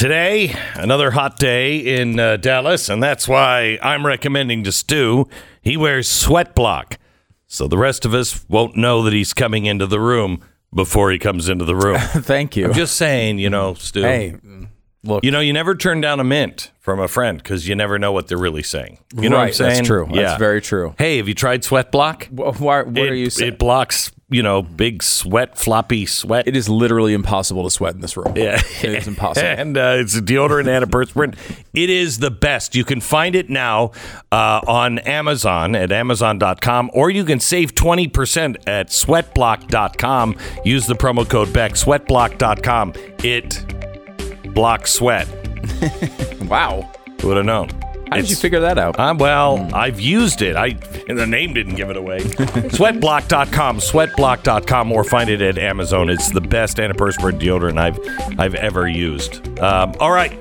Today, 0.00 0.54
another 0.76 1.10
hot 1.10 1.38
day 1.38 1.76
in 1.76 2.18
uh, 2.18 2.38
Dallas, 2.38 2.88
and 2.88 3.02
that's 3.02 3.28
why 3.28 3.78
I'm 3.82 4.06
recommending 4.06 4.64
to 4.64 4.72
Stu 4.72 5.28
he 5.60 5.76
wears 5.76 6.08
sweat 6.08 6.54
block. 6.54 6.98
So 7.46 7.68
the 7.68 7.76
rest 7.76 8.06
of 8.06 8.14
us 8.14 8.46
won't 8.48 8.78
know 8.78 9.02
that 9.02 9.12
he's 9.12 9.34
coming 9.34 9.66
into 9.66 9.86
the 9.86 10.00
room 10.00 10.42
before 10.74 11.10
he 11.10 11.18
comes 11.18 11.50
into 11.50 11.66
the 11.66 11.76
room. 11.76 11.98
Thank 12.00 12.56
you. 12.56 12.68
I'm 12.68 12.72
just 12.72 12.96
saying, 12.96 13.40
you 13.40 13.50
know, 13.50 13.74
Stu. 13.74 14.00
hey, 14.00 14.36
look. 15.04 15.22
You 15.22 15.32
know, 15.32 15.40
you 15.40 15.52
never 15.52 15.74
turn 15.74 16.00
down 16.00 16.18
a 16.18 16.24
mint 16.24 16.70
from 16.78 16.98
a 16.98 17.06
friend 17.06 17.36
because 17.36 17.68
you 17.68 17.74
never 17.74 17.98
know 17.98 18.10
what 18.10 18.26
they're 18.26 18.38
really 18.38 18.62
saying. 18.62 19.00
You 19.14 19.28
know 19.28 19.36
what 19.36 19.48
I'm 19.48 19.52
saying? 19.52 19.74
that's 19.74 19.86
true. 19.86 20.08
That's 20.10 20.38
very 20.38 20.62
true. 20.62 20.94
Hey, 20.96 21.18
have 21.18 21.28
you 21.28 21.34
tried 21.34 21.62
sweat 21.62 21.92
block? 21.92 22.26
Wh- 22.28 22.58
why, 22.58 22.84
what 22.84 22.96
it, 22.96 23.10
are 23.10 23.14
you 23.14 23.28
saying? 23.28 23.52
It 23.52 23.58
blocks, 23.58 24.12
you 24.30 24.42
know, 24.42 24.62
big 24.62 25.02
sweat, 25.02 25.58
floppy 25.58 26.06
sweat. 26.06 26.46
it 26.46 26.56
is 26.56 26.68
literally 26.68 27.12
impossible 27.14 27.64
to 27.64 27.70
sweat 27.70 27.94
in 27.94 28.00
this 28.00 28.16
room. 28.16 28.32
Yeah. 28.36 28.60
it 28.82 28.94
is 28.94 29.08
impossible. 29.08 29.46
and 29.48 29.76
uh, 29.76 29.96
it's 29.98 30.16
a 30.16 30.22
deodorant 30.22 30.68
and 30.68 30.86
antiperspirant. 30.86 31.36
It 31.74 31.90
is 31.90 32.18
the 32.18 32.30
best. 32.30 32.74
You 32.74 32.84
can 32.84 33.00
find 33.00 33.34
it 33.34 33.50
now 33.50 33.90
uh, 34.30 34.60
on 34.66 35.00
Amazon 35.00 35.74
at 35.74 35.90
amazon.com, 35.90 36.90
or 36.94 37.10
you 37.10 37.24
can 37.24 37.40
save 37.40 37.74
20% 37.74 38.68
at 38.68 38.88
sweatblock.com. 38.88 40.36
Use 40.64 40.86
the 40.86 40.94
promo 40.94 41.28
code 41.28 41.52
BECK, 41.52 41.72
sweatblock.com. 41.72 42.94
It 43.24 44.54
blocks 44.54 44.92
sweat. 44.92 45.28
wow. 46.42 46.90
Who 47.20 47.28
would 47.28 47.36
have 47.36 47.46
known. 47.46 47.89
How 48.10 48.16
did 48.16 48.28
you 48.28 48.36
figure 48.36 48.60
that 48.60 48.76
out? 48.76 48.98
Uh, 48.98 49.14
well, 49.16 49.70
I've 49.72 50.00
used 50.00 50.42
it. 50.42 50.56
I 50.56 50.76
and 51.08 51.16
the 51.16 51.26
name 51.26 51.54
didn't 51.54 51.76
give 51.76 51.90
it 51.90 51.96
away. 51.96 52.18
sweatblock.com, 52.20 53.78
sweatblock.com, 53.78 54.92
or 54.92 55.04
find 55.04 55.30
it 55.30 55.40
at 55.40 55.58
Amazon. 55.58 56.10
It's 56.10 56.30
the 56.30 56.40
best 56.40 56.78
antiperspirant 56.78 57.40
deodorant 57.40 57.78
I've 57.78 58.38
I've 58.38 58.54
ever 58.56 58.88
used. 58.88 59.58
Um, 59.60 59.94
all 60.00 60.10
right. 60.10 60.36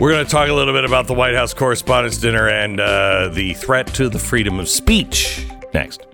We're 0.00 0.12
going 0.12 0.24
to 0.24 0.30
talk 0.30 0.48
a 0.48 0.54
little 0.54 0.72
bit 0.72 0.84
about 0.84 1.08
the 1.08 1.14
White 1.14 1.34
House 1.34 1.52
Correspondents' 1.52 2.18
Dinner 2.18 2.48
and 2.48 2.78
uh, 2.78 3.30
the 3.30 3.54
threat 3.54 3.88
to 3.94 4.08
the 4.08 4.20
freedom 4.20 4.60
of 4.60 4.68
speech 4.68 5.48
next. 5.74 6.07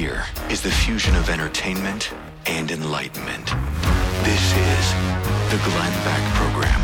Hear 0.00 0.24
is 0.48 0.62
the 0.62 0.70
fusion 0.70 1.14
of 1.14 1.28
entertainment 1.28 2.10
and 2.46 2.70
enlightenment. 2.70 3.44
This 4.24 4.56
is 4.56 4.92
the 5.50 5.60
Glenn 5.62 5.92
Beck 6.04 6.34
Program. 6.36 6.80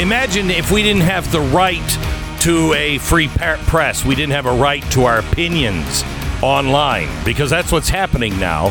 Imagine 0.00 0.52
if 0.52 0.70
we 0.70 0.84
didn't 0.84 1.02
have 1.02 1.32
the 1.32 1.40
right 1.40 1.98
to 2.42 2.72
a 2.74 2.98
free 2.98 3.26
press, 3.26 4.04
we 4.04 4.14
didn't 4.14 4.34
have 4.34 4.46
a 4.46 4.54
right 4.54 4.88
to 4.92 5.02
our 5.02 5.18
opinions 5.18 6.04
online, 6.44 7.08
because 7.24 7.50
that's 7.50 7.72
what's 7.72 7.88
happening 7.88 8.38
now. 8.38 8.66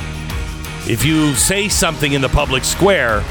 If 0.87 1.03
you 1.03 1.33
say 1.33 1.67
something 1.67 2.13
in 2.13 2.21
the 2.21 2.29
public 2.29 2.63
square, 2.63 3.21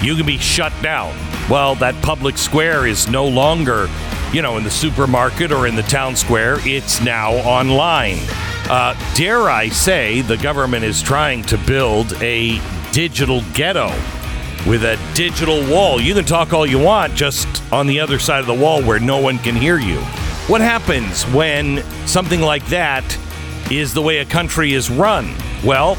you 0.00 0.14
can 0.14 0.26
be 0.26 0.38
shut 0.38 0.72
down. 0.80 1.12
Well, 1.50 1.74
that 1.76 2.00
public 2.04 2.38
square 2.38 2.86
is 2.86 3.08
no 3.08 3.26
longer, 3.26 3.88
you 4.36 4.42
know, 4.42 4.58
in 4.58 4.64
the 4.64 4.70
supermarket 4.70 5.50
or 5.50 5.66
in 5.66 5.74
the 5.76 5.82
town 5.84 6.14
square. 6.14 6.58
It's 6.60 7.00
now 7.00 7.32
online. 7.32 8.18
Uh, 8.68 8.94
dare 9.14 9.48
I 9.48 9.70
say, 9.70 10.20
the 10.20 10.36
government 10.36 10.84
is 10.84 11.00
trying 11.00 11.42
to 11.44 11.56
build 11.56 12.12
a 12.22 12.60
digital 12.92 13.40
ghetto 13.54 13.88
with 14.68 14.84
a 14.84 14.98
digital 15.14 15.66
wall. 15.70 16.02
You 16.02 16.12
can 16.12 16.26
talk 16.26 16.52
all 16.52 16.66
you 16.66 16.78
want 16.78 17.14
just 17.14 17.48
on 17.72 17.86
the 17.86 17.98
other 17.98 18.18
side 18.18 18.40
of 18.40 18.46
the 18.46 18.52
wall 18.52 18.82
where 18.82 19.00
no 19.00 19.18
one 19.18 19.38
can 19.38 19.56
hear 19.56 19.78
you. 19.78 20.00
What 20.48 20.60
happens 20.60 21.24
when 21.28 21.82
something 22.06 22.42
like 22.42 22.66
that 22.66 23.18
is 23.72 23.94
the 23.94 24.02
way 24.02 24.18
a 24.18 24.26
country 24.26 24.74
is 24.74 24.90
run? 24.90 25.34
Well, 25.64 25.96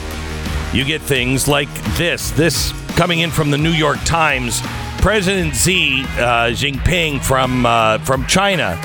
you 0.73 0.85
get 0.85 1.01
things 1.01 1.47
like 1.47 1.73
this. 1.95 2.29
This 2.29 2.71
coming 2.89 3.21
in 3.21 3.31
from 3.31 3.49
the 3.49 3.57
New 3.57 3.71
York 3.71 3.97
Times. 4.05 4.61
President 4.99 5.55
Xi 5.55 6.01
uh, 6.01 6.51
Jinping 6.51 7.23
from 7.23 7.65
uh, 7.65 7.99
from 7.99 8.25
China 8.25 8.79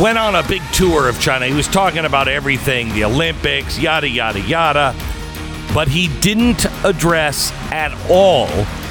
went 0.00 0.16
on 0.16 0.34
a 0.34 0.42
big 0.48 0.62
tour 0.72 1.08
of 1.08 1.20
China. 1.20 1.46
He 1.46 1.52
was 1.52 1.68
talking 1.68 2.04
about 2.04 2.28
everything, 2.28 2.88
the 2.94 3.04
Olympics, 3.04 3.78
yada 3.78 4.08
yada 4.08 4.40
yada, 4.40 4.94
but 5.74 5.88
he 5.88 6.08
didn't 6.20 6.64
address 6.84 7.52
at 7.70 7.92
all 8.10 8.48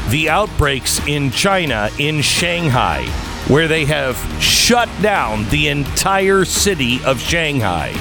the 0.09 0.29
outbreaks 0.29 1.06
in 1.07 1.31
China 1.31 1.89
in 1.97 2.22
Shanghai, 2.22 3.03
where 3.47 3.67
they 3.67 3.85
have 3.85 4.16
shut 4.41 4.89
down 5.01 5.50
the 5.50 5.69
entire 5.69 6.45
city 6.45 7.03
of 7.03 7.19
Shanghai. 7.19 7.91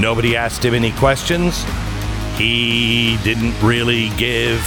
Nobody 0.00 0.36
asked 0.36 0.64
him 0.64 0.74
any 0.74 0.92
questions. 0.92 1.64
He 2.36 3.18
didn't 3.22 3.60
really 3.62 4.10
give 4.16 4.60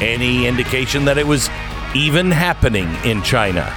any 0.00 0.46
indication 0.46 1.04
that 1.06 1.18
it 1.18 1.26
was 1.26 1.48
even 1.94 2.30
happening 2.30 2.88
in 3.04 3.22
China. 3.22 3.74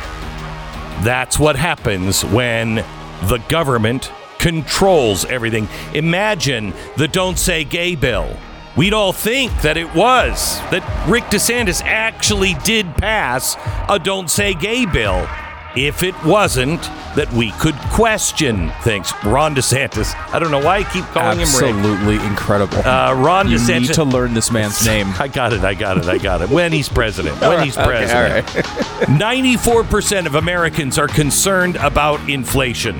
That's 1.04 1.40
what 1.40 1.56
happens 1.56 2.24
when 2.26 2.76
the 3.24 3.44
government 3.50 4.12
controls 4.38 5.26
everything. 5.26 5.68
Imagine 5.94 6.74
the 6.98 7.08
Don't 7.08 7.38
Say 7.38 7.64
Gay 7.64 7.96
bill. 7.96 8.38
We'd 8.76 8.94
all 8.94 9.14
think 9.14 9.52
that 9.62 9.78
it 9.78 9.94
was, 9.94 10.60
that 10.72 11.08
Rick 11.10 11.26
DeSantis 11.26 11.84
actually 11.84 12.56
did 12.64 12.96
pass 12.96 13.58
a 13.90 14.00
Don't 14.00 14.30
Say 14.30 14.54
Gay 14.54 14.86
bill. 14.86 15.28
If 15.76 16.04
it 16.04 16.14
wasn't, 16.26 16.82
that 17.16 17.32
we 17.32 17.52
could 17.54 17.76
question 17.94 18.72
things. 18.82 19.14
Ron 19.24 19.56
DeSantis. 19.56 20.14
I 20.34 20.40
don't 20.40 20.52
know 20.52 20.60
why 20.60 20.78
I 20.80 20.84
keep 20.84 21.06
calling 21.06 21.40
him 21.40 21.48
Rick. 21.48 21.74
Absolutely 21.76 22.16
incredible. 22.26 22.78
Uh, 22.80 23.14
Ron 23.14 23.50
you 23.50 23.58
DeSantis. 23.58 23.80
need 23.82 23.94
to 23.94 24.04
learn 24.04 24.34
this 24.34 24.52
man's 24.52 24.86
name. 24.88 25.08
I 25.18 25.30
got 25.30 25.54
it. 25.54 25.64
I 25.64 25.74
got 25.74 25.98
it. 25.98 26.06
I 26.06 26.18
got 26.18 26.42
it. 26.42 26.50
When 26.50 26.74
he's 26.74 26.90
president. 26.90 27.40
When 27.40 27.64
he's 27.64 27.78
Okay, 27.78 27.86
president. 27.88 28.48
all 28.50 28.62
right. 28.62 28.66
94% 29.56 30.26
of 30.26 30.36
Americans 30.36 30.98
are 30.98 31.08
concerned 31.08 31.78
about 31.78 32.20
inflation. 32.30 32.98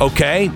Okay? 0.00 0.48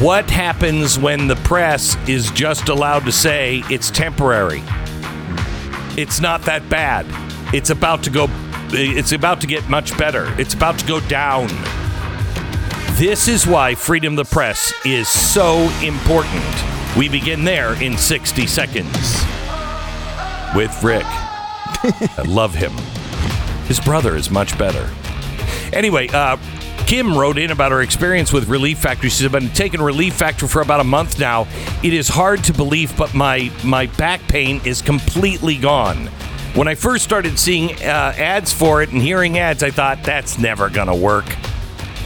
What 0.00 0.28
happens 0.28 0.98
when 0.98 1.26
the 1.28 1.36
press 1.36 1.96
is 2.08 2.30
just 2.32 2.68
allowed 2.68 3.04
to 3.06 3.12
say 3.12 3.62
it's 3.70 3.90
temporary? 3.90 4.62
It's 5.96 6.20
not 6.20 6.42
that 6.42 6.68
bad. 6.68 7.06
It's 7.54 7.70
about 7.70 8.02
to 8.04 8.10
go 8.10 8.26
it's 8.72 9.12
about 9.12 9.40
to 9.42 9.46
get 9.46 9.68
much 9.68 9.96
better. 9.98 10.34
It's 10.40 10.54
about 10.54 10.78
to 10.78 10.86
go 10.86 11.00
down. 11.00 11.48
This 12.96 13.28
is 13.28 13.46
why 13.46 13.74
freedom 13.74 14.16
of 14.18 14.26
the 14.26 14.32
press 14.32 14.72
is 14.84 15.08
so 15.08 15.58
important. 15.82 16.44
We 16.96 17.08
begin 17.08 17.44
there 17.44 17.80
in 17.82 17.98
60 17.98 18.46
seconds 18.46 19.24
with 20.54 20.80
Rick. 20.82 21.04
I 21.06 22.22
love 22.26 22.54
him. 22.54 22.72
His 23.66 23.80
brother 23.80 24.14
is 24.14 24.30
much 24.30 24.56
better. 24.56 24.90
Anyway, 25.72 26.08
uh, 26.08 26.36
Kim 26.86 27.16
wrote 27.16 27.38
in 27.38 27.50
about 27.50 27.72
her 27.72 27.82
experience 27.82 28.32
with 28.32 28.48
Relief 28.48 28.78
Factor. 28.78 29.08
She's 29.08 29.26
been 29.28 29.48
taking 29.48 29.80
Relief 29.80 30.14
Factor 30.14 30.46
for 30.46 30.60
about 30.60 30.80
a 30.80 30.84
month 30.84 31.18
now. 31.18 31.48
It 31.82 31.94
is 31.94 32.08
hard 32.08 32.44
to 32.44 32.52
believe, 32.52 32.96
but 32.96 33.14
my 33.14 33.50
my 33.64 33.86
back 33.86 34.20
pain 34.28 34.60
is 34.64 34.82
completely 34.82 35.56
gone. 35.56 36.10
When 36.54 36.68
I 36.68 36.76
first 36.76 37.02
started 37.02 37.36
seeing 37.36 37.72
uh, 37.82 38.14
ads 38.16 38.52
for 38.52 38.80
it 38.80 38.92
and 38.92 39.02
hearing 39.02 39.38
ads, 39.38 39.64
I 39.64 39.70
thought 39.70 40.04
that's 40.04 40.38
never 40.38 40.70
gonna 40.70 40.94
work. 40.94 41.24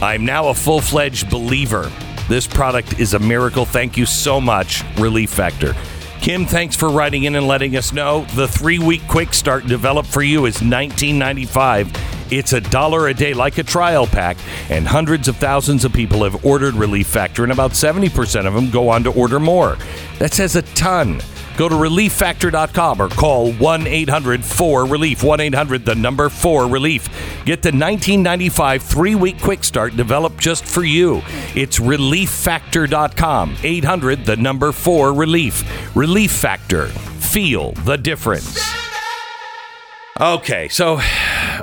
I'm 0.01 0.25
now 0.25 0.47
a 0.47 0.55
full 0.55 0.81
fledged 0.81 1.29
believer. 1.29 1.91
This 2.27 2.47
product 2.47 2.99
is 2.99 3.13
a 3.13 3.19
miracle. 3.19 3.63
Thank 3.63 3.95
you 3.95 4.07
so 4.07 4.41
much, 4.41 4.83
Relief 4.97 5.29
Factor. 5.29 5.75
Kim, 6.19 6.47
thanks 6.47 6.75
for 6.75 6.89
writing 6.89 7.25
in 7.25 7.35
and 7.35 7.47
letting 7.47 7.77
us 7.77 7.93
know. 7.93 8.25
The 8.33 8.47
three 8.47 8.79
week 8.79 9.07
quick 9.07 9.35
start 9.35 9.67
developed 9.67 10.09
for 10.09 10.23
you 10.23 10.47
is 10.47 10.57
$19.95. 10.57 12.31
It's 12.31 12.53
a 12.53 12.59
dollar 12.59 13.07
a 13.07 13.13
day, 13.13 13.35
like 13.35 13.59
a 13.59 13.63
trial 13.63 14.07
pack, 14.07 14.37
and 14.71 14.87
hundreds 14.87 15.27
of 15.27 15.37
thousands 15.37 15.85
of 15.85 15.93
people 15.93 16.23
have 16.23 16.43
ordered 16.43 16.73
Relief 16.73 17.05
Factor, 17.05 17.43
and 17.43 17.51
about 17.51 17.71
70% 17.71 18.47
of 18.47 18.55
them 18.55 18.71
go 18.71 18.89
on 18.89 19.03
to 19.03 19.11
order 19.11 19.39
more. 19.39 19.77
That 20.17 20.33
says 20.33 20.55
a 20.55 20.63
ton. 20.73 21.21
Go 21.59 21.67
to 21.67 21.75
relieffactor.com 21.75 23.01
or 23.01 23.09
call 23.09 23.51
1 23.51 23.85
800 23.85 24.45
4 24.45 24.85
Relief. 24.85 25.21
1 25.21 25.41
800 25.41 25.83
the 25.83 25.93
number 25.93 26.29
4 26.29 26.67
Relief. 26.67 27.09
Get 27.43 27.61
the 27.61 27.67
1995 27.67 28.81
three 28.81 29.13
week 29.13 29.41
quick 29.41 29.65
start 29.65 29.97
developed 29.97 30.37
just 30.37 30.63
for 30.63 30.85
you. 30.85 31.21
It's 31.55 31.77
relieffactor.com. 31.77 33.57
800 33.61 34.23
the 34.23 34.37
number 34.37 34.71
4 34.71 35.13
Relief. 35.13 35.97
Relief 35.97 36.31
Factor. 36.31 36.87
Feel 36.87 37.73
the 37.73 37.97
difference. 37.97 38.57
Okay, 40.17 40.69
so 40.69 41.01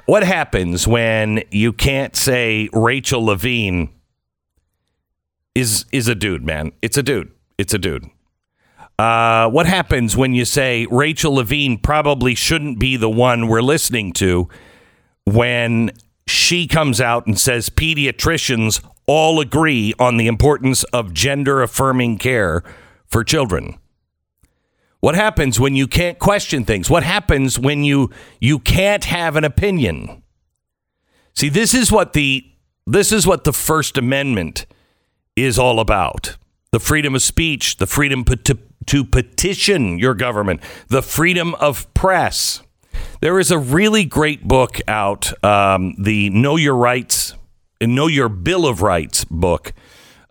what 0.04 0.22
happens 0.22 0.86
when 0.86 1.42
you 1.50 1.72
can't 1.72 2.14
say 2.14 2.68
Rachel 2.74 3.24
Levine 3.24 3.88
is 5.54 5.86
is 5.90 6.06
a 6.06 6.14
dude, 6.14 6.44
man? 6.44 6.72
It's 6.82 6.98
a 6.98 7.02
dude. 7.02 7.32
It's 7.56 7.72
a 7.72 7.78
dude. 7.78 8.10
Uh, 8.98 9.50
what 9.50 9.66
happens 9.66 10.16
when 10.16 10.32
you 10.32 10.44
say 10.44 10.86
Rachel 10.90 11.34
Levine 11.34 11.78
probably 11.78 12.34
shouldn't 12.34 12.78
be 12.78 12.96
the 12.96 13.10
one 13.10 13.46
we're 13.46 13.60
listening 13.60 14.12
to 14.14 14.48
when 15.24 15.90
she 16.26 16.66
comes 16.66 17.00
out 17.00 17.26
and 17.26 17.38
says 17.38 17.68
pediatricians 17.68 18.82
all 19.06 19.40
agree 19.40 19.92
on 19.98 20.16
the 20.16 20.26
importance 20.26 20.82
of 20.84 21.12
gender 21.12 21.62
affirming 21.62 22.18
care 22.18 22.62
for 23.06 23.22
children? 23.22 23.78
What 25.00 25.14
happens 25.14 25.60
when 25.60 25.76
you 25.76 25.86
can't 25.86 26.18
question 26.18 26.64
things? 26.64 26.90
What 26.90 27.02
happens 27.02 27.58
when 27.58 27.84
you 27.84 28.10
you 28.40 28.58
can't 28.58 29.04
have 29.04 29.36
an 29.36 29.44
opinion? 29.44 30.22
See, 31.34 31.48
this 31.48 31.74
is 31.74 31.92
what 31.92 32.12
the 32.12 32.44
this 32.86 33.12
is 33.12 33.26
what 33.26 33.44
the 33.44 33.52
First 33.52 33.98
Amendment 33.98 34.66
is 35.36 35.58
all 35.58 35.80
about. 35.80 36.36
The 36.72 36.80
freedom 36.80 37.14
of 37.14 37.22
speech, 37.22 37.76
the 37.76 37.86
freedom 37.86 38.24
to, 38.24 38.58
to 38.86 39.04
petition 39.04 39.98
your 39.98 40.14
government, 40.14 40.60
the 40.88 41.02
freedom 41.02 41.54
of 41.56 41.92
press. 41.94 42.62
There 43.20 43.38
is 43.38 43.50
a 43.50 43.58
really 43.58 44.04
great 44.04 44.46
book 44.46 44.78
out, 44.86 45.32
um, 45.44 45.94
the 45.98 46.30
Know 46.30 46.56
Your 46.56 46.76
Rights, 46.76 47.34
Know 47.80 48.06
Your 48.06 48.28
Bill 48.28 48.66
of 48.66 48.82
Rights 48.82 49.24
book. 49.24 49.72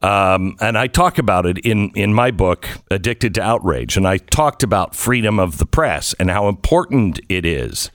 Um, 0.02 0.56
and 0.62 0.78
I 0.78 0.88
talk 0.88 1.18
about 1.18 1.46
it 1.46 1.58
in, 1.60 1.90
in 1.96 2.14
my 2.14 2.30
book, 2.30 2.68
Addicted 2.92 3.34
to 3.36 3.42
Outrage. 3.42 3.98
And 3.98 4.08
I 4.08 4.18
talked 4.18 4.62
about 4.62 4.96
freedom 4.96 5.40
of 5.40 5.58
the 5.58 5.66
press 5.66 6.14
and 6.20 6.30
how 6.30 6.48
important 6.48 7.20
it 7.28 7.46
is. 7.46 7.90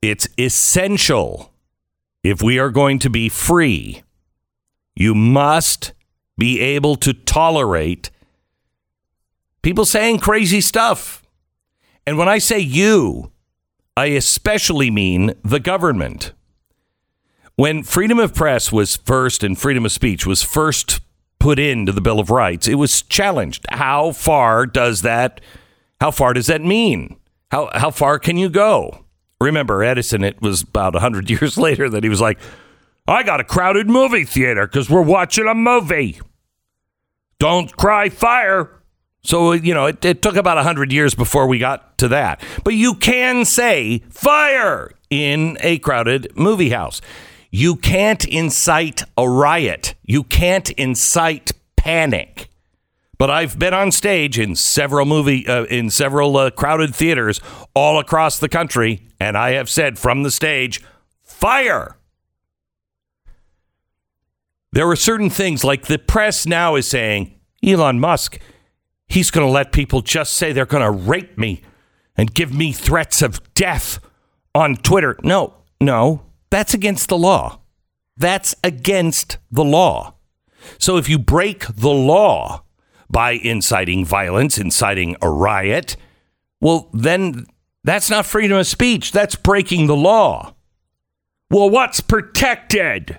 It's 0.00 0.28
essential 0.38 1.52
if 2.22 2.42
we 2.42 2.58
are 2.58 2.70
going 2.70 2.98
to 3.00 3.10
be 3.10 3.28
free. 3.28 4.02
You 4.96 5.14
must 5.14 5.92
be 6.38 6.60
able 6.60 6.96
to 6.96 7.12
tolerate 7.12 8.10
people 9.64 9.86
saying 9.86 10.18
crazy 10.18 10.60
stuff. 10.60 11.22
And 12.06 12.18
when 12.18 12.28
I 12.28 12.38
say 12.38 12.60
you, 12.60 13.32
I 13.96 14.06
especially 14.06 14.90
mean 14.90 15.32
the 15.42 15.58
government. 15.58 16.32
When 17.56 17.82
freedom 17.82 18.18
of 18.18 18.34
press 18.34 18.70
was 18.70 18.96
first 18.96 19.42
and 19.42 19.58
freedom 19.58 19.86
of 19.86 19.92
speech 19.92 20.26
was 20.26 20.42
first 20.42 21.00
put 21.38 21.58
into 21.58 21.92
the 21.92 22.00
Bill 22.00 22.20
of 22.20 22.30
Rights, 22.30 22.68
it 22.68 22.74
was 22.74 23.02
challenged. 23.02 23.64
How 23.70 24.12
far 24.12 24.66
does 24.66 25.02
that 25.02 25.40
how 26.00 26.10
far 26.10 26.34
does 26.34 26.48
that 26.48 26.60
mean? 26.60 27.16
How 27.50 27.70
how 27.72 27.90
far 27.90 28.18
can 28.18 28.36
you 28.36 28.50
go? 28.50 29.04
Remember 29.40 29.82
Edison, 29.82 30.24
it 30.24 30.42
was 30.42 30.62
about 30.62 30.92
100 30.92 31.30
years 31.30 31.56
later 31.56 31.88
that 31.88 32.02
he 32.02 32.10
was 32.10 32.20
like, 32.20 32.38
I 33.06 33.22
got 33.22 33.40
a 33.40 33.44
crowded 33.44 33.88
movie 33.88 34.24
theater 34.24 34.66
because 34.66 34.90
we're 34.90 35.02
watching 35.02 35.46
a 35.46 35.54
movie. 35.54 36.20
Don't 37.38 37.74
cry 37.76 38.10
fire. 38.10 38.82
So, 39.24 39.52
you 39.52 39.74
know, 39.74 39.86
it, 39.86 40.04
it 40.04 40.22
took 40.22 40.36
about 40.36 40.56
100 40.56 40.92
years 40.92 41.14
before 41.14 41.46
we 41.46 41.58
got 41.58 41.98
to 41.98 42.08
that. 42.08 42.42
But 42.62 42.74
you 42.74 42.94
can 42.94 43.44
say 43.44 44.02
fire 44.10 44.92
in 45.10 45.56
a 45.60 45.78
crowded 45.78 46.30
movie 46.36 46.70
house. 46.70 47.00
You 47.50 47.76
can't 47.76 48.24
incite 48.26 49.02
a 49.16 49.28
riot. 49.28 49.94
You 50.04 50.24
can't 50.24 50.70
incite 50.72 51.52
panic. 51.76 52.50
But 53.16 53.30
I've 53.30 53.58
been 53.58 53.72
on 53.74 53.92
stage 53.92 54.38
in 54.38 54.56
several 54.56 55.06
movie 55.06 55.46
uh, 55.46 55.64
in 55.64 55.88
several 55.88 56.36
uh, 56.36 56.50
crowded 56.50 56.94
theaters 56.94 57.40
all 57.74 57.98
across 57.98 58.38
the 58.38 58.48
country 58.48 59.08
and 59.20 59.38
I 59.38 59.52
have 59.52 59.70
said 59.70 59.98
from 59.98 60.22
the 60.22 60.30
stage, 60.30 60.82
fire. 61.22 61.96
There 64.72 64.88
are 64.90 64.96
certain 64.96 65.30
things 65.30 65.64
like 65.64 65.86
the 65.86 65.98
press 65.98 66.46
now 66.46 66.74
is 66.74 66.86
saying 66.86 67.34
Elon 67.64 68.00
Musk, 68.00 68.38
he's 69.08 69.30
going 69.30 69.46
to 69.46 69.52
let 69.52 69.72
people 69.72 70.00
just 70.00 70.34
say 70.34 70.52
they're 70.52 70.66
going 70.66 70.82
to 70.82 70.90
rape 70.90 71.38
me 71.38 71.62
and 72.16 72.34
give 72.34 72.52
me 72.52 72.72
threats 72.72 73.22
of 73.22 73.54
death 73.54 73.98
on 74.54 74.76
Twitter. 74.76 75.16
No, 75.22 75.54
no, 75.80 76.22
that's 76.50 76.74
against 76.74 77.08
the 77.08 77.18
law. 77.18 77.60
That's 78.16 78.54
against 78.62 79.38
the 79.50 79.64
law. 79.64 80.14
So 80.78 80.96
if 80.96 81.08
you 81.08 81.18
break 81.18 81.66
the 81.66 81.90
law 81.90 82.64
by 83.10 83.32
inciting 83.32 84.04
violence, 84.04 84.56
inciting 84.56 85.16
a 85.20 85.28
riot, 85.28 85.96
well, 86.60 86.88
then 86.92 87.46
that's 87.82 88.08
not 88.08 88.24
freedom 88.24 88.56
of 88.56 88.66
speech. 88.66 89.12
That's 89.12 89.36
breaking 89.36 89.86
the 89.86 89.96
law. 89.96 90.54
Well, 91.50 91.68
what's 91.68 92.00
protected? 92.00 93.18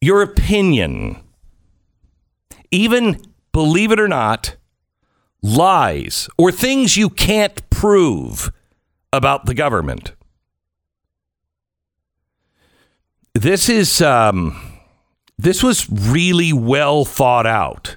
Your 0.00 0.22
opinion. 0.22 1.22
Even, 2.70 3.20
believe 3.52 3.92
it 3.92 4.00
or 4.00 4.08
not, 4.08 4.56
lies 5.42 6.28
or 6.38 6.52
things 6.52 6.96
you 6.96 7.08
can't 7.08 7.68
prove 7.70 8.52
about 9.12 9.46
the 9.46 9.54
government. 9.54 10.12
This 13.34 13.68
is 13.68 14.00
um, 14.00 14.60
this 15.38 15.62
was 15.62 15.88
really 15.90 16.52
well 16.52 17.04
thought 17.04 17.46
out 17.46 17.96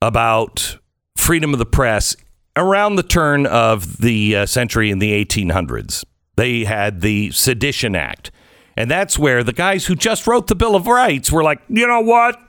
about 0.00 0.78
freedom 1.16 1.52
of 1.52 1.58
the 1.58 1.66
press 1.66 2.16
around 2.56 2.96
the 2.96 3.02
turn 3.02 3.46
of 3.46 3.98
the 3.98 4.36
uh, 4.36 4.46
century 4.46 4.90
in 4.90 4.98
the 4.98 5.24
1800s. 5.24 6.04
They 6.36 6.64
had 6.64 7.00
the 7.00 7.30
Sedition 7.32 7.96
Act. 7.96 8.30
And 8.76 8.88
that's 8.88 9.18
where 9.18 9.42
the 9.42 9.52
guys 9.52 9.86
who 9.86 9.96
just 9.96 10.26
wrote 10.28 10.46
the 10.46 10.54
Bill 10.54 10.76
of 10.76 10.86
Rights 10.86 11.32
were 11.32 11.42
like, 11.42 11.60
you 11.68 11.86
know 11.86 12.00
what? 12.00 12.40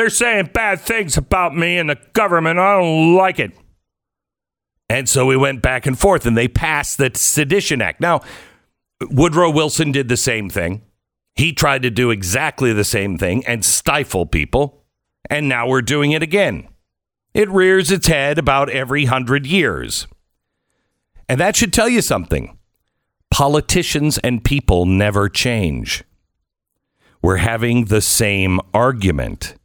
They're 0.00 0.08
saying 0.08 0.52
bad 0.54 0.80
things 0.80 1.18
about 1.18 1.54
me 1.54 1.76
and 1.76 1.90
the 1.90 1.98
government. 2.14 2.58
I 2.58 2.78
don't 2.78 3.16
like 3.16 3.38
it. 3.38 3.52
And 4.88 5.06
so 5.06 5.26
we 5.26 5.36
went 5.36 5.60
back 5.60 5.84
and 5.84 5.98
forth 5.98 6.24
and 6.24 6.38
they 6.38 6.48
passed 6.48 6.96
the 6.96 7.10
Sedition 7.14 7.82
Act. 7.82 8.00
Now, 8.00 8.22
Woodrow 9.10 9.50
Wilson 9.50 9.92
did 9.92 10.08
the 10.08 10.16
same 10.16 10.48
thing. 10.48 10.80
He 11.34 11.52
tried 11.52 11.82
to 11.82 11.90
do 11.90 12.10
exactly 12.10 12.72
the 12.72 12.82
same 12.82 13.18
thing 13.18 13.44
and 13.46 13.62
stifle 13.62 14.24
people. 14.24 14.86
And 15.28 15.50
now 15.50 15.68
we're 15.68 15.82
doing 15.82 16.12
it 16.12 16.22
again. 16.22 16.68
It 17.34 17.50
rears 17.50 17.90
its 17.90 18.06
head 18.06 18.38
about 18.38 18.70
every 18.70 19.04
hundred 19.04 19.46
years. 19.46 20.06
And 21.28 21.38
that 21.42 21.56
should 21.56 21.74
tell 21.74 21.90
you 21.90 22.00
something. 22.00 22.56
Politicians 23.30 24.16
and 24.16 24.42
people 24.42 24.86
never 24.86 25.28
change. 25.28 26.04
We're 27.20 27.36
having 27.36 27.84
the 27.84 28.00
same 28.00 28.60
argument. 28.72 29.56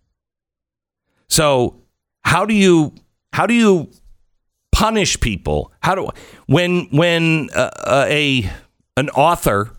So, 1.28 1.82
how 2.24 2.46
do 2.46 2.54
you 2.54 2.94
how 3.34 3.46
do 3.46 3.54
you 3.54 3.90
punish 4.72 5.20
people? 5.20 5.72
How 5.82 5.96
do 5.96 6.10
when 6.48 6.88
when 6.92 7.50
uh, 7.56 7.70
uh, 7.78 8.06
a 8.08 8.50
an 8.98 9.10
author, 9.10 9.72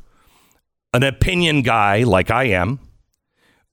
an 0.92 1.02
opinion 1.02 1.62
guy 1.62 2.02
like 2.02 2.30
I 2.30 2.44
am, 2.44 2.80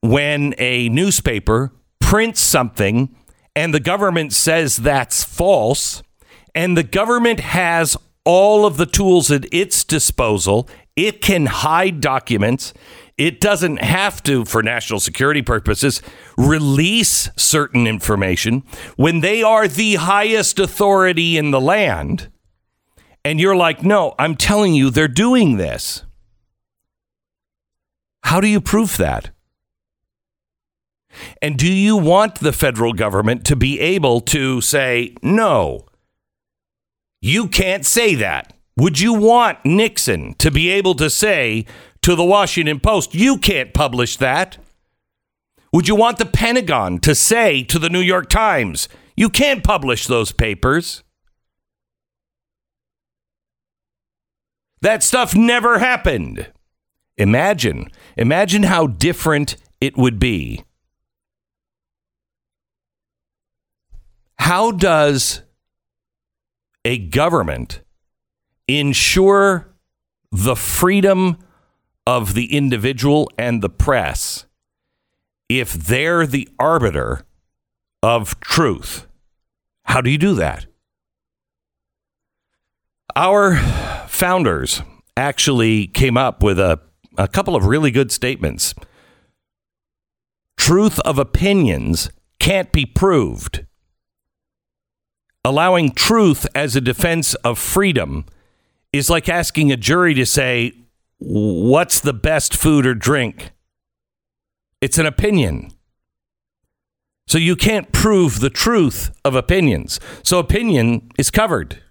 when 0.01 0.53
a 0.57 0.89
newspaper 0.89 1.71
prints 1.99 2.41
something 2.41 3.15
and 3.55 3.73
the 3.73 3.79
government 3.79 4.33
says 4.33 4.77
that's 4.77 5.23
false, 5.23 6.01
and 6.55 6.77
the 6.77 6.83
government 6.83 7.39
has 7.39 7.95
all 8.25 8.65
of 8.65 8.77
the 8.77 8.85
tools 8.85 9.31
at 9.31 9.45
its 9.53 9.83
disposal, 9.83 10.67
it 10.95 11.21
can 11.21 11.45
hide 11.45 12.01
documents. 12.01 12.73
It 13.17 13.39
doesn't 13.39 13.77
have 13.77 14.23
to, 14.23 14.43
for 14.43 14.63
national 14.63 14.99
security 14.99 15.41
purposes, 15.41 16.01
release 16.37 17.29
certain 17.35 17.85
information 17.85 18.63
when 18.95 19.19
they 19.19 19.43
are 19.43 19.67
the 19.67 19.95
highest 19.95 20.59
authority 20.59 21.37
in 21.37 21.51
the 21.51 21.61
land. 21.61 22.29
And 23.23 23.39
you're 23.39 23.55
like, 23.55 23.83
no, 23.83 24.15
I'm 24.17 24.35
telling 24.35 24.73
you, 24.73 24.89
they're 24.89 25.07
doing 25.07 25.57
this. 25.57 26.03
How 28.23 28.41
do 28.41 28.47
you 28.47 28.59
prove 28.59 28.97
that? 28.97 29.29
And 31.41 31.57
do 31.57 31.71
you 31.71 31.95
want 31.95 32.35
the 32.35 32.51
federal 32.51 32.93
government 32.93 33.45
to 33.45 33.55
be 33.55 33.79
able 33.79 34.21
to 34.21 34.61
say, 34.61 35.15
no, 35.21 35.85
you 37.21 37.47
can't 37.47 37.85
say 37.85 38.15
that? 38.15 38.53
Would 38.75 38.99
you 38.99 39.13
want 39.13 39.63
Nixon 39.63 40.33
to 40.35 40.49
be 40.49 40.69
able 40.71 40.95
to 40.95 41.09
say 41.09 41.65
to 42.03 42.15
the 42.15 42.23
Washington 42.23 42.79
Post, 42.79 43.15
you 43.15 43.37
can't 43.37 43.73
publish 43.73 44.17
that? 44.17 44.57
Would 45.71 45.87
you 45.87 45.95
want 45.95 46.19
the 46.19 46.25
Pentagon 46.25 46.99
to 46.99 47.15
say 47.15 47.63
to 47.63 47.79
the 47.79 47.89
New 47.89 48.01
York 48.01 48.29
Times, 48.29 48.87
you 49.17 49.29
can't 49.29 49.63
publish 49.63 50.05
those 50.05 50.31
papers? 50.31 51.03
That 54.81 55.01
stuff 55.01 55.35
never 55.35 55.79
happened. 55.79 56.51
Imagine, 57.17 57.89
imagine 58.17 58.63
how 58.63 58.87
different 58.87 59.55
it 59.79 59.97
would 59.97 60.19
be. 60.19 60.63
How 64.39 64.71
does 64.71 65.41
a 66.83 66.97
government 66.97 67.81
ensure 68.67 69.73
the 70.31 70.55
freedom 70.55 71.37
of 72.05 72.33
the 72.33 72.53
individual 72.55 73.29
and 73.37 73.61
the 73.61 73.69
press 73.69 74.45
if 75.49 75.73
they're 75.73 76.25
the 76.25 76.47
arbiter 76.59 77.25
of 78.01 78.39
truth? 78.39 79.07
How 79.83 80.01
do 80.01 80.09
you 80.09 80.17
do 80.17 80.33
that? 80.35 80.65
Our 83.15 83.57
founders 84.07 84.81
actually 85.15 85.87
came 85.87 86.17
up 86.17 86.41
with 86.41 86.59
a, 86.59 86.79
a 87.17 87.27
couple 87.27 87.55
of 87.55 87.65
really 87.65 87.91
good 87.91 88.11
statements. 88.11 88.73
Truth 90.57 90.99
of 91.01 91.19
opinions 91.19 92.09
can't 92.39 92.71
be 92.71 92.85
proved. 92.85 93.65
Allowing 95.45 95.91
truth 95.91 96.47
as 96.55 96.75
a 96.75 96.81
defense 96.81 97.35
of 97.35 97.59
freedom 97.59 98.25
is 98.91 99.09
like 99.09 99.27
asking 99.27 99.71
a 99.71 99.77
jury 99.77 100.13
to 100.13 100.25
say, 100.25 100.73
What's 101.25 102.01
the 102.01 102.13
best 102.13 102.53
food 102.53 102.85
or 102.85 102.93
drink? 102.93 103.51
It's 104.81 104.97
an 104.97 105.05
opinion. 105.05 105.71
So 107.27 107.37
you 107.37 107.55
can't 107.55 107.93
prove 107.93 108.41
the 108.41 108.49
truth 108.49 109.09
of 109.23 109.33
opinions. 109.33 110.01
So 110.21 110.37
opinion 110.37 111.09
is 111.17 111.31
covered. 111.31 111.81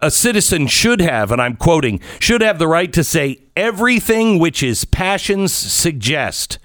A 0.00 0.10
citizen 0.10 0.66
should 0.66 1.00
have, 1.00 1.30
and 1.30 1.40
I'm 1.40 1.54
quoting, 1.54 2.00
should 2.18 2.40
have 2.40 2.58
the 2.58 2.66
right 2.66 2.92
to 2.92 3.04
say 3.04 3.44
everything 3.56 4.40
which 4.40 4.58
his 4.60 4.84
passions 4.84 5.52
suggest. 5.52 6.58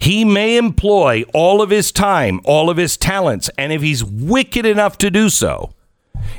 He 0.00 0.24
may 0.24 0.56
employ 0.56 1.22
all 1.32 1.62
of 1.62 1.70
his 1.70 1.92
time, 1.92 2.40
all 2.42 2.68
of 2.68 2.78
his 2.78 2.96
talents, 2.96 3.48
and 3.56 3.72
if 3.72 3.80
he's 3.80 4.02
wicked 4.02 4.66
enough 4.66 4.98
to 4.98 5.10
do 5.10 5.28
so, 5.28 5.72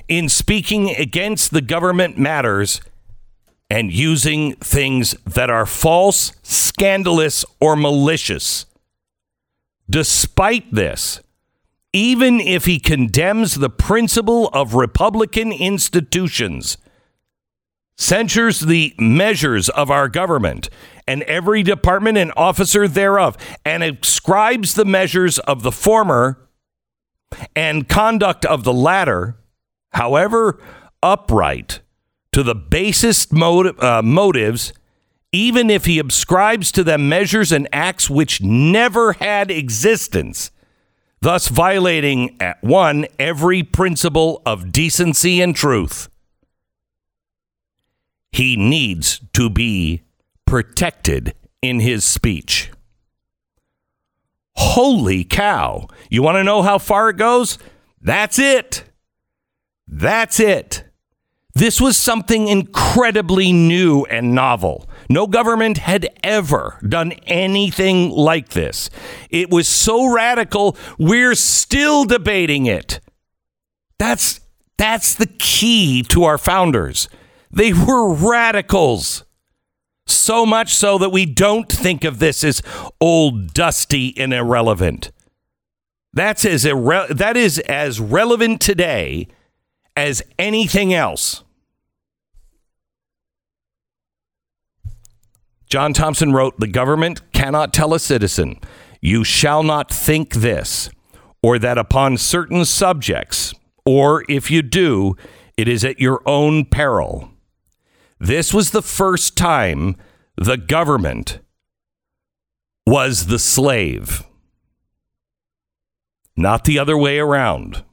in 0.09 0.27
speaking 0.27 0.89
against 0.89 1.51
the 1.51 1.61
government 1.61 2.17
matters 2.17 2.81
and 3.71 3.89
using 3.89 4.53
things 4.55 5.15
that 5.25 5.49
are 5.49 5.65
false, 5.65 6.33
scandalous, 6.43 7.45
or 7.61 7.77
malicious. 7.77 8.65
Despite 9.89 10.73
this, 10.73 11.21
even 11.93 12.41
if 12.41 12.65
he 12.65 12.79
condemns 12.79 13.55
the 13.55 13.69
principle 13.69 14.49
of 14.49 14.73
Republican 14.73 15.53
institutions, 15.53 16.77
censures 17.97 18.59
the 18.59 18.93
measures 18.99 19.69
of 19.69 19.89
our 19.89 20.09
government 20.09 20.69
and 21.07 21.23
every 21.23 21.63
department 21.63 22.17
and 22.17 22.33
officer 22.35 22.89
thereof, 22.89 23.37
and 23.63 23.83
ascribes 23.83 24.73
the 24.73 24.85
measures 24.85 25.39
of 25.39 25.63
the 25.63 25.71
former 25.71 26.49
and 27.55 27.87
conduct 27.87 28.45
of 28.45 28.65
the 28.65 28.73
latter, 28.73 29.37
however 29.93 30.61
upright, 31.01 31.79
to 32.31 32.43
the 32.43 32.55
basest 32.55 33.33
motive, 33.33 33.81
uh, 33.81 34.01
motives, 34.01 34.73
even 35.31 35.69
if 35.69 35.85
he 35.85 35.99
ascribes 35.99 36.71
to 36.71 36.83
them 36.83 37.07
measures 37.09 37.51
and 37.51 37.67
acts 37.71 38.09
which 38.09 38.41
never 38.41 39.13
had 39.13 39.51
existence 39.51 40.51
thus 41.21 41.47
violating 41.47 42.35
at 42.39 42.61
one 42.63 43.05
every 43.19 43.63
principle 43.63 44.41
of 44.45 44.71
decency 44.71 45.39
and 45.39 45.55
truth. 45.55 46.09
He 48.31 48.55
needs 48.55 49.21
to 49.33 49.49
be 49.49 50.01
protected 50.45 51.33
in 51.61 51.79
his 51.79 52.03
speech. 52.03 52.71
Holy 54.55 55.23
cow. 55.23 55.87
You 56.09 56.23
want 56.23 56.37
to 56.37 56.43
know 56.43 56.61
how 56.61 56.77
far 56.77 57.09
it 57.09 57.17
goes? 57.17 57.57
That's 58.01 58.39
it. 58.39 58.83
That's 59.87 60.39
it. 60.39 60.83
This 61.53 61.81
was 61.81 61.97
something 61.97 62.47
incredibly 62.47 63.51
new 63.51 64.05
and 64.05 64.33
novel. 64.33 64.89
No 65.09 65.27
government 65.27 65.79
had 65.79 66.07
ever 66.23 66.79
done 66.87 67.11
anything 67.27 68.09
like 68.09 68.49
this. 68.49 68.89
It 69.29 69.49
was 69.49 69.67
so 69.67 70.11
radical, 70.13 70.77
we're 70.97 71.35
still 71.35 72.05
debating 72.05 72.65
it. 72.65 73.01
That's 73.99 74.39
that's 74.77 75.13
the 75.13 75.27
key 75.27 76.01
to 76.03 76.23
our 76.23 76.37
founders. 76.37 77.07
They 77.51 77.73
were 77.73 78.13
radicals. 78.13 79.25
So 80.07 80.45
much 80.45 80.73
so 80.73 80.97
that 80.97 81.11
we 81.11 81.25
don't 81.25 81.71
think 81.71 82.03
of 82.03 82.19
this 82.19 82.43
as 82.43 82.61
old, 82.99 83.53
dusty, 83.53 84.17
and 84.17 84.33
irrelevant. 84.33 85.11
That's 86.13 86.43
as 86.45 86.65
irre- 86.65 87.09
that 87.09 87.37
is 87.37 87.59
as 87.59 87.99
relevant 87.99 88.59
today 88.59 89.27
as 89.95 90.21
anything 90.39 90.93
else. 90.93 91.43
John 95.71 95.93
Thompson 95.93 96.33
wrote 96.33 96.59
The 96.59 96.67
government 96.67 97.31
cannot 97.31 97.73
tell 97.73 97.93
a 97.93 97.99
citizen, 97.99 98.59
you 98.99 99.23
shall 99.23 99.63
not 99.63 99.89
think 99.89 100.35
this, 100.35 100.89
or 101.41 101.57
that 101.59 101.77
upon 101.77 102.17
certain 102.17 102.65
subjects, 102.65 103.53
or 103.85 104.25
if 104.27 104.51
you 104.51 104.61
do, 104.61 105.15
it 105.57 105.67
is 105.67 105.85
at 105.85 105.99
your 105.99 106.21
own 106.25 106.65
peril. 106.65 107.31
This 108.19 108.53
was 108.53 108.71
the 108.71 108.81
first 108.81 109.37
time 109.37 109.95
the 110.35 110.57
government 110.57 111.39
was 112.85 113.27
the 113.27 113.39
slave, 113.39 114.23
not 116.35 116.65
the 116.65 116.77
other 116.77 116.97
way 116.97 117.17
around. 117.17 117.83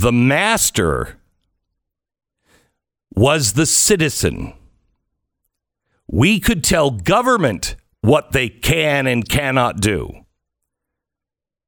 The 0.00 0.12
master 0.12 1.18
was 3.14 3.52
the 3.52 3.66
citizen. 3.66 4.54
We 6.10 6.40
could 6.40 6.64
tell 6.64 6.90
government 6.90 7.76
what 8.00 8.32
they 8.32 8.48
can 8.48 9.06
and 9.06 9.28
cannot 9.28 9.82
do. 9.82 10.24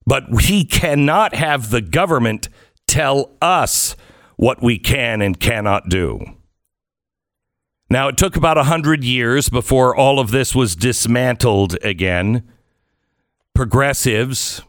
But 0.07 0.31
we 0.31 0.65
cannot 0.65 1.35
have 1.35 1.69
the 1.69 1.83
government 1.83 2.49
tell 2.87 3.37
us 3.43 3.97
what 4.37 4.63
we 4.63 4.79
can 4.79 5.21
and 5.21 5.39
cannot 5.39 5.91
do. 5.91 6.25
Now, 7.91 8.09
it 8.09 8.17
took 8.17 8.35
about 8.35 8.57
100 8.57 9.05
years 9.05 9.51
before 9.51 9.95
all 9.95 10.19
of 10.19 10.31
this 10.31 10.55
was 10.55 10.75
dismantled 10.75 11.77
again. 11.85 12.51
Progressives 13.55 14.63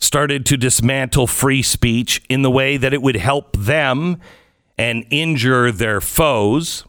started 0.00 0.46
to 0.46 0.56
dismantle 0.56 1.26
free 1.26 1.62
speech 1.62 2.22
in 2.28 2.42
the 2.42 2.50
way 2.50 2.76
that 2.76 2.94
it 2.94 3.02
would 3.02 3.16
help 3.16 3.56
them 3.56 4.18
and 4.76 5.04
injure 5.10 5.70
their 5.70 6.00
foes. 6.00 6.84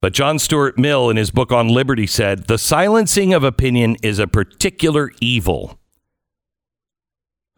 But 0.00 0.12
John 0.12 0.38
Stuart 0.38 0.78
Mill, 0.78 1.10
in 1.10 1.16
his 1.16 1.32
book 1.32 1.50
on 1.50 1.68
liberty, 1.68 2.06
said 2.06 2.46
the 2.46 2.58
silencing 2.58 3.34
of 3.34 3.42
opinion 3.42 3.96
is 4.02 4.18
a 4.18 4.28
particular 4.28 5.10
evil. 5.20 5.78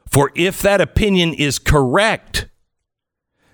For 0.08 0.32
if 0.34 0.62
that 0.62 0.80
opinion 0.80 1.34
is 1.34 1.58
correct, 1.58 2.48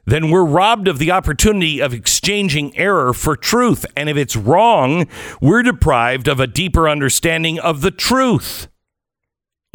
then 0.05 0.31
we're 0.31 0.45
robbed 0.45 0.87
of 0.87 0.99
the 0.99 1.11
opportunity 1.11 1.81
of 1.81 1.93
exchanging 1.93 2.77
error 2.77 3.13
for 3.13 3.37
truth. 3.37 3.85
And 3.97 4.09
if 4.09 4.17
it's 4.17 4.37
wrong, 4.37 5.09
we're 5.41 5.63
deprived 5.63 6.29
of 6.29 6.39
a 6.39 6.47
deeper 6.47 6.89
understanding 6.89 7.59
of 7.59 7.81
the 7.81 7.91
truth 7.91 8.69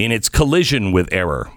in 0.04 0.12
its 0.12 0.30
collision 0.30 0.92
with 0.92 1.08
error. 1.12 1.52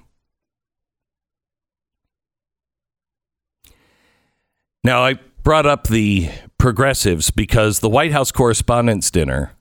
Now, 4.82 5.04
I 5.04 5.18
brought 5.42 5.66
up 5.66 5.86
the 5.86 6.28
progressives 6.58 7.30
because 7.30 7.80
the 7.80 7.88
White 7.88 8.12
House 8.12 8.30
Correspondents' 8.30 9.10
Dinner 9.10 9.52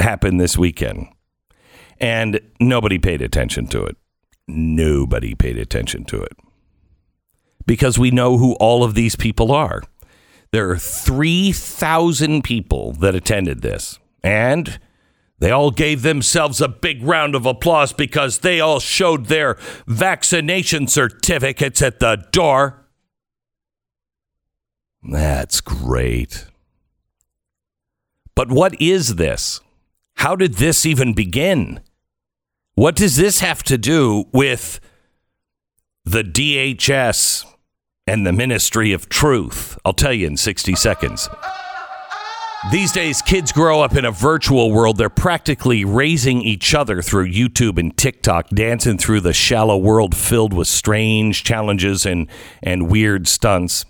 happened 0.00 0.40
this 0.40 0.56
weekend 0.56 1.08
and 1.98 2.40
nobody 2.58 2.98
paid 2.98 3.22
attention 3.22 3.66
to 3.68 3.84
it. 3.84 3.96
Nobody 4.48 5.34
paid 5.34 5.58
attention 5.58 6.04
to 6.06 6.22
it 6.22 6.32
because 7.66 7.98
we 7.98 8.10
know 8.10 8.38
who 8.38 8.54
all 8.54 8.82
of 8.82 8.94
these 8.94 9.14
people 9.14 9.52
are. 9.52 9.82
There 10.52 10.70
are 10.70 10.76
3,000 10.76 12.42
people 12.42 12.92
that 12.94 13.14
attended 13.14 13.62
this, 13.62 14.00
and 14.24 14.80
They 15.40 15.50
all 15.50 15.70
gave 15.70 16.02
themselves 16.02 16.60
a 16.60 16.68
big 16.68 17.02
round 17.02 17.34
of 17.34 17.46
applause 17.46 17.94
because 17.94 18.38
they 18.38 18.60
all 18.60 18.78
showed 18.78 19.26
their 19.26 19.56
vaccination 19.86 20.86
certificates 20.86 21.80
at 21.80 21.98
the 21.98 22.26
door. 22.30 22.86
That's 25.02 25.62
great. 25.62 26.46
But 28.34 28.50
what 28.50 28.80
is 28.80 29.16
this? 29.16 29.60
How 30.16 30.36
did 30.36 30.54
this 30.54 30.84
even 30.84 31.14
begin? 31.14 31.80
What 32.74 32.94
does 32.96 33.16
this 33.16 33.40
have 33.40 33.62
to 33.64 33.78
do 33.78 34.26
with 34.32 34.78
the 36.04 36.22
DHS 36.22 37.46
and 38.06 38.26
the 38.26 38.32
Ministry 38.32 38.92
of 38.92 39.08
Truth? 39.08 39.78
I'll 39.86 39.94
tell 39.94 40.12
you 40.12 40.26
in 40.26 40.36
60 40.36 40.74
seconds. 40.74 41.30
These 42.68 42.92
days, 42.92 43.22
kids 43.22 43.52
grow 43.52 43.80
up 43.80 43.96
in 43.96 44.04
a 44.04 44.10
virtual 44.10 44.70
world. 44.70 44.98
They're 44.98 45.08
practically 45.08 45.82
raising 45.82 46.42
each 46.42 46.74
other 46.74 47.00
through 47.00 47.30
YouTube 47.30 47.78
and 47.78 47.96
TikTok, 47.96 48.50
dancing 48.50 48.98
through 48.98 49.22
the 49.22 49.32
shallow 49.32 49.78
world 49.78 50.14
filled 50.14 50.52
with 50.52 50.68
strange 50.68 51.42
challenges 51.42 52.04
and, 52.04 52.28
and 52.62 52.90
weird 52.90 53.26
stunts. 53.26 53.86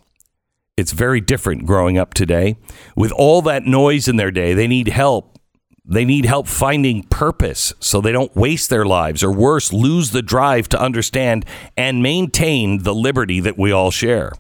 It's 0.77 0.93
very 0.93 1.21
different 1.21 1.67
growing 1.67 1.99
up 1.99 2.15
today. 2.15 2.59
With 2.95 3.11
all 3.11 3.43
that 3.43 3.65
noise 3.65 4.07
in 4.07 4.19
their 4.19 4.31
day, 4.31 4.55
they 4.55 4.69
need 4.69 4.87
help. 4.87 5.37
They 5.85 6.05
need 6.05 6.25
help 6.25 6.47
finding 6.47 7.03
purpose 7.03 7.75
so 7.81 8.01
they 8.01 8.13
don't 8.13 8.35
waste 8.37 8.71
their 8.71 8.87
lives 8.87 9.25
or 9.25 9.33
worse, 9.33 9.73
lose 9.73 10.13
the 10.13 10.23
drive 10.23 10.69
to 10.69 10.81
understand 10.81 11.45
and 11.77 12.05
maintain 12.05 12.85
the 12.85 12.95
liberty 12.95 13.41
that 13.41 13.59
we 13.59 13.73
all 13.73 13.91
share. 13.91 14.31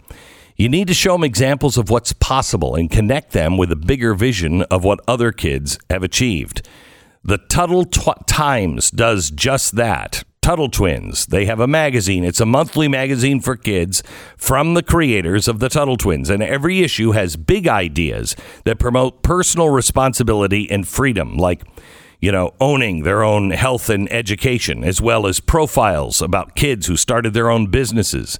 You 0.60 0.68
need 0.68 0.88
to 0.88 0.94
show 0.94 1.12
them 1.12 1.24
examples 1.24 1.78
of 1.78 1.88
what's 1.88 2.12
possible 2.12 2.74
and 2.74 2.90
connect 2.90 3.32
them 3.32 3.56
with 3.56 3.72
a 3.72 3.76
bigger 3.76 4.12
vision 4.12 4.60
of 4.64 4.84
what 4.84 5.00
other 5.08 5.32
kids 5.32 5.78
have 5.88 6.02
achieved. 6.02 6.68
The 7.24 7.38
Tuttle 7.38 7.86
Tw- 7.86 8.26
Times 8.26 8.90
does 8.90 9.30
just 9.30 9.76
that. 9.76 10.22
Tuttle 10.42 10.68
Twins. 10.68 11.24
They 11.24 11.46
have 11.46 11.60
a 11.60 11.66
magazine. 11.66 12.24
It's 12.24 12.40
a 12.40 12.44
monthly 12.44 12.88
magazine 12.88 13.40
for 13.40 13.56
kids 13.56 14.02
from 14.36 14.74
the 14.74 14.82
creators 14.82 15.48
of 15.48 15.60
the 15.60 15.70
Tuttle 15.70 15.96
Twins. 15.96 16.28
And 16.28 16.42
every 16.42 16.82
issue 16.82 17.12
has 17.12 17.36
big 17.36 17.66
ideas 17.66 18.36
that 18.66 18.78
promote 18.78 19.22
personal 19.22 19.70
responsibility 19.70 20.70
and 20.70 20.86
freedom, 20.86 21.38
like, 21.38 21.62
you 22.20 22.30
know, 22.30 22.52
owning 22.60 23.04
their 23.04 23.22
own 23.22 23.52
health 23.52 23.88
and 23.88 24.12
education, 24.12 24.84
as 24.84 25.00
well 25.00 25.26
as 25.26 25.40
profiles 25.40 26.20
about 26.20 26.54
kids 26.54 26.86
who 26.86 26.98
started 26.98 27.32
their 27.32 27.48
own 27.48 27.68
businesses. 27.68 28.38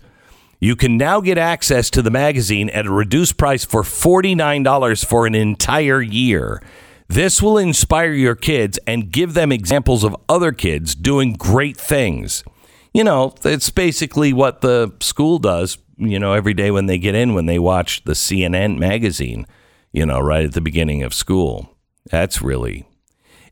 You 0.62 0.76
can 0.76 0.98
now 0.98 1.22
get 1.22 1.38
access 1.38 1.88
to 1.88 2.02
the 2.02 2.10
magazine 2.10 2.68
at 2.68 2.84
a 2.84 2.92
reduced 2.92 3.38
price 3.38 3.64
for 3.64 3.82
$49 3.82 5.06
for 5.06 5.26
an 5.26 5.34
entire 5.34 6.02
year. 6.02 6.62
This 7.08 7.40
will 7.40 7.56
inspire 7.56 8.12
your 8.12 8.34
kids 8.34 8.78
and 8.86 9.10
give 9.10 9.32
them 9.32 9.52
examples 9.52 10.04
of 10.04 10.14
other 10.28 10.52
kids 10.52 10.94
doing 10.94 11.32
great 11.32 11.78
things. 11.78 12.44
You 12.92 13.04
know, 13.04 13.34
it's 13.42 13.70
basically 13.70 14.34
what 14.34 14.60
the 14.60 14.92
school 15.00 15.38
does, 15.38 15.78
you 15.96 16.18
know, 16.18 16.34
every 16.34 16.52
day 16.52 16.70
when 16.70 16.84
they 16.84 16.98
get 16.98 17.14
in, 17.14 17.32
when 17.32 17.46
they 17.46 17.58
watch 17.58 18.04
the 18.04 18.12
CNN 18.12 18.78
magazine, 18.78 19.46
you 19.92 20.04
know, 20.04 20.20
right 20.20 20.44
at 20.44 20.52
the 20.52 20.60
beginning 20.60 21.02
of 21.02 21.14
school. 21.14 21.74
That's 22.10 22.42
really 22.42 22.86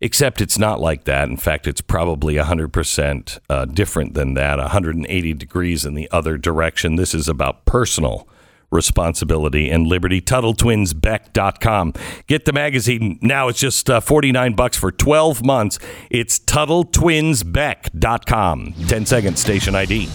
except 0.01 0.41
it's 0.41 0.59
not 0.59 0.81
like 0.81 1.05
that. 1.05 1.29
In 1.29 1.37
fact, 1.37 1.67
it's 1.67 1.81
probably 1.81 2.35
100% 2.35 3.39
uh, 3.49 3.65
different 3.67 4.15
than 4.15 4.35
that, 4.35 4.59
180 4.59 5.35
degrees 5.35 5.85
in 5.85 5.95
the 5.95 6.09
other 6.11 6.39
direction. 6.39 6.97
This 6.97 7.15
is 7.15 7.29
about 7.29 7.65
personal 7.65 8.29
responsibility 8.71 9.71
and 9.71 9.87
liberty. 9.87 10.21
TuttleTwinsBeck.com. 10.21 11.95
Get 12.27 12.45
the 12.45 12.53
magazine 12.53 13.19
now. 13.23 13.49
It's 13.49 13.61
just 13.61 13.89
uh, 13.89 14.01
49 14.01 14.53
bucks 14.55 14.77
for 14.77 14.93
12 14.93 15.43
months. 15.45 15.79
It's 16.11 16.39
TuttleTwinsBeck.com. 16.39 18.75
10 18.89 19.07
seconds, 19.07 19.41
station 19.41 19.75
ID. 19.75 20.11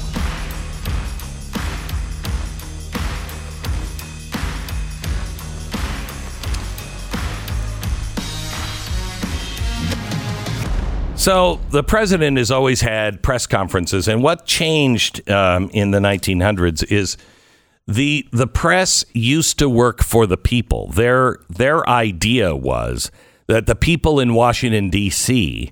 So 11.16 11.60
the 11.70 11.84
president 11.84 12.38
has 12.38 12.52
always 12.52 12.82
had 12.82 13.22
press 13.24 13.48
conferences, 13.48 14.08
and 14.08 14.22
what 14.22 14.46
changed 14.46 15.30
um, 15.30 15.70
in 15.72 15.92
the 15.92 16.00
1900s 16.00 16.84
is 16.92 17.18
the 17.88 18.28
the 18.32 18.48
press 18.48 19.06
used 19.14 19.60
to 19.60 19.70
work 19.70 20.04
for 20.04 20.26
the 20.26 20.38
people. 20.38 20.88
Their 20.88 21.40
their 21.50 21.88
idea 21.88 22.56
was 22.56 23.12
that 23.48 23.68
the 23.68 23.76
people 23.76 24.20
in 24.20 24.34
Washington 24.34 24.90
D.C. 24.90 25.72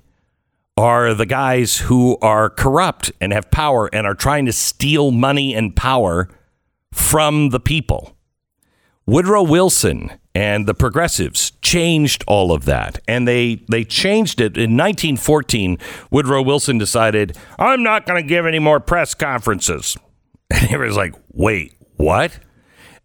are 0.76 1.12
the 1.12 1.26
guys 1.26 1.78
who 1.78 2.16
are 2.22 2.48
corrupt 2.48 3.12
and 3.20 3.32
have 3.32 3.50
power 3.50 3.90
and 3.92 4.06
are 4.06 4.14
trying 4.14 4.46
to 4.46 4.52
steal 4.52 5.10
money 5.10 5.54
and 5.54 5.74
power 5.74 6.28
from 6.92 7.50
the 7.50 7.60
people. 7.60 8.16
Woodrow 9.06 9.42
Wilson 9.42 10.10
and 10.34 10.66
the 10.66 10.74
progressives 10.74 11.52
changed 11.62 12.24
all 12.26 12.52
of 12.52 12.64
that. 12.64 12.98
And 13.06 13.26
they 13.28 13.64
they 13.68 13.84
changed 13.84 14.40
it. 14.40 14.56
In 14.56 14.76
1914 14.76 15.78
woodrow 16.10 16.42
wilson 16.42 16.78
decided 16.78 17.36
i'm 17.58 17.82
not 17.82 18.06
going 18.06 18.22
to 18.22 18.26
give 18.26 18.46
any 18.46 18.58
more 18.58 18.80
press 18.80 19.14
conferences. 19.14 19.96
And 20.50 20.68
he 20.68 20.76
was 20.76 20.96
like 20.96 21.14
wait 21.32 21.74
what? 21.96 22.38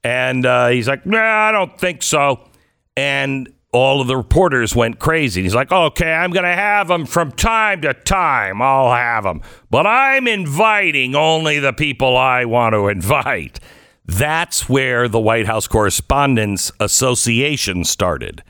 And 0.04 0.46
uh, 0.46 0.68
he's 0.68 0.88
like 0.88 1.06
nah 1.06 1.48
i 1.48 1.52
don't 1.52 1.78
think 1.80 2.04
so. 2.04 2.50
And 2.96 3.54
all 3.74 4.02
of 4.02 4.08
the 4.08 4.18
reporters 4.18 4.76
went 4.76 4.98
crazy. 4.98 5.44
He's 5.44 5.56
like 5.56 5.72
okay 5.72 6.14
i'm 6.14 6.32
going 6.32 6.46
to 6.46 6.50
have 6.50 6.88
them 6.88 7.06
from 7.06 7.32
time 7.32 7.82
to 7.82 7.94
time. 7.94 8.62
I'll 8.62 8.94
have 8.94 9.24
them 9.24 9.42
but 9.70 9.86
i'm 9.86 10.28
inviting 10.28 11.16
only 11.16 11.60
the 11.60 11.74
people 11.74 12.18
i 12.18 12.46
want 12.46 12.74
to 12.74 12.88
invite 12.88 13.60
that's 14.08 14.70
where 14.70 15.08
the 15.08 15.20
White 15.20 15.46
House 15.46 15.68
Correspondents 15.68 16.72
Association 16.80 17.84
started. 17.84 18.42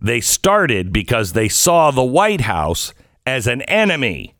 They 0.00 0.20
started 0.20 0.92
because 0.92 1.32
they 1.32 1.48
saw 1.48 1.90
the 1.90 2.02
White 2.02 2.40
House 2.42 2.92
as 3.26 3.46
an 3.46 3.62
enemy. 3.62 4.34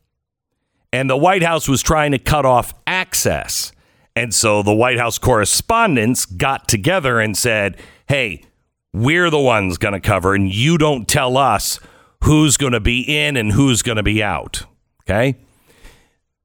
And 0.91 1.09
the 1.09 1.17
White 1.17 1.43
House 1.43 1.67
was 1.67 1.81
trying 1.81 2.11
to 2.11 2.19
cut 2.19 2.45
off 2.45 2.73
access. 2.85 3.71
And 4.15 4.33
so 4.33 4.61
the 4.61 4.73
White 4.73 4.99
House 4.99 5.17
correspondents 5.17 6.25
got 6.25 6.67
together 6.67 7.19
and 7.19 7.37
said, 7.37 7.77
hey, 8.07 8.43
we're 8.91 9.29
the 9.29 9.39
ones 9.39 9.77
going 9.77 9.93
to 9.93 9.99
cover, 9.99 10.35
and 10.35 10.53
you 10.53 10.77
don't 10.77 11.07
tell 11.07 11.35
us 11.37 11.79
who's 12.23 12.57
going 12.57 12.73
to 12.73 12.79
be 12.79 13.01
in 13.01 13.37
and 13.37 13.51
who's 13.51 13.81
going 13.81 13.95
to 13.97 14.03
be 14.03 14.21
out. 14.21 14.65
Okay. 15.01 15.37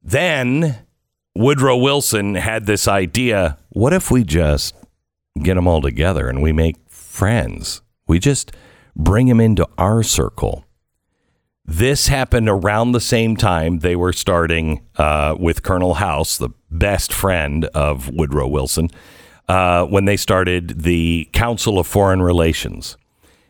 Then 0.03 0.79
Woodrow 1.35 1.77
Wilson 1.77 2.35
had 2.35 2.67
this 2.67 2.89
idea 2.89 3.59
what 3.79 3.93
if 3.93 4.11
we 4.11 4.25
just 4.25 4.75
get 5.41 5.55
them 5.55 5.69
all 5.69 5.81
together 5.81 6.29
and 6.29 6.43
we 6.43 6.53
make 6.53 6.77
friends? 6.89 7.81
We 8.09 8.19
just 8.19 8.51
bring 8.97 9.29
them 9.29 9.39
into 9.39 9.69
our 9.79 10.03
circle. 10.03 10.65
This 11.65 12.09
happened 12.09 12.49
around 12.49 12.91
the 12.91 13.01
same 13.01 13.37
time 13.37 13.79
they 13.79 13.95
were 13.95 14.13
starting 14.13 14.85
uh, 14.97 15.37
with 15.39 15.63
Colonel 15.63 15.95
House, 15.95 16.39
the 16.39 16.49
best 16.73 17.13
friend 17.13 17.67
of 17.67 18.09
Woodrow 18.09 18.49
Wilson, 18.49 18.91
uh, 19.47 19.87
when 19.87 20.07
they 20.07 20.17
started 20.17 20.83
the 20.83 21.29
Council 21.33 21.79
of 21.79 21.87
Foreign 21.87 22.21
Relations. 22.21 22.97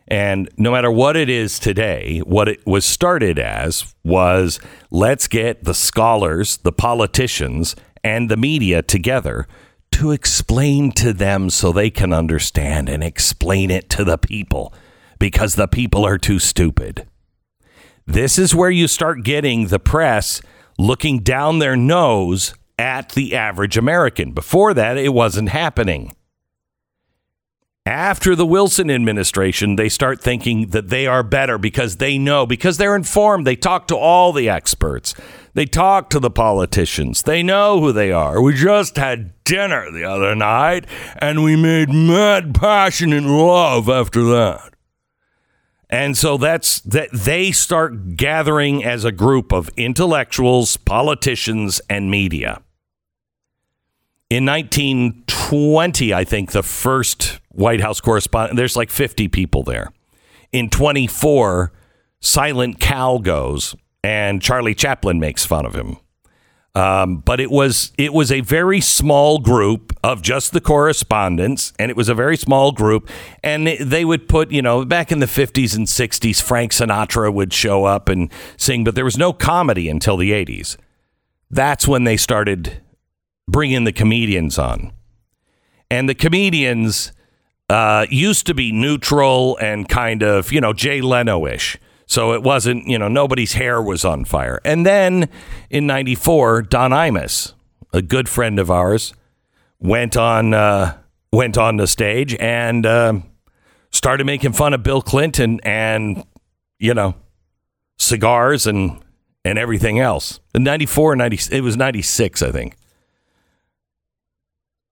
And 0.07 0.47
no 0.57 0.71
matter 0.71 0.91
what 0.91 1.17
it 1.17 1.29
is 1.29 1.57
today, 1.57 2.19
what 2.19 2.47
it 2.47 2.67
was 2.67 2.85
started 2.85 3.39
as 3.39 3.95
was 4.03 4.59
let's 4.91 5.27
get 5.27 5.63
the 5.63 5.73
scholars, 5.73 6.57
the 6.57 6.71
politicians, 6.71 7.75
and 8.03 8.29
the 8.29 8.37
media 8.37 8.83
together 8.83 9.47
to 9.91 10.11
explain 10.11 10.91
to 10.93 11.13
them 11.13 11.49
so 11.49 11.71
they 11.71 11.89
can 11.89 12.13
understand 12.13 12.89
and 12.89 13.03
explain 13.03 13.71
it 13.71 13.89
to 13.89 14.03
the 14.03 14.17
people 14.17 14.73
because 15.19 15.55
the 15.55 15.67
people 15.67 16.05
are 16.05 16.17
too 16.17 16.39
stupid. 16.39 17.07
This 18.05 18.39
is 18.39 18.55
where 18.55 18.71
you 18.71 18.87
start 18.87 19.23
getting 19.23 19.67
the 19.67 19.79
press 19.79 20.41
looking 20.77 21.19
down 21.19 21.59
their 21.59 21.75
nose 21.75 22.53
at 22.79 23.09
the 23.09 23.35
average 23.35 23.77
American. 23.77 24.31
Before 24.31 24.73
that, 24.73 24.97
it 24.97 25.13
wasn't 25.13 25.49
happening. 25.49 26.15
After 27.85 28.35
the 28.35 28.45
Wilson 28.45 28.91
administration, 28.91 29.75
they 29.75 29.89
start 29.89 30.21
thinking 30.21 30.67
that 30.67 30.89
they 30.89 31.07
are 31.07 31.23
better 31.23 31.57
because 31.57 31.97
they 31.97 32.17
know, 32.17 32.45
because 32.45 32.77
they're 32.77 32.95
informed. 32.95 33.47
They 33.47 33.55
talk 33.55 33.87
to 33.87 33.97
all 33.97 34.31
the 34.31 34.49
experts, 34.49 35.15
they 35.53 35.65
talk 35.65 36.09
to 36.11 36.19
the 36.19 36.29
politicians, 36.29 37.23
they 37.23 37.41
know 37.41 37.79
who 37.79 37.91
they 37.91 38.11
are. 38.11 38.41
We 38.41 38.53
just 38.53 38.97
had 38.97 39.33
dinner 39.43 39.91
the 39.91 40.03
other 40.03 40.35
night 40.35 40.85
and 41.17 41.43
we 41.43 41.55
made 41.55 41.89
mad, 41.89 42.53
passionate 42.53 43.23
love 43.23 43.89
after 43.89 44.23
that. 44.25 44.73
And 45.89 46.15
so 46.15 46.37
that's 46.37 46.81
that 46.81 47.09
they 47.11 47.51
start 47.51 48.15
gathering 48.15 48.83
as 48.83 49.03
a 49.03 49.11
group 49.11 49.51
of 49.51 49.69
intellectuals, 49.75 50.77
politicians, 50.77 51.81
and 51.89 52.11
media. 52.11 52.61
In 54.29 54.45
1920, 54.45 56.13
I 56.13 56.23
think 56.23 56.51
the 56.51 56.61
first 56.61 57.38
White 57.49 57.81
House 57.81 57.99
correspondent, 58.01 58.57
there's 58.57 58.75
like 58.75 58.89
50 58.89 59.27
people 59.27 59.63
there. 59.63 59.91
In 60.51 60.69
24, 60.69 61.71
Silent 62.19 62.79
Cal 62.79 63.19
goes, 63.19 63.75
and 64.03 64.41
Charlie 64.41 64.75
Chaplin 64.75 65.19
makes 65.19 65.45
fun 65.45 65.65
of 65.65 65.75
him. 65.75 65.97
Um, 66.75 67.17
but 67.17 67.39
it 67.39 67.49
was 67.49 67.91
it 67.97 68.13
was 68.13 68.31
a 68.31 68.41
very 68.41 68.79
small 68.79 69.39
group 69.39 69.97
of 70.03 70.21
just 70.21 70.53
the 70.53 70.61
correspondents, 70.61 71.73
and 71.79 71.89
it 71.89 71.97
was 71.97 72.09
a 72.09 72.15
very 72.15 72.37
small 72.37 72.71
group. 72.71 73.09
And 73.43 73.67
they 73.67 74.05
would 74.05 74.29
put, 74.29 74.51
you 74.51 74.61
know, 74.61 74.85
back 74.85 75.11
in 75.11 75.19
the 75.19 75.27
fifties 75.27 75.73
and 75.73 75.89
sixties, 75.89 76.39
Frank 76.39 76.71
Sinatra 76.71 77.33
would 77.33 77.53
show 77.53 77.85
up 77.85 78.07
and 78.07 78.31
sing, 78.55 78.83
but 78.83 78.93
there 78.93 79.03
was 79.03 79.17
no 79.17 79.33
comedy 79.33 79.89
until 79.89 80.15
the 80.15 80.31
eighties. 80.31 80.77
That's 81.49 81.87
when 81.87 82.03
they 82.03 82.17
started 82.17 82.81
bringing 83.47 83.83
the 83.83 83.91
comedians 83.91 84.59
on, 84.59 84.93
and 85.89 86.07
the 86.07 86.15
comedians 86.15 87.11
uh, 87.69 88.05
used 88.09 88.47
to 88.47 88.53
be 88.53 88.71
neutral 88.71 89.57
and 89.57 89.87
kind 89.87 90.23
of, 90.23 90.51
you 90.51 90.59
know, 90.59 90.73
Jay 90.73 91.01
Leno 91.01 91.45
ish. 91.45 91.77
So 92.05 92.33
it 92.33 92.41
wasn't, 92.41 92.87
you 92.87 92.97
know, 92.97 93.07
nobody's 93.07 93.53
hair 93.53 93.81
was 93.81 94.03
on 94.03 94.25
fire. 94.25 94.59
And 94.65 94.85
then 94.85 95.29
in 95.69 95.85
94, 95.85 96.63
Don 96.63 96.89
Imus, 96.91 97.53
a 97.93 98.01
good 98.01 98.27
friend 98.27 98.57
of 98.57 98.71
ours, 98.71 99.13
went 99.79 100.17
on 100.17 100.53
uh, 100.53 100.97
went 101.31 101.57
on 101.57 101.77
the 101.77 101.85
stage 101.85 102.35
and 102.39 102.85
um 102.87 103.23
started 103.91 104.25
making 104.25 104.53
fun 104.53 104.73
of 104.73 104.81
Bill 104.81 105.01
Clinton 105.01 105.59
and, 105.63 106.23
you 106.79 106.93
know, 106.93 107.13
cigars 107.97 108.65
and 108.65 108.99
and 109.45 109.59
everything 109.59 109.99
else. 109.99 110.39
In 110.53 110.63
94, 110.63 111.15
90, 111.15 111.55
it 111.55 111.61
was 111.61 111.77
96, 111.77 112.41
I 112.41 112.51
think. 112.51 112.75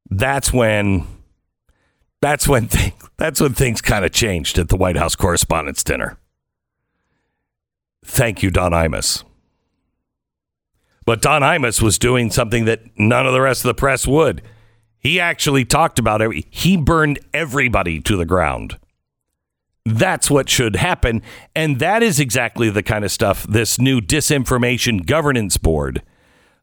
That's 0.10 0.54
when 0.54 1.06
that's 2.22 2.48
when 2.48 2.68
thing, 2.68 2.94
that's 3.18 3.40
when 3.40 3.54
things 3.54 3.82
kind 3.82 4.06
of 4.06 4.12
changed 4.12 4.58
at 4.58 4.70
the 4.70 4.78
White 4.78 4.98
House 4.98 5.16
Correspondents' 5.16 5.84
Dinner. 5.84 6.18
Thank 8.04 8.42
you, 8.42 8.50
Don 8.50 8.72
Imus. 8.72 9.24
But 11.06 11.22
Don 11.22 11.42
Imus 11.42 11.82
was 11.82 12.00
doing 12.00 12.32
something 12.32 12.66
that 12.66 12.82
none 12.98 13.26
of 13.26 13.34
the 13.34 13.42
rest 13.42 13.64
of 13.64 13.70
the 13.70 13.74
press 13.74 14.08
would. 14.08 14.42
He 15.00 15.20
actually 15.20 15.64
talked 15.64 16.00
about 16.00 16.22
it. 16.22 16.46
He 16.50 16.76
burned 16.76 17.20
everybody 17.34 18.02
to 18.02 18.18
the 18.18 18.26
ground. 18.26 18.78
That's 19.86 20.30
what 20.30 20.50
should 20.50 20.76
happen. 20.76 21.22
And 21.56 21.80
that 21.80 22.04
is 22.04 22.20
exactly 22.20 22.70
the 22.70 22.84
kind 22.84 23.06
of 23.06 23.12
stuff 23.12 23.44
this 23.48 23.80
new 23.80 24.02
disinformation 24.02 25.06
governance 25.06 25.56
board 25.56 26.02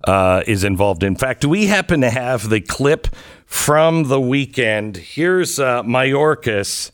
uh, 0.06 0.42
is 0.46 0.64
involved 0.64 1.02
in. 1.02 1.08
In 1.08 1.16
fact, 1.16 1.40
do 1.40 1.48
we 1.48 1.66
happen 1.66 2.00
to 2.02 2.10
have 2.10 2.48
the 2.48 2.60
clip 2.60 3.08
from 3.46 4.04
the 4.08 4.20
weekend? 4.20 4.96
Here's 4.96 5.58
uh, 5.58 5.82
Mayorkas, 5.82 6.90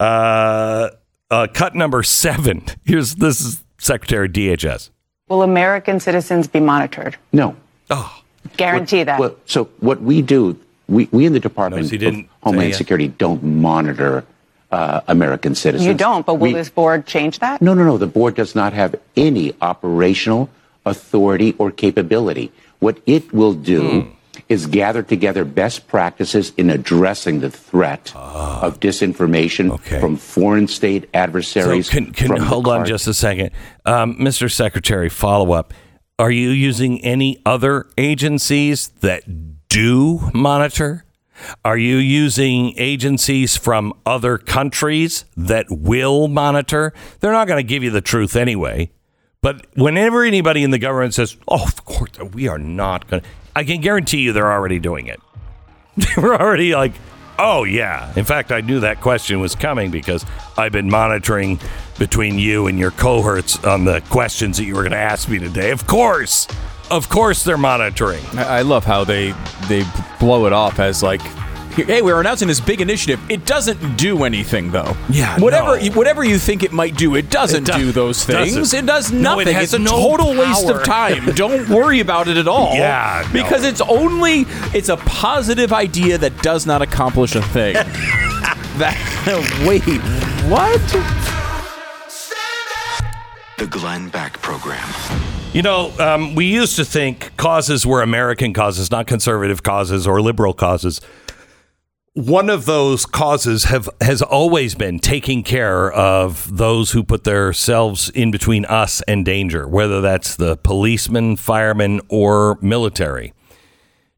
uh, 0.00 0.90
uh, 1.30 1.46
cut 1.52 1.74
number 1.74 2.02
seven. 2.02 2.64
Here's 2.84 3.16
this 3.16 3.40
is 3.40 3.62
Secretary 3.78 4.28
DHS. 4.28 4.90
Will 5.28 5.42
American 5.42 5.98
citizens 5.98 6.46
be 6.46 6.60
monitored? 6.60 7.16
No. 7.32 7.56
Oh, 7.90 8.22
Guarantee 8.56 9.02
that. 9.02 9.18
Well, 9.18 9.36
so 9.46 9.64
what 9.80 10.00
we 10.00 10.22
do, 10.22 10.58
we, 10.88 11.08
we 11.10 11.26
in 11.26 11.32
the 11.32 11.40
Department 11.40 11.82
Notice 11.82 12.00
he 12.00 12.06
of 12.06 12.24
Homeland 12.42 12.72
say, 12.72 12.74
uh, 12.74 12.78
Security 12.78 13.08
don't 13.08 13.42
monitor 13.42 14.24
uh, 14.70 15.00
American 15.08 15.54
citizens. 15.54 15.86
you 15.86 15.94
don't, 15.94 16.24
but 16.24 16.34
will 16.34 16.48
We- 16.48 16.52
this 16.52 16.70
board 16.70 17.06
change 17.06 17.40
that? 17.40 17.60
No, 17.60 17.74
no, 17.74 17.84
no. 17.84 17.98
The 17.98 18.06
board 18.06 18.36
does 18.36 18.54
not 18.54 18.72
have 18.72 18.94
any 19.16 19.52
operational 19.60 20.48
authority 20.86 21.54
or 21.58 21.70
capability. 21.70 22.50
What 22.78 22.98
it 23.06 23.32
will 23.32 23.52
do 23.54 23.82
Hmm. 24.02 24.08
is 24.48 24.66
gather 24.66 25.02
together 25.02 25.44
best 25.44 25.88
practices 25.88 26.52
in 26.56 26.70
addressing 26.70 27.40
the 27.40 27.50
threat 27.50 28.12
of 28.14 28.78
disinformation. 28.80 29.70
Okay. 29.72 29.98
from 30.00 30.16
foreign 30.16 30.68
state 30.68 31.02
So 31.04 31.08
adversaries. 31.14 31.88
can, 31.90 32.12
can 32.12 32.28
from 32.28 32.38
the 32.38 32.44
hold 32.44 32.68
on 32.68 32.84
just 32.86 33.06
a 33.08 33.14
second, 33.14 33.50
um, 33.84 34.16
Mr. 34.16 34.50
Secretary. 34.50 35.08
Follow 35.08 35.52
up. 35.52 35.74
Are 36.18 36.30
you 36.30 36.50
using 36.50 37.02
any 37.04 37.42
other 37.44 37.86
agencies 37.98 38.88
that 39.00 39.22
do 39.68 40.30
monitor? 40.32 41.04
Are 41.64 41.76
you 41.76 41.96
using 41.96 42.72
agencies 42.78 43.56
from 43.56 43.92
other 44.06 44.38
countries 44.38 45.24
that 45.36 45.66
will 45.70 46.28
monitor? 46.28 46.94
They're 47.20 47.32
not 47.32 47.46
going 47.48 47.58
to 47.58 47.68
give 47.68 47.82
you 47.82 47.90
the 47.90 48.00
truth 48.00 48.36
anyway. 48.36 48.90
But 49.46 49.64
whenever 49.76 50.24
anybody 50.24 50.64
in 50.64 50.72
the 50.72 50.78
government 50.80 51.14
says, 51.14 51.36
"Oh, 51.46 51.62
of 51.62 51.84
course, 51.84 52.18
we 52.34 52.48
are 52.48 52.58
not 52.58 53.06
going," 53.06 53.22
to 53.22 53.28
I 53.54 53.62
can 53.62 53.80
guarantee 53.80 54.22
you 54.22 54.32
they're 54.32 54.50
already 54.50 54.80
doing 54.80 55.06
it. 55.06 55.20
they're 56.16 56.34
already 56.34 56.74
like, 56.74 56.94
oh 57.38 57.62
yeah. 57.62 58.12
In 58.16 58.24
fact, 58.24 58.50
I 58.50 58.60
knew 58.60 58.80
that 58.80 59.00
question 59.00 59.38
was 59.38 59.54
coming 59.54 59.92
because 59.92 60.26
I've 60.58 60.72
been 60.72 60.90
monitoring 60.90 61.60
between 61.96 62.40
you 62.40 62.66
and 62.66 62.76
your 62.76 62.90
cohorts 62.90 63.62
on 63.62 63.84
the 63.84 64.00
questions 64.10 64.56
that 64.56 64.64
you 64.64 64.74
were 64.74 64.82
going 64.82 64.90
to 64.90 64.98
ask 64.98 65.28
me 65.28 65.38
today. 65.38 65.70
Of 65.70 65.86
course, 65.86 66.48
of 66.90 67.08
course, 67.08 67.44
they're 67.44 67.56
monitoring. 67.56 68.24
I 68.34 68.58
I 68.58 68.62
love 68.62 68.84
how 68.84 69.04
they 69.04 69.30
they 69.68 69.84
blow 70.18 70.46
it 70.46 70.52
off 70.52 70.80
as 70.80 71.04
like, 71.04 71.22
hey, 71.84 72.02
we're 72.02 72.18
announcing 72.20 72.48
this 72.48 72.60
big 72.60 72.80
initiative. 72.80 73.20
It 73.30 73.44
doesn't 73.46 73.96
do 73.96 74.24
anything 74.24 74.70
though. 74.70 74.96
Yeah, 75.10 75.38
Whatever 75.38 75.68
no. 75.68 75.74
you- 75.74 75.92
whatever 75.92 76.24
you 76.24 76.38
think 76.38 76.62
it 76.62 76.72
might 76.72 76.96
do, 76.96 77.14
it 77.14 77.30
doesn't 77.30 77.68
It 77.68 77.72
do- 77.72 77.78
do 77.86 77.92
those 77.92 78.24
things. 78.24 78.54
doesn't. 78.54 78.78
It 78.78 78.86
does 78.86 79.12
No, 79.12 79.18
it 79.38 79.44
nothing. 79.44 79.54
has 79.54 79.64
it's 79.64 79.72
a 79.74 79.78
no 79.78 79.90
total 79.90 80.34
waste 80.34 80.68
of 80.68 80.82
time. 80.84 81.24
Don't 81.34 81.68
worry 81.68 82.00
about 82.00 82.28
it 82.28 82.36
at 82.36 82.48
all. 82.48 82.74
Yeah, 82.74 83.22
no. 83.32 83.42
Because 83.42 83.64
it's 83.64 83.80
only 83.82 84.46
it's 84.74 84.88
a 84.88 84.96
positive 84.98 85.72
idea 85.72 86.18
that 86.18 86.42
does 86.42 86.66
not 86.66 86.82
accomplish 86.82 87.34
a 87.34 87.42
thing. 87.42 87.74
that 88.78 88.96
wait, 89.66 89.82
what? 90.50 90.80
The 93.58 93.66
Glenn 93.66 94.08
Beck 94.10 94.34
Program. 94.42 94.86
You 95.54 95.62
know, 95.62 95.90
um, 95.98 96.34
we 96.34 96.44
used 96.44 96.76
to 96.76 96.84
think 96.84 97.34
causes 97.38 97.86
were 97.86 98.02
American 98.02 98.52
causes, 98.52 98.90
not 98.90 99.06
conservative 99.06 99.62
causes 99.62 100.06
or 100.06 100.20
liberal 100.20 100.52
causes. 100.52 101.00
One 102.16 102.48
of 102.48 102.64
those 102.64 103.04
causes 103.04 103.64
have 103.64 103.90
has 104.00 104.22
always 104.22 104.74
been 104.74 105.00
taking 105.00 105.42
care 105.42 105.92
of 105.92 106.56
those 106.56 106.92
who 106.92 107.04
put 107.04 107.24
themselves 107.24 108.08
in 108.08 108.30
between 108.30 108.64
us 108.64 109.02
and 109.02 109.22
danger, 109.22 109.68
whether 109.68 110.00
that's 110.00 110.34
the 110.34 110.56
policeman, 110.56 111.36
fireman, 111.36 112.00
or 112.08 112.58
military. 112.62 113.34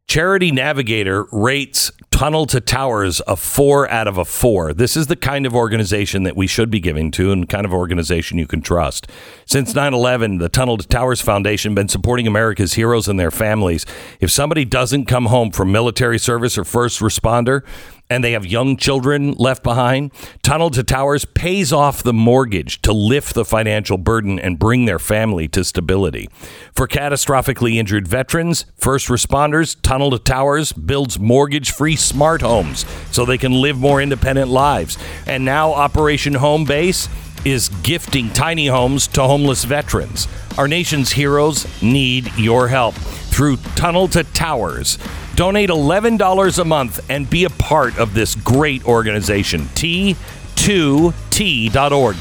Charity 0.06 0.52
Navigator 0.52 1.26
rates 1.32 1.90
Tunnel 2.18 2.46
to 2.46 2.60
Towers 2.60 3.22
a 3.28 3.36
four 3.36 3.88
out 3.88 4.08
of 4.08 4.18
a 4.18 4.24
four. 4.24 4.74
This 4.74 4.96
is 4.96 5.06
the 5.06 5.14
kind 5.14 5.46
of 5.46 5.54
organization 5.54 6.24
that 6.24 6.36
we 6.36 6.48
should 6.48 6.68
be 6.68 6.80
giving 6.80 7.12
to 7.12 7.30
and 7.30 7.48
kind 7.48 7.64
of 7.64 7.72
organization 7.72 8.38
you 8.38 8.46
can 8.48 8.60
trust. 8.60 9.08
Since 9.46 9.72
9 9.72 9.94
11, 9.94 10.38
the 10.38 10.48
Tunnel 10.48 10.78
to 10.78 10.88
Towers 10.88 11.20
Foundation 11.20 11.76
been 11.76 11.86
supporting 11.86 12.26
America's 12.26 12.74
heroes 12.74 13.06
and 13.06 13.20
their 13.20 13.30
families. 13.30 13.86
If 14.18 14.32
somebody 14.32 14.64
doesn't 14.64 15.04
come 15.04 15.26
home 15.26 15.52
from 15.52 15.70
military 15.70 16.18
service 16.18 16.58
or 16.58 16.64
first 16.64 16.98
responder, 16.98 17.62
and 18.10 18.24
they 18.24 18.32
have 18.32 18.46
young 18.46 18.76
children 18.76 19.32
left 19.32 19.62
behind, 19.62 20.12
Tunnel 20.42 20.70
to 20.70 20.82
Towers 20.82 21.24
pays 21.24 21.72
off 21.72 22.02
the 22.02 22.12
mortgage 22.12 22.80
to 22.82 22.92
lift 22.92 23.34
the 23.34 23.44
financial 23.44 23.98
burden 23.98 24.38
and 24.38 24.58
bring 24.58 24.86
their 24.86 24.98
family 24.98 25.48
to 25.48 25.64
stability. 25.64 26.28
For 26.74 26.88
catastrophically 26.88 27.76
injured 27.76 28.08
veterans, 28.08 28.64
first 28.76 29.08
responders, 29.08 29.76
Tunnel 29.82 30.10
to 30.10 30.18
Towers 30.18 30.72
builds 30.72 31.18
mortgage 31.18 31.70
free 31.70 31.96
smart 32.08 32.42
homes 32.42 32.84
so 33.10 33.24
they 33.24 33.38
can 33.38 33.52
live 33.52 33.78
more 33.78 34.02
independent 34.02 34.50
lives. 34.50 34.98
And 35.26 35.44
now 35.44 35.72
Operation 35.72 36.34
Home 36.34 36.64
Base 36.64 37.08
is 37.44 37.68
gifting 37.82 38.30
tiny 38.30 38.66
homes 38.66 39.06
to 39.08 39.22
homeless 39.22 39.64
veterans. 39.64 40.28
Our 40.56 40.66
nation's 40.68 41.12
heroes 41.12 41.66
need 41.82 42.34
your 42.36 42.68
help 42.68 42.94
through 42.94 43.58
Tunnel 43.76 44.08
to 44.08 44.24
Towers. 44.24 44.98
Donate 45.34 45.70
$11 45.70 46.58
a 46.58 46.64
month 46.64 47.08
and 47.08 47.30
be 47.30 47.44
a 47.44 47.50
part 47.50 47.96
of 47.98 48.14
this 48.14 48.34
great 48.34 48.84
organization. 48.86 49.62
T2T.org. 49.76 50.16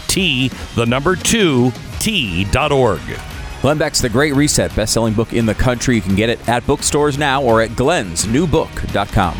T, 0.07 0.49
the 0.75 0.85
number 0.85 1.15
2, 1.15 1.71
T.org. 1.99 3.01
Glenn 3.61 3.77
Beck's 3.79 4.01
The 4.01 4.09
Great 4.09 4.35
Reset, 4.35 4.75
best-selling 4.75 5.15
book 5.15 5.33
in 5.33 5.47
the 5.47 5.55
country. 5.55 5.95
You 5.95 6.01
can 6.01 6.15
get 6.15 6.29
it 6.29 6.47
at 6.47 6.65
bookstores 6.67 7.17
now 7.17 7.41
or 7.41 7.61
at 7.63 7.71
glennsnewbook.com. 7.71 9.35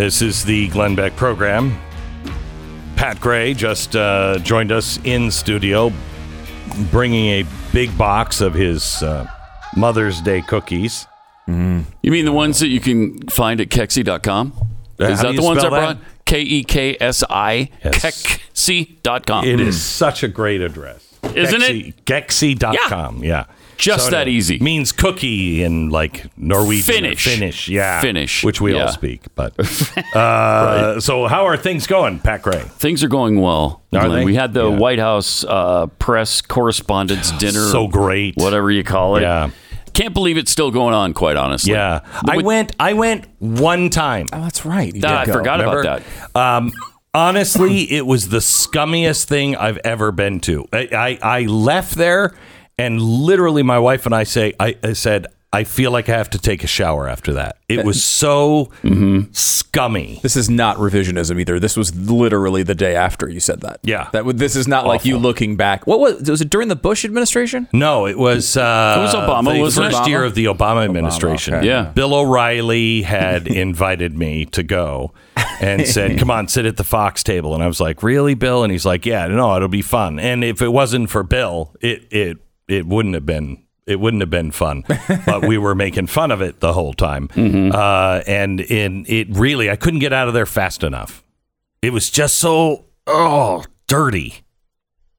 This 0.00 0.22
is 0.22 0.46
the 0.46 0.68
Glenn 0.68 0.94
Beck 0.94 1.14
program. 1.14 1.78
Pat 2.96 3.20
Gray 3.20 3.52
just 3.52 3.94
uh, 3.94 4.38
joined 4.38 4.72
us 4.72 4.98
in 5.04 5.30
studio, 5.30 5.92
bringing 6.90 7.26
a 7.26 7.44
big 7.70 7.98
box 7.98 8.40
of 8.40 8.54
his 8.54 9.02
uh, 9.02 9.26
Mother's 9.76 10.22
Day 10.22 10.40
cookies. 10.40 11.06
You 11.46 11.84
mean 12.02 12.24
the 12.24 12.32
ones 12.32 12.60
that 12.60 12.68
you 12.68 12.80
can 12.80 13.20
find 13.28 13.60
at 13.60 13.68
Keksi.com? 13.68 14.54
Uh, 14.98 15.04
Is 15.04 15.18
how 15.20 15.32
that 15.32 15.36
the 15.36 15.42
ones 15.42 15.62
I 15.62 15.68
brought? 15.68 15.98
K 16.24 16.40
E 16.40 16.64
K 16.64 16.96
S 16.98 17.22
I. 17.28 17.68
Keksi.com. 17.84 19.44
It 19.44 19.60
is 19.60 19.82
such 19.82 20.22
a 20.22 20.28
great 20.28 20.62
address. 20.62 21.14
Isn't 21.34 21.60
it? 21.60 22.06
Gexi- 22.06 22.56
Gexi.com. 22.56 23.22
Yeah. 23.22 23.44
Just 23.80 24.04
Soda 24.06 24.16
that 24.16 24.28
easy. 24.28 24.58
Means 24.58 24.92
cookie 24.92 25.62
in 25.62 25.88
like 25.90 26.26
Norwegian. 26.36 26.92
or 26.94 26.94
Finnish. 26.94 27.24
Finnish, 27.24 27.68
yeah. 27.68 28.00
Finnish, 28.00 28.44
Which 28.44 28.60
we 28.60 28.78
all 28.78 28.88
speak. 28.88 29.22
But 29.34 29.54
uh, 30.16 31.00
so 31.00 31.26
how 31.26 31.46
are 31.46 31.56
things 31.56 31.86
going, 31.86 32.18
Pat 32.20 32.42
Gray? 32.42 32.60
Things 32.60 33.02
are 33.02 33.08
going 33.08 33.40
well. 33.40 33.82
Are 33.92 34.08
they? 34.08 34.24
We 34.24 34.34
had 34.34 34.54
the 34.54 34.68
Yeah. 34.70 34.76
White 34.78 34.98
House 34.98 35.44
uh, 35.44 35.86
press 35.98 36.40
correspondence 36.42 37.30
dinner. 37.38 37.68
So 37.70 37.88
great. 37.88 38.36
Whatever 38.36 38.70
you 38.70 38.84
call 38.84 39.16
it. 39.16 39.22
Yeah. 39.22 39.50
Can't 39.92 40.14
believe 40.14 40.36
it's 40.36 40.52
still 40.52 40.70
going 40.70 40.94
on, 40.94 41.12
quite 41.14 41.36
honestly. 41.36 41.72
Yeah. 41.72 42.00
But 42.24 42.30
I 42.32 42.36
with- 42.36 42.46
went 42.46 42.76
I 42.78 42.92
went 42.92 43.26
one 43.40 43.90
time. 43.90 44.26
Oh, 44.32 44.40
that's 44.42 44.64
right. 44.64 44.94
You 44.94 45.02
I 45.06 45.26
go. 45.26 45.32
forgot 45.32 45.60
about 45.60 46.02
that. 46.32 46.36
Um, 46.36 46.72
honestly, 47.12 47.90
it 47.92 48.06
was 48.06 48.28
the 48.28 48.38
scummiest 48.38 49.24
thing 49.24 49.56
I've 49.56 49.78
ever 49.78 50.12
been 50.12 50.40
to. 50.40 50.66
I, 50.72 51.18
I, 51.22 51.38
I 51.40 51.40
left 51.46 51.96
there, 51.96 52.34
and 52.80 53.00
literally, 53.00 53.62
my 53.62 53.78
wife 53.78 54.06
and 54.06 54.14
I 54.14 54.24
say, 54.24 54.54
I, 54.58 54.76
I 54.82 54.92
said, 54.94 55.26
I 55.52 55.64
feel 55.64 55.90
like 55.90 56.08
I 56.08 56.16
have 56.16 56.30
to 56.30 56.38
take 56.38 56.62
a 56.62 56.68
shower 56.68 57.08
after 57.08 57.32
that. 57.32 57.58
It 57.68 57.84
was 57.84 58.04
so 58.04 58.70
scummy. 59.32 60.20
This 60.22 60.36
is 60.36 60.48
not 60.48 60.76
revisionism 60.76 61.40
either. 61.40 61.58
This 61.58 61.76
was 61.76 61.94
literally 61.94 62.62
the 62.62 62.74
day 62.74 62.94
after 62.94 63.28
you 63.28 63.40
said 63.40 63.60
that. 63.62 63.80
Yeah. 63.82 64.08
That. 64.12 64.24
This 64.38 64.54
is 64.56 64.68
not 64.68 64.86
like 64.86 65.04
you 65.04 65.18
looking 65.18 65.56
back. 65.56 65.86
What 65.86 65.98
was? 66.00 66.28
Was 66.30 66.40
it 66.40 66.50
during 66.50 66.68
the 66.68 66.76
Bush 66.76 67.04
administration? 67.04 67.68
No, 67.72 68.06
it 68.06 68.18
was. 68.18 68.56
Uh, 68.56 68.94
It 68.98 69.02
was 69.02 69.14
Obama, 69.14 69.54
the 69.54 69.60
wasn't 69.60 69.86
it? 69.86 69.92
first 69.96 70.08
year 70.08 70.22
of 70.24 70.34
the 70.34 70.44
Obama 70.46 70.84
administration. 70.84 71.54
okay. 71.54 71.66
Yeah. 71.66 71.90
Bill 71.94 72.14
O'Reilly 72.14 73.02
had 73.02 73.46
invited 73.66 74.16
me 74.16 74.44
to 74.46 74.62
go 74.62 75.12
and 75.60 75.86
said, 75.86 76.18
"Come 76.18 76.30
on, 76.30 76.48
sit 76.48 76.66
at 76.66 76.76
the 76.76 76.84
Fox 76.84 77.22
table." 77.22 77.54
And 77.54 77.62
I 77.62 77.66
was 77.66 77.80
like, 77.80 78.02
"Really, 78.02 78.34
Bill?" 78.34 78.62
And 78.62 78.70
he's 78.72 78.86
like, 78.86 79.04
"Yeah, 79.06 79.26
no, 79.26 79.56
it'll 79.56 79.68
be 79.68 79.82
fun." 79.82 80.18
And 80.18 80.44
if 80.44 80.62
it 80.62 80.68
wasn't 80.68 81.10
for 81.10 81.22
Bill, 81.24 81.74
it 81.80 82.04
it 82.12 82.38
it 82.70 82.86
wouldn't 82.86 83.14
have 83.14 83.26
been. 83.26 83.64
It 83.86 83.98
wouldn't 83.98 84.20
have 84.20 84.30
been 84.30 84.52
fun, 84.52 84.84
but 85.26 85.44
we 85.46 85.58
were 85.58 85.74
making 85.74 86.06
fun 86.06 86.30
of 86.30 86.40
it 86.40 86.60
the 86.60 86.72
whole 86.72 86.92
time, 86.92 87.28
uh, 87.74 88.22
and 88.26 88.60
in 88.60 89.04
it 89.08 89.26
really, 89.30 89.68
I 89.68 89.74
couldn't 89.76 89.98
get 90.00 90.12
out 90.12 90.28
of 90.28 90.34
there 90.34 90.46
fast 90.46 90.84
enough. 90.84 91.24
It 91.82 91.92
was 91.92 92.08
just 92.10 92.36
so 92.36 92.84
oh 93.06 93.64
dirty. 93.88 94.42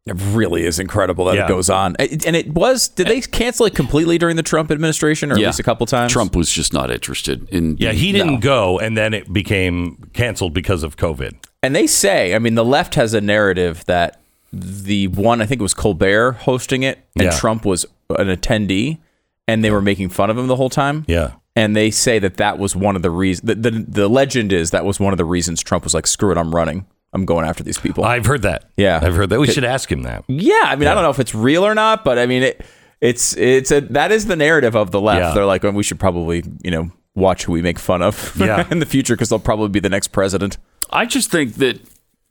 It 0.06 0.14
really 0.16 0.66
is 0.66 0.80
incredible 0.80 1.26
that 1.26 1.36
Yeah. 1.36 1.46
it 1.46 1.48
goes 1.48 1.70
on. 1.70 1.96
And 1.98 2.36
it 2.36 2.54
was. 2.54 2.88
Did 2.88 3.08
they 3.08 3.22
cancel 3.22 3.66
it 3.68 3.76
completely 3.76 4.18
during 4.18 4.36
the 4.36 4.44
Trump 4.44 4.72
administration, 4.72 5.32
or 5.32 5.38
Yeah. 5.38 5.44
at 5.44 5.48
least 5.50 5.60
a 5.60 5.64
couple 5.64 5.86
times? 5.86 6.12
Trump 6.12 6.36
was 6.36 6.50
just 6.52 6.72
not 6.74 6.90
interested 6.90 7.48
in. 7.50 7.76
Yeah, 7.78 7.92
he 7.92 8.12
didn't 8.12 8.40
go, 8.40 8.80
and 8.80 8.98
then 8.98 9.14
it 9.14 9.32
became 9.34 9.98
canceled 10.14 10.54
because 10.54 10.82
of 10.84 10.96
COVID. 10.98 11.34
And 11.62 11.76
they 11.76 11.86
say, 11.88 12.34
I 12.34 12.40
mean, 12.40 12.56
the 12.56 12.66
left 12.66 12.96
has 12.96 13.14
a 13.14 13.22
narrative 13.22 13.86
that 13.86 14.21
the 14.54 15.08
one, 15.08 15.42
I 15.42 15.46
think 15.46 15.60
it 15.60 15.64
was 15.64 15.74
Colbert 15.74 16.34
hosting 16.34 16.84
it, 16.84 17.00
and 17.16 17.26
Yeah. 17.26 17.32
Trump 17.32 17.66
was 17.66 17.86
an 18.10 18.28
attendee, 18.28 19.00
and 19.48 19.64
they 19.64 19.72
were 19.72 19.82
making 19.82 20.10
fun 20.10 20.30
of 20.30 20.38
him 20.38 20.48
the 20.48 20.56
whole 20.56 20.70
time. 20.70 21.06
Yeah. 21.08 21.32
And 21.56 21.76
they 21.76 21.92
say 21.92 22.20
that 22.20 22.38
that 22.38 22.58
was 22.60 22.76
one 22.76 22.96
of 22.96 23.02
the 23.02 23.10
reasons. 23.12 23.48
The, 23.48 23.56
the, 23.72 23.86
the 23.88 24.08
legend 24.10 24.54
is 24.54 24.72
that 24.72 24.86
was 24.86 25.00
one 25.00 25.14
of 25.14 25.18
the 25.18 25.26
reasons 25.26 25.62
Trump 25.62 25.84
was 25.84 25.94
like, 25.94 26.08
screw 26.08 26.32
it, 26.32 26.38
I'm 26.38 26.54
running. 26.56 26.86
I'm 27.14 27.26
going 27.26 27.46
after 27.46 27.62
these 27.64 27.78
people. 27.78 28.06
I've 28.06 28.26
heard 28.26 28.44
that. 28.44 28.70
Yeah. 28.78 29.00
I've 29.04 29.16
heard 29.16 29.30
that. 29.32 29.40
We 29.40 29.48
should 29.48 29.66
ask 29.66 29.92
him 29.92 30.04
that. 30.04 30.24
yeah, 30.30 30.62
I 30.66 30.78
mean, 30.78 30.88
I 30.88 30.94
don't 30.94 31.04
know 31.04 31.10
if 31.10 31.20
it's 31.20 31.36
real 31.36 31.66
or 31.66 31.76
not, 31.76 32.06
but 32.06 32.18
I 32.18 32.26
mean, 32.26 32.44
it, 32.44 32.66
it's 33.02 33.36
it's 33.36 33.70
a 33.72 33.82
that 33.82 34.14
is 34.14 34.28
the 34.28 34.38
narrative 34.38 34.76
of 34.76 34.92
the 34.92 35.02
left. 35.02 35.20
Yeah. 35.20 35.34
They're 35.34 35.46
like, 35.46 35.66
oh, 35.66 35.72
we 35.72 35.84
should 35.84 36.00
probably 36.00 36.44
you 36.64 36.72
know 36.72 36.90
watch 37.16 37.44
who 37.44 37.52
we 37.52 37.62
make 37.62 37.80
fun 37.80 38.02
of 38.02 38.34
Yeah. 38.40 38.66
in 38.72 38.80
the 38.80 38.86
future 38.86 39.14
because 39.16 39.28
they'll 39.28 39.40
probably 39.40 39.68
be 39.68 39.82
the 39.82 39.90
next 39.90 40.10
president. 40.10 40.58
I 40.90 41.06
just 41.06 41.30
think 41.32 41.56
that 41.56 41.82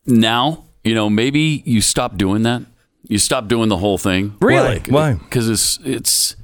now, 0.06 0.64
you 0.84 0.94
know, 0.94 1.10
maybe 1.10 1.62
you 1.66 1.80
stop 1.80 2.16
doing 2.16 2.42
that. 2.42 2.62
You 3.08 3.18
stop 3.18 3.48
doing 3.48 3.68
the 3.68 3.76
whole 3.76 3.98
thing. 3.98 4.36
Really? 4.40 4.80
Why? 4.88 5.14
Because 5.14 5.48
it's 5.48 5.78
it's 5.84 6.36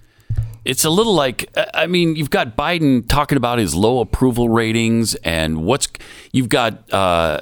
it's 0.64 0.84
a 0.84 0.90
little 0.90 1.14
like 1.14 1.48
I 1.74 1.86
mean, 1.86 2.16
you've 2.16 2.30
got 2.30 2.56
Biden 2.56 3.08
talking 3.08 3.36
about 3.36 3.58
his 3.58 3.74
low 3.74 4.00
approval 4.00 4.48
ratings, 4.48 5.14
and 5.16 5.64
what's 5.64 5.88
you've 6.32 6.48
got 6.48 6.92
uh, 6.92 7.40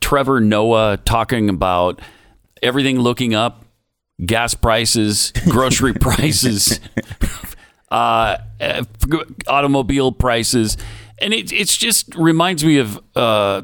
Trevor 0.00 0.40
Noah 0.40 0.98
talking 0.98 1.48
about 1.48 2.00
everything 2.62 2.98
looking 2.98 3.34
up, 3.34 3.64
gas 4.24 4.54
prices, 4.54 5.32
grocery 5.48 5.94
prices, 5.94 6.80
uh, 7.90 8.36
uh, 8.60 8.84
automobile 9.46 10.12
prices, 10.12 10.76
and 11.18 11.32
it 11.32 11.52
it's 11.52 11.76
just 11.76 12.14
reminds 12.14 12.62
me 12.62 12.76
of 12.76 13.00
uh, 13.16 13.62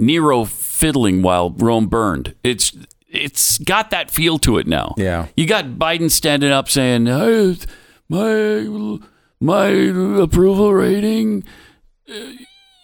Nero 0.00 0.44
fiddling 0.44 1.22
while 1.22 1.50
Rome 1.50 1.86
burned. 1.86 2.34
It's 2.42 2.72
it's 3.08 3.58
got 3.58 3.90
that 3.90 4.10
feel 4.10 4.38
to 4.38 4.58
it 4.58 4.66
now. 4.66 4.94
Yeah. 4.96 5.26
you 5.36 5.46
got 5.46 5.64
Biden 5.66 6.10
standing 6.10 6.50
up 6.50 6.68
saying, 6.68 7.06
hey, 7.06 7.56
"My 8.08 8.98
my 9.40 9.66
approval 10.22 10.72
rating." 10.72 11.44
uh, 12.08 12.14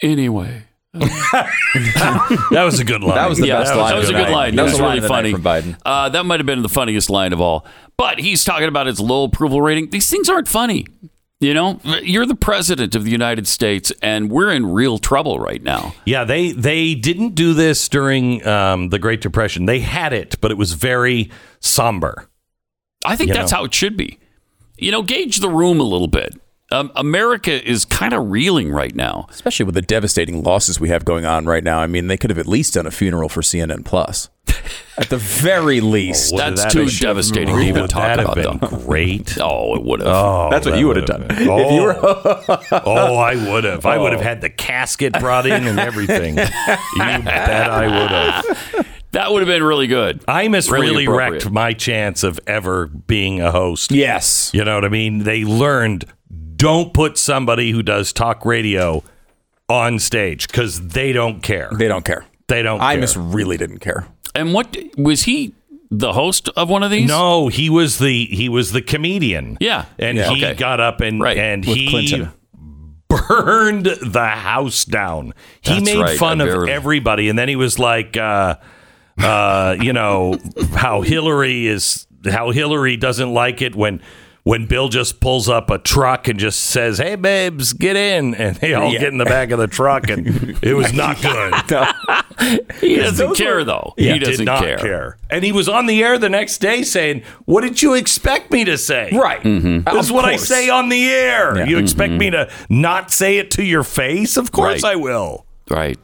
Anyway, 0.03 0.65
That 0.93 2.63
was 2.65 2.79
a 2.81 2.85
good 2.85 3.03
line. 3.03 3.15
That 3.17 3.29
was 3.29 3.39
the 3.39 3.47
yeah, 3.47 3.61
best 3.61 3.73
that, 3.73 3.79
line 3.81 3.97
was 3.97 4.09
a 4.11 4.13
good 4.13 4.31
line. 4.31 4.55
That 4.55 4.57
That 4.57 4.63
was 4.65 4.73
was 4.73 4.79
the 4.79 4.85
line 4.85 4.95
really 4.95 4.99
of 4.99 5.03
the 5.03 5.09
night 5.09 5.17
funny 5.17 5.33
from 5.33 5.43
Biden. 5.75 5.81
Uh, 5.85 6.09
that 6.11 6.27
might 6.27 6.41
have 6.41 6.47
been 6.47 6.63
the 6.63 6.69
funniest 6.69 7.11
line 7.11 7.33
of 7.33 7.41
all. 7.41 7.67
But 7.97 8.19
he's 8.21 8.45
talking 8.45 8.69
about 8.69 8.87
his 8.87 9.01
low 9.01 9.25
approval 9.25 9.61
rating. 9.63 9.91
These 9.91 10.11
things 10.11 10.29
aren't 10.29 10.49
funny. 10.49 10.87
You 11.39 11.53
know, 11.53 11.81
you're 12.03 12.25
the 12.25 12.35
president 12.35 12.95
of 12.95 13.05
the 13.05 13.11
United 13.11 13.47
States, 13.47 13.93
and 14.01 14.31
we're 14.31 14.51
in 14.51 14.73
real 14.73 14.97
trouble 14.97 15.39
right 15.39 15.63
now. 15.63 15.95
Yeah, 16.07 16.25
they 16.25 16.53
they 16.53 16.95
didn't 16.95 17.35
do 17.35 17.53
this 17.53 17.89
during 17.91 18.47
um, 18.47 18.89
the 18.89 18.99
Great 18.99 19.21
Depression. 19.21 19.67
They 19.67 19.81
had 19.81 20.15
it, 20.15 20.41
but 20.41 20.51
it 20.51 20.57
was 20.57 20.73
very 20.73 21.31
somber. 21.61 22.31
I 23.05 23.17
think 23.17 23.29
You 23.29 23.35
that's 23.35 23.53
know. 23.53 23.59
how 23.59 23.65
it 23.65 23.75
should 23.75 23.99
be. 23.99 24.19
You 24.79 24.91
know, 24.91 25.03
gauge 25.03 25.39
the 25.41 25.51
room 25.51 25.79
a 25.79 25.85
little 25.85 26.09
bit. 26.09 26.35
Um, 26.73 26.91
America 26.97 27.65
is 27.69 27.85
kind 27.85 28.13
of 28.15 28.31
reeling 28.31 28.71
right 28.73 28.95
now. 28.95 29.27
especially 29.31 29.65
with 29.67 29.75
the 29.77 29.83
devastating 29.83 30.43
losses 30.43 30.81
we 30.81 30.89
have 30.89 31.05
going 31.05 31.25
on 31.25 31.45
right 31.47 31.63
now. 31.63 31.79
I 31.81 31.87
mean, 31.87 32.09
they 32.09 32.17
could 32.17 32.31
have 32.31 32.39
at 32.41 32.47
least 32.49 32.75
done 32.75 32.87
a 32.87 32.91
funeral 32.91 33.29
for 33.29 33.41
CNN 33.43 33.85
Plus, 33.85 34.31
at 34.99 35.09
the 35.11 35.17
very 35.19 35.81
least. 35.81 36.33
Would 36.33 36.41
That's 36.41 36.63
that 36.65 36.73
too 36.73 36.87
devastating 36.89 37.57
to 37.57 37.63
even 37.63 37.83
Would 37.83 37.91
talk 37.91 38.03
that 38.05 38.19
have 38.19 38.29
about, 38.37 38.61
been 38.61 38.71
though. 38.71 38.85
great. 38.85 39.37
Oh, 39.41 39.75
it 39.77 39.83
would 39.83 40.01
have. 40.01 40.09
Oh, 40.09 40.49
That's 40.51 40.67
what 40.67 40.79
you 40.79 40.87
would 40.89 40.97
have 40.97 41.07
done. 41.07 41.27
been- 41.29 41.49
Oh, 41.49 41.59
If 41.59 41.73
you 41.73 41.83
were, 41.83 41.97
oh. 42.03 42.59
oh, 42.87 43.17
I 43.17 43.35
would 43.51 43.65
have. 43.65 43.85
I 43.87 43.99
would 43.99 44.13
have 44.13 44.23
had 44.23 44.41
the 44.41 44.51
casket 44.51 45.13
brought 45.15 45.47
in 45.47 45.67
and 45.67 45.79
everything. 45.79 46.37
you 46.39 46.45
bet 46.97 47.71
I 47.71 47.87
would 47.87 48.11
have. 48.11 48.87
that 49.13 49.33
would 49.33 49.41
have 49.43 49.49
been 49.49 49.63
really 49.63 49.87
good. 49.87 50.21
Imus 50.27 50.71
Really 50.71 50.89
really, 50.91 51.09
wrecked 51.09 51.51
my 51.51 51.73
chance 51.73 52.23
of 52.23 52.41
ever 52.47 52.87
being 52.87 53.41
a 53.41 53.51
host. 53.51 53.93
yes, 53.93 54.51
You 54.55 54.65
know 54.65 54.75
what 54.75 54.85
I 54.85 54.89
mean? 54.89 55.21
They 55.21 55.45
learned 55.45 56.05
don't 56.57 56.95
put 56.95 57.19
somebody 57.19 57.71
who 57.71 57.83
does 57.83 58.13
talk 58.15 58.45
radio 58.47 59.03
on 59.69 59.99
stage 59.99 60.47
because 60.47 60.89
they 60.89 61.13
don't 61.13 61.43
care. 61.43 61.69
they 61.73 61.89
don't 61.89 62.05
care. 62.05 62.25
They 62.49 62.63
don't 62.63 62.81
I 62.81 62.93
care. 62.95 63.01
just 63.03 63.17
really 63.17 63.57
didn't 63.57 63.81
care. 63.81 64.07
And 64.37 64.53
what 64.55 64.77
was 64.97 65.23
he 65.25 65.55
the 65.91 66.13
host 66.13 66.49
of 66.57 66.69
one 66.69 66.83
of 66.83 66.91
these? 66.91 67.09
No, 67.09 67.49
he 67.49 67.71
was 67.71 67.99
the 67.99 68.25
he 68.27 68.49
was 68.49 68.73
the 68.73 68.83
comedian. 68.83 69.57
Yeah. 69.61 69.87
and 69.99 70.17
Yeah, 70.19 70.31
he 70.31 70.45
okay. 70.45 70.55
got 70.55 70.81
up 70.81 71.01
and 71.01 71.21
Right, 71.21 71.37
and 71.39 71.65
with 71.65 71.77
he 71.77 71.89
Clinton. 71.89 72.31
burned 73.09 73.87
the 73.87 74.27
house 74.27 74.85
down. 74.85 75.33
He 75.61 75.75
That's 75.75 75.85
made 75.85 76.01
right, 76.01 76.19
fun 76.19 76.41
I 76.41 76.45
of 76.45 76.51
barely- 76.51 76.73
everybody, 76.73 77.29
and 77.29 77.39
then 77.39 77.49
he 77.49 77.57
was 77.57 77.79
like, 77.79 78.17
uh, 78.17 78.57
uh, 79.19 79.77
you 79.81 79.93
know, 79.93 80.39
how 80.75 81.03
Hillary 81.03 81.67
is 81.67 82.07
how 82.31 82.51
Hillary 82.51 82.97
doesn't 82.97 83.33
like 83.33 83.63
it 83.63 83.75
when. 83.75 84.01
When 84.47 84.67
Bill 84.67 84.89
just 84.89 85.19
pulls 85.19 85.49
up 85.49 85.71
a 85.71 85.79
truck 85.79 86.29
and 86.29 86.39
just 86.39 86.61
says, 86.61 86.99
"Hey, 86.99 87.17
babes, 87.17 87.73
get 87.73 87.97
in," 87.97 88.33
and 88.37 88.55
they 88.55 88.75
all 88.75 88.93
Yeah. 88.93 89.01
get 89.01 89.09
in 89.09 89.19
the 89.19 89.25
back 89.25 89.51
of 89.51 89.59
the 89.59 89.67
truck, 89.67 90.09
and 90.09 90.57
it 90.63 90.73
was 90.75 90.93
not 90.93 91.21
good. 91.23 91.53
he 92.81 92.95
doesn't 92.95 93.35
care 93.35 93.57
were- 93.57 93.65
though. 93.65 93.93
He 93.97 94.09
he 94.13 94.19
doesn't 94.21 94.37
did 94.37 94.45
not 94.45 94.63
care. 94.63 94.77
care. 94.79 95.17
And 95.31 95.43
he 95.45 95.51
was 95.51 95.69
on 95.69 95.87
the 95.87 96.01
air 96.01 96.17
the 96.17 96.29
next 96.29 96.59
day 96.59 96.85
saying, 96.85 97.23
What 97.47 97.63
did 97.63 97.83
you 97.83 97.95
expect 97.95 98.53
me 98.53 98.65
to 98.67 98.79
say? 98.79 99.11
Right. 99.13 99.43
Mm-hmm. 99.43 99.81
This 99.93 100.05
is 100.05 100.11
Of 100.11 100.15
what 100.15 100.25
I 100.25 100.37
say 100.37 100.69
on 100.69 100.91
the 100.91 101.09
air. 101.11 101.59
Yeah. 101.59 101.65
You 101.67 101.79
expect 101.79 102.13
me 102.13 102.31
to 102.31 102.49
not 102.69 103.11
say 103.11 103.39
it 103.39 103.51
to 103.53 103.65
your 103.65 103.83
face? 103.83 104.37
Of 104.37 104.53
course 104.53 104.85
Right. 104.85 104.93
I 104.93 104.95
will. 104.95 105.45
Right. 105.69 105.99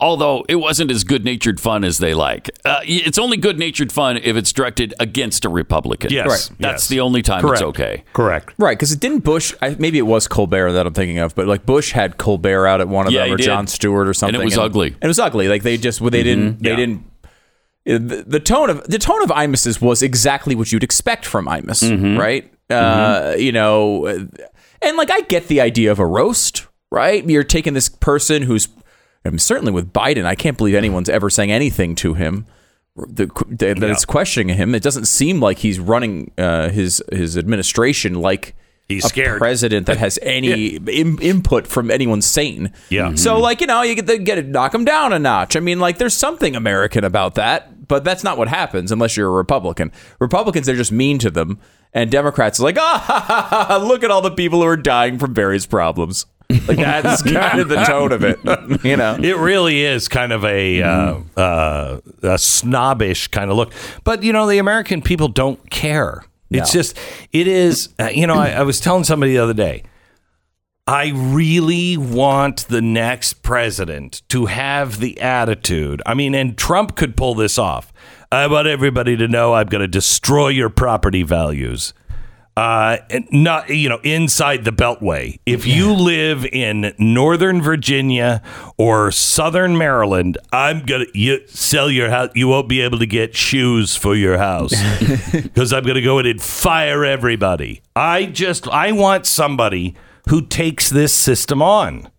Although 0.00 0.44
it 0.48 0.56
wasn't 0.56 0.90
as 0.90 1.04
good 1.04 1.24
natured 1.24 1.60
fun 1.60 1.84
as 1.84 1.98
they 1.98 2.14
like. 2.14 2.50
Uh, 2.64 2.80
it's 2.84 3.18
only 3.18 3.36
good 3.36 3.58
natured 3.58 3.92
fun 3.92 4.16
if 4.18 4.36
it's 4.36 4.52
directed 4.52 4.94
against 5.00 5.44
a 5.44 5.48
Republican. 5.48 6.10
Yes. 6.12 6.26
Right. 6.50 6.58
That's 6.60 6.84
yes. 6.84 6.88
the 6.88 7.00
only 7.00 7.22
time 7.22 7.40
Correct. 7.40 7.60
it's 7.60 7.68
okay. 7.68 8.04
Correct. 8.12 8.52
Right, 8.58 8.76
because 8.76 8.92
it 8.92 9.00
didn't 9.00 9.20
Bush. 9.20 9.54
I, 9.62 9.76
maybe 9.78 9.98
it 9.98 10.02
was 10.06 10.28
Colbert 10.28 10.72
that 10.72 10.86
I'm 10.86 10.94
thinking 10.94 11.18
of, 11.18 11.34
but 11.34 11.46
like 11.46 11.66
Bush 11.66 11.92
had 11.92 12.18
Colbert 12.18 12.66
out 12.66 12.80
at 12.80 12.88
one 12.88 13.06
of 13.06 13.12
Yeah, 13.12 13.24
them, 13.24 13.34
or 13.34 13.36
did. 13.36 13.44
Jon 13.44 13.66
Stewart 13.66 14.08
or 14.08 14.14
something, 14.14 14.34
And 14.34 14.42
it 14.42 14.44
was 14.44 14.58
ugly. 14.58 14.88
Mm-hmm. 14.90 14.96
And 14.96 15.04
it 15.04 15.08
was 15.08 15.18
ugly. 15.18 15.48
Like 15.48 15.62
they 15.62 15.76
just, 15.76 16.00
well, 16.00 16.10
they 16.10 16.22
didn't, 16.22 16.62
they 16.62 16.70
Yeah. 16.70 16.76
didn't. 16.76 17.04
The, 17.84 18.24
the 18.26 18.40
tone 18.40 18.68
of 18.68 18.82
the 18.88 18.98
tone 18.98 19.22
of 19.22 19.30
Imus's 19.30 19.80
was 19.80 20.02
exactly 20.02 20.56
what 20.56 20.72
you'd 20.72 20.82
expect 20.82 21.24
from 21.24 21.46
Imus, 21.46 21.88
Mm-hmm. 21.88 22.18
right? 22.18 22.52
Uh, 22.68 23.36
you 23.38 23.52
know, 23.52 24.06
and 24.82 24.96
like 24.96 25.08
I 25.12 25.20
get 25.20 25.46
the 25.46 25.60
idea 25.60 25.92
of 25.92 26.00
a 26.00 26.06
roast, 26.06 26.66
right? 26.90 27.24
You're 27.24 27.44
taking 27.44 27.74
this 27.74 27.88
person 27.88 28.42
who's, 28.42 28.66
I 29.26 29.30
mean, 29.30 29.38
certainly 29.38 29.72
with 29.72 29.92
Biden, 29.92 30.24
I 30.24 30.34
can't 30.34 30.56
believe 30.56 30.74
anyone's 30.74 31.08
ever 31.08 31.28
saying 31.30 31.50
anything 31.50 31.94
to 31.96 32.14
him. 32.14 32.46
the, 32.96 33.26
that 33.48 33.82
it's 33.90 34.04
questioning 34.06 34.56
him. 34.56 34.74
It 34.74 34.82
doesn't 34.82 35.04
seem 35.06 35.40
like 35.40 35.58
he's 35.58 35.78
running 35.78 36.32
uh, 36.38 36.70
his 36.70 37.02
his 37.12 37.36
administration 37.36 38.14
like 38.14 38.54
He's 38.88 39.04
a 39.04 39.08
scared. 39.08 39.38
president 39.38 39.86
that 39.86 39.96
has 39.96 40.16
any 40.22 40.76
im- 40.76 41.18
input 41.20 41.66
from 41.66 41.90
anyone 41.90 42.22
sane. 42.22 42.72
Yeah. 42.88 43.16
So 43.16 43.38
like 43.40 43.60
you 43.60 43.66
know 43.66 43.82
you 43.82 43.96
get 43.96 44.06
to 44.06 44.16
get 44.18 44.38
it 44.38 44.46
knock 44.46 44.72
him 44.74 44.84
down 44.84 45.12
a 45.12 45.18
notch. 45.18 45.56
I 45.56 45.60
mean 45.60 45.80
like 45.80 45.98
there's 45.98 46.14
something 46.14 46.54
American 46.54 47.02
about 47.04 47.34
that, 47.34 47.88
but 47.88 48.04
that's 48.04 48.22
not 48.22 48.38
what 48.38 48.46
happens 48.48 48.92
unless 48.92 49.16
you're 49.16 49.28
a 49.28 49.32
Republican. 49.32 49.90
Republicans 50.20 50.66
they're 50.66 50.76
just 50.76 50.92
mean 50.92 51.18
to 51.18 51.30
them, 51.30 51.58
and 51.92 52.10
Democrats 52.12 52.60
are 52.60 52.62
like 52.62 52.78
ah 52.80 53.02
ha, 53.04 53.20
ha, 53.20 53.42
ha, 53.50 53.64
ha, 53.66 53.76
look 53.76 54.04
at 54.04 54.10
all 54.12 54.22
the 54.22 54.30
people 54.30 54.60
who 54.62 54.68
are 54.68 54.76
dying 54.76 55.18
from 55.18 55.34
various 55.34 55.66
problems. 55.66 56.26
Like 56.68 56.78
that's 56.78 57.22
kind 57.22 57.60
of 57.60 57.68
the 57.68 57.82
tone 57.84 58.12
of 58.12 58.22
it, 58.24 58.38
you 58.84 58.96
know. 58.96 59.16
It 59.22 59.36
really 59.36 59.82
is 59.82 60.08
kind 60.08 60.32
of 60.32 60.44
a, 60.44 60.82
uh, 60.82 61.18
uh, 61.36 62.00
a 62.22 62.38
snobbish 62.38 63.28
kind 63.28 63.50
of 63.50 63.56
look. 63.56 63.72
But, 64.04 64.22
you 64.22 64.32
know, 64.32 64.46
the 64.48 64.58
American 64.58 65.02
people 65.02 65.28
don't 65.28 65.70
care. 65.70 66.24
It's 66.50 66.72
No. 66.74 66.78
just, 66.80 66.98
it 67.32 67.46
is, 67.48 67.88
uh, 68.00 68.10
you 68.12 68.26
know, 68.26 68.34
I, 68.34 68.50
I 68.50 68.62
was 68.62 68.80
telling 68.80 69.04
somebody 69.04 69.32
the 69.32 69.38
other 69.42 69.54
day, 69.54 69.82
I 70.88 71.12
really 71.14 71.96
want 71.96 72.68
the 72.68 72.80
next 72.80 73.42
president 73.42 74.22
to 74.28 74.46
have 74.46 75.00
the 75.00 75.20
attitude. 75.20 76.00
I 76.06 76.14
mean, 76.14 76.32
and 76.34 76.56
Trump 76.56 76.94
could 76.94 77.16
pull 77.16 77.34
this 77.34 77.58
off. 77.58 77.92
I 78.30 78.46
want 78.46 78.68
everybody 78.68 79.16
to 79.16 79.26
know 79.26 79.54
I'm 79.54 79.66
going 79.66 79.80
to 79.82 79.88
destroy 79.88 80.48
your 80.48 80.68
property 80.70 81.24
values. 81.24 81.92
Uh, 82.56 82.96
not 83.30 83.68
you 83.68 83.86
know 83.86 83.98
inside 84.02 84.64
the 84.64 84.70
Beltway. 84.70 85.38
If 85.44 85.66
you 85.66 85.92
live 85.92 86.46
in 86.46 86.94
Northern 86.98 87.60
Virginia 87.60 88.40
or 88.78 89.10
Southern 89.10 89.76
Maryland, 89.76 90.38
I'm 90.52 90.80
gonna 90.86 91.04
you 91.12 91.46
sell 91.48 91.90
your 91.90 92.08
house. 92.08 92.30
You 92.34 92.48
won't 92.48 92.66
be 92.66 92.80
able 92.80 92.98
to 93.00 93.06
get 93.06 93.36
shoes 93.36 93.94
for 93.94 94.14
your 94.16 94.38
house 94.38 94.72
because 95.32 95.74
I'm 95.74 95.84
gonna 95.84 96.00
go 96.00 96.18
in 96.18 96.24
and 96.24 96.40
fire 96.40 97.04
everybody. 97.04 97.82
I 97.94 98.24
just 98.24 98.66
I 98.68 98.92
want 98.92 99.26
somebody 99.26 99.94
who 100.30 100.40
takes 100.40 100.88
this 100.88 101.12
system 101.12 101.60
on. 101.60 102.10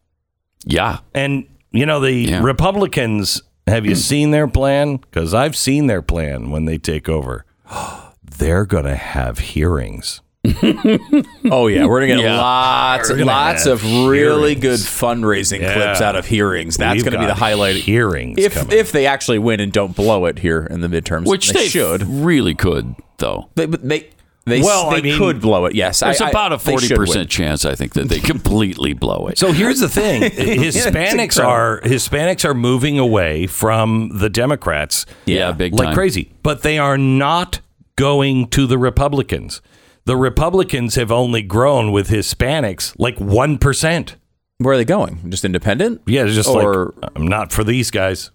Yeah. 0.65 0.99
And 1.15 1.47
you 1.71 1.87
know 1.87 1.99
the 1.99 2.11
Yeah. 2.13 2.43
Republicans. 2.43 3.41
Have 3.65 3.87
you 3.87 3.95
seen 3.95 4.29
their 4.31 4.47
plan? 4.47 4.97
Because 4.97 5.33
I've 5.33 5.55
seen 5.55 5.87
their 5.87 6.03
plan 6.03 6.51
when 6.51 6.65
they 6.65 6.77
take 6.77 7.09
over. 7.09 7.43
They're 8.37 8.65
gonna 8.65 8.95
have 8.95 9.39
hearings. 9.39 10.21
Oh 11.51 11.67
yeah, 11.67 11.85
we're 11.85 12.01
gonna 12.01 12.15
get 12.15 12.23
Yeah. 12.23 12.37
lots, 12.39 13.09
gonna 13.09 13.25
lots 13.25 13.65
have 13.65 13.83
of 13.83 14.07
really 14.07 14.55
good 14.55 14.79
fundraising 14.79 15.59
Yeah. 15.61 15.73
clips 15.73 16.01
out 16.01 16.15
of 16.15 16.25
hearings. 16.25 16.77
That's 16.77 16.95
We've 16.95 17.05
gonna 17.05 17.17
be 17.19 17.25
the 17.25 17.29
got 17.29 17.37
highlight. 17.39 17.75
Hearings 17.77 18.37
if 18.39 18.53
coming. 18.55 18.77
if 18.77 18.91
they 18.91 19.05
actually 19.05 19.39
win 19.39 19.59
and 19.59 19.71
don't 19.71 19.95
blow 19.95 20.25
it 20.25 20.39
here 20.39 20.65
in 20.69 20.81
the 20.81 20.87
midterms, 20.87 21.25
Which 21.27 21.49
they, 21.49 21.61
they 21.63 21.67
should. 21.67 22.03
really 22.03 22.53
could, 22.55 22.95
though. 23.17 23.49
They, 23.55 23.65
but 23.65 23.87
they 23.87 24.09
they, 24.45 24.61
Well, 24.61 24.91
they 24.91 24.97
I 24.97 25.01
mean, 25.01 25.17
could 25.17 25.41
blow 25.41 25.65
it. 25.65 25.75
Yes, 25.75 25.99
There's 25.99 26.21
I- 26.21 26.27
I- 26.27 26.29
about 26.29 26.53
a 26.53 26.59
forty 26.59 26.93
percent 26.95 27.29
chance, 27.29 27.65
I 27.65 27.75
think, 27.75 27.93
that 27.95 28.07
they 28.07 28.19
completely 28.19 28.93
blow 28.93 29.27
it. 29.27 29.37
So 29.37 29.51
here's 29.51 29.79
the 29.81 29.89
thing: 29.89 30.21
Hispanics 30.31 31.11
incredible. 31.19 31.41
are 31.51 31.81
Hispanics 31.81 32.45
are 32.45 32.53
moving 32.53 32.97
away 32.97 33.45
from 33.47 34.09
the 34.13 34.29
Democrats, 34.29 35.05
yeah, 35.25 35.51
big 35.51 35.73
like 35.73 35.87
time. 35.87 35.93
crazy, 35.95 36.31
but 36.43 36.61
they 36.63 36.77
are 36.77 36.97
not 36.97 37.59
going 37.97 38.47
to 38.49 38.65
the 38.67 38.77
Republicans. 38.77 39.61
The 40.07 40.15
Republicans 40.17 40.95
have 40.95 41.11
only 41.11 41.41
grown 41.41 41.91
with 41.91 42.07
Hispanics 42.09 42.95
like 42.97 43.17
one 43.19 43.57
percent. 43.57 44.15
Where 44.59 44.73
are 44.73 44.77
they 44.77 44.85
going? 44.85 45.29
Just 45.29 45.43
independent? 45.45 46.01
Yeah, 46.07 46.23
it's 46.23 46.33
just 46.33 46.49
Or- 46.49 46.93
like 47.01 47.11
I'm 47.15 47.27
not 47.27 47.51
for 47.51 47.63
these 47.63 47.91
guys. 47.91 48.31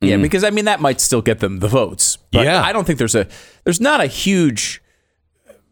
Yeah, 0.00 0.16
because 0.16 0.42
I 0.42 0.48
mean 0.50 0.64
that 0.64 0.80
might 0.80 0.98
still 1.00 1.20
get 1.20 1.40
them 1.40 1.58
the 1.58 1.68
votes. 1.68 2.16
But 2.32 2.46
Yeah. 2.46 2.62
I 2.62 2.72
don't 2.72 2.86
think 2.86 2.98
there's 2.98 3.14
a 3.14 3.26
there's 3.64 3.80
not 3.80 4.00
a 4.00 4.06
huge 4.06 4.82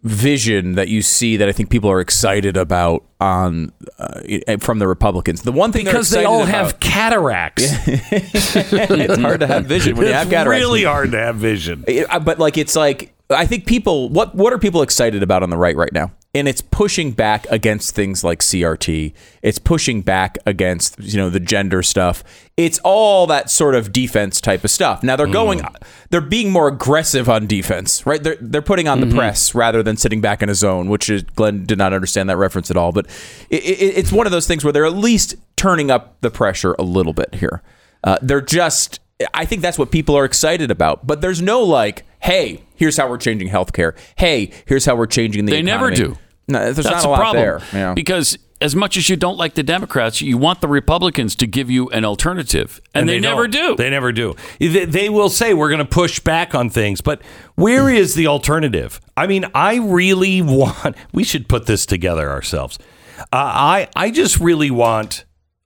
vision 0.04 0.72
that 0.74 0.88
you 0.88 1.00
see 1.02 1.36
that 1.38 1.48
I 1.48 1.52
think 1.52 1.70
people 1.70 1.90
are 1.90 2.00
excited 2.00 2.56
about 2.58 3.04
on 3.20 3.72
uh, 3.98 4.20
from 4.60 4.78
the 4.78 4.86
Republicans. 4.86 5.42
The 5.42 5.50
one 5.52 5.72
thing 5.72 5.86
they're 5.86 5.94
Because 5.94 6.10
they 6.10 6.24
all 6.26 6.42
about- 6.42 6.54
have 6.54 6.80
cataracts. 6.80 7.64
it's 7.86 9.18
hard 9.18 9.40
to 9.40 9.46
have 9.46 9.64
vision 9.64 9.96
when 9.96 10.06
you 10.06 10.12
have 10.12 10.26
it's 10.26 10.34
cataracts. 10.34 10.60
really 10.60 10.84
hard 10.84 11.12
to 11.12 11.18
have 11.18 11.36
vision. 11.36 11.84
Uh, 12.10 12.20
but 12.20 12.38
like 12.38 12.58
it's 12.58 12.76
like 12.76 13.14
I 13.30 13.46
think 13.46 13.66
people 13.66 14.08
what 14.08 14.34
what 14.34 14.52
are 14.52 14.58
people 14.58 14.82
excited 14.82 15.22
about 15.22 15.42
on 15.42 15.50
the 15.50 15.58
right 15.58 15.76
right 15.76 15.92
now? 15.92 16.12
And 16.34 16.46
it's 16.46 16.60
pushing 16.60 17.12
back 17.12 17.46
against 17.50 17.94
things 17.94 18.22
like 18.22 18.40
CRT. 18.40 19.12
It's 19.42 19.58
pushing 19.58 20.02
back 20.02 20.38
against 20.46 20.98
you 20.98 21.18
know 21.18 21.28
the 21.28 21.40
gender 21.40 21.82
stuff. 21.82 22.24
It's 22.56 22.78
all 22.84 23.26
that 23.26 23.50
sort 23.50 23.74
of 23.74 23.92
defense 23.92 24.40
type 24.40 24.64
of 24.64 24.70
stuff. 24.70 25.02
Now 25.02 25.16
they're 25.16 25.26
going 25.26 25.62
they're 26.10 26.20
being 26.22 26.50
more 26.50 26.68
aggressive 26.68 27.28
on 27.28 27.46
defense, 27.46 28.06
right? 28.06 28.22
They're 28.22 28.38
they're 28.40 28.62
putting 28.62 28.88
on 28.88 29.00
the 29.00 29.14
press 29.14 29.54
rather 29.54 29.82
than 29.82 29.98
sitting 29.98 30.22
back 30.22 30.42
in 30.42 30.48
a 30.48 30.54
zone, 30.54 30.88
which 30.88 31.10
is 31.10 31.22
Glenn 31.22 31.66
did 31.66 31.76
not 31.76 31.92
understand 31.92 32.30
that 32.30 32.38
reference 32.38 32.70
at 32.70 32.78
all, 32.78 32.92
but 32.92 33.06
it, 33.50 33.62
it, 33.62 33.98
it's 33.98 34.12
one 34.12 34.26
of 34.26 34.32
those 34.32 34.46
things 34.46 34.64
where 34.64 34.72
they're 34.72 34.86
at 34.86 34.96
least 34.96 35.34
turning 35.56 35.90
up 35.90 36.18
the 36.22 36.30
pressure 36.30 36.74
a 36.78 36.82
little 36.82 37.12
bit 37.12 37.34
here. 37.34 37.62
Uh, 38.04 38.16
they're 38.22 38.40
just 38.40 39.00
I 39.34 39.44
think 39.44 39.62
that's 39.62 39.78
what 39.78 39.90
people 39.90 40.16
are 40.16 40.24
excited 40.24 40.70
about. 40.70 41.06
But 41.06 41.20
there's 41.20 41.42
no 41.42 41.62
like, 41.62 42.04
hey, 42.20 42.62
here's 42.74 42.96
how 42.96 43.08
we're 43.08 43.18
changing 43.18 43.48
healthcare. 43.48 43.96
Hey, 44.16 44.50
here's 44.66 44.84
how 44.84 44.96
we're 44.96 45.06
changing 45.06 45.46
the 45.46 45.52
They 45.52 45.62
never 45.62 45.90
do. 45.90 46.16
No, 46.46 46.60
there's 46.60 46.76
That's 46.76 46.88
not 46.88 46.98
a 47.00 47.02
the 47.02 47.08
lot 47.08 47.18
problem. 47.18 47.42
there. 47.42 47.60
Yeah. 47.72 47.94
Because 47.94 48.38
as 48.60 48.74
much 48.74 48.96
as 48.96 49.08
you 49.08 49.16
don't 49.16 49.36
like 49.36 49.54
the 49.54 49.62
Democrats, 49.62 50.20
you 50.20 50.38
want 50.38 50.60
the 50.60 50.68
Republicans 50.68 51.36
to 51.36 51.46
give 51.46 51.70
you 51.70 51.88
an 51.90 52.04
alternative, 52.04 52.80
and, 52.94 53.08
they, 53.08 53.20
never 53.20 53.46
don't. 53.46 53.76
do. 53.76 53.82
They 53.82 53.90
never 53.90 54.12
do. 54.12 54.34
They, 54.58 54.84
they 54.86 55.08
will 55.10 55.28
say 55.28 55.52
we're 55.54 55.68
going 55.68 55.78
to 55.78 55.84
push 55.84 56.20
back 56.20 56.54
on 56.54 56.70
things, 56.70 57.00
but 57.00 57.20
where 57.54 57.90
is 57.90 58.14
the 58.14 58.26
alternative? 58.26 59.00
I 59.16 59.26
mean, 59.26 59.44
I 59.54 59.76
really 59.76 60.42
want. 60.42 60.96
We 61.12 61.22
should 61.22 61.48
put 61.48 61.66
this 61.66 61.84
together 61.86 62.30
ourselves. 62.30 62.78
Uh, 63.20 63.24
I 63.32 63.88
I 63.94 64.10
just 64.10 64.38
really 64.40 64.70
want 64.70 65.24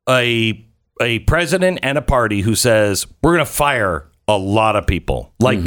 a 0.08 0.66
a 1.00 1.20
president 1.20 1.80
and 1.82 1.98
a 1.98 2.02
party 2.02 2.42
who 2.42 2.54
says 2.54 3.06
we're 3.22 3.34
going 3.34 3.46
to 3.46 3.52
fire 3.52 4.10
a 4.28 4.36
lot 4.36 4.76
of 4.76 4.86
people, 4.86 5.32
like. 5.40 5.60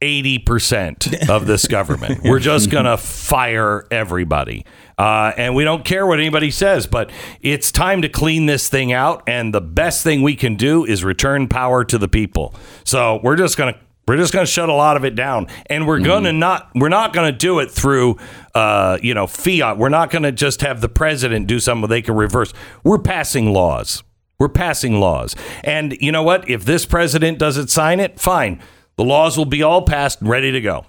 80% 0.00 1.28
of 1.28 1.46
this 1.46 1.68
government. 1.68 2.22
We're 2.24 2.38
just 2.38 2.70
going 2.70 2.86
to 2.86 2.96
fire 2.96 3.86
everybody. 3.90 4.64
Uh, 4.98 5.32
and 5.36 5.54
we 5.54 5.64
don't 5.64 5.84
care 5.84 6.06
what 6.06 6.18
anybody 6.18 6.50
says, 6.50 6.86
but 6.86 7.10
it's 7.40 7.70
time 7.70 8.02
to 8.02 8.08
clean 8.08 8.46
this 8.46 8.68
thing 8.68 8.92
out. 8.92 9.22
And 9.26 9.54
the 9.54 9.60
best 9.60 10.02
thing 10.02 10.22
we 10.22 10.36
can 10.36 10.56
do 10.56 10.84
is 10.84 11.04
return 11.04 11.48
power 11.48 11.84
to 11.84 11.98
the 11.98 12.08
people. 12.08 12.54
So 12.84 13.20
we're 13.22 13.36
just 13.36 13.56
going 13.56 13.74
to. 13.74 13.80
We're 14.08 14.16
just 14.16 14.32
going 14.32 14.44
to 14.44 14.50
shut 14.50 14.68
a 14.68 14.72
lot 14.74 14.96
of 14.96 15.04
it 15.04 15.14
down, 15.14 15.46
and 15.66 15.86
we're 15.86 16.00
going 16.00 16.24
to 16.24 16.32
not. 16.32 16.70
We're 16.74 16.88
not 16.88 17.12
going 17.12 17.30
to 17.30 17.36
do 17.36 17.60
it 17.60 17.70
through, 17.70 18.16
uh, 18.56 18.98
you 19.00 19.14
know, 19.14 19.28
fiat. 19.28 19.78
We're 19.78 19.88
not 19.88 20.10
going 20.10 20.24
to 20.24 20.32
just 20.32 20.62
have 20.62 20.80
the 20.80 20.88
president 20.88 21.46
do 21.46 21.60
something 21.60 21.88
they 21.88 22.02
can 22.02 22.16
reverse. 22.16 22.52
We're 22.82 22.98
passing 22.98 23.52
laws. 23.52 24.02
We're 24.40 24.48
passing 24.48 24.98
laws, 24.98 25.36
and 25.62 25.92
you 26.00 26.10
know 26.10 26.22
what? 26.22 26.48
If 26.48 26.64
this 26.64 26.86
president 26.86 27.38
doesn't 27.38 27.68
sign 27.68 28.00
it, 28.00 28.18
fine. 28.18 28.60
The 28.96 29.04
laws 29.04 29.36
will 29.36 29.44
be 29.44 29.62
all 29.62 29.82
passed 29.82 30.22
and 30.22 30.30
ready 30.30 30.50
to 30.50 30.60
go. 30.62 30.86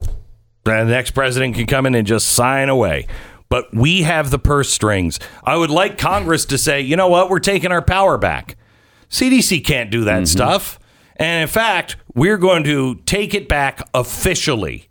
And 0.00 0.88
the 0.88 0.92
next 0.92 1.12
president 1.12 1.54
can 1.54 1.66
come 1.66 1.86
in 1.86 1.94
and 1.94 2.06
just 2.06 2.28
sign 2.28 2.68
away. 2.68 3.06
But 3.48 3.72
we 3.72 4.02
have 4.02 4.30
the 4.30 4.38
purse 4.38 4.68
strings. 4.68 5.20
I 5.44 5.56
would 5.56 5.70
like 5.70 5.96
Congress 5.96 6.44
to 6.46 6.58
say, 6.58 6.80
you 6.80 6.96
know 6.96 7.08
what? 7.08 7.30
We're 7.30 7.38
taking 7.38 7.70
our 7.70 7.80
power 7.80 8.18
back. 8.18 8.56
CDC 9.10 9.64
can't 9.64 9.90
do 9.90 10.04
that 10.04 10.16
mm-hmm. 10.16 10.24
stuff. 10.24 10.80
And 11.16 11.42
in 11.42 11.48
fact, 11.48 11.96
we're 12.14 12.36
going 12.36 12.64
to 12.64 12.96
take 13.06 13.32
it 13.32 13.48
back 13.48 13.80
officially. 13.94 14.88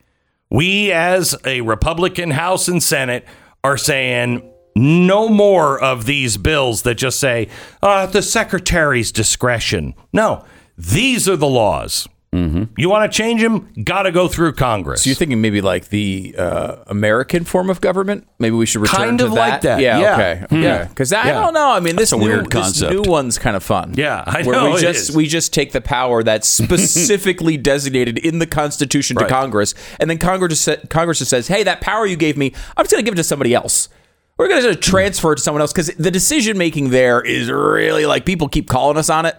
We, 0.49 0.93
as 0.93 1.35
a 1.45 1.59
Republican 1.59 2.31
House 2.31 2.69
and 2.69 2.81
Senate, 2.81 3.25
are 3.65 3.77
saying 3.77 4.49
no 4.77 5.27
more 5.29 5.81
of 5.81 6.05
these 6.05 6.37
bills 6.37 6.83
that 6.83 6.95
just 6.95 7.19
say 7.19 7.49
uh, 7.81 8.05
the 8.05 8.21
secretary's 8.21 9.11
discretion. 9.11 9.93
No, 10.13 10.45
these 10.77 11.27
are 11.27 11.35
the 11.37 11.47
laws. 11.47 12.07
You 12.33 12.87
want 12.87 13.11
to 13.11 13.17
change 13.17 13.41
them? 13.41 13.67
Got 13.83 14.03
to 14.03 14.11
go 14.11 14.27
through 14.27 14.53
Congress. 14.53 15.01
So 15.01 15.09
you're 15.09 15.15
thinking 15.15 15.41
maybe 15.41 15.59
like 15.59 15.89
the 15.89 16.35
uh, 16.37 16.75
American 16.85 17.45
form 17.45 17.67
of 17.71 17.81
government? 17.81 18.27
Maybe 18.37 18.55
we 18.55 18.67
should 18.67 18.81
return 18.83 18.95
Kind 19.07 19.19
to 19.19 19.25
of 19.25 19.33
like 19.33 19.61
that, 19.61 19.79
Yeah, 19.81 19.97
yeah. 19.99 20.13
okay, 20.45 20.45
yeah. 20.61 20.83
Because 20.85 21.11
I 21.13 21.27
Yeah. 21.29 21.31
don't 21.41 21.55
know. 21.55 21.71
I 21.71 21.79
mean, 21.79 21.95
this 21.95 22.11
a 22.11 22.15
new, 22.17 22.25
weird 22.25 22.45
this 22.45 22.51
concept. 22.53 22.93
new 22.93 23.01
one's 23.09 23.39
kind 23.39 23.55
of 23.55 23.63
fun. 23.63 23.95
Yeah, 23.97 24.23
I 24.27 24.43
where 24.43 24.55
know, 24.55 24.65
we 24.69 24.75
it 24.77 24.81
just 24.81 25.09
is. 25.09 25.15
we 25.15 25.25
just 25.25 25.51
take 25.51 25.71
the 25.71 25.81
power 25.81 26.21
that's 26.21 26.47
specifically 26.63 27.57
designated 27.57 28.19
in 28.19 28.37
the 28.37 28.45
Constitution 28.45 29.17
Right. 29.17 29.23
to 29.27 29.33
Congress, 29.33 29.73
and 29.99 30.07
then 30.07 30.19
Congress 30.19 30.63
just 30.63 30.89
Congress 30.91 31.17
just 31.17 31.31
says, 31.31 31.47
"Hey, 31.47 31.63
that 31.63 31.81
power 31.81 32.05
you 32.05 32.17
gave 32.17 32.37
me, 32.37 32.53
I'm 32.75 32.83
just 32.83 32.91
going 32.91 33.03
to 33.03 33.05
give 33.05 33.15
it 33.15 33.17
to 33.17 33.23
somebody 33.23 33.55
else." 33.55 33.89
We're 34.37 34.47
going 34.49 34.61
to 34.63 34.75
transfer 34.75 35.33
it 35.33 35.37
to 35.37 35.41
someone 35.41 35.61
else 35.61 35.73
because 35.73 35.87
the 35.95 36.11
decision 36.11 36.57
making 36.57 36.89
there 36.91 37.21
is 37.21 37.49
really 37.49 38.05
like 38.05 38.25
people 38.25 38.47
keep 38.47 38.69
calling 38.69 38.95
us 38.97 39.09
on 39.09 39.25
it, 39.25 39.35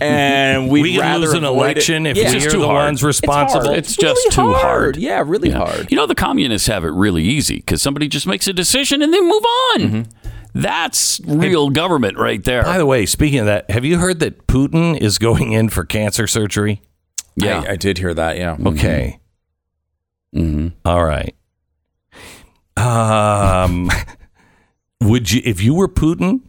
and 0.00 0.70
we'd 0.70 0.82
we 0.82 0.92
can 0.92 1.00
rather 1.02 1.18
lose 1.26 1.34
an 1.34 1.44
avoid 1.44 1.54
it. 1.54 1.88
election 1.88 2.06
if 2.06 2.16
Yeah. 2.16 2.30
we're 2.30 2.36
It's 2.36 2.44
the 2.46 2.50
too 2.52 2.60
hard. 2.62 2.74
ones 2.86 3.02
responsible. 3.04 3.64
hard. 3.66 3.76
It's 3.78 3.94
just 3.94 4.36
really 4.36 4.52
too 4.54 4.58
hard. 4.58 4.96
Yeah, 4.96 5.22
really 5.26 5.50
Yeah. 5.50 5.58
hard. 5.58 5.90
You 5.90 5.96
know, 5.96 6.06
the 6.06 6.14
communists 6.14 6.66
have 6.68 6.84
it 6.84 6.92
really 6.92 7.22
easy 7.24 7.56
because 7.56 7.82
somebody 7.82 8.08
just 8.08 8.26
makes 8.26 8.46
a 8.48 8.52
decision 8.54 9.02
and 9.02 9.12
they 9.12 9.20
move 9.20 9.42
on. 9.74 10.06
That's 10.54 11.20
real 11.26 11.70
government 11.70 12.18
right 12.18 12.42
there. 12.44 12.62
By 12.62 12.76
the 12.78 12.84
way, 12.86 13.04
speaking 13.06 13.38
of 13.40 13.46
that, 13.46 13.70
have 13.70 13.84
you 13.86 13.98
heard 13.98 14.20
that 14.20 14.46
Putin 14.46 14.98
is 14.98 15.18
going 15.18 15.52
in 15.52 15.68
for 15.70 15.84
cancer 15.84 16.26
surgery? 16.26 16.82
Yeah. 17.36 17.60
I, 17.66 17.72
I 17.72 17.76
did 17.76 17.96
hear 17.98 18.12
that. 18.14 18.36
Yeah. 18.36 18.56
Okay. 18.66 19.18
hmm 20.34 20.68
All 20.84 21.04
right. 21.04 21.34
Um, 22.76 23.90
would 25.08 25.30
you, 25.32 25.42
if 25.44 25.62
you 25.62 25.74
were 25.74 25.88
Putin, 25.88 26.40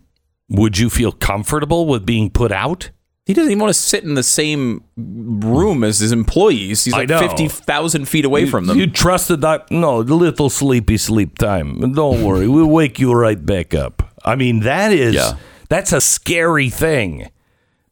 would 0.50 0.78
you 0.78 0.90
feel 0.90 1.12
comfortable 1.12 1.86
with 1.88 2.06
being 2.06 2.30
put 2.30 2.52
out? 2.52 2.92
He 3.26 3.34
doesn't 3.34 3.52
even 3.52 3.62
want 3.62 3.70
to 3.74 3.80
sit 3.80 4.04
in 4.04 4.16
the 4.16 4.24
same 4.24 4.84
room 4.98 5.84
as 5.86 6.00
his 6.00 6.12
employees. 6.12 6.84
He's 6.84 6.94
like 6.94 7.08
fifty 7.08 7.48
thousand 7.48 8.10
feet 8.10 8.26
away 8.26 8.46
from 8.46 8.66
them. 8.66 8.78
You 8.78 8.86
trusted 8.88 9.40
that? 9.42 9.72
No, 9.72 10.00
little 10.00 10.50
sleepy 10.50 10.98
sleep 10.98 11.38
time. 11.38 11.94
Don't 11.94 12.22
worry, 12.22 12.50
we'll 12.50 12.66
wake 12.68 13.00
you 13.00 13.14
right 13.14 13.44
back 13.46 13.74
up. 13.74 14.12
I 14.26 14.36
mean, 14.36 14.60
that 14.62 14.92
is 14.92 15.16
Yeah. 15.16 15.38
that's 15.70 15.94
a 15.94 16.02
scary 16.02 16.70
thing. 16.70 17.30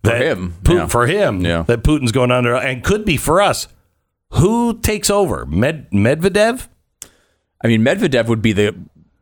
For 0.04 0.16
him, 0.16 0.56
Pu- 0.66 0.74
yeah. 0.76 0.88
for 0.88 1.08
him, 1.08 1.42
Yeah. 1.46 1.62
that 1.64 1.84
Putin's 1.84 2.12
going 2.12 2.32
under, 2.32 2.56
and 2.56 2.84
could 2.84 3.06
be 3.06 3.16
for 3.18 3.40
us. 3.42 3.68
Who 4.32 4.80
takes 4.80 5.10
over? 5.10 5.46
Med- 5.46 5.90
Medvedev? 5.92 6.68
I 7.64 7.68
mean, 7.68 7.84
Medvedev 7.84 8.26
would 8.28 8.42
be 8.42 8.52
the 8.52 8.76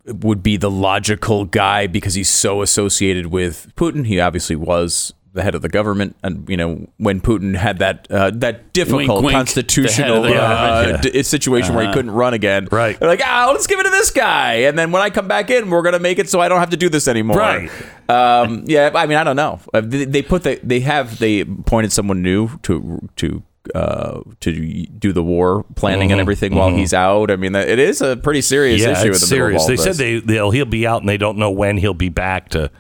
would 0.10 0.42
be 0.44 0.58
the 0.58 0.72
logical 0.72 1.46
guy 1.46 1.88
because 1.88 2.14
he's 2.16 2.30
so 2.30 2.62
associated 2.62 3.28
with 3.28 3.72
Putin. 3.76 4.06
He 4.06 4.20
obviously 4.20 4.56
was 4.56 5.14
the 5.32 5.44
head 5.44 5.54
of 5.54 5.62
the 5.62 5.70
government, 5.70 6.16
and 6.24 6.50
you 6.50 6.58
know 6.58 6.88
when 6.98 7.22
Putin 7.22 7.56
had 7.56 7.78
that 7.80 8.08
uh, 8.10 8.32
that 8.36 8.74
difficult 8.74 9.08
Wink, 9.08 9.26
wink, 9.26 9.34
constitutional 9.36 10.24
the 10.24 10.30
head 10.30 10.38
of 10.38 11.02
the 11.04 11.10
uh, 11.10 11.12
d- 11.14 11.24
situation 11.24 11.76
where 11.76 11.86
he 11.88 11.94
couldn't 11.94 12.12
run 12.12 12.34
again. 12.34 12.68
Right. 12.72 13.00
They're 13.00 13.08
like, 13.08 13.22
ah, 13.24 13.50
let's 13.52 13.68
give 13.68 13.80
it 13.80 13.84
to 13.84 13.90
this 13.92 14.10
guy, 14.10 14.54
and 14.68 14.78
then 14.78 14.92
when 14.92 15.02
I 15.04 15.12
come 15.12 15.28
back 15.28 15.50
in, 15.52 15.70
we're 15.70 15.84
gonna 15.84 16.00
make 16.00 16.18
it 16.18 16.30
so 16.30 16.40
I 16.40 16.50
don't 16.50 16.60
have 16.60 16.72
to 16.72 16.78
do 16.78 16.90
this 16.90 17.08
anymore. 17.08 17.38
Right. 17.38 17.70
Um, 18.10 18.64
yeah. 18.66 18.90
I 18.96 19.06
mean, 19.06 19.18
I 19.18 19.24
don't 19.24 19.36
know. 19.36 19.60
Uh, 19.74 19.82
They, 19.82 20.06
they 20.06 20.22
put 20.24 20.42
the 20.44 20.60
they 20.64 20.80
have 20.80 21.20
they 21.20 21.42
appointed 21.42 21.92
someone 21.94 22.22
new 22.24 22.58
to 22.64 23.08
to. 23.18 23.44
Uh, 23.76 24.22
to 24.40 24.86
do 24.88 25.14
the 25.14 25.24
war 25.24 25.66
planning 25.76 26.12
and 26.12 26.20
everything 26.22 26.56
while 26.56 26.70
he's 26.70 26.94
out. 26.94 27.30
I 27.32 27.36
mean, 27.36 27.52
that- 27.54 27.68
it 27.70 27.80
is 27.80 28.02
a 28.02 28.18
pretty 28.18 28.42
serious 28.42 28.82
Mm-hmm. 28.82 28.92
yeah, 28.92 29.00
issue. 29.02 29.10
it's 29.12 29.22
in 29.24 29.30
the 29.30 29.36
serious. 29.36 29.62
all 29.62 29.68
They 29.68 29.76
this. 29.76 29.84
said 29.84 29.96
they 29.96 30.20
they'll 30.20 30.52
he'll 30.52 30.66
be 30.66 30.88
out, 30.88 31.02
and 31.02 31.10
they 31.10 31.18
don't 31.18 31.38
know 31.38 31.52
when 31.52 31.78
he'll 31.78 31.94
be 31.94 32.10
back 32.10 32.50
to. 32.50 32.72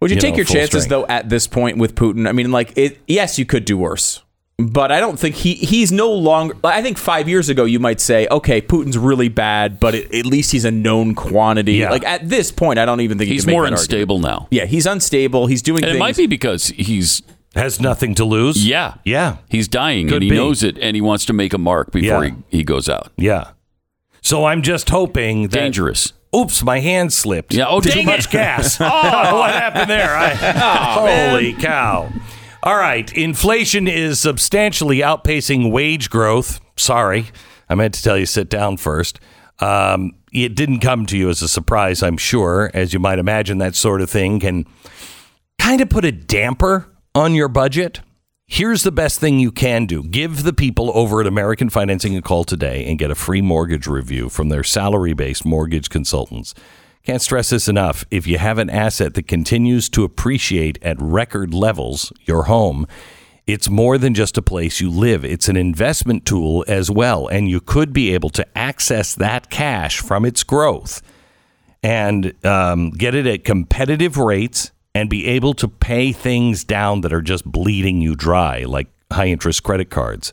Would 0.00 0.10
you, 0.10 0.16
you 0.16 0.20
take 0.20 0.32
know, 0.32 0.38
your 0.38 0.44
chances 0.46 0.84
strength. 0.84 0.88
though 0.88 1.06
at 1.06 1.28
this 1.28 1.46
point 1.46 1.78
with 1.78 1.94
Putin? 1.94 2.28
I 2.28 2.32
mean, 2.32 2.50
like, 2.52 2.76
it, 2.76 2.98
yes, 3.06 3.38
you 3.38 3.46
could 3.46 3.64
do 3.64 3.78
worse, 3.78 4.22
but 4.58 4.92
I 4.92 5.00
don't 5.00 5.18
think 5.18 5.34
he 5.36 5.54
he's 5.54 5.90
no 5.92 6.10
longer. 6.12 6.54
I 6.62 6.82
think 6.82 6.98
five 6.98 7.26
years 7.28 7.48
ago 7.48 7.64
you 7.64 7.78
might 7.78 8.00
say, 8.00 8.26
okay, 8.30 8.60
Putin's 8.60 8.98
really 8.98 9.28
bad, 9.28 9.80
but 9.80 9.94
it, 9.94 10.14
at 10.14 10.26
least 10.26 10.52
he's 10.52 10.64
a 10.66 10.70
known 10.70 11.14
quantity. 11.14 11.74
Yeah. 11.74 11.90
Like 11.90 12.04
at 12.04 12.28
this 12.28 12.50
point, 12.52 12.78
I 12.78 12.84
don't 12.84 13.00
even 13.00 13.16
think 13.18 13.28
you 13.28 13.34
He's 13.34 13.44
can 13.44 13.52
make 13.52 13.54
more 13.54 13.62
that 13.62 13.72
argument. 13.72 13.80
unstable 13.92 14.18
now. 14.18 14.48
Yeah, 14.50 14.66
he's 14.66 14.84
unstable. 14.86 15.46
He's 15.46 15.62
doing 15.62 15.82
And 15.82 15.90
things. 15.92 15.96
it 15.96 16.00
might 16.00 16.16
be 16.16 16.26
because 16.26 16.66
he's 16.68 17.22
Has 17.54 17.80
nothing 17.80 18.14
to 18.16 18.24
lose. 18.24 18.66
yeah 18.66 18.94
yeah, 19.04 19.36
he's 19.48 19.68
dying 19.68 20.06
Could 20.08 20.16
and 20.16 20.22
he 20.24 20.30
be. 20.30 20.36
knows 20.36 20.62
it 20.62 20.78
and 20.78 20.94
he 20.96 21.00
wants 21.00 21.24
to 21.26 21.32
make 21.32 21.52
a 21.52 21.58
mark 21.58 21.92
before 21.92 22.24
Yeah. 22.24 22.34
he, 22.50 22.58
he 22.58 22.64
goes 22.64 22.88
out. 22.88 23.12
yeah. 23.16 23.50
So 24.22 24.46
I'm 24.46 24.62
just 24.62 24.88
hoping 24.88 25.42
that. 25.48 25.50
Dangerous. 25.52 26.12
Oops, 26.34 26.62
my 26.64 26.80
hand 26.80 27.12
slipped. 27.12 27.52
Yeah, 27.54 27.66
oh, 27.68 27.80
too 27.80 27.90
dang 27.90 28.06
much 28.06 28.24
it. 28.26 28.30
gas. 28.32 28.76
oh, 28.80 28.84
what 29.38 29.50
happened 29.52 29.88
there? 29.90 30.16
I, 30.16 30.30
holy 31.30 31.52
cow! 31.52 32.10
All 32.62 32.76
right, 32.76 33.12
inflation 33.12 33.86
is 33.86 34.18
substantially 34.18 34.98
outpacing 34.98 35.70
wage 35.70 36.08
growth. 36.10 36.60
Sorry, 36.76 37.26
I 37.68 37.74
meant 37.74 37.94
to 37.94 38.02
tell 38.02 38.16
you 38.18 38.24
sit 38.26 38.48
down 38.48 38.78
first. 38.78 39.20
Um, 39.60 40.12
it 40.32 40.56
didn't 40.56 40.80
come 40.80 41.04
to 41.06 41.16
you 41.18 41.28
as 41.28 41.42
a 41.42 41.48
surprise, 41.48 42.02
I'm 42.02 42.16
sure, 42.16 42.70
as 42.74 42.92
you 42.94 42.98
might 42.98 43.18
imagine. 43.20 43.58
That 43.58 43.76
sort 43.76 44.00
of 44.00 44.08
thing 44.10 44.40
can 44.40 44.64
kind 45.60 45.80
of 45.82 45.88
put 45.90 46.04
a 46.04 46.10
damper 46.10 46.88
on 47.14 47.34
your 47.34 47.48
budget. 47.48 48.00
Here's 48.46 48.82
the 48.82 48.92
best 48.92 49.20
thing 49.20 49.38
you 49.38 49.52
can 49.52 49.86
do. 49.86 50.02
Give 50.02 50.42
the 50.42 50.52
people 50.52 50.90
over 50.94 51.20
at 51.20 51.26
American 51.26 51.70
Financing 51.70 52.16
a 52.16 52.22
call 52.22 52.44
today 52.44 52.84
and 52.84 52.98
get 52.98 53.10
a 53.10 53.14
free 53.14 53.40
mortgage 53.40 53.86
review 53.86 54.28
from 54.28 54.48
their 54.48 54.64
salary 54.64 55.14
based 55.14 55.44
mortgage 55.44 55.88
consultants. 55.88 56.54
Can't 57.04 57.22
stress 57.22 57.50
this 57.50 57.68
enough. 57.68 58.04
If 58.10 58.26
you 58.26 58.38
have 58.38 58.58
an 58.58 58.68
asset 58.68 59.14
that 59.14 59.28
continues 59.28 59.88
to 59.90 60.04
appreciate 60.04 60.78
at 60.82 60.96
record 61.00 61.54
levels, 61.54 62.12
your 62.22 62.44
home, 62.44 62.86
it's 63.46 63.68
more 63.68 63.98
than 63.98 64.14
just 64.14 64.38
a 64.38 64.42
place 64.42 64.80
you 64.80 64.90
live. 64.90 65.24
It's 65.24 65.48
an 65.48 65.56
investment 65.56 66.24
tool 66.24 66.64
as 66.66 66.90
well, 66.90 67.28
and 67.28 67.48
you 67.48 67.60
could 67.60 67.92
be 67.92 68.14
able 68.14 68.30
to 68.30 68.58
access 68.58 69.14
that 69.14 69.50
cash 69.50 70.00
from 70.00 70.24
its 70.24 70.42
growth 70.42 71.02
and 71.82 72.34
um, 72.44 72.90
get 72.90 73.14
it 73.14 73.26
at 73.26 73.44
competitive 73.44 74.16
rates 74.16 74.72
and 74.94 75.10
be 75.10 75.26
able 75.26 75.54
to 75.54 75.68
pay 75.68 76.12
things 76.12 76.64
down 76.64 77.00
that 77.00 77.12
are 77.12 77.22
just 77.22 77.44
bleeding 77.44 78.00
you 78.00 78.14
dry, 78.14 78.64
like 78.64 78.86
high 79.12 79.26
interest 79.26 79.62
credit 79.62 79.90
cards. 79.90 80.32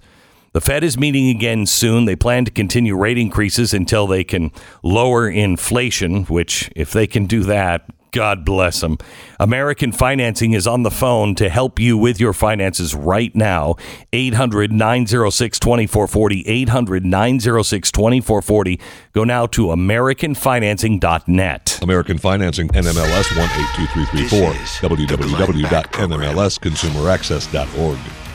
The 0.54 0.62
Fed 0.62 0.84
is 0.84 0.98
meeting 0.98 1.30
again 1.30 1.66
soon. 1.66 2.06
They 2.06 2.16
plan 2.16 2.46
to 2.46 2.52
continue 2.52 2.96
rate 2.96 3.18
increases 3.18 3.74
until 3.74 4.06
they 4.06 4.24
can 4.24 4.52
lower 4.84 5.30
inflation, 5.30 6.26
which, 6.26 6.70
if 6.76 6.92
they 6.92 7.08
can 7.08 7.26
do 7.26 7.44
that, 7.44 7.90
God 8.12 8.44
bless 8.44 8.82
them. 8.82 8.98
American 9.40 9.94
Financing 9.94 10.52
is 10.52 10.68
on 10.68 10.84
the 10.84 10.92
phone 10.92 11.34
to 11.36 11.48
help 11.50 11.80
you 11.80 11.98
with 11.98 12.20
your 12.20 12.34
finances 12.34 12.94
right 12.94 13.34
now. 13.34 13.76
800 14.12 14.70
906 14.72 15.60
2440. 15.60 16.46
800 16.48 17.06
906 17.06 17.92
2440. 17.92 18.80
Go 19.14 19.24
now 19.24 19.46
to 19.48 19.68
AmericanFinancing.net. 19.68 21.80
American 21.82 22.18
Financing, 22.18 22.68
NMLS 22.70 23.38
182334, 23.38 24.54
is 24.62 24.80
the 24.82 24.90
Glenn 25.18 25.62
Beck 25.70 25.92
Program. 25.92 26.36
www.nmlsconsumeraccess.org. 26.36 28.31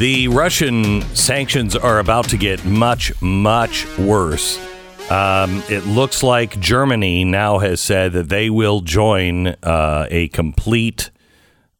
The 0.00 0.28
Russian 0.28 1.02
sanctions 1.14 1.76
are 1.76 1.98
about 1.98 2.30
to 2.30 2.38
get 2.38 2.64
much, 2.64 3.12
much 3.20 3.86
worse. 3.98 4.58
Um, 5.10 5.62
it 5.68 5.84
looks 5.84 6.22
like 6.22 6.58
Germany 6.58 7.22
now 7.26 7.58
has 7.58 7.82
said 7.82 8.14
that 8.14 8.30
they 8.30 8.48
will 8.48 8.80
join 8.80 9.48
uh, 9.48 10.06
a 10.08 10.28
complete 10.28 11.10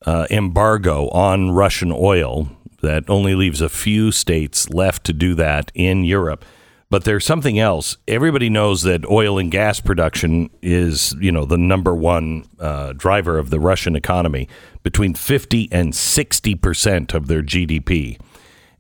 uh, 0.05 0.27
embargo 0.31 1.09
on 1.09 1.53
Russian 1.53 1.91
oil. 1.91 2.51
That 2.83 3.09
only 3.09 3.35
leaves 3.35 3.63
a 3.63 3.71
few 3.71 4.13
states 4.13 4.69
left 4.69 5.05
to 5.05 5.15
do 5.15 5.35
that 5.37 5.73
in 5.75 6.05
Europe. 6.05 6.45
But 6.91 7.05
there's 7.05 7.25
something 7.25 7.57
else. 7.57 7.97
Everybody 8.09 8.51
knows 8.51 8.83
that 8.83 9.09
oil 9.09 9.39
and 9.39 9.49
gas 9.49 9.81
production 9.81 10.51
is, 10.61 11.15
you 11.21 11.31
know, 11.31 11.45
the 11.45 11.57
number 11.57 11.95
one 11.95 12.49
uh, 12.59 12.95
driver 12.95 13.39
of 13.39 13.51
the 13.51 13.61
Russian 13.61 13.95
economy, 13.95 14.49
between 14.83 15.15
50 15.15 15.69
and 15.71 15.95
60 15.95 16.55
percent 16.57 17.15
of 17.15 17.29
their 17.29 17.43
GDP. 17.43 18.19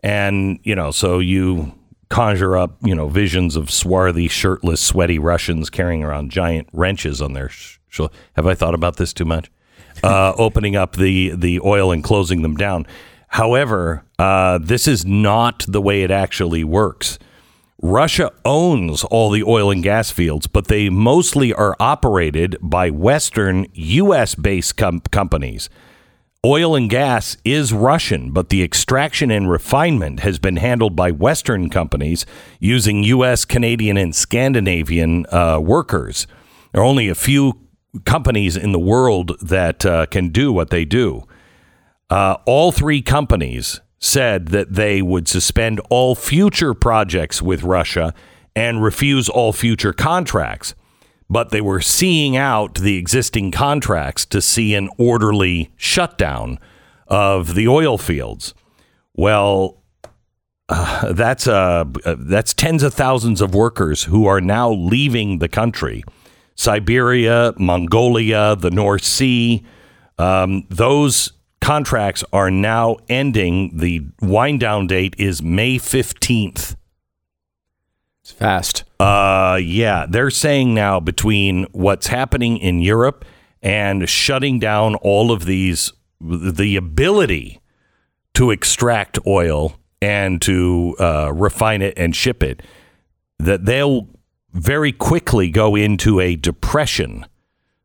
And, 0.03 0.59
you 0.65 0.75
know, 0.75 0.91
so 0.91 1.21
you 1.21 1.73
conjure 2.09 2.57
up, 2.57 2.77
you 2.83 2.97
know, 2.97 3.09
visions 3.09 3.55
of 3.55 3.71
swarthy, 3.71 4.27
shirtless, 4.27 4.81
sweaty 4.81 5.21
Russians 5.21 5.71
carrying 5.71 6.03
around 6.03 6.33
giant 6.33 6.69
wrenches 6.73 7.23
on 7.23 7.35
their. 7.35 7.49
Sh- 7.49 7.79
sh- 7.89 8.01
have 8.35 8.47
I 8.47 8.55
thought 8.55 8.75
about 8.75 8.97
this 8.97 9.13
too 9.13 9.25
much? 9.25 9.51
Uh, 10.03 10.33
opening 10.39 10.77
up 10.77 10.97
the 10.97 11.35
the 11.35 11.61
oil 11.61 11.93
and 11.93 12.03
closing 12.03 12.41
them 12.41 12.57
down. 12.57 12.87
However, 13.29 14.03
uh, 14.19 14.59
this 14.59 14.89
is 14.89 15.05
not 15.05 15.65
the 15.69 15.83
way 15.83 16.03
it 16.03 16.11
actually 16.11 16.65
works. 16.65 17.19
Russia 17.83 18.31
owns 18.45 19.05
all 19.05 19.31
the 19.31 19.43
oil 19.43 19.71
and 19.71 19.83
gas 19.83 20.11
fields, 20.11 20.47
but 20.47 20.69
they 20.69 20.91
mostly 20.91 21.53
are 21.55 21.75
operated 21.81 22.57
by 22.61 22.91
Western 22.91 23.67
U.S. 23.73 24.35
based 24.35 24.77
com- 24.77 25.01
companies. 25.11 25.71
Oil 26.45 26.75
and 26.75 26.91
gas 26.91 27.37
is 27.45 27.73
Russian, 27.73 28.33
but 28.33 28.51
the 28.51 28.63
extraction 28.63 29.31
and 29.31 29.51
refinement 29.51 30.21
has 30.21 30.39
been 30.39 30.57
handled 30.57 30.95
by 30.95 31.11
Western 31.11 31.71
companies 31.71 32.27
using 32.59 33.03
U.S., 33.05 33.45
Canadian, 33.45 33.97
and 33.97 34.15
Scandinavian 34.15 35.27
uh, 35.31 35.59
workers. 35.61 36.27
There 36.73 36.83
are 36.83 36.87
only 36.87 37.09
a 37.09 37.15
few 37.15 37.61
companies 38.05 38.57
in 38.57 38.73
the 38.73 38.79
world 38.79 39.39
that 39.41 39.85
uh, 39.85 40.07
can 40.07 40.29
do 40.29 40.53
what 40.53 40.71
they 40.71 40.85
do. 40.85 41.25
Uh, 42.09 42.37
all 42.47 42.73
three 42.73 43.03
companies 43.03 43.81
said 44.01 44.49
that 44.49 44.73
they 44.75 45.03
would 45.03 45.29
suspend 45.29 45.81
all 45.91 46.15
future 46.15 46.75
projects 46.75 47.43
with 47.43 47.63
Russia 47.63 48.15
and 48.57 48.83
refuse 48.83 49.29
all 49.29 49.53
future 49.53 49.93
contracts. 49.93 50.75
But 51.29 51.51
they 51.51 51.61
were 51.61 51.81
seeing 51.81 52.37
out 52.37 52.77
the 52.77 52.97
existing 52.97 53.53
contracts 53.53 54.25
to 54.27 54.41
see 54.41 54.75
an 54.75 54.89
orderly 54.99 55.71
shutdown 55.77 56.59
of 57.07 57.55
the 57.55 57.69
oil 57.69 57.99
fields. 57.99 58.55
Well, 59.15 59.83
uh, 60.69 61.13
that's 61.13 61.47
uh, 61.47 61.85
that's 62.19 62.55
tens 62.55 62.83
of 62.83 62.95
thousands 62.95 63.41
of 63.41 63.55
workers 63.55 64.05
who 64.05 64.27
are 64.27 64.41
now 64.41 64.71
leaving 64.71 65.39
the 65.39 65.49
country. 65.49 66.03
Siberia, 66.55 67.55
Mongolia, 67.59 68.57
the 68.57 68.71
North 68.71 69.05
Sea, 69.05 69.65
um, 70.19 70.67
those 70.69 71.33
contracts 71.71 72.25
are 72.33 72.51
now 72.51 72.97
ending. 73.09 73.71
The 73.79 74.05
wind 74.21 74.59
down 74.59 74.89
date 74.89 75.15
is 75.19 75.41
May 75.41 75.77
15th 75.77 76.75
It's 78.23 78.33
fast. 78.33 78.83
Uh, 78.99 79.57
yeah, 79.63 80.05
they're 80.09 80.31
saying 80.31 80.75
now 80.75 80.99
between 80.99 81.69
what's 81.71 82.09
happening 82.09 82.59
in 82.59 82.81
Europe 82.81 83.25
and 83.63 84.09
shutting 84.09 84.59
down 84.59 84.97
all 84.97 85.31
of 85.31 85.45
these, 85.45 85.93
the 86.21 86.75
ability 86.75 87.61
to 88.35 88.51
extract 88.51 89.21
oil 89.25 89.77
and 90.03 90.43
to 90.43 90.97
uh, 90.99 91.33
refine 91.33 91.83
it 91.83 91.95
and 91.97 92.17
ship 92.17 92.43
it, 92.43 92.65
that 93.39 93.65
they'll 93.65 94.09
very 94.51 94.91
quickly 94.91 95.51
go 95.51 95.77
into 95.77 96.19
a 96.19 96.35
depression, 96.35 97.27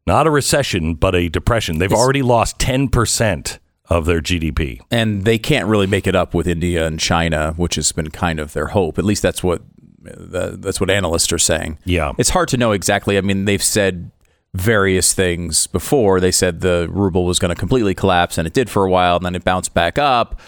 not 0.07 0.25
a 0.25 0.31
recession, 0.31 0.95
but 0.95 1.13
a 1.13 1.29
depression. 1.29 1.77
They've 1.77 1.93
already 1.93 2.23
lost 2.23 2.57
ten 2.57 2.89
percent 2.89 3.59
of 3.89 4.05
their 4.05 4.21
GDP. 4.21 4.79
and 4.91 5.25
they 5.25 5.37
can't 5.37 5.67
really 5.67 5.87
make 5.87 6.07
it 6.07 6.15
up 6.15 6.33
with 6.33 6.47
India 6.47 6.87
and 6.87 6.99
China, 6.99 7.53
which 7.57 7.75
has 7.75 7.91
been 7.91 8.09
kind 8.09 8.39
of 8.39 8.53
their 8.53 8.67
hope. 8.67 8.97
At 8.97 9.05
least 9.05 9.21
that's 9.21 9.43
what 9.43 9.61
that's 10.01 10.79
what 10.79 10.89
analysts 10.89 11.33
are 11.33 11.39
saying. 11.39 11.79
Yeah. 11.83 12.13
it's 12.17 12.29
hard 12.29 12.47
to 12.49 12.57
know 12.57 12.71
exactly. 12.73 13.17
I 13.17 13.21
mean, 13.21 13.45
they've 13.45 13.63
said 13.63 14.11
various 14.53 15.13
things 15.13 15.67
before. 15.67 16.19
They 16.19 16.31
said 16.31 16.61
the 16.61 16.87
ruble 16.91 17.25
was 17.25 17.39
going 17.39 17.49
to 17.49 17.55
completely 17.55 17.93
collapse, 17.95 18.37
and 18.37 18.47
it 18.47 18.53
did 18.53 18.69
for 18.69 18.85
a 18.85 18.89
while, 18.89 19.17
and 19.17 19.25
then 19.25 19.35
it 19.35 19.43
bounced 19.43 19.73
back 19.73 19.97
up. 19.97 20.39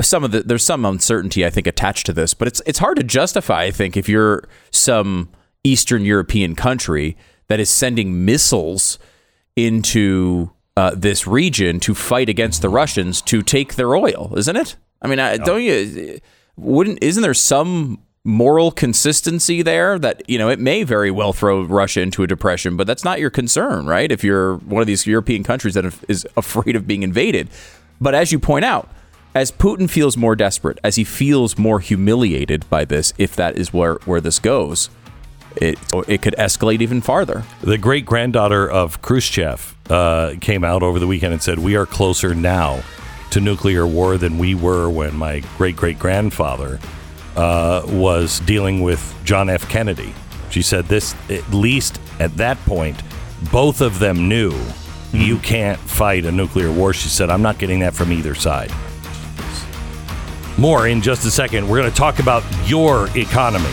Some 0.00 0.24
of 0.24 0.30
the 0.30 0.42
there's 0.42 0.64
some 0.64 0.84
uncertainty 0.86 1.44
I 1.44 1.50
think 1.50 1.66
attached 1.66 2.06
to 2.06 2.12
this, 2.12 2.32
but 2.34 2.48
it's 2.48 2.62
it's 2.66 2.78
hard 2.78 2.96
to 2.96 3.02
justify. 3.04 3.64
I 3.64 3.70
think 3.70 3.96
if 3.96 4.08
you're 4.08 4.48
some 4.70 5.28
Eastern 5.62 6.04
European 6.04 6.54
country 6.56 7.16
that 7.48 7.60
is 7.60 7.68
sending 7.68 8.24
missiles 8.24 8.98
into 9.56 10.50
uh, 10.76 10.92
this 10.96 11.26
region 11.26 11.80
to 11.80 11.94
fight 11.94 12.28
against 12.28 12.62
the 12.62 12.68
Russians 12.68 13.20
to 13.22 13.42
take 13.42 13.74
their 13.74 13.94
oil, 13.94 14.32
isn't 14.36 14.56
it? 14.56 14.76
I 15.00 15.08
mean, 15.08 15.18
I, 15.18 15.36
don't 15.36 15.62
you? 15.62 16.20
Wouldn't 16.56 17.02
isn't 17.02 17.22
there 17.22 17.34
some 17.34 18.02
moral 18.24 18.70
consistency 18.70 19.62
there 19.62 19.98
that 19.98 20.22
you 20.28 20.38
know 20.38 20.48
it 20.48 20.60
may 20.60 20.84
very 20.84 21.10
well 21.10 21.32
throw 21.32 21.62
Russia 21.62 22.00
into 22.00 22.22
a 22.22 22.26
depression, 22.26 22.76
but 22.76 22.86
that's 22.86 23.04
not 23.04 23.20
your 23.20 23.30
concern, 23.30 23.86
right? 23.86 24.10
If 24.10 24.22
you're 24.22 24.56
one 24.58 24.80
of 24.80 24.86
these 24.86 25.06
European 25.06 25.42
countries 25.42 25.74
that 25.74 25.84
is 26.08 26.26
afraid 26.36 26.76
of 26.76 26.86
being 26.86 27.02
invaded, 27.02 27.48
but 28.00 28.14
as 28.14 28.32
you 28.32 28.38
point 28.38 28.64
out. 28.64 28.88
As 29.34 29.50
Putin 29.50 29.88
feels 29.88 30.14
more 30.14 30.36
desperate, 30.36 30.78
as 30.84 30.96
he 30.96 31.04
feels 31.04 31.56
more 31.56 31.80
humiliated 31.80 32.68
by 32.68 32.84
this, 32.84 33.14
if 33.16 33.34
that 33.36 33.56
is 33.56 33.72
where, 33.72 33.94
where 34.04 34.20
this 34.20 34.38
goes, 34.38 34.90
it 35.56 35.78
it 36.06 36.20
could 36.20 36.34
escalate 36.36 36.82
even 36.82 37.00
farther. 37.00 37.44
The 37.62 37.78
great 37.78 38.04
granddaughter 38.04 38.70
of 38.70 39.00
Khrushchev 39.00 39.74
uh, 39.92 40.34
came 40.40 40.64
out 40.64 40.82
over 40.82 40.98
the 40.98 41.06
weekend 41.06 41.34
and 41.34 41.42
said, 41.42 41.58
We 41.58 41.76
are 41.76 41.84
closer 41.84 42.34
now 42.34 42.82
to 43.30 43.40
nuclear 43.40 43.86
war 43.86 44.16
than 44.16 44.38
we 44.38 44.54
were 44.54 44.88
when 44.88 45.14
my 45.14 45.42
great 45.58 45.76
great 45.76 45.98
grandfather 45.98 46.80
uh, 47.36 47.82
was 47.86 48.40
dealing 48.40 48.82
with 48.82 49.14
John 49.24 49.50
F. 49.50 49.68
Kennedy. 49.68 50.14
She 50.50 50.62
said, 50.62 50.86
This, 50.86 51.14
at 51.28 51.48
least 51.52 52.00
at 52.18 52.34
that 52.38 52.56
point, 52.64 53.02
both 53.52 53.82
of 53.82 53.98
them 53.98 54.28
knew 54.28 54.58
you 55.12 55.36
can't 55.38 55.78
fight 55.78 56.24
a 56.24 56.32
nuclear 56.32 56.72
war. 56.72 56.94
She 56.94 57.10
said, 57.10 57.28
I'm 57.28 57.42
not 57.42 57.58
getting 57.58 57.80
that 57.80 57.92
from 57.92 58.12
either 58.12 58.34
side. 58.34 58.72
More 60.56 60.88
in 60.88 61.02
just 61.02 61.26
a 61.26 61.30
second. 61.30 61.68
We're 61.68 61.80
going 61.80 61.90
to 61.90 61.96
talk 61.96 62.18
about 62.18 62.42
your 62.66 63.08
economy. 63.16 63.64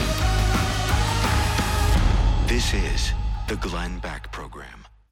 This 2.47 2.73
is 2.73 3.13
the 3.47 3.55
Glenn 3.55 3.99
Beck 3.99 4.23
Program. 4.23 4.28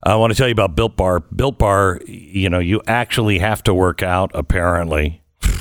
I 0.07 0.15
want 0.15 0.31
to 0.31 0.37
tell 0.37 0.47
you 0.47 0.53
about 0.53 0.75
Built 0.75 0.95
Bar. 0.95 1.19
Built 1.19 1.57
Bar, 1.57 1.99
you 2.07 2.49
know, 2.49 2.59
you 2.59 2.81
actually 2.87 3.39
have 3.39 3.61
to 3.63 3.73
work 3.73 4.01
out, 4.01 4.31
apparently. 4.33 5.21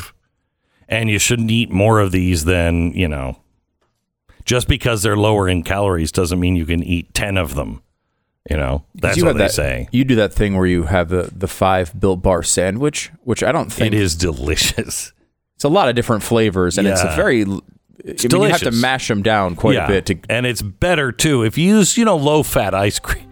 And 0.89 1.11
you 1.11 1.19
shouldn't 1.19 1.51
eat 1.51 1.69
more 1.69 1.99
of 1.99 2.13
these 2.13 2.45
than, 2.45 2.93
you 2.93 3.09
know, 3.09 3.41
just 4.45 4.69
because 4.69 5.03
they're 5.03 5.17
lower 5.17 5.49
in 5.49 5.65
calories 5.65 6.13
doesn't 6.13 6.39
mean 6.39 6.55
you 6.55 6.65
can 6.65 6.81
eat 6.81 7.13
10 7.13 7.37
of 7.37 7.57
them. 7.57 7.83
You 8.49 8.57
know, 8.57 8.85
that's 8.95 9.17
you 9.17 9.25
what 9.25 9.33
they 9.33 9.47
that, 9.47 9.51
say. 9.51 9.89
You 9.91 10.05
do 10.05 10.15
that 10.15 10.33
thing 10.33 10.57
where 10.57 10.69
you 10.69 10.85
have 10.85 11.09
the, 11.09 11.29
the 11.35 11.49
five 11.49 11.99
built 11.99 12.23
bar 12.23 12.45
sandwich, 12.45 13.11
which 13.25 13.43
I 13.43 13.51
don't 13.51 13.73
think 13.73 13.93
It 13.93 13.99
is 13.99 14.15
delicious. 14.15 15.13
It's 15.57 15.65
a 15.65 15.69
lot 15.69 15.89
of 15.89 15.97
different 15.97 16.23
flavors, 16.23 16.79
and 16.79 16.87
it's 16.87 17.03
a 17.03 17.07
Yeah. 17.07 17.17
very. 17.17 17.43
I 17.43 17.47
mean, 17.47 17.61
you 18.05 18.43
have 18.43 18.61
to 18.61 18.71
mash 18.71 19.09
them 19.09 19.23
down 19.23 19.57
quite 19.57 19.79
a 19.79 19.89
bit 19.89 20.07
to. 20.07 20.19
and 20.29 20.47
it's 20.47 20.63
better 20.63 21.11
too 21.11 21.43
if 21.43 21.59
you 21.59 21.79
use, 21.79 21.97
you 21.97 22.05
know, 22.05 22.17
low 22.17 22.45
fat 22.45 22.75
ice 22.75 23.01
cream. 23.01 23.26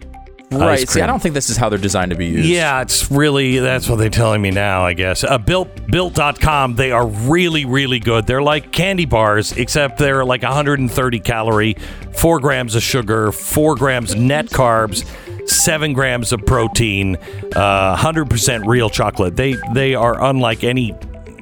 Right. 0.59 0.87
See, 0.87 1.01
I 1.01 1.07
don't 1.07 1.21
think 1.21 1.33
this 1.33 1.49
is 1.49 1.57
how 1.57 1.69
they're 1.69 1.77
designed 1.79 2.11
to 2.11 2.17
be 2.17 2.27
used. 2.27 2.47
Yeah, 2.47 2.81
it's 2.81 3.11
really 3.11 3.59
that's 3.59 3.89
what 3.89 3.97
they're 3.97 4.09
telling 4.09 4.41
me 4.41 4.51
now, 4.51 4.83
I 4.85 4.93
guess. 4.93 5.23
Uh, 5.23 5.37
built 5.37 5.87
built.com, 5.87 6.75
they 6.75 6.91
are 6.91 7.07
really 7.07 7.65
really 7.65 7.99
good. 7.99 8.27
They're 8.27 8.41
like 8.41 8.71
candy 8.71 9.05
bars 9.05 9.51
except 9.53 9.97
they're 9.97 10.25
like 10.25 10.43
130 10.43 11.19
calorie, 11.19 11.75
4 12.13 12.39
grams 12.39 12.75
of 12.75 12.83
sugar, 12.83 13.31
4 13.31 13.75
grams 13.75 14.15
net 14.15 14.47
carbs, 14.47 15.05
7 15.49 15.93
grams 15.93 16.31
of 16.31 16.45
protein, 16.45 17.17
uh, 17.55 17.95
100% 17.95 18.65
real 18.65 18.89
chocolate. 18.89 19.35
They 19.35 19.55
they 19.73 19.95
are 19.95 20.23
unlike 20.23 20.63
any 20.63 20.93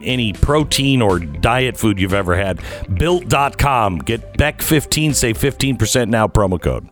any 0.04 0.34
protein 0.34 1.02
or 1.02 1.20
diet 1.20 1.78
food 1.78 2.00
you've 2.00 2.14
ever 2.14 2.36
had. 2.36 2.62
Built.com. 2.94 4.00
Get 4.00 4.38
Beck 4.38 4.62
15 4.62 5.14
say 5.14 5.34
15% 5.34 6.10
now 6.10 6.28
promo 6.28 6.62
code. 6.62 6.90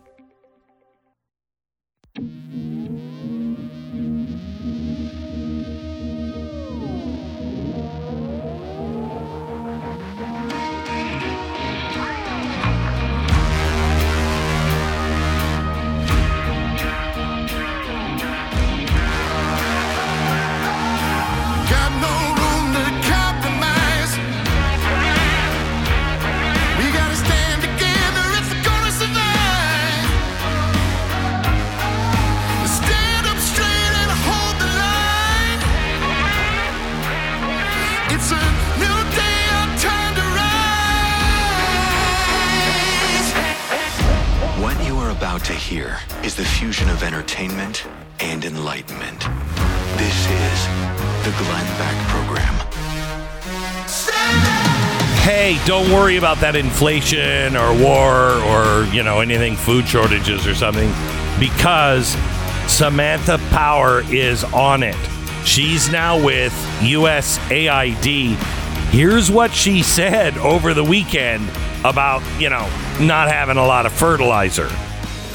The 46.42 46.48
fusion 46.48 46.88
of 46.90 47.04
entertainment 47.04 47.86
and 48.18 48.44
enlightenment. 48.44 49.20
This 49.96 50.26
is 50.28 50.66
the 51.22 51.30
Glenn 51.38 51.66
Beck 51.78 52.08
Program. 52.08 52.52
hey, 55.22 55.56
don't 55.66 55.88
worry 55.92 56.16
about 56.16 56.38
that 56.38 56.56
inflation 56.56 57.54
or 57.54 57.72
war 57.80 58.32
or, 58.50 58.84
you 58.92 59.04
know, 59.04 59.20
anything 59.20 59.54
food 59.54 59.86
shortages 59.86 60.44
or 60.44 60.56
something 60.56 60.92
because 61.38 62.16
Samantha 62.66 63.38
Power 63.50 64.02
is 64.12 64.42
on 64.42 64.82
it. 64.82 64.96
She's 65.44 65.92
now 65.92 66.20
with 66.20 66.52
USAID. 66.80 68.34
Here's 68.90 69.30
what 69.30 69.52
she 69.52 69.84
said 69.84 70.36
over 70.38 70.74
the 70.74 70.82
weekend 70.82 71.48
about, 71.84 72.20
you 72.40 72.50
know, 72.50 72.68
not 73.00 73.30
having 73.30 73.58
a 73.58 73.64
lot 73.64 73.86
of 73.86 73.92
fertilizer. 73.92 74.68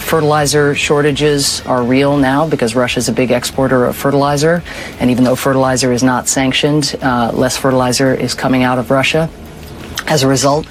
Fertilizer 0.07 0.73
shortages 0.73 1.59
are 1.65 1.83
real 1.83 2.15
now 2.15 2.47
because 2.47 2.75
Russia 2.75 2.99
is 2.99 3.09
a 3.09 3.11
big 3.11 3.29
exporter 3.29 3.83
of 3.83 3.93
fertilizer. 3.97 4.63
And 5.01 5.11
even 5.11 5.25
though 5.25 5.35
fertilizer 5.35 5.91
is 5.91 6.01
not 6.01 6.29
sanctioned, 6.29 6.95
uh, 7.01 7.31
less 7.33 7.57
fertilizer 7.57 8.13
is 8.13 8.33
coming 8.33 8.63
out 8.63 8.79
of 8.79 8.89
Russia. 8.89 9.29
As 10.07 10.23
a 10.23 10.27
result, 10.29 10.65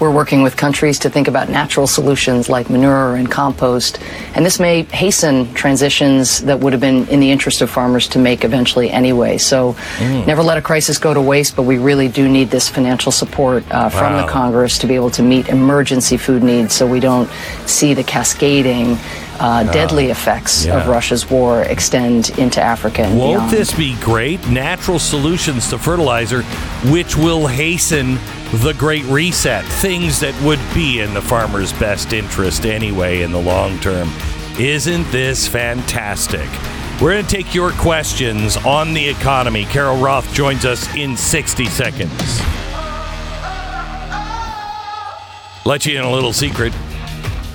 we're 0.00 0.10
working 0.10 0.42
with 0.42 0.56
countries 0.56 0.98
to 1.00 1.10
think 1.10 1.26
about 1.28 1.48
natural 1.48 1.86
solutions 1.86 2.48
like 2.48 2.70
manure 2.70 3.16
and 3.16 3.30
compost. 3.30 3.98
And 4.34 4.44
this 4.46 4.60
may 4.60 4.82
hasten 4.84 5.52
transitions 5.54 6.40
that 6.42 6.60
would 6.60 6.72
have 6.72 6.80
been 6.80 7.08
in 7.08 7.20
the 7.20 7.30
interest 7.30 7.60
of 7.62 7.70
farmers 7.70 8.06
to 8.08 8.18
make 8.18 8.44
eventually 8.44 8.90
anyway. 8.90 9.38
So 9.38 9.76
never 10.00 10.42
let 10.42 10.56
a 10.58 10.62
crisis 10.62 10.98
go 10.98 11.12
to 11.14 11.20
waste, 11.20 11.56
but 11.56 11.62
we 11.64 11.78
really 11.78 12.08
do 12.08 12.28
need 12.28 12.50
this 12.50 12.68
financial 12.68 13.10
support 13.12 13.64
uh, 13.70 13.88
from 13.88 14.12
Wow. 14.14 14.22
the 14.26 14.32
Congress 14.32 14.78
to 14.78 14.86
be 14.86 14.94
able 14.94 15.10
to 15.10 15.22
meet 15.22 15.48
emergency 15.48 16.16
food 16.16 16.42
needs 16.42 16.74
so 16.74 16.86
we 16.86 17.00
don't 17.00 17.28
see 17.66 17.92
the 17.94 18.04
cascading 18.04 18.96
uh, 19.40 19.64
deadly 19.72 20.06
effects 20.06 20.64
yeah. 20.64 20.80
of 20.80 20.88
Russia's 20.88 21.28
war 21.30 21.62
extend 21.62 22.30
into 22.38 22.60
Africa 22.60 23.02
and 23.02 23.18
Won't 23.18 23.38
beyond. 23.38 23.50
this 23.50 23.74
be 23.74 23.96
great? 24.00 24.46
Natural 24.48 24.98
solutions 24.98 25.68
to 25.70 25.78
fertilizer, 25.78 26.42
which 26.90 27.16
will 27.16 27.46
hasten 27.46 28.14
the 28.62 28.74
Great 28.78 29.04
Reset. 29.04 29.64
Things 29.64 30.20
that 30.20 30.40
would 30.42 30.60
be 30.74 31.00
in 31.00 31.14
the 31.14 31.22
farmer's 31.22 31.72
best 31.74 32.12
interest 32.12 32.64
anyway 32.64 33.22
in 33.22 33.32
the 33.32 33.40
long 33.40 33.78
term. 33.80 34.10
Isn't 34.58 35.10
this 35.12 35.46
fantastic? 35.46 36.48
We're 37.00 37.12
going 37.12 37.24
to 37.24 37.30
take 37.30 37.54
your 37.54 37.70
questions 37.72 38.56
on 38.56 38.92
the 38.92 39.08
economy. 39.08 39.64
Carol 39.66 39.96
Roth 39.98 40.32
joins 40.34 40.64
us 40.64 40.92
in 40.96 41.16
60 41.16 41.66
seconds. 41.66 42.42
let 45.68 45.84
you 45.84 45.98
in 45.98 46.04
a 46.04 46.10
little 46.10 46.32
secret. 46.32 46.72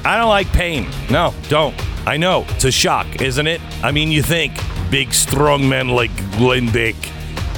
I 0.06 0.18
don't 0.18 0.30
like 0.30 0.47
pain. 0.47 0.89
No, 1.10 1.34
don't. 1.49 1.76
I 2.06 2.18
know. 2.18 2.45
It's 2.49 2.66
a 2.66 2.72
shock, 2.72 3.22
isn't 3.22 3.47
it? 3.47 3.62
I 3.84 3.91
mean, 3.91 4.12
you 4.12 4.22
think 4.22 4.54
big, 4.91 5.14
strong 5.14 5.68
men 5.68 5.88
like 5.88 6.12
Glenn 6.34 6.72
Beck, 6.72 6.95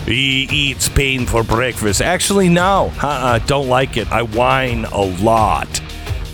he 0.06 0.44
eats 0.52 0.88
pain 0.88 1.26
for 1.26 1.44
breakfast. 1.44 2.02
Actually, 2.02 2.50
no. 2.50 2.92
Uh-uh, 3.02 3.40
don't 3.40 3.68
like 3.68 3.98
it. 3.98 4.12
I 4.12 4.22
whine 4.22 4.86
a 4.86 5.02
lot. 5.02 5.68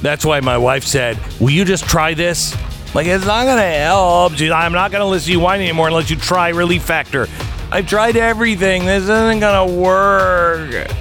That's 0.02 0.26
why 0.26 0.42
my 0.42 0.58
wife 0.58 0.84
said, 0.84 1.18
Will 1.40 1.52
you 1.52 1.64
just 1.64 1.86
try 1.88 2.14
this? 2.14 2.56
Like, 2.94 3.08
it's 3.08 3.26
not 3.26 3.46
going 3.46 3.58
to 3.58 3.64
help. 3.64 4.34
I'm 4.34 4.74
not 4.74 4.92
going 4.92 5.00
to 5.00 5.06
listen 5.06 5.28
to 5.28 5.32
you 5.32 5.40
whine 5.40 5.62
anymore 5.62 5.88
unless 5.88 6.10
you 6.10 6.18
try 6.18 6.50
Relief 6.50 6.84
Factor. 6.84 7.28
I've 7.72 7.88
tried 7.88 8.18
everything. 8.18 8.86
This 8.86 9.04
isn't 9.04 9.40
going 9.40 9.70
to 9.70 9.74
work. 9.74 10.92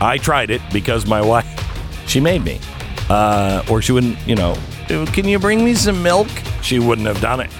I 0.00 0.16
tried 0.18 0.50
it 0.50 0.62
because 0.72 1.06
my 1.06 1.20
wife, 1.20 1.44
she 2.06 2.20
made 2.20 2.44
me. 2.44 2.60
Uh, 3.10 3.64
or 3.68 3.82
she 3.82 3.90
wouldn't, 3.92 4.16
you 4.26 4.36
know, 4.36 4.56
can 4.86 5.26
you 5.26 5.38
bring 5.38 5.64
me 5.64 5.74
some 5.74 6.02
milk? 6.02 6.28
She 6.62 6.78
wouldn't 6.78 7.08
have 7.08 7.20
done 7.20 7.40
it. 7.40 7.50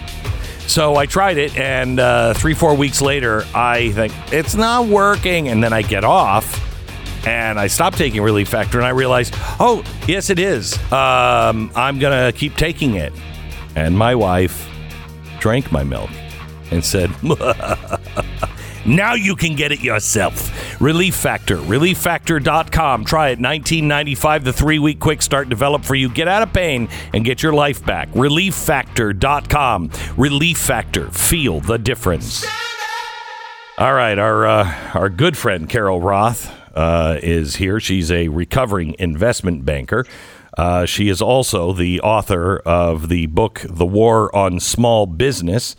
So 0.69 0.95
I 0.95 1.07
tried 1.07 1.37
it, 1.37 1.57
and 1.57 1.99
uh, 1.99 2.33
three, 2.35 2.55
four 2.55 2.75
weeks 2.77 3.03
later, 3.03 3.45
I 3.53 3.91
think 3.91 4.13
it's 4.33 4.55
not 4.55 4.87
working. 4.87 5.49
And 5.49 5.63
then 5.63 5.73
I 5.73 5.83
get 5.83 6.05
off 6.05 6.67
and 7.27 7.59
I 7.59 7.67
stopped 7.67 7.99
taking 7.99 8.23
Relief 8.23 8.49
Factor, 8.49 8.79
and 8.79 8.87
I 8.87 8.91
realized, 8.91 9.35
oh, 9.59 9.85
yes, 10.07 10.31
it 10.31 10.39
is. 10.39 10.79
Um, 10.93 11.71
I'm 11.75 11.99
going 11.99 12.33
to 12.33 12.37
keep 12.37 12.55
taking 12.55 12.95
it. 12.95 13.13
And 13.77 13.99
my 13.99 14.15
wife 14.15 14.69
drank 15.39 15.71
my 15.71 15.85
milk 15.85 16.11
and 16.71 16.85
said, 16.85 17.11
Now 18.91 19.15
you 19.15 19.37
can 19.37 19.55
get 19.55 19.71
it 19.71 19.79
yourself. 19.81 20.81
Relief 20.81 21.15
Factor, 21.15 21.59
relieffactor.com. 21.59 23.05
Try 23.05 23.29
it. 23.29 23.39
1995, 23.39 24.43
the 24.43 24.53
three 24.53 24.81
week 24.81 24.99
quick 24.99 25.23
start 25.23 25.49
developed 25.49 25.85
for 25.85 25.95
you. 25.95 26.09
Get 26.09 26.27
out 26.27 26.43
of 26.43 26.53
pain 26.53 26.89
and 27.15 27.25
get 27.25 27.41
your 27.41 27.53
life 27.53 27.87
back. 27.87 28.09
Relieffactor.com. 28.11 29.91
Relief 30.17 30.59
Factor. 30.59 31.09
Feel 31.11 31.61
the 31.61 31.79
difference. 31.79 32.45
All 33.79 33.95
right, 33.95 34.19
our 34.19 34.45
uh, 34.45 34.91
our 34.95 35.09
good 35.09 35.37
friend 35.37 35.69
Carol 35.69 36.01
Roth 36.01 36.53
uh, 36.75 37.17
is 37.23 37.57
here. 37.57 37.79
She's 37.79 38.11
a 38.11 38.27
recovering 38.27 38.97
investment 38.99 39.65
banker. 39.65 40.05
Uh, 40.59 40.85
she 40.85 41.09
is 41.09 41.23
also 41.23 41.73
the 41.73 42.01
author 42.01 42.59
of 42.59 43.09
the 43.09 43.27
book 43.27 43.65
"The 43.65 43.87
War 43.87 44.35
on 44.35 44.59
Small 44.59 45.07
Business," 45.07 45.77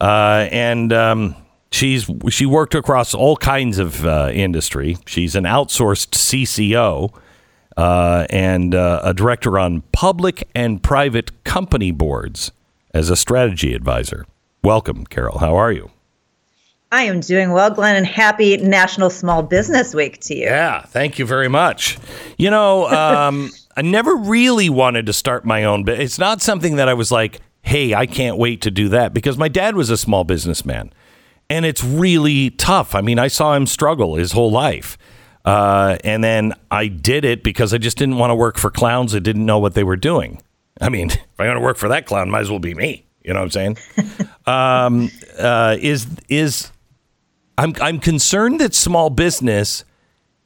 uh, 0.00 0.48
and 0.52 0.92
um, 0.92 1.34
she's 1.76 2.10
she 2.30 2.46
worked 2.46 2.74
across 2.74 3.14
all 3.14 3.36
kinds 3.36 3.78
of 3.78 4.04
uh, 4.04 4.30
industry. 4.32 4.96
She's 5.06 5.36
an 5.36 5.44
outsourced 5.44 6.10
CCO 6.10 7.14
uh, 7.76 8.26
and 8.30 8.74
uh, 8.74 9.00
a 9.04 9.14
director 9.14 9.58
on 9.58 9.82
public 9.92 10.48
and 10.54 10.82
private 10.82 11.44
company 11.44 11.90
boards 11.90 12.50
as 12.94 13.10
a 13.10 13.16
strategy 13.16 13.74
advisor. 13.74 14.26
Welcome, 14.64 15.04
Carol. 15.06 15.38
How 15.38 15.54
are 15.56 15.70
you? 15.70 15.90
I 16.90 17.02
am 17.02 17.20
doing 17.20 17.52
well, 17.52 17.70
Glenn, 17.70 17.96
and 17.96 18.06
happy 18.06 18.56
National 18.56 19.10
Small 19.10 19.42
Business 19.42 19.94
Week 19.94 20.20
to 20.20 20.34
you. 20.34 20.44
Yeah, 20.44 20.82
thank 20.82 21.18
you 21.18 21.26
very 21.26 21.48
much. 21.48 21.98
You 22.38 22.50
know, 22.50 22.86
um, 22.88 23.50
I 23.76 23.82
never 23.82 24.16
really 24.16 24.70
wanted 24.70 25.06
to 25.06 25.12
start 25.12 25.44
my 25.44 25.64
own, 25.64 25.84
but 25.84 26.00
it's 26.00 26.18
not 26.18 26.40
something 26.40 26.76
that 26.76 26.88
I 26.88 26.94
was 26.94 27.12
like, 27.12 27.40
hey, 27.60 27.92
I 27.92 28.06
can't 28.06 28.38
wait 28.38 28.62
to 28.62 28.70
do 28.70 28.88
that 28.90 29.12
because 29.12 29.36
my 29.36 29.48
dad 29.48 29.74
was 29.74 29.90
a 29.90 29.96
small 29.96 30.24
businessman 30.24 30.92
and 31.48 31.64
it's 31.64 31.84
really 31.84 32.50
tough. 32.50 32.94
I 32.94 33.00
mean, 33.00 33.18
I 33.18 33.28
saw 33.28 33.54
him 33.54 33.66
struggle 33.66 34.16
his 34.16 34.32
whole 34.32 34.50
life. 34.50 34.98
Uh, 35.44 35.96
and 36.02 36.24
then 36.24 36.52
I 36.72 36.88
did 36.88 37.24
it 37.24 37.44
because 37.44 37.72
I 37.72 37.78
just 37.78 37.96
didn't 37.96 38.18
want 38.18 38.30
to 38.30 38.34
work 38.34 38.58
for 38.58 38.70
clowns 38.70 39.12
that 39.12 39.20
didn't 39.20 39.46
know 39.46 39.58
what 39.58 39.74
they 39.74 39.84
were 39.84 39.96
doing. 39.96 40.42
I 40.80 40.88
mean, 40.88 41.10
if 41.10 41.20
I'm 41.38 41.46
going 41.46 41.56
to 41.56 41.62
work 41.62 41.76
for 41.76 41.88
that 41.88 42.06
clown, 42.06 42.30
might 42.30 42.40
as 42.40 42.50
well 42.50 42.58
be 42.58 42.74
me. 42.74 43.06
You 43.22 43.32
know 43.32 43.40
what 43.40 43.56
I'm 43.56 43.76
saying? 43.76 43.78
um, 44.46 45.10
uh, 45.38 45.76
is 45.80 46.06
is 46.28 46.70
I'm 47.58 47.74
I'm 47.80 47.98
concerned 47.98 48.60
that 48.60 48.74
small 48.74 49.10
business 49.10 49.84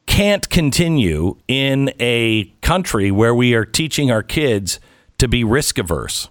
can't 0.07 0.49
continue 0.49 1.37
in 1.47 1.93
a 2.01 2.47
country 2.63 3.11
where 3.11 3.35
we 3.35 3.55
are 3.55 3.67
teaching 3.67 4.11
our 4.11 4.23
kids 4.23 4.81
to 5.19 5.29
be 5.29 5.45
risk 5.45 5.79
averse. 5.79 6.31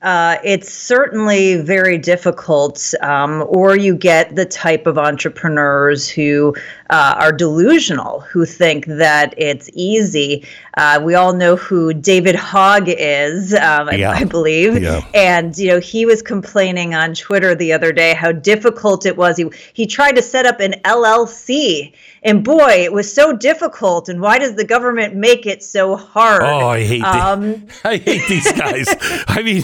Uh, 0.00 0.36
it's 0.44 0.72
certainly 0.72 1.56
very 1.56 1.98
difficult, 1.98 2.94
um, 3.02 3.44
or 3.48 3.76
you 3.76 3.96
get 3.96 4.36
the 4.36 4.44
type 4.46 4.86
of 4.86 4.96
entrepreneurs 4.96 6.08
who 6.08 6.54
uh, 6.90 7.16
are 7.18 7.32
delusional, 7.32 8.20
who 8.20 8.46
think 8.46 8.86
that 8.86 9.34
it's 9.36 9.68
easy. 9.72 10.46
Uh, 10.76 11.00
we 11.02 11.16
all 11.16 11.32
know 11.32 11.56
who 11.56 11.92
David 11.92 12.36
Hogg 12.36 12.84
is, 12.86 13.52
um, 13.54 13.88
Yeah. 13.92 14.12
I, 14.12 14.18
I 14.20 14.24
believe, 14.24 14.80
Yeah. 14.80 15.00
and 15.14 15.58
you 15.58 15.66
know 15.66 15.80
he 15.80 16.06
was 16.06 16.22
complaining 16.22 16.94
on 16.94 17.14
Twitter 17.14 17.56
the 17.56 17.72
other 17.72 17.90
day 17.90 18.14
how 18.14 18.30
difficult 18.30 19.04
it 19.04 19.16
was. 19.16 19.36
He 19.36 19.50
he 19.72 19.84
tried 19.86 20.12
to 20.14 20.22
set 20.22 20.46
up 20.46 20.60
an 20.60 20.74
LLC, 20.84 21.92
and 22.22 22.42
boy, 22.44 22.82
it 22.84 22.92
was 22.92 23.12
so 23.12 23.32
difficult. 23.32 24.08
And 24.08 24.20
why 24.20 24.38
does 24.38 24.54
the 24.56 24.64
government 24.64 25.14
make 25.14 25.46
it 25.46 25.62
so 25.62 25.96
hard? 25.96 26.42
Oh, 26.42 26.68
I 26.68 26.82
hate 26.84 27.00
the- 27.02 27.08
Um, 27.26 27.66
I 27.84 27.96
hate 27.96 28.26
these 28.28 28.50
guys. 28.52 28.86
I 29.28 29.42
mean, 29.42 29.62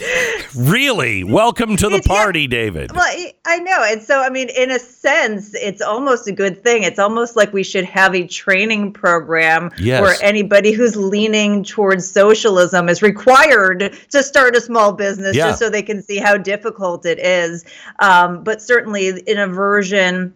really, 0.56 1.24
welcome 1.24 1.76
to 1.76 1.88
the 1.88 1.96
It's- 1.96 2.06
yeah. 2.08 2.14
party, 2.22 2.46
David. 2.46 2.92
Well, 2.92 3.02
I- 3.04 3.32
I 3.46 3.58
know. 3.58 3.84
And 3.86 4.02
so, 4.02 4.20
I 4.22 4.30
mean, 4.30 4.48
in 4.56 4.70
a 4.70 4.78
sense, 4.78 5.54
it's 5.54 5.82
almost 5.82 6.26
a 6.28 6.32
good 6.32 6.62
thing. 6.62 6.82
It's 6.82 6.98
almost 6.98 7.36
like 7.36 7.52
we 7.52 7.62
should 7.62 7.84
have 7.84 8.14
a 8.14 8.26
training 8.26 8.92
program 8.92 9.70
Yes. 9.78 10.00
where 10.00 10.14
anybody 10.22 10.72
who's 10.72 10.96
leaning 10.96 11.62
towards 11.64 12.10
socialism 12.10 12.88
is 12.88 13.02
required 13.02 13.92
to 14.10 14.22
start 14.22 14.56
a 14.56 14.60
small 14.60 14.92
business 14.92 15.36
Yeah. 15.36 15.48
just 15.48 15.58
so 15.58 15.68
they 15.68 15.82
can 15.82 16.02
see 16.02 16.16
how 16.16 16.36
difficult 16.38 17.04
it 17.04 17.18
is. 17.18 17.64
Um, 17.98 18.42
but 18.44 18.62
certainly, 18.62 19.08
an 19.08 19.38
aversion 19.38 20.32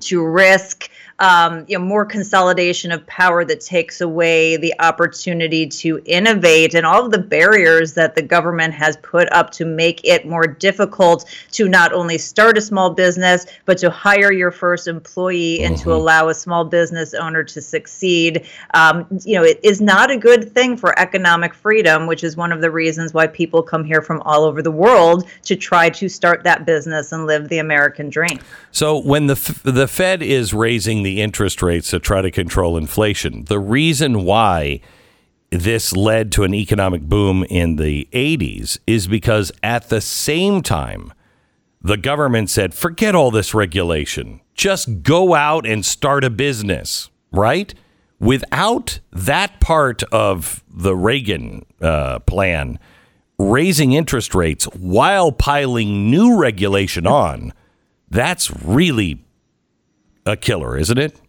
to 0.00 0.24
risk, 0.24 0.88
um, 1.18 1.64
you 1.66 1.78
know, 1.78 1.84
more 1.84 2.04
consolidation 2.04 2.92
of 2.92 3.04
power 3.06 3.44
that 3.44 3.60
takes 3.60 4.00
away 4.00 4.56
the 4.56 4.72
opportunity 4.78 5.66
to 5.66 6.00
innovate 6.04 6.74
and 6.74 6.86
all 6.86 7.04
of 7.04 7.10
the 7.10 7.18
barriers 7.18 7.94
that 7.94 8.14
the 8.14 8.22
government 8.22 8.72
has 8.74 8.96
put 8.98 9.30
up 9.32 9.50
to 9.50 9.64
make 9.64 10.00
it 10.04 10.26
more 10.26 10.46
difficult 10.46 11.24
to 11.52 11.68
not 11.68 11.92
only 11.92 12.18
start 12.18 12.56
a 12.56 12.60
small 12.60 12.90
business, 12.90 13.46
but 13.64 13.78
to 13.78 13.90
hire 13.90 14.32
your 14.32 14.50
first 14.50 14.86
employee 14.86 15.60
and 15.62 15.76
to 15.78 15.92
allow 15.92 16.28
a 16.28 16.34
small 16.34 16.64
business 16.64 17.14
owner 17.14 17.42
to 17.42 17.60
succeed. 17.60 18.46
Um, 18.74 19.06
you 19.24 19.34
know, 19.34 19.44
it 19.44 19.58
is 19.64 19.80
not 19.80 20.10
a 20.10 20.16
good 20.16 20.52
thing 20.52 20.76
for 20.76 20.96
economic 20.98 21.52
freedom, 21.52 22.06
which 22.06 22.22
is 22.22 22.36
one 22.36 22.52
of 22.52 22.60
the 22.60 22.70
reasons 22.70 23.12
why 23.12 23.26
people 23.26 23.62
come 23.62 23.84
here 23.84 24.02
from 24.02 24.20
all 24.22 24.44
over 24.44 24.62
the 24.62 24.70
world 24.70 25.28
to 25.44 25.56
try 25.56 25.90
to 25.90 26.08
start 26.08 26.44
that 26.44 26.64
business 26.64 27.12
and 27.12 27.26
live 27.26 27.48
the 27.48 27.58
American 27.58 28.08
dream. 28.08 28.38
So 28.70 28.98
when 28.98 29.26
the 29.26 29.32
F- 29.32 29.62
the 29.64 29.88
Fed 29.88 30.22
is 30.22 30.54
raising 30.54 31.02
the 31.02 31.07
interest 31.08 31.62
rates 31.62 31.90
to 31.90 31.98
try 31.98 32.22
to 32.22 32.30
control 32.30 32.76
inflation, 32.76 33.44
the 33.44 33.58
reason 33.58 34.24
why 34.24 34.80
this 35.50 35.94
led 35.94 36.30
to 36.32 36.44
an 36.44 36.54
economic 36.54 37.02
boom 37.02 37.44
in 37.44 37.76
the 37.76 38.08
80s 38.12 38.78
is 38.86 39.08
because 39.08 39.50
at 39.62 39.88
the 39.88 40.00
same 40.00 40.62
time 40.62 41.12
the 41.80 41.96
government 41.96 42.50
said 42.50 42.74
forget 42.74 43.14
all 43.14 43.30
this 43.30 43.54
regulation. 43.54 44.40
Just 44.54 45.02
go 45.02 45.34
out 45.34 45.66
and 45.66 45.86
start 45.86 46.24
a 46.24 46.30
business 46.30 47.08
right? 47.32 47.74
Without 48.20 48.98
that 49.12 49.60
part 49.60 50.02
of 50.04 50.62
the 50.68 50.96
Reagan 50.96 51.64
uh, 51.80 52.18
plan 52.20 52.78
raising 53.38 53.92
interest 53.92 54.34
rates 54.34 54.64
while 54.64 55.30
piling 55.30 56.10
new 56.10 56.36
regulation 56.36 57.06
on 57.06 57.52
that's 58.10 58.50
really 58.64 59.24
a 60.28 60.36
killer, 60.36 60.76
isn't 60.76 60.98
it? 60.98 61.20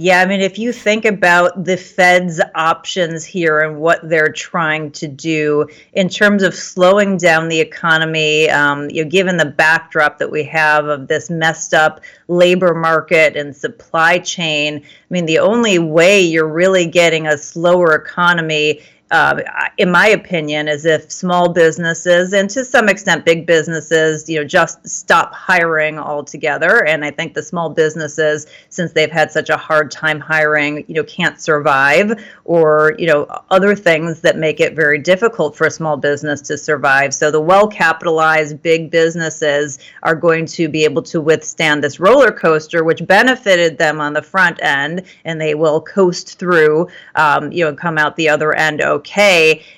Yeah, 0.00 0.20
I 0.20 0.26
mean, 0.26 0.40
if 0.40 0.60
you 0.60 0.72
think 0.72 1.04
about 1.04 1.64
the 1.64 1.76
Fed's 1.76 2.40
options 2.54 3.24
here 3.24 3.58
and 3.58 3.80
what 3.80 4.08
they're 4.08 4.30
trying 4.30 4.92
to 4.92 5.08
do 5.08 5.66
in 5.92 6.08
terms 6.08 6.44
of 6.44 6.54
slowing 6.54 7.16
down 7.16 7.48
the 7.48 7.58
economy, 7.58 8.48
um, 8.48 8.88
you 8.90 9.02
know, 9.02 9.10
given 9.10 9.38
the 9.38 9.46
backdrop 9.46 10.18
that 10.18 10.30
we 10.30 10.44
have 10.44 10.86
of 10.86 11.08
this 11.08 11.30
messed 11.30 11.74
up 11.74 12.00
labor 12.28 12.74
market 12.74 13.36
and 13.36 13.56
supply 13.56 14.20
chain, 14.20 14.76
I 14.76 15.06
mean, 15.10 15.26
the 15.26 15.40
only 15.40 15.80
way 15.80 16.20
you're 16.20 16.46
really 16.46 16.86
getting 16.86 17.26
a 17.26 17.36
slower 17.36 17.92
economy 17.94 18.80
uh, 19.10 19.40
in 19.78 19.90
my 19.90 20.08
opinion, 20.08 20.68
is 20.68 20.84
if 20.84 21.10
small 21.10 21.52
businesses 21.52 22.32
and 22.32 22.50
to 22.50 22.64
some 22.64 22.88
extent 22.88 23.24
big 23.24 23.46
businesses, 23.46 24.28
you 24.28 24.38
know, 24.38 24.44
just 24.44 24.86
stop 24.86 25.32
hiring 25.32 25.98
altogether. 25.98 26.84
And 26.84 27.04
I 27.04 27.10
think 27.10 27.34
the 27.34 27.42
small 27.42 27.70
businesses, 27.70 28.46
since 28.68 28.92
they've 28.92 29.10
had 29.10 29.30
such 29.30 29.48
a 29.50 29.56
hard 29.56 29.90
time 29.90 30.20
hiring, 30.20 30.84
you 30.88 30.94
know, 30.94 31.04
can't 31.04 31.40
survive, 31.40 32.22
or 32.44 32.94
you 32.98 33.06
know, 33.06 33.26
other 33.50 33.74
things 33.74 34.20
that 34.20 34.36
make 34.36 34.60
it 34.60 34.74
very 34.74 34.98
difficult 34.98 35.56
for 35.56 35.66
a 35.66 35.70
small 35.70 35.96
business 35.96 36.40
to 36.42 36.58
survive. 36.58 37.14
So 37.14 37.30
the 37.30 37.40
well-capitalized 37.40 38.60
big 38.62 38.90
businesses 38.90 39.78
are 40.02 40.14
going 40.14 40.46
to 40.46 40.68
be 40.68 40.84
able 40.84 41.02
to 41.02 41.20
withstand 41.20 41.82
this 41.82 41.98
roller 42.00 42.30
coaster, 42.30 42.84
which 42.84 43.06
benefited 43.06 43.78
them 43.78 44.00
on 44.00 44.12
the 44.12 44.22
front 44.22 44.62
end, 44.62 45.04
and 45.24 45.40
they 45.40 45.54
will 45.54 45.80
coast 45.80 46.38
through, 46.38 46.88
um, 47.14 47.50
you 47.52 47.64
know, 47.64 47.74
come 47.74 47.96
out 47.96 48.16
the 48.16 48.28
other 48.28 48.52
end 48.54 48.82
okay. 48.82 48.97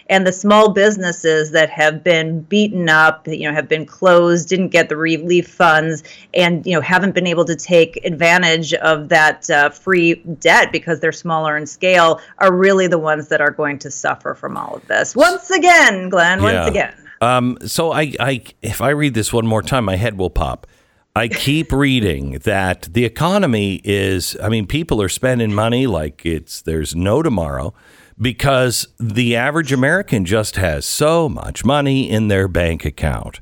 And 0.08 0.26
the 0.26 0.32
small 0.32 0.72
businesses 0.72 1.50
that 1.52 1.70
have 1.70 2.02
been 2.02 2.40
beaten 2.42 2.88
up, 2.88 3.26
you 3.28 3.48
know, 3.48 3.54
have 3.54 3.68
been 3.68 3.86
closed, 3.86 4.48
didn't 4.48 4.68
get 4.68 4.88
the 4.88 4.96
relief 4.96 5.48
funds, 5.48 6.02
and 6.34 6.66
you 6.66 6.74
know, 6.74 6.80
haven't 6.80 7.14
been 7.14 7.26
able 7.26 7.44
to 7.44 7.56
take 7.56 8.04
advantage 8.04 8.74
of 8.74 9.08
that 9.08 9.48
uh, 9.50 9.70
free 9.70 10.14
debt 10.40 10.72
because 10.72 11.00
they're 11.00 11.12
smaller 11.12 11.56
in 11.56 11.66
scale, 11.66 12.20
are 12.38 12.52
really 12.52 12.86
the 12.86 12.98
ones 12.98 13.28
that 13.28 13.40
are 13.40 13.50
going 13.50 13.78
to 13.78 13.90
suffer 13.90 14.34
from 14.34 14.56
all 14.56 14.74
of 14.74 14.86
this. 14.88 15.14
Once 15.14 15.50
again, 15.50 16.08
Glenn. 16.08 16.42
Once 16.42 16.52
Yeah. 16.52 16.66
again. 16.66 16.94
Um, 17.20 17.58
so 17.66 17.92
I, 17.92 18.14
I, 18.18 18.42
if 18.62 18.80
I 18.80 18.90
read 18.90 19.14
this 19.14 19.32
one 19.32 19.46
more 19.46 19.62
time, 19.62 19.84
my 19.84 19.96
head 19.96 20.16
will 20.16 20.30
pop. 20.30 20.66
I 21.14 21.28
keep 21.28 21.70
reading 21.72 22.38
that 22.44 22.88
the 22.90 23.04
economy 23.04 23.80
is. 23.84 24.36
I 24.42 24.48
mean, 24.48 24.66
people 24.66 25.02
are 25.02 25.08
spending 25.08 25.52
money 25.52 25.86
like 25.86 26.24
it's 26.24 26.62
there's 26.62 26.94
no 26.96 27.22
tomorrow 27.22 27.74
because 28.20 28.86
the 28.98 29.34
average 29.34 29.72
American 29.72 30.24
just 30.24 30.56
has 30.56 30.84
so 30.84 31.28
much 31.28 31.64
money 31.64 32.10
in 32.10 32.28
their 32.28 32.48
bank 32.48 32.84
account. 32.84 33.40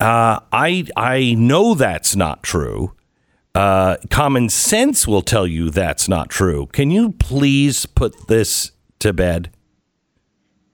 Uh, 0.00 0.40
I 0.52 0.86
I 0.96 1.34
know 1.34 1.74
that's 1.74 2.16
not 2.16 2.42
true. 2.42 2.92
Uh, 3.54 3.96
common 4.10 4.50
sense 4.50 5.06
will 5.08 5.22
tell 5.22 5.46
you 5.46 5.70
that's 5.70 6.08
not 6.08 6.28
true. 6.28 6.66
Can 6.66 6.90
you 6.90 7.12
please 7.12 7.86
put 7.86 8.28
this 8.28 8.72
to 8.98 9.14
bed? 9.14 9.50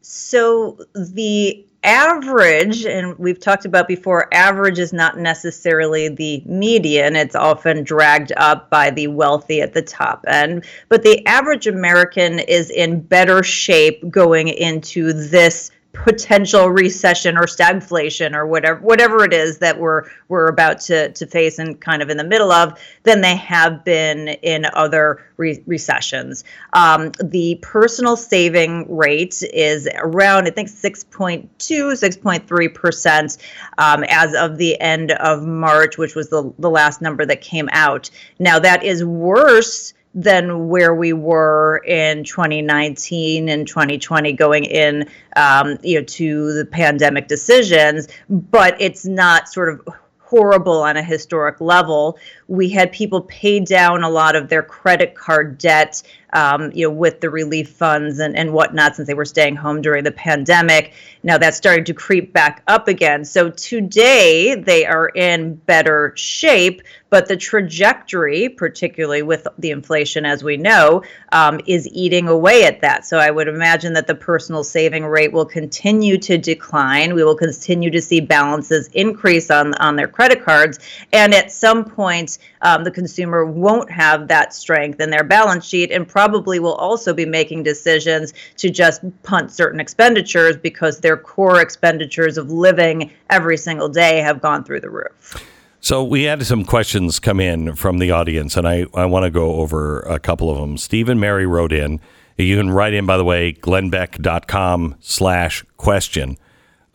So 0.01 0.79
the 0.95 1.65
average, 1.85 2.85
and 2.85 3.19
we've 3.19 3.41
talked 3.41 3.65
about 3.65 3.89
before, 3.89 4.29
average 4.33 4.79
is 4.79 4.93
not 4.93 5.19
necessarily 5.19 6.09
the 6.09 6.43
median. 6.47 7.17
It's 7.17 7.35
often 7.35 7.83
dragged 7.85 8.33
up 8.37 8.71
by 8.71 8.91
the 8.91 9.09
wealthy 9.09 9.61
at 9.61 9.75
the 9.75 9.83
top 9.83 10.25
end. 10.29 10.65
But 10.89 11.03
the 11.03 11.25
average 11.27 11.67
American 11.67 12.39
is 12.39 12.71
in 12.71 13.01
better 13.01 13.43
shape 13.43 14.09
going 14.11 14.49
into 14.49 15.13
this 15.13 15.71
potential 15.93 16.69
recession 16.69 17.37
or 17.37 17.43
stagflation 17.43 18.35
or 18.35 18.47
whatever 18.47 18.81
whatever 18.81 19.25
it 19.25 19.33
is 19.35 19.59
that 19.59 19.79
we're 19.79 20.05
we're 20.29 20.49
about 20.49 20.81
to 20.81 21.13
to 21.13 21.27
face 21.27 21.59
and 21.59 21.81
kind 21.81 22.01
of 22.01 22.09
in 22.09 22.17
the 22.17 22.25
middle 22.25 22.51
of 22.51 22.79
than 23.03 23.21
they 23.21 23.37
have 23.37 23.85
been 23.85 24.29
in 24.29 24.65
other 24.73 25.23
re- 25.37 25.63
recessions. 25.67 26.45
Um, 26.73 27.13
the 27.23 27.59
personal 27.61 28.17
saving 28.17 28.95
rate 28.95 29.43
is 29.53 29.87
around 29.97 30.47
I 30.47 30.51
think 30.51 30.71
6.2 30.71 31.49
6.3 31.59 32.75
percent 32.75 33.37
um, 33.77 34.05
as 34.09 34.35
of 34.35 34.57
the 34.57 34.81
end 34.81 35.13
of 35.13 35.47
March, 35.47 35.99
which 35.99 36.15
was 36.15 36.31
the 36.31 36.53
the 36.59 36.71
last 36.71 37.03
number 37.03 37.27
that 37.27 37.43
came 37.43 37.69
out. 37.73 38.09
Now 38.39 38.59
that 38.59 38.83
is 38.83 39.05
worse 39.05 39.93
than 40.15 40.69
where 40.69 40.95
we 40.95 41.13
were 41.13 41.83
in 41.87 42.25
2019 42.25 43.49
and 43.49 43.67
2020 43.67 44.33
going 44.35 44.65
in 44.65 45.09
um, 45.37 45.79
you 45.83 45.99
know 45.99 46.05
to 46.05 46.53
the 46.53 46.67
pandemic 46.67 47.29
decisions 47.29 48.09
but 48.29 48.77
it's 48.81 49.07
not 49.07 49.49
sort 49.49 49.69
of 49.69 49.95
horrible 50.33 50.83
on 50.83 50.97
a 50.97 51.03
historic 51.03 51.61
level. 51.61 52.17
We 52.49 52.71
had 52.71 52.91
people 52.91 53.21
pay 53.21 53.61
down 53.61 54.03
a 54.03 54.09
lot 54.09 54.35
of 54.35 54.49
their 54.49 54.63
credit 54.63 55.15
card 55.15 55.59
debt 55.59 56.03
um, 56.33 56.73
you 56.73 56.89
know 56.89 56.95
with 56.95 57.21
the 57.21 57.29
relief 57.29 57.69
funds 57.69 58.19
and, 58.19 58.35
and 58.35 58.55
whatnot 58.55 58.97
since 58.97 59.07
they 59.07 59.13
were 59.13 59.27
staying 59.27 59.57
home 59.57 59.83
during 59.83 60.05
the 60.05 60.13
pandemic. 60.13 60.95
Now 61.23 61.37
that's 61.37 61.59
starting 61.59 61.85
to 61.85 61.93
creep 61.93 62.33
back 62.33 62.63
up 62.67 62.89
again. 62.89 63.27
So 63.27 63.51
today 63.51 64.55
they 64.55 64.87
are 64.87 65.09
in 65.11 65.57
better 65.57 66.15
shape 66.17 66.81
but 67.13 67.29
the 67.29 67.37
trajectory, 67.37 68.49
particularly 68.49 69.21
with 69.21 69.47
the 69.59 69.71
inflation, 69.71 70.25
as 70.25 70.43
we 70.43 70.57
know, 70.57 71.03
um, 71.31 71.61
is 71.67 71.87
eating 71.89 72.27
away 72.27 72.65
at 72.65 72.81
that. 72.81 73.05
So 73.05 73.19
I 73.19 73.31
would 73.31 73.49
imagine 73.49 73.93
that 73.93 74.07
the 74.07 74.15
personal 74.15 74.65
saving 74.65 75.05
rate 75.05 75.31
will 75.31 75.45
continue 75.45 76.17
to 76.17 76.39
decline. 76.39 77.15
We 77.15 77.23
will 77.23 77.37
continue 77.37 77.91
to 77.91 78.01
see 78.01 78.21
balances 78.21 78.89
increase 78.95 79.51
on 79.51 79.75
on 79.75 79.95
their 79.95 80.09
credit 80.09 80.43
cards, 80.43 80.79
and 81.13 81.35
at 81.35 81.53
some 81.53 81.85
point, 81.85 82.39
um, 82.63 82.83
the 82.83 82.91
consumer 82.91 83.45
won't 83.45 83.91
have 83.91 84.27
that 84.29 84.55
strength 84.55 84.99
in 84.99 85.11
their 85.11 85.25
balance 85.25 85.67
sheet, 85.67 85.91
and 85.91 86.09
probably 86.09 86.61
will 86.61 86.77
also 86.77 87.13
be 87.13 87.27
making 87.27 87.63
decisions 87.63 88.33
to 88.57 88.71
just 88.71 89.03
punt 89.23 89.51
certain 89.51 89.81
expenditures 89.81 90.57
because 90.57 90.99
their 90.99 91.19
core 91.19 91.61
expenditures 91.61 92.39
of 92.39 92.51
living 92.51 93.11
every 93.29 93.59
single 93.59 93.91
day 93.91 94.21
have 94.21 94.41
gone 94.41 94.65
through 94.65 94.81
the 94.81 94.89
roof. 94.89 95.52
So 95.85 96.05
we 96.05 96.23
had 96.23 96.47
some 96.47 96.65
questions 96.65 97.19
come 97.19 97.41
in 97.41 97.75
from 97.75 97.99
the 97.99 98.13
audience, 98.13 98.57
and 98.57 98.69
I, 98.69 98.87
I 98.95 99.05
want 99.07 99.25
to 99.25 99.31
go 99.31 99.57
over 99.57 99.99
a 100.03 100.21
couple 100.21 100.49
of 100.49 100.57
them. 100.57 100.79
Stephen 100.79 101.19
Mary 101.19 101.45
wrote 101.45 101.73
in. 101.73 101.99
You 102.39 102.57
can 102.57 102.71
write 102.71 102.95
in, 102.95 103.05
by 103.05 103.17
the 103.17 103.25
way, 103.25 103.53
glennbeck.com 103.53 104.95
slash 105.01 105.65
question. 105.79 106.39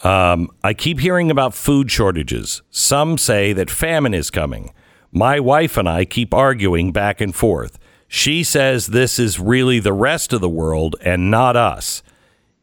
Um, 0.06 0.50
I 0.64 0.74
keep 0.74 1.02
hearing 1.02 1.30
about 1.30 1.54
food 1.54 1.92
shortages. 1.92 2.62
Some 2.72 3.18
say 3.18 3.52
that 3.52 3.70
famine 3.70 4.14
is 4.14 4.30
coming. 4.30 4.72
My 5.12 5.38
wife 5.38 5.76
and 5.76 5.90
I 5.90 6.06
keep 6.06 6.34
arguing 6.34 6.94
back 6.94 7.20
and 7.20 7.36
forth. 7.36 7.78
She 8.08 8.42
says 8.42 8.88
this 8.88 9.20
is 9.20 9.38
really 9.38 9.80
the 9.80 9.92
rest 9.92 10.32
of 10.32 10.40
the 10.40 10.48
world 10.48 10.96
and 11.02 11.30
not 11.30 11.58
us. 11.58 12.04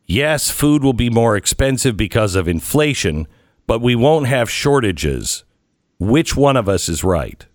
Yes, 0.06 0.50
food 0.50 0.82
will 0.82 0.94
be 0.94 1.10
more 1.10 1.36
expensive 1.36 1.98
because 1.98 2.34
of 2.34 2.48
inflation, 2.48 3.28
but 3.66 3.82
we 3.82 3.94
won't 3.94 4.26
have 4.26 4.48
shortages. 4.48 5.44
Which 6.04 6.36
one 6.36 6.58
of 6.58 6.68
us 6.68 6.90
is 6.90 7.02
right? 7.02 7.46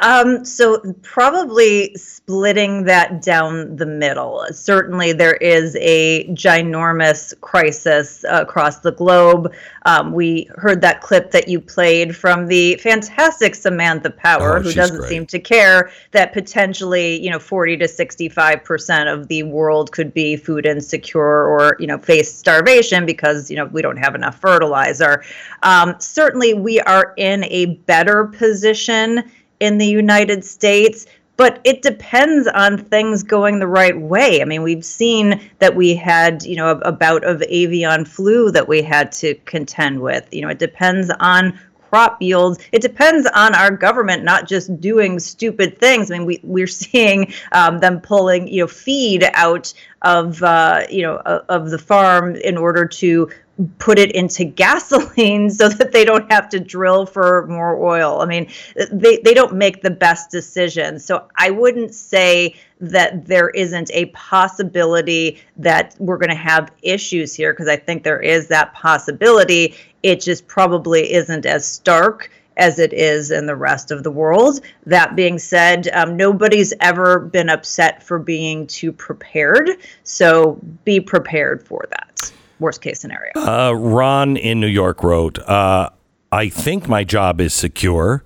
Um, 0.00 0.44
so 0.44 0.80
probably 1.02 1.94
splitting 1.96 2.84
that 2.84 3.22
down 3.22 3.76
the 3.76 3.86
middle. 3.86 4.44
Certainly, 4.50 5.12
there 5.14 5.34
is 5.34 5.76
a 5.80 6.26
ginormous 6.28 7.38
crisis 7.40 8.24
across 8.28 8.78
the 8.78 8.92
globe. 8.92 9.52
Um, 9.84 10.12
we 10.12 10.48
heard 10.56 10.80
that 10.82 11.00
clip 11.00 11.30
that 11.32 11.48
you 11.48 11.60
played 11.60 12.16
from 12.16 12.46
the 12.46 12.76
fantastic 12.76 13.54
Samantha 13.54 14.10
Power, 14.10 14.58
Oh, 14.58 14.62
who 14.62 14.72
doesn't 14.72 14.98
great. 14.98 15.08
seem 15.08 15.26
to 15.26 15.38
care 15.38 15.90
that 16.12 16.32
potentially, 16.32 17.20
you 17.22 17.30
know, 17.30 17.38
40 17.38 17.76
to 17.78 17.88
65 17.88 18.64
percent 18.64 19.08
of 19.08 19.28
the 19.28 19.42
world 19.42 19.92
could 19.92 20.14
be 20.14 20.36
food 20.36 20.66
insecure 20.66 21.46
or, 21.46 21.76
you 21.78 21.86
know, 21.86 21.98
face 21.98 22.34
starvation 22.34 23.04
because, 23.06 23.50
you 23.50 23.56
know, 23.56 23.66
we 23.66 23.82
don't 23.82 23.98
have 23.98 24.14
enough 24.14 24.40
fertilizer. 24.40 25.24
Um, 25.62 25.96
certainly, 25.98 26.54
we 26.54 26.80
are 26.80 27.12
in 27.16 27.44
a 27.44 27.66
better 27.66 28.26
position 28.26 29.30
in 29.60 29.78
the 29.78 29.86
United 29.86 30.44
States, 30.44 31.06
but 31.36 31.60
it 31.64 31.80
depends 31.80 32.46
on 32.48 32.76
things 32.76 33.22
going 33.22 33.58
the 33.58 33.66
right 33.66 33.98
way. 33.98 34.42
I 34.42 34.44
mean, 34.44 34.62
we've 34.62 34.84
seen 34.84 35.40
that 35.58 35.74
we 35.74 35.94
had, 35.94 36.42
you 36.42 36.56
know, 36.56 36.72
a, 36.72 36.78
a 36.80 36.92
bout 36.92 37.24
of 37.24 37.42
avian 37.48 38.04
flu 38.04 38.50
that 38.50 38.68
we 38.68 38.82
had 38.82 39.12
to 39.12 39.34
contend 39.46 40.00
with. 40.00 40.28
You 40.32 40.42
know, 40.42 40.48
it 40.48 40.58
depends 40.58 41.10
on 41.20 41.58
crop 41.90 42.22
yields. 42.22 42.58
It 42.72 42.82
depends 42.82 43.28
on 43.34 43.54
our 43.54 43.70
government 43.70 44.22
not 44.22 44.46
just 44.46 44.80
doing 44.80 45.18
stupid 45.18 45.78
things. 45.78 46.10
I 46.10 46.18
mean, 46.18 46.26
we 46.26 46.40
we're 46.42 46.66
seeing 46.66 47.32
um, 47.52 47.78
them 47.78 48.00
pulling 48.00 48.46
you 48.48 48.62
know 48.62 48.66
feed 48.66 49.28
out 49.34 49.72
of 50.02 50.42
uh, 50.42 50.82
you 50.88 51.02
know 51.02 51.16
of, 51.16 51.44
of 51.48 51.70
the 51.70 51.78
farm 51.78 52.36
in 52.36 52.56
order 52.56 52.86
to 52.86 53.30
put 53.78 53.98
it 53.98 54.12
into 54.12 54.44
gasoline 54.44 55.50
so 55.50 55.68
that 55.68 55.92
they 55.92 56.04
don't 56.04 56.30
have 56.30 56.48
to 56.50 56.60
drill 56.60 57.06
for 57.06 57.46
more 57.46 57.82
oil. 57.82 58.20
I 58.20 58.26
mean, 58.26 58.48
they, 58.90 59.18
they 59.18 59.34
don't 59.34 59.54
make 59.54 59.82
the 59.82 59.90
best 59.90 60.30
decisions. 60.30 61.04
So 61.04 61.28
I 61.36 61.50
wouldn't 61.50 61.94
say 61.94 62.56
that 62.80 63.26
there 63.26 63.50
isn't 63.50 63.90
a 63.92 64.06
possibility 64.06 65.38
that 65.58 65.94
we're 65.98 66.16
going 66.16 66.30
to 66.30 66.34
have 66.34 66.72
issues 66.82 67.34
here 67.34 67.52
because 67.52 67.68
I 67.68 67.76
think 67.76 68.02
there 68.02 68.20
is 68.20 68.48
that 68.48 68.72
possibility. 68.72 69.74
It 70.02 70.20
just 70.20 70.46
probably 70.46 71.12
isn't 71.12 71.44
as 71.44 71.66
stark 71.66 72.30
as 72.56 72.78
it 72.78 72.92
is 72.92 73.30
in 73.30 73.46
the 73.46 73.56
rest 73.56 73.90
of 73.90 74.02
the 74.02 74.10
world. 74.10 74.60
That 74.84 75.16
being 75.16 75.38
said, 75.38 75.88
um, 75.88 76.16
nobody's 76.16 76.74
ever 76.80 77.18
been 77.18 77.48
upset 77.48 78.02
for 78.02 78.18
being 78.18 78.66
too 78.66 78.92
prepared. 78.92 79.70
So 80.04 80.58
be 80.84 81.00
prepared 81.00 81.66
for 81.66 81.86
that. 81.90 82.32
Worst 82.60 82.82
case 82.82 83.00
scenario. 83.00 83.32
Uh, 83.34 83.72
Ron 83.72 84.36
in 84.36 84.60
New 84.60 84.66
York 84.66 85.02
wrote, 85.02 85.38
uh, 85.40 85.90
I 86.30 86.48
think 86.48 86.88
my 86.88 87.04
job 87.04 87.40
is 87.40 87.52
secure, 87.54 88.22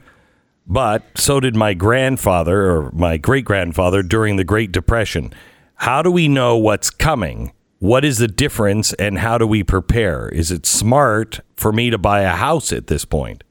but 0.66 1.04
so 1.16 1.40
did 1.40 1.56
my 1.56 1.72
grandfather 1.74 2.70
or 2.70 2.90
my 2.92 3.16
great 3.16 3.44
grandfather 3.44 4.02
during 4.02 4.36
the 4.36 4.44
Great 4.44 4.72
Depression. 4.72 5.32
How 5.76 6.02
do 6.02 6.10
we 6.10 6.28
know 6.28 6.56
what's 6.56 6.90
coming? 6.90 7.52
What 7.78 8.04
is 8.04 8.18
the 8.18 8.28
difference 8.28 8.92
and 8.94 9.18
how 9.18 9.38
do 9.38 9.46
we 9.46 9.62
prepare? 9.62 10.28
Is 10.28 10.50
it 10.50 10.66
smart 10.66 11.40
for 11.56 11.72
me 11.72 11.90
to 11.90 11.98
buy 11.98 12.22
a 12.22 12.30
house 12.30 12.72
at 12.72 12.86
this 12.86 13.04
point? 13.04 13.44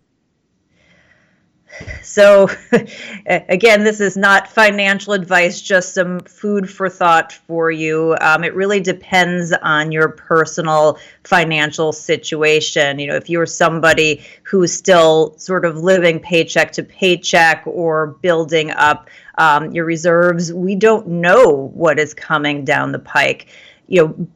So, 2.01 2.49
again, 3.25 3.83
this 3.83 3.99
is 3.99 4.15
not 4.15 4.47
financial 4.47 5.13
advice, 5.13 5.61
just 5.61 5.93
some 5.93 6.19
food 6.21 6.69
for 6.69 6.89
thought 6.89 7.31
for 7.31 7.71
you. 7.71 8.15
Um, 8.21 8.43
it 8.43 8.53
really 8.55 8.79
depends 8.79 9.53
on 9.53 9.91
your 9.91 10.09
personal 10.09 10.99
financial 11.23 11.91
situation. 11.91 12.99
You 12.99 13.07
know, 13.07 13.15
if 13.15 13.29
you're 13.29 13.45
somebody 13.45 14.23
who's 14.43 14.71
still 14.71 15.35
sort 15.37 15.65
of 15.65 15.77
living 15.77 16.19
paycheck 16.19 16.71
to 16.73 16.83
paycheck 16.83 17.63
or 17.65 18.07
building 18.21 18.71
up 18.71 19.09
um, 19.37 19.71
your 19.71 19.85
reserves, 19.85 20.53
we 20.53 20.75
don't 20.75 21.07
know 21.07 21.71
what 21.73 21.99
is 21.99 22.13
coming 22.13 22.63
down 22.63 22.91
the 22.91 22.99
pike. 22.99 23.47
You 23.87 24.07
know, 24.07 24.27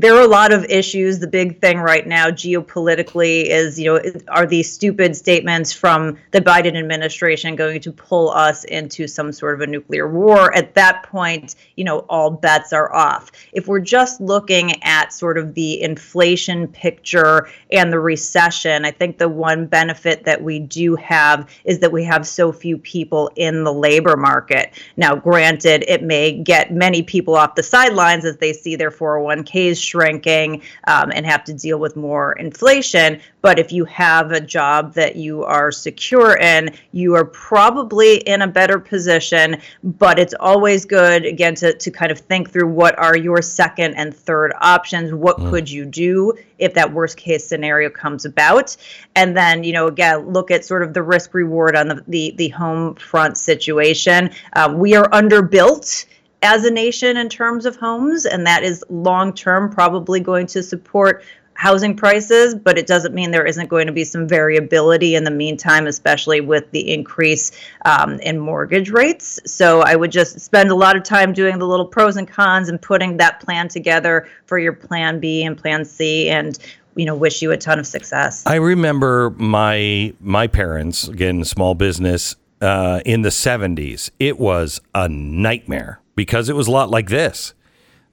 there 0.00 0.14
are 0.14 0.22
a 0.22 0.28
lot 0.28 0.52
of 0.52 0.64
issues. 0.66 1.18
The 1.18 1.26
big 1.26 1.60
thing 1.60 1.78
right 1.78 2.06
now, 2.06 2.30
geopolitically, 2.30 3.46
is 3.46 3.80
you 3.80 3.92
know, 3.92 4.00
are 4.28 4.46
these 4.46 4.72
stupid 4.72 5.16
statements 5.16 5.72
from 5.72 6.16
the 6.30 6.40
Biden 6.40 6.78
administration 6.78 7.56
going 7.56 7.80
to 7.80 7.90
pull 7.90 8.30
us 8.30 8.62
into 8.62 9.08
some 9.08 9.32
sort 9.32 9.54
of 9.54 9.60
a 9.62 9.66
nuclear 9.66 10.06
war? 10.08 10.54
At 10.54 10.74
that 10.74 11.02
point, 11.02 11.56
you 11.74 11.82
know, 11.82 12.00
all 12.08 12.30
bets 12.30 12.72
are 12.72 12.94
off. 12.94 13.32
If 13.52 13.66
we're 13.66 13.80
just 13.80 14.20
looking 14.20 14.80
at 14.84 15.12
sort 15.12 15.36
of 15.36 15.54
the 15.54 15.82
inflation 15.82 16.68
picture 16.68 17.48
and 17.72 17.92
the 17.92 17.98
recession, 17.98 18.84
I 18.84 18.92
think 18.92 19.18
the 19.18 19.28
one 19.28 19.66
benefit 19.66 20.22
that 20.24 20.40
we 20.40 20.60
do 20.60 20.94
have 20.94 21.50
is 21.64 21.80
that 21.80 21.90
we 21.90 22.04
have 22.04 22.24
so 22.24 22.52
few 22.52 22.78
people 22.78 23.32
in 23.34 23.64
the 23.64 23.72
labor 23.72 24.16
market. 24.16 24.74
Now, 24.96 25.16
granted, 25.16 25.84
it 25.88 26.04
may 26.04 26.40
get 26.40 26.72
many 26.72 27.02
people 27.02 27.34
off 27.34 27.56
the 27.56 27.64
sidelines 27.64 28.24
as 28.24 28.36
they 28.36 28.52
see 28.52 28.76
their 28.76 28.92
401ks 28.92 29.87
shrinking 29.88 30.62
um, 30.92 31.10
and 31.14 31.24
have 31.26 31.44
to 31.44 31.54
deal 31.54 31.78
with 31.84 31.94
more 31.96 32.32
inflation. 32.34 33.20
But 33.40 33.58
if 33.58 33.72
you 33.72 33.84
have 33.86 34.32
a 34.32 34.40
job 34.40 34.94
that 34.94 35.16
you 35.16 35.44
are 35.44 35.70
secure 35.72 36.36
in, 36.36 36.70
you 36.92 37.14
are 37.14 37.24
probably 37.24 38.16
in 38.32 38.42
a 38.42 38.46
better 38.60 38.78
position. 38.78 39.56
But 39.82 40.18
it's 40.18 40.34
always 40.40 40.84
good, 40.84 41.24
again, 41.24 41.54
to, 41.56 41.72
to 41.72 41.90
kind 41.90 42.10
of 42.12 42.18
think 42.18 42.50
through 42.50 42.68
what 42.68 42.98
are 42.98 43.16
your 43.16 43.40
second 43.42 43.94
and 43.94 44.14
third 44.14 44.52
options. 44.60 45.12
What 45.12 45.36
could 45.50 45.70
you 45.70 45.84
do 45.84 46.32
if 46.58 46.74
that 46.74 46.92
worst 46.92 47.16
case 47.16 47.46
scenario 47.46 47.90
comes 47.90 48.24
about? 48.24 48.76
And 49.14 49.36
then, 49.36 49.64
you 49.64 49.72
know, 49.72 49.86
again, 49.86 50.28
look 50.28 50.50
at 50.50 50.64
sort 50.64 50.82
of 50.82 50.92
the 50.92 51.02
risk 51.02 51.34
reward 51.34 51.76
on 51.76 51.88
the, 51.88 52.04
the, 52.08 52.34
the 52.36 52.48
home 52.48 52.94
front 52.96 53.38
situation. 53.38 54.30
Uh, 54.54 54.74
we 54.76 54.94
are 54.96 55.08
underbuilt 55.10 56.06
as 56.42 56.64
a 56.64 56.70
nation 56.70 57.16
in 57.16 57.28
terms 57.28 57.66
of 57.66 57.76
homes, 57.76 58.26
and 58.26 58.46
that 58.46 58.62
is 58.62 58.84
long 58.88 59.32
term 59.32 59.70
probably 59.70 60.20
going 60.20 60.46
to 60.48 60.62
support 60.62 61.24
housing 61.58 61.96
prices, 61.96 62.54
but 62.54 62.78
it 62.78 62.86
doesn't 62.86 63.12
mean 63.12 63.32
there 63.32 63.44
isn't 63.44 63.68
going 63.68 63.88
to 63.88 63.92
be 63.92 64.04
some 64.04 64.28
variability 64.28 65.16
in 65.16 65.24
the 65.24 65.30
meantime, 65.30 65.88
especially 65.88 66.40
with 66.40 66.70
the 66.70 66.92
increase 66.92 67.50
um, 67.84 68.20
in 68.20 68.38
mortgage 68.38 68.90
rates. 68.90 69.40
So 69.44 69.80
I 69.80 69.96
would 69.96 70.12
just 70.12 70.38
spend 70.38 70.70
a 70.70 70.76
lot 70.76 70.96
of 70.96 71.02
time 71.02 71.32
doing 71.32 71.58
the 71.58 71.66
little 71.66 71.84
pros 71.84 72.16
and 72.16 72.28
cons 72.28 72.68
and 72.68 72.80
putting 72.80 73.16
that 73.16 73.40
plan 73.40 73.66
together 73.66 74.28
for 74.46 74.60
your 74.60 74.72
plan 74.72 75.18
B 75.18 75.42
and 75.42 75.58
plan 75.58 75.84
C 75.84 76.28
and 76.28 76.56
you 76.94 77.04
know 77.04 77.14
wish 77.14 77.42
you 77.42 77.50
a 77.50 77.56
ton 77.56 77.80
of 77.80 77.86
success. 77.88 78.44
I 78.46 78.56
remember 78.56 79.30
my 79.30 80.14
my 80.20 80.46
parents 80.46 81.08
again 81.08 81.42
small 81.44 81.74
business 81.74 82.36
uh, 82.60 83.00
in 83.04 83.22
the 83.22 83.32
seventies. 83.32 84.12
It 84.20 84.38
was 84.38 84.80
a 84.94 85.08
nightmare 85.08 86.00
because 86.18 86.48
it 86.50 86.56
was 86.56 86.66
a 86.66 86.70
lot 86.70 86.90
like 86.90 87.08
this. 87.08 87.54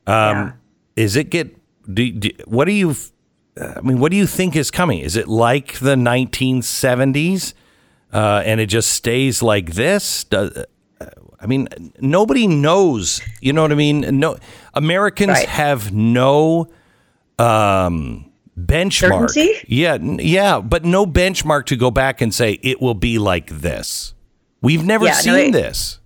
Um, 0.07 0.53
Is 0.95 1.15
it 1.17 1.29
get? 1.31 1.57
Do, 1.93 2.09
do, 2.11 2.29
what 2.45 2.65
do 2.65 2.71
you? 2.71 2.95
I 3.59 3.81
mean, 3.81 3.99
what 3.99 4.11
do 4.11 4.17
you 4.17 4.27
think 4.27 4.55
is 4.55 4.69
coming? 4.71 4.99
Is 4.99 5.15
it 5.17 5.27
like 5.27 5.79
the 5.79 5.97
nineteen 5.97 6.61
seventies, 6.61 7.53
uh, 8.13 8.43
and 8.45 8.61
it 8.61 8.67
just 8.67 8.91
stays 8.93 9.41
like 9.41 9.71
this? 9.73 10.23
Does, 10.25 10.65
I 11.41 11.47
mean, 11.47 11.67
nobody 11.99 12.47
knows. 12.47 13.21
You 13.41 13.53
know 13.53 13.61
what 13.63 13.71
I 13.71 13.75
mean? 13.75 14.19
No, 14.19 14.37
Americans 14.73 15.29
Right. 15.31 15.47
have 15.49 15.91
no 15.93 16.67
um, 17.39 18.31
benchmark. 18.57 19.29
Certainty? 19.31 19.65
Yeah, 19.67 19.97
yeah, 20.01 20.59
but 20.61 20.85
no 20.85 21.05
benchmark 21.05 21.65
to 21.67 21.75
go 21.75 21.91
back 21.91 22.21
and 22.21 22.33
say 22.33 22.53
it 22.63 22.81
will 22.81 22.93
be 22.93 23.17
like 23.19 23.47
this. 23.49 24.13
We've 24.61 24.83
never 24.85 25.05
Yeah, 25.05 25.11
no, 25.13 25.19
seen 25.35 25.49
it- 25.49 25.51
this. 25.53 25.99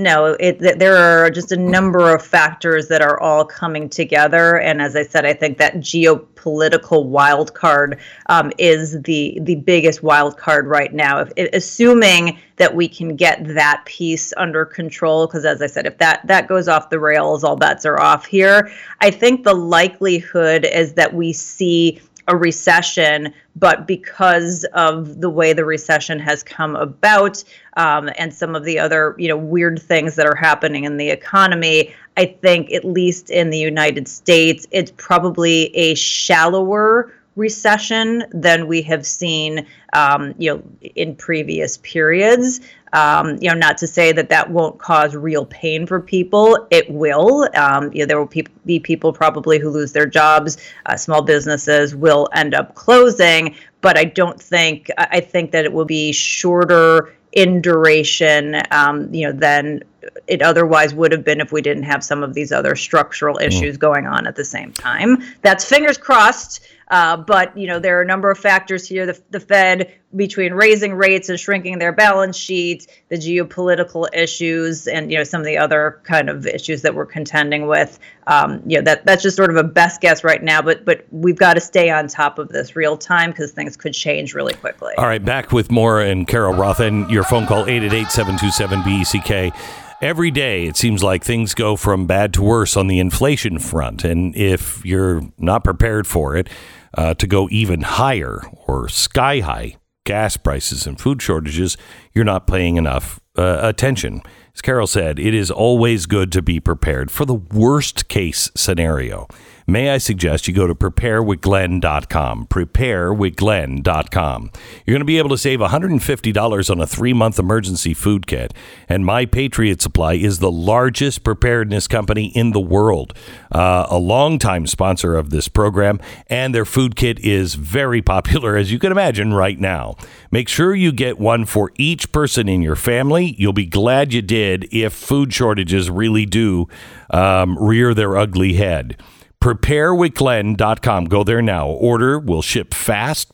No, 0.00 0.36
it, 0.38 0.60
th- 0.60 0.76
there 0.76 0.96
are 0.96 1.28
just 1.28 1.50
a 1.50 1.56
number 1.56 2.14
of 2.14 2.24
factors 2.24 2.86
that 2.86 3.02
are 3.02 3.18
all 3.18 3.44
coming 3.44 3.88
together, 3.88 4.60
and 4.60 4.80
as 4.80 4.94
I 4.94 5.02
said, 5.02 5.26
I 5.26 5.32
think 5.32 5.58
that 5.58 5.78
geopolitical 5.78 7.06
wild 7.06 7.52
card 7.54 7.98
um, 8.26 8.52
is 8.58 9.02
the 9.02 9.40
the 9.42 9.56
biggest 9.56 10.04
wild 10.04 10.36
card 10.36 10.68
right 10.68 10.94
now. 10.94 11.26
If, 11.36 11.52
assuming 11.52 12.38
that 12.58 12.76
we 12.76 12.86
can 12.86 13.16
get 13.16 13.44
that 13.54 13.82
piece 13.86 14.32
under 14.36 14.64
control, 14.64 15.26
because 15.26 15.44
as 15.44 15.60
I 15.60 15.66
said, 15.66 15.84
if 15.84 15.98
that 15.98 16.24
that 16.28 16.46
goes 16.46 16.68
off 16.68 16.90
the 16.90 17.00
rails, 17.00 17.42
all 17.42 17.56
bets 17.56 17.84
are 17.84 18.00
off 18.00 18.24
here. 18.24 18.70
I 19.00 19.10
think 19.10 19.42
the 19.42 19.54
likelihood 19.54 20.64
is 20.64 20.92
that 20.92 21.12
we 21.12 21.32
see 21.32 22.00
a 22.28 22.36
recession, 22.36 23.32
but 23.56 23.86
because 23.86 24.64
of 24.74 25.20
the 25.20 25.30
way 25.30 25.52
the 25.52 25.64
recession 25.64 26.18
has 26.18 26.42
come 26.42 26.76
about 26.76 27.42
um, 27.76 28.10
and 28.18 28.32
some 28.32 28.54
of 28.54 28.64
the 28.64 28.78
other 28.78 29.14
you 29.18 29.28
know 29.28 29.36
weird 29.36 29.80
things 29.80 30.14
that 30.14 30.26
are 30.26 30.36
happening 30.36 30.84
in 30.84 30.96
the 30.98 31.10
economy, 31.10 31.94
I 32.16 32.26
think 32.26 32.72
at 32.72 32.84
least 32.84 33.30
in 33.30 33.50
the 33.50 33.58
United 33.58 34.06
States, 34.06 34.66
it's 34.70 34.92
probably 34.96 35.74
a 35.74 35.94
shallower 35.94 37.12
recession 37.38 38.24
than 38.32 38.66
we 38.66 38.82
have 38.82 39.06
seen 39.06 39.66
um, 39.94 40.34
you 40.36 40.54
know 40.54 40.62
in 40.94 41.16
previous 41.16 41.78
periods. 41.78 42.60
Um, 42.92 43.36
you 43.36 43.50
know, 43.50 43.54
not 43.54 43.76
to 43.78 43.86
say 43.86 44.12
that 44.12 44.30
that 44.30 44.50
won't 44.50 44.78
cause 44.78 45.14
real 45.14 45.44
pain 45.44 45.86
for 45.86 46.00
people. 46.00 46.66
It 46.70 46.90
will. 46.90 47.46
Um, 47.54 47.92
you 47.92 48.00
know, 48.00 48.06
there 48.06 48.18
will 48.18 48.26
peop 48.26 48.48
be 48.64 48.80
people 48.80 49.12
probably 49.12 49.58
who 49.58 49.68
lose 49.68 49.92
their 49.92 50.06
jobs. 50.06 50.56
Uh, 50.86 50.96
small 50.96 51.20
businesses 51.20 51.94
will 51.94 52.28
end 52.34 52.54
up 52.54 52.74
closing, 52.74 53.54
but 53.82 53.98
I 53.98 54.04
don't 54.04 54.40
think. 54.40 54.90
I 54.96 55.20
think 55.20 55.50
that 55.52 55.64
it 55.66 55.72
will 55.72 55.84
be 55.84 56.12
shorter 56.12 57.14
in 57.32 57.60
duration, 57.60 58.62
um, 58.70 59.12
you 59.12 59.26
know, 59.26 59.32
than 59.32 59.82
it 60.28 60.42
otherwise 60.42 60.94
would 60.94 61.10
have 61.10 61.24
been 61.24 61.40
if 61.40 61.50
we 61.50 61.62
didn't 61.62 61.84
have 61.84 62.04
some 62.04 62.22
of 62.22 62.34
these 62.34 62.52
other 62.52 62.76
structural 62.76 63.38
issues 63.38 63.78
going 63.78 64.06
on 64.06 64.26
at 64.26 64.36
the 64.36 64.44
same 64.44 64.72
time. 64.72 65.22
That's 65.42 65.64
fingers 65.64 65.98
crossed. 65.98 66.60
Uh, 66.90 67.16
but 67.16 67.56
you 67.56 67.66
know 67.66 67.78
there 67.78 67.98
are 67.98 68.02
a 68.02 68.06
number 68.06 68.30
of 68.30 68.38
factors 68.38 68.88
here. 68.88 69.04
The, 69.04 69.20
the 69.30 69.40
Fed, 69.40 69.92
between 70.16 70.54
raising 70.54 70.94
rates 70.94 71.28
and 71.28 71.38
shrinking 71.38 71.78
their 71.78 71.92
balance 71.92 72.34
sheet, 72.34 72.86
the 73.10 73.16
geopolitical 73.16 74.08
issues, 74.14 74.86
and 74.86 75.12
you 75.12 75.18
know 75.18 75.24
some 75.24 75.42
of 75.42 75.46
the 75.46 75.58
other 75.58 76.00
kind 76.04 76.30
of 76.30 76.46
issues 76.46 76.80
that 76.82 76.94
we're 76.94 77.04
contending 77.04 77.66
with. 77.66 77.98
Um, 78.26 78.62
you 78.64 78.78
know 78.78 78.84
that 78.84 79.04
that's 79.04 79.22
just 79.22 79.36
sort 79.36 79.50
of 79.50 79.56
a 79.56 79.64
best 79.64 80.00
guess 80.00 80.24
right 80.24 80.42
now. 80.42 80.62
But 80.62 80.86
but 80.86 81.04
we've 81.10 81.36
got 81.36 81.54
to 81.54 81.60
stay 81.60 81.90
on 81.90 82.08
top 82.08 82.38
of 82.38 82.48
this 82.48 82.74
real 82.74 82.96
time 82.96 83.32
because 83.32 83.52
things 83.52 83.76
could 83.76 83.92
change 83.92 84.32
really 84.32 84.54
quickly. 84.54 84.94
All 84.96 85.06
right, 85.06 85.22
back 85.22 85.52
with 85.52 85.70
more 85.70 86.00
and 86.00 86.26
Carol 86.26 86.54
Roth 86.54 86.80
and 86.80 87.10
your 87.10 87.24
phone 87.24 87.46
call 87.46 87.66
888-727-BECK. 87.66 89.87
Every 90.00 90.30
day 90.30 90.66
it 90.66 90.76
seems 90.76 91.02
like 91.02 91.24
things 91.24 91.54
go 91.54 91.74
from 91.74 92.06
bad 92.06 92.32
to 92.34 92.42
worse 92.42 92.76
on 92.76 92.86
the 92.86 93.00
inflation 93.00 93.58
front 93.58 94.04
and 94.04 94.34
if 94.36 94.84
you're 94.84 95.22
not 95.38 95.64
prepared 95.64 96.06
for 96.06 96.36
it 96.36 96.48
uh, 96.94 97.14
to 97.14 97.26
go 97.26 97.48
even 97.50 97.80
higher 97.80 98.40
or 98.68 98.88
sky 98.88 99.40
high 99.40 99.76
gas 100.04 100.36
prices 100.36 100.86
and 100.86 101.00
food 101.00 101.20
shortages, 101.20 101.76
you're 102.14 102.24
not 102.24 102.46
paying 102.46 102.76
enough 102.76 103.18
uh, 103.36 103.58
attention. 103.60 104.22
As 104.54 104.62
Carol 104.62 104.86
said, 104.86 105.18
it 105.18 105.34
is 105.34 105.50
always 105.50 106.06
good 106.06 106.30
to 106.30 106.42
be 106.42 106.60
prepared 106.60 107.10
for 107.10 107.24
the 107.24 107.34
worst 107.34 108.08
case 108.08 108.50
scenario. 108.54 109.26
May 109.70 109.90
I 109.90 109.98
suggest 109.98 110.48
you 110.48 110.54
go 110.54 110.66
to 110.66 110.74
preparewithglenn.com. 110.74 112.46
Preparewithglenn.com. 112.46 114.50
You're 114.86 114.94
going 114.94 115.00
to 115.00 115.04
be 115.04 115.18
able 115.18 115.28
to 115.28 115.36
save 115.36 115.58
$150 115.58 116.70
on 116.70 116.80
a 116.80 116.86
three 116.86 117.12
month 117.12 117.38
emergency 117.38 117.92
food 117.92 118.26
kit. 118.26 118.54
And 118.88 119.04
My 119.04 119.26
Patriot 119.26 119.82
Supply 119.82 120.14
is 120.14 120.38
the 120.38 120.50
largest 120.50 121.22
preparedness 121.22 121.86
company 121.86 122.28
in 122.28 122.52
the 122.52 122.60
world, 122.60 123.12
uh, 123.52 123.86
a 123.90 123.98
longtime 123.98 124.66
sponsor 124.66 125.14
of 125.14 125.28
this 125.28 125.48
program. 125.48 126.00
And 126.28 126.54
their 126.54 126.64
food 126.64 126.96
kit 126.96 127.20
is 127.20 127.54
very 127.54 128.00
popular, 128.00 128.56
as 128.56 128.72
you 128.72 128.78
can 128.78 128.90
imagine, 128.90 129.34
right 129.34 129.60
now. 129.60 129.96
Make 130.30 130.48
sure 130.48 130.74
you 130.74 130.92
get 130.92 131.18
one 131.18 131.44
for 131.44 131.72
each 131.76 132.10
person 132.10 132.48
in 132.48 132.62
your 132.62 132.74
family. 132.74 133.34
You'll 133.36 133.52
be 133.52 133.66
glad 133.66 134.14
you 134.14 134.22
did 134.22 134.66
if 134.72 134.94
food 134.94 135.34
shortages 135.34 135.90
really 135.90 136.24
do 136.24 136.68
um, 137.10 137.58
rear 137.58 137.92
their 137.92 138.16
ugly 138.16 138.54
head 138.54 138.96
preparewithglenn.com. 139.42 141.04
Go 141.06 141.24
there 141.24 141.42
now. 141.42 141.68
Order 141.68 142.18
will 142.18 142.42
ship 142.42 142.74
fast 142.74 143.32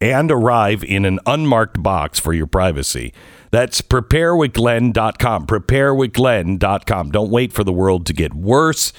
and 0.00 0.30
arrive 0.30 0.84
in 0.84 1.04
an 1.04 1.18
unmarked 1.26 1.82
box 1.82 2.18
for 2.18 2.32
your 2.32 2.46
privacy. 2.46 3.12
That's 3.50 3.80
preparewithglenn.com. 3.80 5.46
Preparewithglenn.com. 5.46 7.10
Don't 7.10 7.30
wait 7.30 7.52
for 7.52 7.64
the 7.64 7.72
world 7.72 8.06
to 8.06 8.12
get 8.12 8.34
worse. 8.34 8.92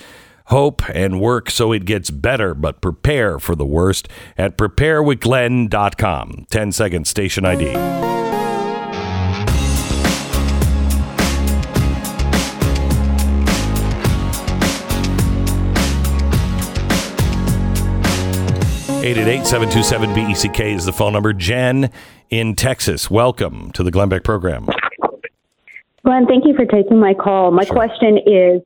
Hope 0.45 0.89
and 0.89 1.19
work 1.19 1.51
so 1.51 1.73
it 1.73 1.83
gets 1.83 2.09
better, 2.09 2.53
but 2.53 2.81
prepare 2.81 3.37
for 3.37 3.53
the 3.53 3.65
worst 3.65 4.07
at 4.37 4.57
preparewithglenn.com. 4.57 6.45
10 6.49 6.71
seconds, 6.71 7.09
station 7.09 7.45
ID. 7.45 8.16
Eight 19.07 19.17
eight 19.17 19.39
eight 19.39 19.45
seven 19.45 19.69
two 19.69 19.83
seven 19.83 20.13
BECK 20.13 20.59
is 20.59 20.83
the 20.83 20.91
phone 20.91 21.13
number. 21.13 21.31
Jen 21.31 21.91
in 22.29 22.57
Texas, 22.57 23.09
welcome 23.09 23.71
to 23.71 23.81
the 23.81 23.89
Glenn 23.89 24.09
Beck 24.09 24.25
program. 24.25 24.67
Glenn, 26.03 26.25
thank 26.25 26.45
you 26.45 26.53
for 26.53 26.65
taking 26.65 26.99
my 26.99 27.13
call. 27.13 27.51
My 27.51 27.63
question 27.63 28.17
is 28.17 28.61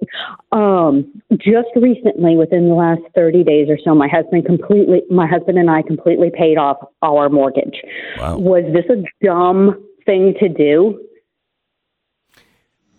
um, 0.51 1.21
just 1.33 1.67
recently, 1.75 2.37
within 2.37 2.69
the 2.69 2.73
last 2.73 3.01
30 3.13 3.43
days 3.43 3.67
or 3.69 3.77
so, 3.85 3.93
my 3.93 4.07
husband 4.07 4.47
completely, 4.47 5.03
my 5.11 5.27
husband 5.27 5.59
and 5.59 5.69
I 5.69 5.83
completely 5.83 6.31
paid 6.35 6.57
off 6.57 6.77
our 7.03 7.29
mortgage. 7.29 7.79
Wow. 8.17 8.39
Was 8.39 8.63
this 8.73 8.85
a 8.89 9.03
dumb 9.23 9.85
thing 10.07 10.33
to 10.39 10.49
do? 10.49 11.07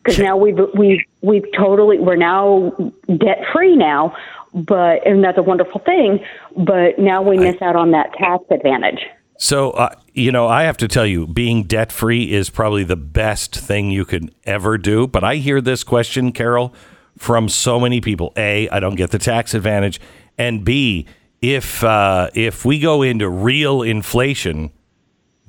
Because 0.04 0.20
now 0.20 0.36
we've 0.36 0.58
we've 0.78 1.00
we've 1.22 1.44
totally 1.58 1.98
we're 1.98 2.14
now 2.14 2.72
debt 3.08 3.38
free 3.52 3.76
now, 3.76 4.14
but 4.54 5.06
and 5.06 5.22
that's 5.24 5.38
a 5.38 5.42
wonderful 5.42 5.80
thing. 5.80 6.20
But 6.56 6.98
now 6.98 7.22
we 7.22 7.38
miss 7.38 7.60
out 7.62 7.76
on 7.76 7.90
that 7.92 8.12
tax 8.14 8.44
advantage. 8.50 9.00
So, 9.38 9.70
uh, 9.72 9.94
you 10.12 10.30
know, 10.30 10.46
I 10.46 10.64
have 10.64 10.76
to 10.76 10.88
tell 10.88 11.06
you, 11.06 11.26
being 11.26 11.64
debt 11.64 11.90
free 11.90 12.32
is 12.32 12.48
probably 12.48 12.84
the 12.84 12.96
best 12.96 13.56
thing 13.56 13.90
you 13.90 14.04
could 14.04 14.32
ever 14.44 14.78
do. 14.78 15.06
But 15.06 15.24
I 15.24 15.36
hear 15.36 15.60
this 15.60 15.82
question, 15.82 16.30
Carol, 16.30 16.72
from 17.18 17.48
so 17.48 17.80
many 17.80 18.00
people. 18.00 18.32
A, 18.36 18.68
I 18.68 18.78
don't 18.78 18.94
get 18.94 19.10
the 19.10 19.18
tax 19.18 19.54
advantage, 19.54 20.00
and 20.38 20.64
B, 20.64 21.06
if 21.40 21.82
uh, 21.82 22.30
if 22.34 22.64
we 22.64 22.78
go 22.78 23.02
into 23.02 23.28
real 23.28 23.82
inflation, 23.82 24.70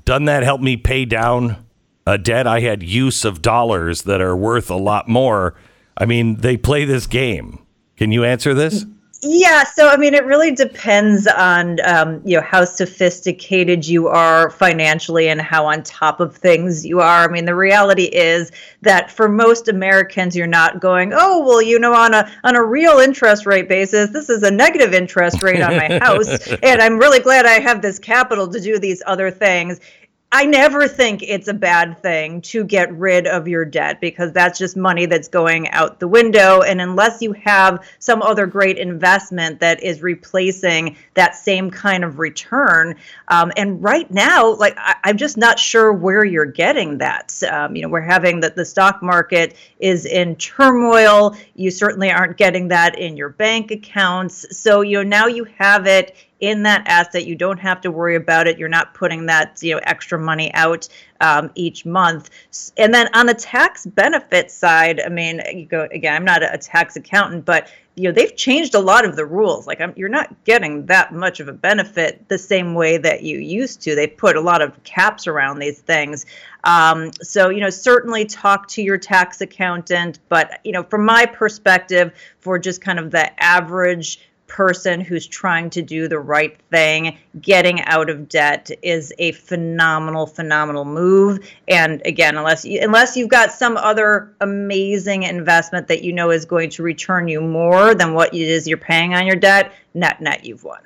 doesn't 0.06 0.26
that 0.26 0.44
help 0.44 0.60
me 0.60 0.76
pay 0.76 1.06
down 1.06 1.64
a 2.08 2.18
debt 2.18 2.48
I 2.48 2.62
had 2.62 2.84
use 2.84 3.24
of 3.24 3.42
dollars 3.42 4.02
that 4.04 4.22
are 4.22 4.36
worth 4.36 4.70
a 4.70 4.76
lot 4.76 5.08
more? 5.08 5.56
I 5.96 6.06
mean, 6.06 6.38
they 6.38 6.58
play 6.58 6.86
this 6.86 7.06
game. 7.06 7.63
Can 7.98 8.12
you 8.12 8.24
answer 8.24 8.54
this? 8.54 8.86
Yeah, 9.26 9.64
so 9.64 9.88
I 9.88 9.96
mean, 9.96 10.14
it 10.14 10.26
really 10.26 10.52
depends 10.52 11.28
on 11.28 11.80
um, 11.86 12.22
you 12.26 12.36
know 12.36 12.44
how 12.44 12.66
sophisticated 12.66 13.88
you 13.88 14.10
are 14.10 14.50
financially 14.50 15.30
and 15.30 15.40
how 15.40 15.66
on 15.66 15.82
top 15.84 16.20
of 16.20 16.36
things 16.36 16.86
you 16.86 17.00
are. 17.00 17.24
I 17.24 17.32
mean, 17.32 17.46
the 17.46 17.56
reality 17.56 18.04
is 18.04 18.52
that 18.82 19.10
for 19.10 19.30
most 19.30 19.70
Americans, 19.70 20.36
you're 20.36 20.46
not 20.46 20.82
going, 20.82 21.14
oh 21.16 21.40
well, 21.40 21.62
you 21.62 21.80
know, 21.80 21.94
on 21.94 22.14
a 22.14 22.30
on 22.44 22.58
a 22.58 22.64
real 22.64 23.00
interest 23.00 23.46
rate 23.46 23.70
basis, 23.70 24.10
this 24.10 24.30
is 24.30 24.44
a 24.44 24.52
negative 24.52 24.94
interest 24.94 25.42
rate 25.42 25.62
on 25.62 25.78
my 25.78 26.00
house, 26.00 26.52
and 26.64 26.82
I'm 26.82 26.98
really 26.98 27.22
glad 27.22 27.46
I 27.46 27.62
have 27.62 27.82
this 27.82 28.00
capital 28.00 28.50
to 28.50 28.60
do 28.60 28.78
these 28.78 29.02
other 29.06 29.32
things. 29.32 29.80
I 30.36 30.46
never 30.46 30.88
think 30.88 31.22
it's 31.22 31.48
a 31.48 31.54
bad 31.54 32.00
thing 32.00 32.42
to 32.42 32.64
get 32.64 32.92
rid 32.98 33.28
of 33.28 33.48
your 33.48 33.66
debt 33.66 34.02
because 34.02 34.32
that's 34.32 34.58
just 34.58 34.76
money 34.76 35.06
that's 35.06 35.28
going 35.28 35.70
out 35.70 36.00
the 36.00 36.08
window. 36.08 36.64
And 36.64 36.82
unless 36.82 37.22
you 37.22 37.34
have 37.34 37.88
some 38.00 38.24
other 38.24 38.48
great 38.48 38.80
investment 38.80 39.60
that 39.60 39.84
is 39.84 40.02
replacing 40.02 40.98
that 41.14 41.36
same 41.36 41.70
kind 41.70 42.04
of 42.04 42.18
return, 42.18 42.96
um, 43.28 43.52
and 43.58 43.84
right 43.84 44.10
now, 44.10 44.56
like 44.56 44.74
I, 44.80 44.96
I'm 45.04 45.18
just 45.18 45.38
not 45.38 45.60
sure 45.60 45.94
where 45.94 46.26
you're 46.26 46.46
getting 46.46 46.98
that. 46.98 47.40
Um, 47.52 47.76
you 47.76 47.84
know, 47.84 47.90
we're 47.90 48.02
having 48.02 48.40
that 48.40 48.56
the 48.56 48.66
stock 48.66 49.04
market 49.04 49.56
is 49.80 50.08
in 50.08 50.36
turmoil. 50.38 51.38
You 51.54 51.70
certainly 51.70 52.10
aren't 52.10 52.38
getting 52.38 52.70
that 52.70 52.98
in 52.98 53.18
your 53.18 53.30
bank 53.30 53.70
accounts. 53.70 54.58
So 54.58 54.82
you 54.82 54.98
know 54.98 55.04
now 55.04 55.28
you 55.28 55.44
have 55.60 55.86
it 55.86 56.16
in 56.44 56.62
that 56.64 56.84
asset. 56.88 57.26
You 57.26 57.36
don't 57.36 57.60
have 57.60 57.80
to 57.82 57.90
worry 57.90 58.16
about 58.16 58.48
it. 58.48 58.60
You're 58.60 58.68
not 58.68 58.94
putting 58.94 59.26
that 59.28 59.60
you 59.62 59.74
know 59.74 59.82
extra 59.86 60.20
money 60.20 60.54
out 60.54 60.90
um, 61.22 61.50
each 61.56 61.86
month. 61.86 62.30
And 62.76 62.94
then 62.94 63.08
on 63.14 63.28
the 63.28 63.34
tax 63.34 63.86
benefit 63.86 64.52
side, 64.52 65.00
I 65.00 65.08
mean, 65.08 65.42
you 65.54 65.66
go 65.66 65.88
again. 65.90 66.14
I'm 66.14 66.26
not 66.26 66.44
a, 66.44 66.58
tax 66.58 66.98
accountant, 66.98 67.46
but 67.46 67.72
you 67.96 68.04
know 68.04 68.12
they've 68.12 68.36
changed 68.36 68.76
a 68.76 68.80
lot 68.80 69.06
of 69.06 69.16
the 69.16 69.26
rules. 69.26 69.68
Like 69.68 69.80
I'm, 69.80 69.94
you're 69.96 70.10
not 70.10 70.36
getting 70.44 70.86
that 70.88 71.14
much 71.14 71.40
of 71.40 71.48
a 71.48 71.54
benefit 71.54 72.28
the 72.28 72.38
same 72.38 72.74
way 72.74 72.98
that 72.98 73.24
you 73.24 73.38
used 73.40 73.82
to. 73.84 73.96
They 73.96 74.08
put 74.08 74.36
a 74.36 74.42
lot 74.42 74.62
of 74.62 74.84
caps 74.84 75.28
around 75.28 75.60
these 75.60 75.80
things. 75.80 76.26
Um, 76.66 77.14
so 77.22 77.50
you 77.50 77.62
know 77.62 77.70
certainly 77.70 78.26
talk 78.26 78.68
to 78.70 78.82
your 78.82 78.98
tax 78.98 79.40
accountant. 79.40 80.20
But 80.28 80.60
you 80.66 80.74
know 80.74 80.84
from 80.84 81.06
my 81.06 81.26
perspective, 81.26 82.12
for 82.42 82.60
just 82.60 82.82
kind 82.82 83.00
of 83.00 83.12
the 83.12 83.42
average 83.42 84.20
person 84.54 85.02
who's 85.02 85.26
trying 85.26 85.68
to 85.68 85.82
do 85.82 86.08
the 86.08 86.20
right 86.20 86.56
thing, 86.70 87.18
getting 87.42 87.82
out 87.86 88.08
of 88.08 88.30
debt 88.30 88.70
is 88.84 89.12
a 89.18 89.32
phenomenal, 89.32 90.28
phenomenal 90.28 90.86
move. 90.86 91.40
And 91.68 92.04
again, 92.06 92.38
unless 92.38 92.64
you, 92.64 92.80
unless 92.80 93.18
you've 93.18 93.30
got 93.30 93.52
some 93.52 93.78
other 93.78 94.32
amazing 94.42 95.24
investment 95.24 95.88
that 95.88 96.04
you 96.04 96.14
know 96.14 96.30
is 96.30 96.46
going 96.46 96.70
to 96.70 96.84
return 96.84 97.28
you 97.28 97.42
more 97.42 97.96
than 97.96 98.14
what 98.14 98.32
it 98.32 98.42
is 98.42 98.68
you're 98.68 98.78
paying 98.78 99.16
on 99.16 99.26
your 99.26 99.36
debt, 99.36 99.74
net 99.96 100.22
net 100.22 100.46
you've 100.46 100.64
won. 100.64 100.80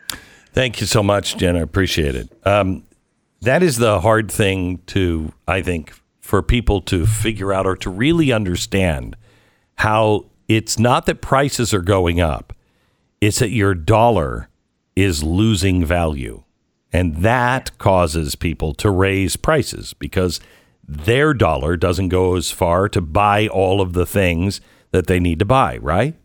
Thank 0.54 0.80
you 0.80 0.88
so 0.88 1.04
much, 1.04 1.36
Jen. 1.36 1.58
I 1.58 1.60
appreciate 1.60 2.16
it. 2.16 2.30
Um, 2.48 2.86
that 3.42 3.62
is 3.64 3.76
the 3.76 4.00
hard 4.00 4.32
thing 4.32 4.78
to, 4.88 5.34
I 5.46 5.62
think, 5.62 5.94
for 6.22 6.42
people 6.42 6.80
to 6.84 7.06
figure 7.06 7.52
out 7.52 7.68
or 7.68 7.76
to 7.76 7.90
really 7.90 8.32
understand 8.32 9.18
how 9.76 10.28
it's 10.48 10.80
not 10.80 11.06
that 11.08 11.22
prices 11.22 11.74
are 11.74 11.82
going 11.82 12.22
up, 12.22 12.47
it's 13.22 13.40
that 13.40 13.52
your 13.52 13.74
dollar 13.74 14.50
is 14.96 15.24
losing 15.24 15.86
value. 15.86 16.44
And 16.94 17.18
that 17.18 17.78
causes 17.78 18.36
people 18.36 18.74
to 18.76 18.90
raise 18.90 19.36
prices 19.36 19.94
because 19.94 20.40
their 20.88 21.34
dollar 21.34 21.76
doesn't 21.76 22.10
go 22.10 22.36
as 22.36 22.50
far 22.50 22.88
to 22.90 23.02
buy 23.02 23.48
all 23.48 23.82
of 23.82 23.94
the 23.94 24.06
things 24.06 24.62
that 24.92 25.08
they 25.08 25.20
need 25.20 25.40
to 25.40 25.46
buy, 25.46 25.78
right? 25.78 26.16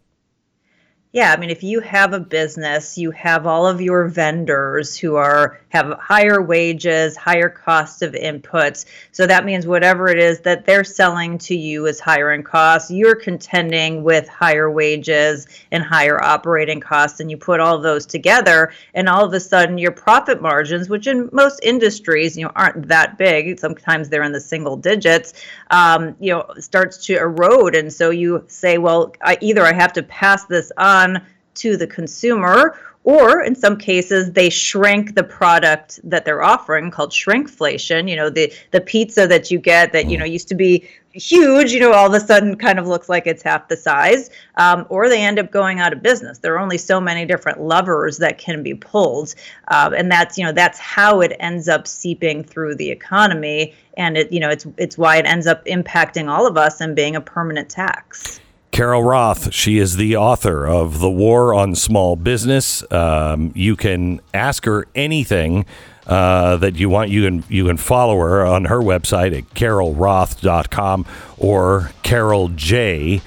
Yeah, 1.15 1.31
I 1.31 1.39
mean, 1.39 1.51
if 1.51 1.63
you 1.63 1.81
have 1.81 2.15
a 2.15 2.21
business, 2.21 2.97
you 2.97 3.11
have 3.11 3.47
all 3.47 3.67
of 3.67 3.83
your 3.83 4.09
vendors 4.09 4.97
who 4.97 5.17
are 5.17 5.61
have 5.69 5.99
higher 6.01 6.41
wages, 6.41 7.17
higher 7.17 7.51
cost 7.51 8.01
of 8.01 8.13
inputs. 8.13 8.87
So 9.11 9.27
that 9.27 9.45
means 9.45 9.67
whatever 9.67 10.09
it 10.09 10.19
is 10.19 10.41
that 10.41 10.65
they're 10.65 10.85
selling 10.85 11.37
to 11.39 11.55
you 11.55 11.85
is 11.85 12.01
higher 12.01 12.33
in 12.33 12.43
cost. 12.43 12.91
You're 12.91 13.15
contending 13.15 14.03
with 14.03 14.27
higher 14.27 14.71
wages 14.71 15.47
and 15.71 15.83
higher 15.83 16.23
operating 16.23 16.81
costs, 16.81 17.21
and 17.21 17.31
you 17.31 17.37
put 17.37 17.61
all 17.61 17.79
those 17.79 18.07
together, 18.07 18.73
and 18.95 19.07
all 19.07 19.25
of 19.25 19.35
a 19.35 19.41
sudden 19.41 19.77
your 19.77 19.93
profit 19.93 20.41
margins, 20.41 20.89
which 20.89 21.07
in 21.07 21.29
most 21.31 21.61
industries, 21.63 22.39
you 22.39 22.47
know, 22.47 22.53
aren't 22.57 22.89
that 22.89 23.19
big. 23.19 23.59
Sometimes 23.59 24.09
they're 24.09 24.23
in 24.23 24.33
the 24.33 24.41
single 24.41 24.79
digits. 24.79 25.35
Um, 25.71 26.17
you 26.21 26.33
know, 26.33 26.47
starts 26.59 27.05
to 27.07 27.17
erode, 27.17 27.75
and 27.75 27.93
so 27.93 28.09
you 28.09 28.45
say, 28.47 28.79
well, 28.79 29.13
I, 29.23 29.37
either 29.43 29.63
I 29.63 29.75
have 29.75 29.93
to 29.95 30.03
pass 30.03 30.47
this 30.47 30.73
on 31.03 31.23
to 31.55 31.77
the 31.77 31.87
consumer 31.87 32.79
or 33.05 33.43
in 33.43 33.55
some 33.55 33.77
cases 33.77 34.33
they 34.33 34.49
shrink 34.49 35.15
the 35.15 35.25
product 35.25 35.99
that 36.05 36.25
they're 36.25 36.43
offering 36.43 36.91
called 36.91 37.11
shrinkflation. 37.11 38.09
You 38.09 38.17
know 38.17 38.31
the 38.31 38.53
the 38.71 38.81
pizza 38.81 39.27
that 39.27 39.51
you 39.51 39.59
get 39.59 39.93
that 39.93 40.09
you 40.09 40.17
know 40.17 40.25
used 40.25 40.49
to 40.49 40.55
be 40.55 40.89
huge 41.15 41.73
you 41.73 41.81
know 41.81 41.93
all 41.93 42.07
of 42.07 42.15
a 42.15 42.25
sudden 42.25 42.57
kind 42.57 42.79
of 42.79 42.87
looks 42.87 43.07
like 43.07 43.27
it's 43.27 43.43
half 43.43 43.69
the 43.69 43.77
size 43.77 44.31
um, 44.57 44.87
or 44.89 45.11
they 45.11 45.23
end 45.23 45.39
up 45.39 45.51
going 45.51 45.81
out 45.81 45.93
of 45.93 46.03
business. 46.03 46.39
There 46.39 46.55
are 46.55 46.59
only 46.59 46.79
so 46.79 47.01
many 47.01 47.27
different 47.27 47.61
levers 47.61 48.19
that 48.19 48.39
can 48.39 48.63
be 48.63 48.75
pulled 48.75 49.35
uh, 49.69 49.91
and 49.97 50.11
that's 50.11 50.39
you 50.39 50.45
know 50.45 50.53
that's 50.53 50.79
how 50.79 51.21
it 51.21 51.37
ends 51.41 51.69
up 51.69 51.87
seeping 51.87 52.45
through 52.45 52.77
the 52.77 52.91
economy 52.91 53.75
and 53.97 54.17
it 54.17 54.33
you 54.33 54.41
know 54.41 54.49
it's 54.49 54.67
it's 54.77 54.97
why 54.97 55.17
it 55.17 55.27
ends 55.27 55.47
up 55.47 55.65
impacting 55.67 56.29
all 56.29 56.47
of 56.47 56.57
us 56.57 56.81
and 56.81 56.95
being 56.95 57.17
a 57.17 57.21
permanent 57.21 57.69
tax 57.69 58.41
Carol 58.73 59.05
Roth, 59.05 59.53
she 59.53 59.79
is 59.79 59.97
the 59.97 60.17
author 60.17 60.67
of 60.67 60.99
The 60.99 61.11
War 61.11 61.53
on 61.53 61.75
Small 61.75 62.17
Business. 62.17 62.83
Um, 62.91 63.53
you 63.55 63.77
can 63.77 64.21
ask 64.33 64.65
her 64.65 64.89
anything 64.95 65.67
uh, 66.07 66.57
that 66.57 66.77
you 66.77 66.89
want. 66.89 67.11
You 67.11 67.25
can 67.25 67.45
you 67.51 67.67
can 67.67 67.77
follow 67.77 68.19
her 68.19 68.45
on 68.45 68.65
her 68.65 68.79
website 68.79 69.37
at 69.37 69.45
carolroth.com 69.55 71.07
or 71.37 71.93
Carol 72.03 72.49
J. 72.49 73.21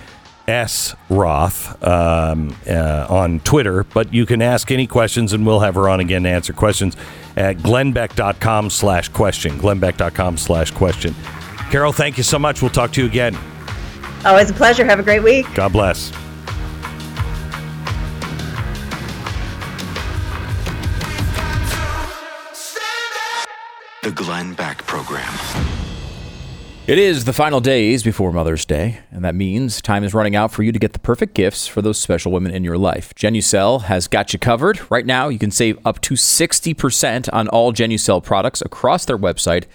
S. 0.48 0.96
Roth 1.10 1.82
um, 1.84 2.56
uh, 2.68 3.08
on 3.10 3.39
Twitter, 3.39 3.84
but 3.84 4.14
you 4.14 4.26
can 4.26 4.41
ask 4.41 4.70
any 4.72 4.86
questions 4.86 5.34
and 5.34 5.46
we'll 5.46 5.62
have 5.62 5.74
her 5.76 5.89
on 5.89 6.00
again 6.00 6.24
to 6.24 6.30
answer 6.30 6.54
questions 6.54 6.96
at 7.36 7.58
glennbeck.com 7.58 8.70
slash 8.70 9.10
question. 9.10 9.58
glennbeck.com 9.60 10.38
slash 10.38 10.70
question. 10.72 11.16
Carol, 11.72 11.91
thank 11.91 12.18
you 12.18 12.24
so 12.24 12.38
much. 12.38 12.62
We'll 12.62 12.70
talk 12.70 12.91
to 12.93 13.02
you 13.02 13.08
again. 13.08 13.36
Always 14.26 14.49
a 14.49 14.53
pleasure 14.53 14.84
have 14.86 14.99
a 14.99 15.03
great 15.03 15.23
week 15.23 15.45
God 15.53 15.71
bless. 15.71 16.11
The 24.03 24.11
Glenn 24.11 24.53
Beck 24.53 24.86
Program. 24.86 25.34
It 26.86 26.99
is 26.99 27.26
the 27.26 27.34
final 27.34 27.59
days 27.59 28.03
before 28.03 28.32
Mother's 28.32 28.63
Day, 28.63 28.99
and 29.09 29.26
that 29.26 29.34
means 29.34 29.82
time 29.82 30.03
is 30.03 30.13
running 30.13 30.36
out 30.36 30.51
for 30.51 30.61
you 30.61 30.71
to 30.71 30.78
get 30.78 30.93
the 30.93 30.99
perfect 30.99 31.34
gifts 31.34 31.65
for 31.65 31.82
those 31.82 31.97
special 31.97 32.32
women 32.32 32.53
in 32.53 32.63
your 32.63 32.78
life. 32.78 33.15
Genucel 33.15 33.82
has 33.86 34.07
got 34.07 34.34
you 34.34 34.38
covered. 34.38 34.80
Right 34.91 35.07
now, 35.07 35.28
you 35.28 35.39
can 35.39 35.49
save 35.49 35.80
up 35.84 35.99
to 36.01 36.13
60% 36.13 37.28
on 37.34 37.47
all 37.47 37.73
Genucel 37.73 38.23
products 38.23 38.61
across 38.61 39.05
their 39.05 39.17
website, 39.17 39.65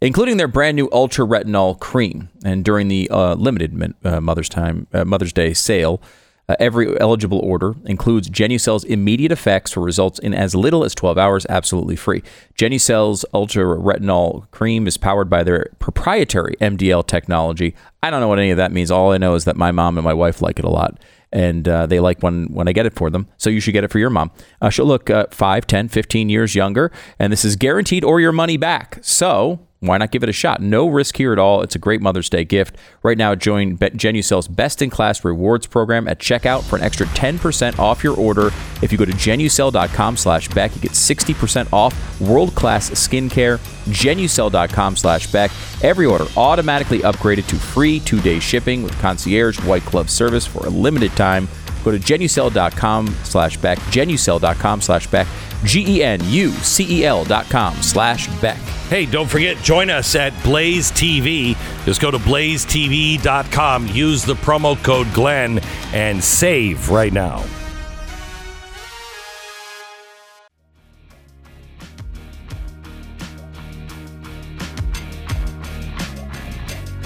including 0.00 0.36
their 0.36 0.48
brand 0.48 0.76
new 0.76 0.88
Ultra 0.92 1.26
Retinol 1.26 1.78
Cream. 1.78 2.28
And 2.44 2.64
during 2.64 2.88
the 2.88 3.08
uh, 3.10 3.34
limited 3.34 3.94
uh, 4.04 4.20
Mother's 4.20 4.48
Time 4.48 4.86
uh, 4.92 5.04
Mother's 5.04 5.32
Day 5.32 5.54
sale, 5.54 6.00
uh, 6.48 6.54
every 6.60 6.98
eligible 7.00 7.40
order 7.40 7.74
includes 7.86 8.30
Genucel's 8.30 8.84
immediate 8.84 9.32
effects 9.32 9.72
for 9.72 9.80
results 9.80 10.18
in 10.20 10.32
as 10.32 10.54
little 10.54 10.84
as 10.84 10.94
12 10.94 11.18
hours, 11.18 11.44
absolutely 11.48 11.96
free. 11.96 12.22
Genucel's 12.56 13.24
Ultra 13.34 13.64
Retinol 13.64 14.48
Cream 14.52 14.86
is 14.86 14.96
powered 14.96 15.28
by 15.28 15.42
their 15.42 15.70
proprietary 15.80 16.54
MDL 16.60 17.04
technology. 17.06 17.74
I 18.02 18.10
don't 18.10 18.20
know 18.20 18.28
what 18.28 18.38
any 18.38 18.50
of 18.50 18.58
that 18.58 18.70
means. 18.70 18.90
All 18.90 19.12
I 19.12 19.18
know 19.18 19.34
is 19.34 19.44
that 19.44 19.56
my 19.56 19.72
mom 19.72 19.98
and 19.98 20.04
my 20.04 20.14
wife 20.14 20.40
like 20.40 20.58
it 20.60 20.64
a 20.64 20.70
lot. 20.70 21.00
And 21.32 21.68
uh, 21.68 21.86
they 21.86 21.98
like 21.98 22.22
when, 22.22 22.46
when 22.52 22.68
I 22.68 22.72
get 22.72 22.86
it 22.86 22.94
for 22.94 23.10
them. 23.10 23.26
So 23.36 23.50
you 23.50 23.58
should 23.58 23.72
get 23.72 23.82
it 23.82 23.90
for 23.90 23.98
your 23.98 24.10
mom. 24.10 24.30
Uh, 24.62 24.70
she'll 24.70 24.86
look 24.86 25.10
uh, 25.10 25.26
5, 25.32 25.66
10, 25.66 25.88
15 25.88 26.28
years 26.28 26.54
younger. 26.54 26.92
And 27.18 27.32
this 27.32 27.44
is 27.44 27.56
guaranteed 27.56 28.04
or 28.04 28.20
your 28.20 28.30
money 28.30 28.56
back. 28.56 29.00
So 29.02 29.65
why 29.86 29.98
not 29.98 30.10
give 30.10 30.22
it 30.22 30.28
a 30.28 30.32
shot? 30.32 30.60
No 30.60 30.88
risk 30.88 31.16
here 31.16 31.32
at 31.32 31.38
all. 31.38 31.62
It's 31.62 31.74
a 31.74 31.78
great 31.78 32.00
Mother's 32.00 32.28
Day 32.28 32.44
gift. 32.44 32.76
Right 33.02 33.16
now, 33.18 33.34
join 33.34 33.76
Be- 33.76 33.90
Genucel's 33.90 34.48
best-in-class 34.48 35.24
rewards 35.24 35.66
program 35.66 36.08
at 36.08 36.18
checkout 36.18 36.62
for 36.64 36.76
an 36.76 36.82
extra 36.82 37.06
10% 37.06 37.78
off 37.78 38.02
your 38.04 38.16
order. 38.16 38.50
If 38.82 38.92
you 38.92 38.98
go 38.98 39.04
to 39.04 39.12
genucel.com 39.12 40.16
slash 40.16 40.48
Beck, 40.48 40.74
you 40.74 40.80
get 40.82 40.92
60% 40.92 41.72
off 41.72 42.20
world-class 42.20 42.90
skincare. 42.90 43.58
Genucel.com 43.86 44.96
slash 44.96 45.30
Beck. 45.30 45.50
Every 45.82 46.06
order 46.06 46.26
automatically 46.36 47.00
upgraded 47.00 47.46
to 47.48 47.56
free 47.56 48.00
two-day 48.00 48.40
shipping 48.40 48.82
with 48.82 48.98
concierge 49.00 49.58
white 49.64 49.84
glove 49.86 50.10
service 50.10 50.46
for 50.46 50.66
a 50.66 50.70
limited 50.70 51.12
time. 51.12 51.48
Go 51.84 51.92
to 51.92 51.98
genucel.com 51.98 53.06
slash 53.22 53.56
Beck, 53.58 53.78
genucel.com 53.78 54.80
slash 54.80 55.06
Beck, 55.06 55.28
G-E-N-U-C-E-L 55.64 57.24
dot 57.26 57.48
com 57.48 57.74
slash 57.76 58.26
Beck. 58.40 58.58
Hey, 58.88 59.04
don't 59.04 59.28
forget, 59.28 59.56
join 59.64 59.90
us 59.90 60.14
at 60.14 60.32
Blaze 60.44 60.92
TV. 60.92 61.56
Just 61.84 62.00
go 62.00 62.12
to 62.12 62.18
blazetv.com, 62.18 63.88
use 63.88 64.24
the 64.24 64.34
promo 64.34 64.80
code 64.84 65.12
Glenn, 65.12 65.58
and 65.92 66.22
save 66.22 66.88
right 66.88 67.12
now. 67.12 67.44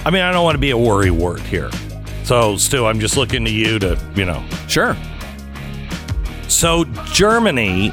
I 0.05 0.11
mean, 0.11 0.21
I 0.21 0.33
don't 0.33 0.45
want 0.45 0.57
to 0.57 0.61
be 0.61 0.73
a 0.73 0.79
worry 0.79 1.11
word 1.11 1.41
here. 1.41 1.71
So, 2.25 2.59
Stu, 2.59 2.85
I'm 2.85 3.01
just 3.01 3.17
looking 3.17 3.45
to 3.47 3.51
you 3.51 3.79
to, 3.79 3.99
you 4.15 4.27
know. 4.27 4.45
Sure. 4.69 4.95
So, 6.47 6.85
Germany 7.07 7.91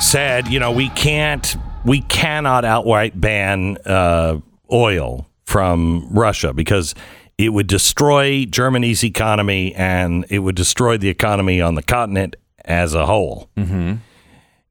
said, 0.00 0.48
you 0.48 0.58
know, 0.58 0.72
we 0.72 0.88
can't, 0.90 1.56
we 1.88 2.02
cannot 2.02 2.64
outright 2.66 3.18
ban 3.18 3.78
uh, 3.86 4.38
oil 4.70 5.26
from 5.44 6.06
Russia 6.10 6.52
because 6.52 6.94
it 7.38 7.48
would 7.48 7.66
destroy 7.66 8.44
Germany's 8.44 9.02
economy 9.02 9.74
and 9.74 10.26
it 10.28 10.40
would 10.40 10.54
destroy 10.54 10.98
the 10.98 11.08
economy 11.08 11.62
on 11.62 11.76
the 11.76 11.82
continent 11.82 12.36
as 12.64 12.92
a 12.92 13.06
whole. 13.06 13.48
Mm-hmm. 13.56 13.94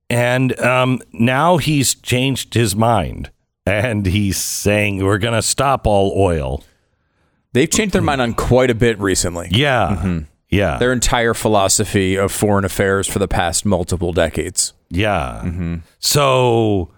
And 0.10 0.60
um, 0.60 1.02
now 1.12 1.58
he's 1.58 1.96
changed 1.96 2.54
his 2.54 2.76
mind 2.76 3.32
and 3.66 4.06
he's 4.06 4.38
saying 4.38 5.04
we're 5.04 5.18
going 5.18 5.34
to 5.34 5.42
stop 5.42 5.88
all 5.88 6.14
oil. 6.16 6.64
They've 7.54 7.70
changed 7.70 7.94
their 7.94 8.02
mind 8.04 8.22
on 8.22 8.36
quite 8.36 8.70
a 8.70 8.76
bit 8.76 9.00
recently. 9.00 9.48
Yeah. 9.50 10.22
Yeah. 10.50 10.78
Their 10.78 10.94
entire 10.94 11.34
philosophy 11.34 12.16
of 12.16 12.32
foreign 12.32 12.64
affairs 12.64 13.08
for 13.08 13.18
the 13.20 13.28
past 13.28 13.66
multiple 13.66 14.14
decades. 14.14 14.74
Yeah. 14.90 15.42
Mm-hmm. 15.44 15.76
So 16.00 16.92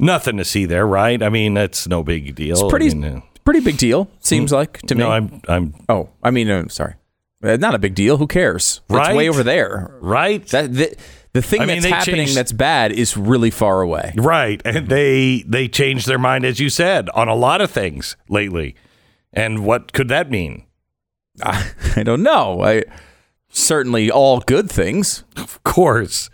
nothing 0.00 0.36
to 0.38 0.44
see 0.44 0.66
there, 0.66 0.86
right? 0.86 1.22
I 1.22 1.28
mean, 1.28 1.54
that's 1.54 1.86
no 1.88 2.02
big 2.02 2.34
deal. 2.34 2.54
It's 2.60 2.70
pretty, 2.70 2.90
I 2.90 2.94
mean, 2.94 3.04
uh, 3.04 3.20
pretty 3.44 3.60
big 3.60 3.76
deal. 3.78 4.10
Seems 4.20 4.52
like 4.52 4.78
to 4.82 4.94
me. 4.94 5.00
no, 5.00 5.10
I'm, 5.10 5.40
I'm 5.48 5.74
oh, 5.88 6.10
I 6.22 6.30
mean, 6.30 6.48
uh, 6.50 6.68
sorry, 6.68 6.94
Uh, 7.42 7.56
not 7.56 7.74
a 7.74 7.78
big 7.78 7.94
deal. 7.94 8.16
Who 8.18 8.26
cares? 8.26 8.80
It's 8.88 8.94
Right? 8.96 9.14
way 9.16 9.28
over 9.28 9.42
there. 9.42 9.96
right. 10.00 10.46
That 10.48 10.72
the, 10.74 10.96
the 11.32 11.42
thing 11.42 11.60
I 11.62 11.66
mean, 11.66 11.82
that's 11.82 11.92
happening 11.94 12.16
changed- 12.26 12.36
that's 12.36 12.52
bad 12.52 12.92
is 12.92 13.16
really 13.16 13.50
far 13.50 13.80
away. 13.82 14.12
Right. 14.16 14.62
And 14.64 14.88
they 14.88 15.44
they 15.46 15.68
changed 15.68 16.06
their 16.06 16.18
mind, 16.18 16.44
as 16.44 16.60
you 16.60 16.70
said, 16.70 17.10
on 17.10 17.28
a 17.28 17.34
lot 17.34 17.60
of 17.60 17.70
things 17.70 18.16
lately. 18.28 18.76
And 19.32 19.64
what 19.66 19.92
could 19.92 20.08
that 20.08 20.30
mean? 20.30 20.64
I, 21.42 21.72
I 21.96 22.02
don't 22.04 22.22
know. 22.22 22.62
I 22.62 22.84
certainly 23.48 24.10
all 24.10 24.40
good 24.40 24.70
things. 24.70 25.24
Of 25.36 25.62
course. 25.64 26.30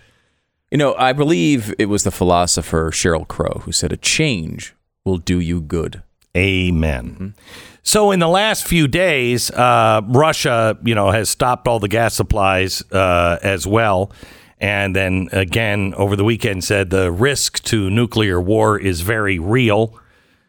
You 0.70 0.78
know, 0.78 0.94
I 0.94 1.12
believe 1.12 1.74
it 1.78 1.86
was 1.86 2.04
the 2.04 2.10
philosopher 2.10 2.90
Sheryl 2.90 3.26
Crow 3.26 3.62
who 3.64 3.72
said 3.72 3.92
a 3.92 3.96
change 3.96 4.74
will 5.04 5.18
do 5.18 5.40
you 5.40 5.60
good. 5.60 6.02
Amen. 6.36 7.34
So 7.82 8.12
in 8.12 8.20
the 8.20 8.28
last 8.28 8.66
few 8.66 8.86
days, 8.86 9.50
uh, 9.50 10.00
Russia, 10.06 10.78
you 10.84 10.94
know, 10.94 11.10
has 11.10 11.28
stopped 11.28 11.66
all 11.66 11.80
the 11.80 11.88
gas 11.88 12.14
supplies 12.14 12.82
uh, 12.92 13.38
as 13.42 13.66
well, 13.66 14.12
and 14.58 14.94
then 14.94 15.28
again 15.32 15.94
over 15.96 16.14
the 16.14 16.24
weekend 16.24 16.62
said 16.62 16.90
the 16.90 17.10
risk 17.10 17.62
to 17.64 17.90
nuclear 17.90 18.40
war 18.40 18.78
is 18.78 19.00
very 19.00 19.38
real. 19.38 19.98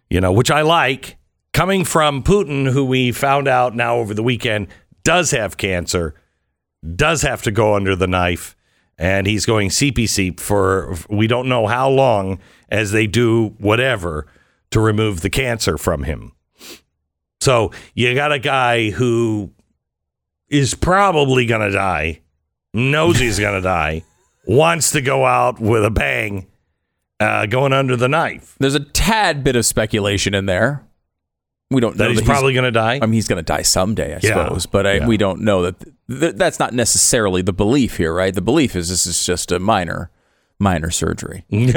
You 0.10 0.22
know, 0.22 0.34
which 0.34 0.52
I 0.52 0.62
like 0.62 1.18
coming 1.54 1.86
from 1.86 2.22
Putin, 2.22 2.72
who 2.72 2.86
we 2.86 3.12
found 3.12 3.48
out 3.48 3.76
now 3.76 3.96
over 3.96 4.14
the 4.14 4.24
weekend 4.24 4.68
does 5.04 5.32
have 5.32 5.58
cancer, 5.58 6.14
does 6.96 7.22
have 7.22 7.42
to 7.44 7.52
go 7.52 7.76
under 7.76 7.96
the 7.96 8.08
knife, 8.08 8.56
and 9.02 9.26
he's 9.26 9.48
going 9.48 9.70
CPC 9.70 10.40
for 10.40 10.96
we 11.10 11.26
don't 11.26 11.50
know 11.50 11.66
how 11.66 11.90
long 11.90 12.38
as 12.70 12.92
they 12.92 13.08
do 13.08 13.48
whatever 13.58 14.28
to 14.70 14.80
remove 14.80 15.22
the 15.22 15.30
cancer 15.30 15.76
from 15.76 16.04
him. 16.04 16.34
So 17.42 17.72
you 17.96 18.14
got 18.14 18.32
a 18.32 18.38
guy 18.38 18.92
who 18.92 19.50
is 20.50 20.76
probably 20.76 21.48
going 21.48 21.62
to 21.62 21.72
die, 21.76 22.22
knows 22.76 23.18
he's 23.20 23.40
going 23.40 23.56
to 23.62 23.62
die, 23.62 24.04
wants 24.46 24.92
to 24.92 25.02
go 25.02 25.26
out 25.26 25.60
with 25.60 25.84
a 25.84 25.90
bang, 25.90 26.46
uh, 27.20 27.48
going 27.48 27.74
under 27.74 27.96
the 27.96 28.08
knife. 28.08 28.56
There's 28.60 28.76
a 28.76 28.80
tad 28.82 29.44
bit 29.44 29.56
of 29.56 29.66
speculation 29.66 30.36
in 30.36 30.46
there. 30.46 30.86
We 31.72 31.82
don't 31.82 31.98
That 31.98 32.04
know 32.06 32.12
he's 32.12 32.22
probably 32.22 32.54
going 32.54 32.66
to 32.66 32.72
die. 32.72 32.96
I 33.02 33.06
mean, 33.08 33.14
he's 33.14 33.28
going 33.30 33.44
to 33.44 33.44
die 33.44 33.62
someday, 33.64 34.14
I 34.14 34.20
Yeah. 34.22 34.44
suppose, 34.46 34.66
but 34.68 34.86
I, 34.86 34.94
Yeah. 34.98 35.08
we 35.08 35.18
don't 35.18 35.42
know 35.42 35.64
that. 35.64 35.76
Th- 36.20 36.36
that's 36.36 36.60
not 36.60 36.74
necessarily 36.74 37.42
the 37.42 37.54
belief 37.54 37.98
here, 37.98 38.14
right? 38.14 38.34
The 38.34 38.42
belief 38.42 38.76
is 38.76 38.90
this 38.90 39.06
is 39.06 39.26
just 39.26 39.52
a 39.52 39.60
minor, 39.60 40.10
minor 40.60 40.90
surgery. 40.92 41.46
and 41.52 41.74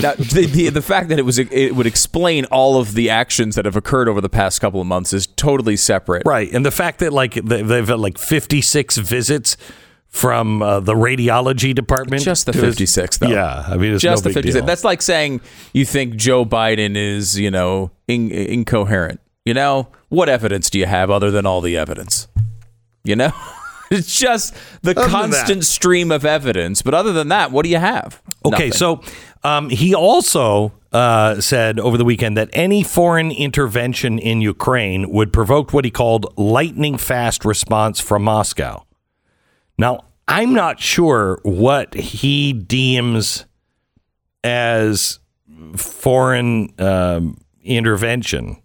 now, 0.00 0.14
the, 0.14 0.48
the 0.52 0.68
the 0.70 0.82
fact 0.82 1.08
that 1.10 1.18
it 1.18 1.22
was 1.24 1.38
it 1.38 1.74
would 1.76 1.86
explain 1.86 2.44
all 2.46 2.78
of 2.80 2.94
the 2.94 3.10
actions 3.10 3.54
that 3.56 3.64
have 3.64 3.76
occurred 3.76 4.08
over 4.08 4.20
the 4.20 4.28
past 4.28 4.60
couple 4.60 4.80
of 4.80 4.86
months 4.86 5.12
is 5.12 5.26
totally 5.26 5.76
separate. 5.76 6.22
Right. 6.26 6.52
And 6.52 6.64
the 6.64 6.70
fact 6.70 6.98
that 7.00 7.12
like 7.12 7.34
they- 7.34 7.62
they've 7.62 7.88
had 7.88 7.98
like 7.98 8.18
56 8.18 8.96
visits 8.98 9.56
from 10.08 10.62
uh, 10.62 10.78
the 10.80 10.92
radiology 10.94 11.74
department. 11.74 12.22
Just 12.22 12.44
the 12.44 12.52
56, 12.52 13.16
though. 13.16 13.28
Yeah. 13.28 13.64
I 13.66 13.78
mean, 13.78 13.94
it's 13.94 14.02
Just 14.02 14.24
no 14.26 14.28
the 14.28 14.34
56. 14.34 14.66
That's 14.66 14.84
like 14.84 15.00
saying 15.00 15.40
you 15.72 15.86
think 15.86 16.16
Joe 16.16 16.44
Biden 16.44 16.96
is, 16.98 17.38
you 17.40 17.50
know, 17.50 17.92
in, 18.08 18.30
incoherent. 18.30 19.20
You 19.46 19.54
know, 19.54 19.88
what 20.10 20.28
evidence 20.28 20.68
do 20.70 20.78
you 20.78 20.84
have 20.86 21.10
other 21.10 21.30
than 21.30 21.46
all 21.46 21.62
the 21.62 21.76
evidence? 21.78 22.28
You 23.04 23.16
know, 23.16 23.32
it's 23.90 24.18
just 24.18 24.54
the 24.82 24.92
Other 24.92 25.08
constant 25.08 25.64
stream 25.64 26.10
of 26.10 26.24
evidence. 26.24 26.82
But 26.82 26.94
other 26.94 27.12
than 27.12 27.28
that, 27.28 27.50
what 27.52 27.64
do 27.64 27.70
you 27.70 27.78
have? 27.78 28.22
Okay, 28.44 28.68
Nothing. 28.68 28.72
so 28.72 29.02
um, 29.44 29.70
he 29.70 29.94
also 29.94 30.72
uh, 30.92 31.40
said 31.40 31.80
over 31.80 31.96
the 31.96 32.04
weekend 32.04 32.36
that 32.36 32.48
any 32.52 32.82
foreign 32.82 33.30
intervention 33.30 34.18
in 34.18 34.40
Ukraine 34.40 35.10
would 35.10 35.32
provoke 35.32 35.72
what 35.72 35.84
he 35.84 35.90
called 35.90 36.32
lightning 36.36 36.96
fast 36.96 37.44
response 37.44 37.98
from 37.98 38.22
Moscow. 38.22 38.84
Now, 39.78 40.04
I'm 40.28 40.54
not 40.54 40.80
sure 40.80 41.40
what 41.42 41.94
he 41.94 42.52
deems 42.52 43.46
as 44.44 45.18
foreign 45.76 46.72
um, 46.78 47.38
intervention. 47.62 48.61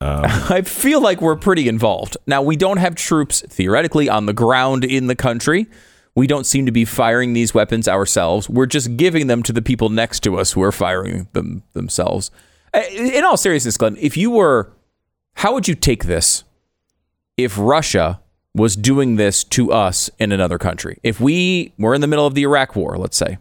I 0.02 0.62
feel 0.62 1.02
like 1.02 1.20
we're 1.20 1.36
pretty 1.36 1.68
involved. 1.68 2.16
Now, 2.26 2.40
we 2.40 2.56
don't 2.56 2.78
have 2.78 2.94
troops 2.94 3.42
theoretically 3.42 4.08
on 4.08 4.26
the 4.26 4.32
ground 4.32 4.84
in 4.84 5.08
the 5.08 5.14
country. 5.14 5.66
We 6.14 6.26
don't 6.26 6.44
seem 6.46 6.66
to 6.66 6.72
be 6.72 6.84
firing 6.84 7.34
these 7.34 7.52
weapons 7.54 7.86
ourselves. 7.86 8.48
We're 8.48 8.66
just 8.66 8.96
giving 8.96 9.26
them 9.26 9.42
to 9.44 9.52
the 9.52 9.62
people 9.62 9.90
next 9.90 10.20
to 10.20 10.38
us 10.38 10.52
who 10.52 10.62
are 10.62 10.72
firing 10.72 11.28
them 11.32 11.62
themselves. 11.74 12.30
Uh, 12.72 12.82
In 12.90 13.24
all 13.24 13.36
seriousness, 13.36 13.76
Glenn, 13.76 13.96
if 14.00 14.16
you 14.16 14.30
were, 14.30 14.72
how 15.34 15.52
would 15.52 15.68
you 15.68 15.74
take 15.74 16.04
this 16.04 16.44
if 17.36 17.56
Russia 17.58 18.20
was 18.54 18.76
doing 18.76 19.16
this 19.16 19.44
to 19.44 19.70
us 19.70 20.10
in 20.18 20.32
another 20.32 20.58
country? 20.58 20.98
If 21.02 21.20
we 21.20 21.74
were 21.78 21.94
in 21.94 22.00
the 22.00 22.06
middle 22.06 22.26
of 22.26 22.34
the 22.34 22.42
Iraq 22.42 22.74
war, 22.74 22.96
let's 22.96 23.16
say, 23.16 23.38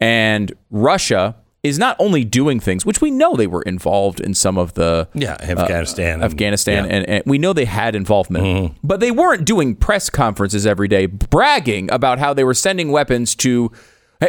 and 0.00 0.52
Russia 0.70 1.36
is 1.62 1.78
not 1.78 1.94
only 2.00 2.24
doing 2.24 2.58
things, 2.58 2.84
which 2.84 3.00
we 3.00 3.10
know 3.10 3.36
they 3.36 3.46
were 3.46 3.62
involved 3.62 4.18
in 4.20 4.34
some 4.34 4.58
of 4.58 4.74
the 4.74 5.08
Yeah, 5.14 5.36
Afghanistan 5.40 6.14
and- 6.14 6.24
Afghanistan, 6.24 6.84
yeah. 6.86 6.90
and, 6.96 7.08
and 7.08 7.22
we 7.24 7.38
know 7.38 7.52
they 7.52 7.66
had 7.66 7.94
involvement, 7.94 8.74
but 8.82 8.98
they 9.00 9.12
weren't 9.12 9.44
doing 9.44 9.76
press 9.76 10.10
conferences 10.10 10.66
every 10.66 10.88
day 10.88 11.06
bragging 11.06 11.90
about 11.92 12.18
how 12.18 12.34
they 12.34 12.42
were 12.44 12.54
sending 12.54 12.90
weapons 12.90 13.34
to. 13.36 13.70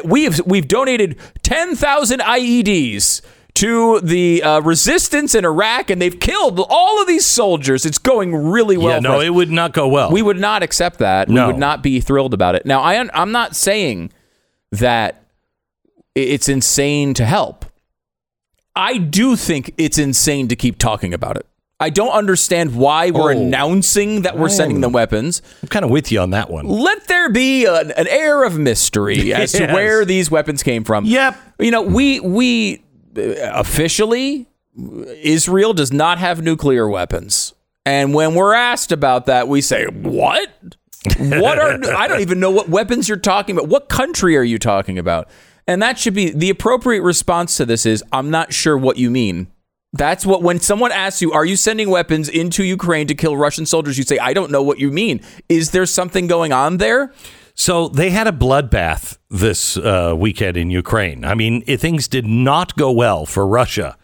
We've 0.03 0.39
we've 0.45 0.67
donated 0.67 1.17
ten 1.43 1.75
thousand 1.75 2.19
IEDs 2.21 3.21
to 3.55 3.99
the 4.01 4.41
uh, 4.41 4.59
resistance 4.61 5.35
in 5.35 5.45
Iraq, 5.45 5.89
and 5.91 6.01
they've 6.01 6.19
killed 6.19 6.59
all 6.69 7.01
of 7.01 7.07
these 7.07 7.25
soldiers. 7.25 7.85
It's 7.85 7.99
going 7.99 8.35
really 8.35 8.77
well. 8.77 8.93
yeah, 8.95 8.99
no, 8.99 9.19
it 9.21 9.29
would 9.29 9.51
not 9.51 9.73
go 9.73 9.87
well. 9.87 10.11
We 10.11 10.21
would 10.23 10.39
not 10.39 10.63
accept 10.63 10.97
that. 10.99 11.29
No. 11.29 11.45
We 11.47 11.53
would 11.53 11.59
not 11.59 11.81
be 11.83 11.99
thrilled 11.99 12.33
about 12.33 12.55
it. 12.55 12.65
Now, 12.65 12.81
I, 12.81 13.07
I'm 13.13 13.31
not 13.31 13.55
saying 13.55 14.11
that 14.71 15.22
it's 16.15 16.47
insane 16.49 17.13
to 17.15 17.25
help. 17.25 17.65
I 18.75 18.97
do 18.97 19.35
think 19.35 19.73
it's 19.77 19.97
insane 19.97 20.47
to 20.47 20.55
keep 20.55 20.77
talking 20.77 21.13
about 21.13 21.37
it. 21.37 21.45
I 21.79 21.89
don't 21.89 22.11
understand 22.11 22.75
why 22.75 23.11
we're 23.11 23.33
Oh. 23.33 23.37
announcing 23.37 24.21
that 24.21 24.37
we're 24.37 24.49
sending 24.49 24.81
them 24.81 24.93
weapons. 24.93 25.41
I'm 25.61 25.67
kind 25.67 25.83
of 25.83 25.91
with 25.91 26.11
you 26.11 26.19
on 26.21 26.29
that 26.29 26.49
one. 26.49 26.65
Let 26.67 27.07
there 27.07 27.29
be 27.29 27.65
an, 27.65 27.91
an 27.91 28.07
air 28.07 28.43
of 28.45 28.57
mystery 28.57 29.33
as 29.33 29.51
to 29.53 29.67
where 29.67 30.05
these 30.05 30.31
weapons 30.31 30.63
came 30.63 30.83
from. 30.85 31.05
Yep. 31.05 31.35
You 31.59 31.71
know, 31.71 31.81
we 31.81 32.19
we 32.21 32.83
uh, 33.17 33.21
officially 33.53 34.47
Israel 35.21 35.73
does 35.73 35.91
not 35.91 36.19
have 36.19 36.41
nuclear 36.41 36.87
weapons. 36.87 37.53
And 37.85 38.13
when 38.13 38.33
we're 38.33 38.53
asked 38.53 38.91
about 38.93 39.25
that, 39.25 39.47
we 39.49 39.59
say, 39.59 39.85
"What? 39.87 40.49
What 41.19 41.59
are 41.59 41.77
I 41.95 42.07
don't 42.07 42.21
even 42.21 42.39
know 42.39 42.51
what 42.51 42.69
weapons 42.69 43.09
you're 43.09 43.17
talking 43.17 43.57
about. 43.57 43.67
What 43.67 43.89
country 43.89 44.37
are 44.37 44.43
you 44.43 44.57
talking 44.57 44.97
about?" 44.97 45.27
And 45.67 45.81
that 45.81 45.97
should 45.97 46.13
be 46.13 46.29
the 46.29 46.49
appropriate 46.49 47.01
response 47.01 47.57
to 47.57 47.65
this 47.65 47.85
is, 47.85 48.03
"I'm 48.11 48.29
not 48.29 48.53
sure 48.53 48.77
what 48.77 48.97
you 48.97 49.09
mean." 49.09 49.47
That's 49.93 50.25
what 50.25 50.41
when 50.41 50.59
someone 50.59 50.91
asks 50.91 51.21
you, 51.21 51.31
"Are 51.31 51.45
you 51.45 51.55
sending 51.55 51.89
weapons 51.89 52.27
into 52.27 52.63
Ukraine 52.63 53.07
to 53.07 53.15
kill 53.15 53.37
Russian 53.37 53.65
soldiers?" 53.65 53.97
you 53.97 54.03
say, 54.03 54.17
"I 54.17 54.33
don't 54.33 54.51
know 54.51 54.63
what 54.63 54.79
you 54.79 54.91
mean." 54.91 55.21
Is 55.47 55.71
there 55.71 55.85
something 55.85 56.27
going 56.27 56.51
on 56.51 56.77
there? 56.77 57.13
So 57.55 57.87
they 57.87 58.09
had 58.09 58.27
a 58.27 58.31
bloodbath 58.31 59.17
this 59.29 59.77
uh, 59.77 60.15
weekend 60.17 60.57
in 60.57 60.69
Ukraine. 60.69 61.23
I 61.23 61.35
mean, 61.35 61.63
it, 61.67 61.79
things 61.79 62.07
did 62.07 62.25
not 62.25 62.75
go 62.75 62.91
well 62.91 63.25
for 63.25 63.45
Russia 63.45 63.97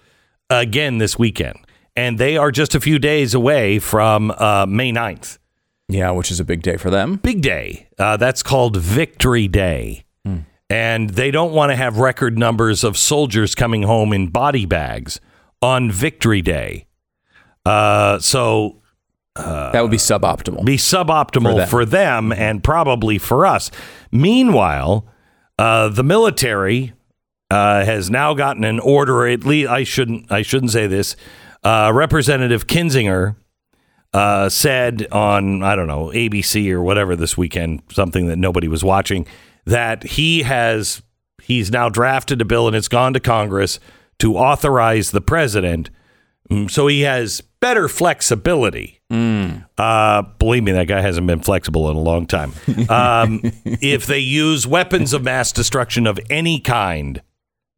again 0.49 0.99
this 0.99 1.18
weekend. 1.18 1.57
And 1.95 2.18
they 2.18 2.38
are 2.38 2.52
just 2.52 2.76
a 2.76 2.80
few 2.80 2.99
days 2.99 3.34
away 3.34 3.80
from 3.80 4.31
uh, 4.31 4.65
May 4.69 4.91
9th. 4.91 5.40
Yeah, 5.88 6.11
which 6.11 6.30
is 6.30 6.40
a 6.40 6.45
big 6.45 6.61
day 6.61 6.77
for 6.77 6.91
them. 6.91 7.15
Big 7.15 7.41
day. 7.41 7.88
Uh, 7.98 8.15
that's 8.18 8.44
called 8.44 8.77
Victory 8.77 9.48
Day. 9.48 10.06
And 10.69 11.09
they 11.11 11.31
don't 11.31 11.51
want 11.53 11.71
to 11.71 11.75
have 11.75 11.97
record 11.97 12.37
numbers 12.37 12.83
of 12.83 12.95
soldiers 12.97 13.55
coming 13.55 13.83
home 13.83 14.13
in 14.13 14.27
body 14.27 14.65
bags 14.65 15.19
on 15.61 15.89
Victory 15.91 16.41
Day. 16.41 16.85
Uh, 17.65 18.19
so 18.19 18.81
that 19.35 19.81
would 19.81 19.91
be 19.91 19.97
suboptimal. 19.97 20.65
Be 20.65 20.77
suboptimal 20.77 21.63
For 21.65 21.67
for 21.67 21.85
them. 21.85 22.29
them, 22.29 22.39
and 22.39 22.63
probably 22.63 23.17
for 23.17 23.45
us. 23.45 23.71
Meanwhile, 24.11 25.07
uh, 25.57 25.89
the 25.89 26.03
military 26.03 26.93
uh, 27.49 27.83
has 27.85 28.09
now 28.09 28.33
gotten 28.33 28.63
an 28.63 28.79
order. 28.79 29.27
At 29.27 29.45
least 29.45 29.69
I 29.69 29.83
shouldn't. 29.83 30.31
I 30.31 30.41
shouldn't 30.41 30.71
say 30.71 30.87
this. 30.87 31.15
Uh, 31.63 31.91
Representative 31.93 32.67
Kinzinger 32.67 33.35
uh, 34.13 34.49
said 34.49 35.07
on 35.11 35.63
I 35.63 35.75
don't 35.75 35.87
know 35.87 36.07
ABC 36.13 36.71
or 36.71 36.81
whatever 36.81 37.15
this 37.15 37.37
weekend, 37.37 37.81
something 37.91 38.27
that 38.27 38.37
nobody 38.37 38.67
was 38.67 38.83
watching, 38.83 39.25
that 39.65 40.03
he 40.03 40.44
has 40.44 41.02
he's 41.41 41.72
now 41.72 41.90
drafted 41.90 42.41
a 42.41 42.45
bill 42.45 42.68
and 42.68 42.76
it's 42.76 42.88
gone 42.88 43.14
to 43.14 43.19
Congress 43.19 43.80
to 44.19 44.38
authorize 44.38 45.11
the 45.11 45.22
president. 45.22 45.90
Mm, 46.52 46.69
So 46.69 46.88
he 46.88 47.02
has 47.02 47.41
better 47.60 47.88
flexibility. 47.88 48.99
Uh, 49.77 50.22
believe 50.38 50.64
me, 50.64 50.72
that 50.73 50.88
guy 50.88 51.02
hasn't 51.02 51.26
been 51.27 51.40
flexible 51.41 51.90
in 51.90 51.95
a 51.98 52.02
long 52.02 52.27
time. 52.27 52.53
Um, 52.90 53.41
if 53.65 54.06
they 54.06 54.19
use 54.19 54.68
weapons 54.68 55.14
of 55.14 55.23
mass 55.23 55.52
destruction 55.52 56.06
of 56.06 56.19
any 56.30 56.60
kind, 56.60 57.22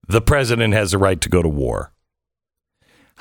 the 0.08 0.22
president 0.22 0.74
has 0.74 0.92
the 0.92 0.98
right 0.98 1.20
to 1.22 1.30
go 1.30 1.42
to 1.42 1.48
war. 1.50 1.94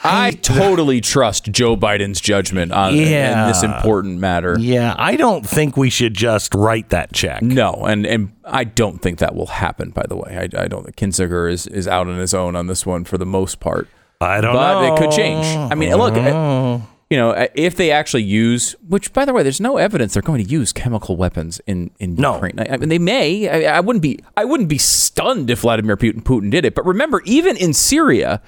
I 0.03 0.31
totally 0.31 1.01
trust 1.01 1.45
Joe 1.53 1.77
Biden's 1.77 2.21
judgment 2.21 2.73
on 2.73 2.95
Yeah. 2.97 3.43
in 3.43 3.49
this 3.49 3.63
important 3.63 4.19
matter. 4.19 4.57
Yeah, 4.59 4.95
I 4.99 5.17
don't 5.17 5.47
think 5.47 5.77
we 5.77 5.91
should 5.91 6.15
just 6.15 6.55
write 6.55 6.89
that 6.91 7.13
check. 7.13 7.43
No, 7.43 7.85
and 7.87 8.07
and 8.07 8.33
I 8.45 8.65
don't 8.65 9.01
think 9.03 9.19
that 9.19 9.35
will 9.35 9.47
happen. 9.47 9.91
By 9.91 10.05
the 10.09 10.17
way, 10.17 10.37
I, 10.55 10.63
I 10.65 10.69
don't 10.69 10.85
think 10.85 10.97
Kinzinger 10.97 11.51
is 11.51 11.67
is 11.67 11.87
out 11.87 12.07
on 12.09 12.19
his 12.19 12.33
own 12.35 12.57
on 12.57 12.67
this 12.67 12.87
one 12.87 13.05
for 13.05 13.19
the 13.19 13.27
most 13.27 13.61
part. 13.61 13.89
I 14.21 14.41
don't 14.41 14.55
but 14.55 14.83
know. 14.87 14.95
it 14.95 14.99
could 14.99 15.11
change. 15.11 15.47
I 15.47 15.75
mean, 15.75 15.95
look, 15.97 16.15
uh, 16.15 16.79
you 17.09 17.17
know, 17.17 17.49
if 17.55 17.77
they 17.77 17.91
actually 17.91 18.23
use, 18.23 18.77
which 18.87 19.13
by 19.15 19.25
the 19.25 19.33
way, 19.33 19.43
there's 19.43 19.61
no 19.63 19.79
evidence 19.79 20.13
they're 20.15 20.23
going 20.23 20.45
to 20.45 20.51
use 20.51 20.73
chemical 20.73 21.17
weapons 21.17 21.61
in 21.67 21.91
in 21.99 22.15
No. 22.17 22.35
Ukraine. 22.35 22.59
I, 22.61 22.75
I 22.75 22.77
mean, 22.77 22.89
they 22.91 22.99
may. 22.99 23.49
I, 23.67 23.77
I 23.79 23.81
wouldn't 23.81 24.03
be. 24.03 24.19
I 24.37 24.45
wouldn't 24.45 24.69
be 24.69 24.79
stunned 24.79 25.51
if 25.51 25.61
Vladimir 25.61 25.97
Putin, 25.97 26.23
Putin 26.23 26.51
did 26.51 26.65
it. 26.65 26.75
But 26.75 26.85
remember, 26.87 27.23
even 27.25 27.57
in 27.57 27.73
Syria, 27.73 28.43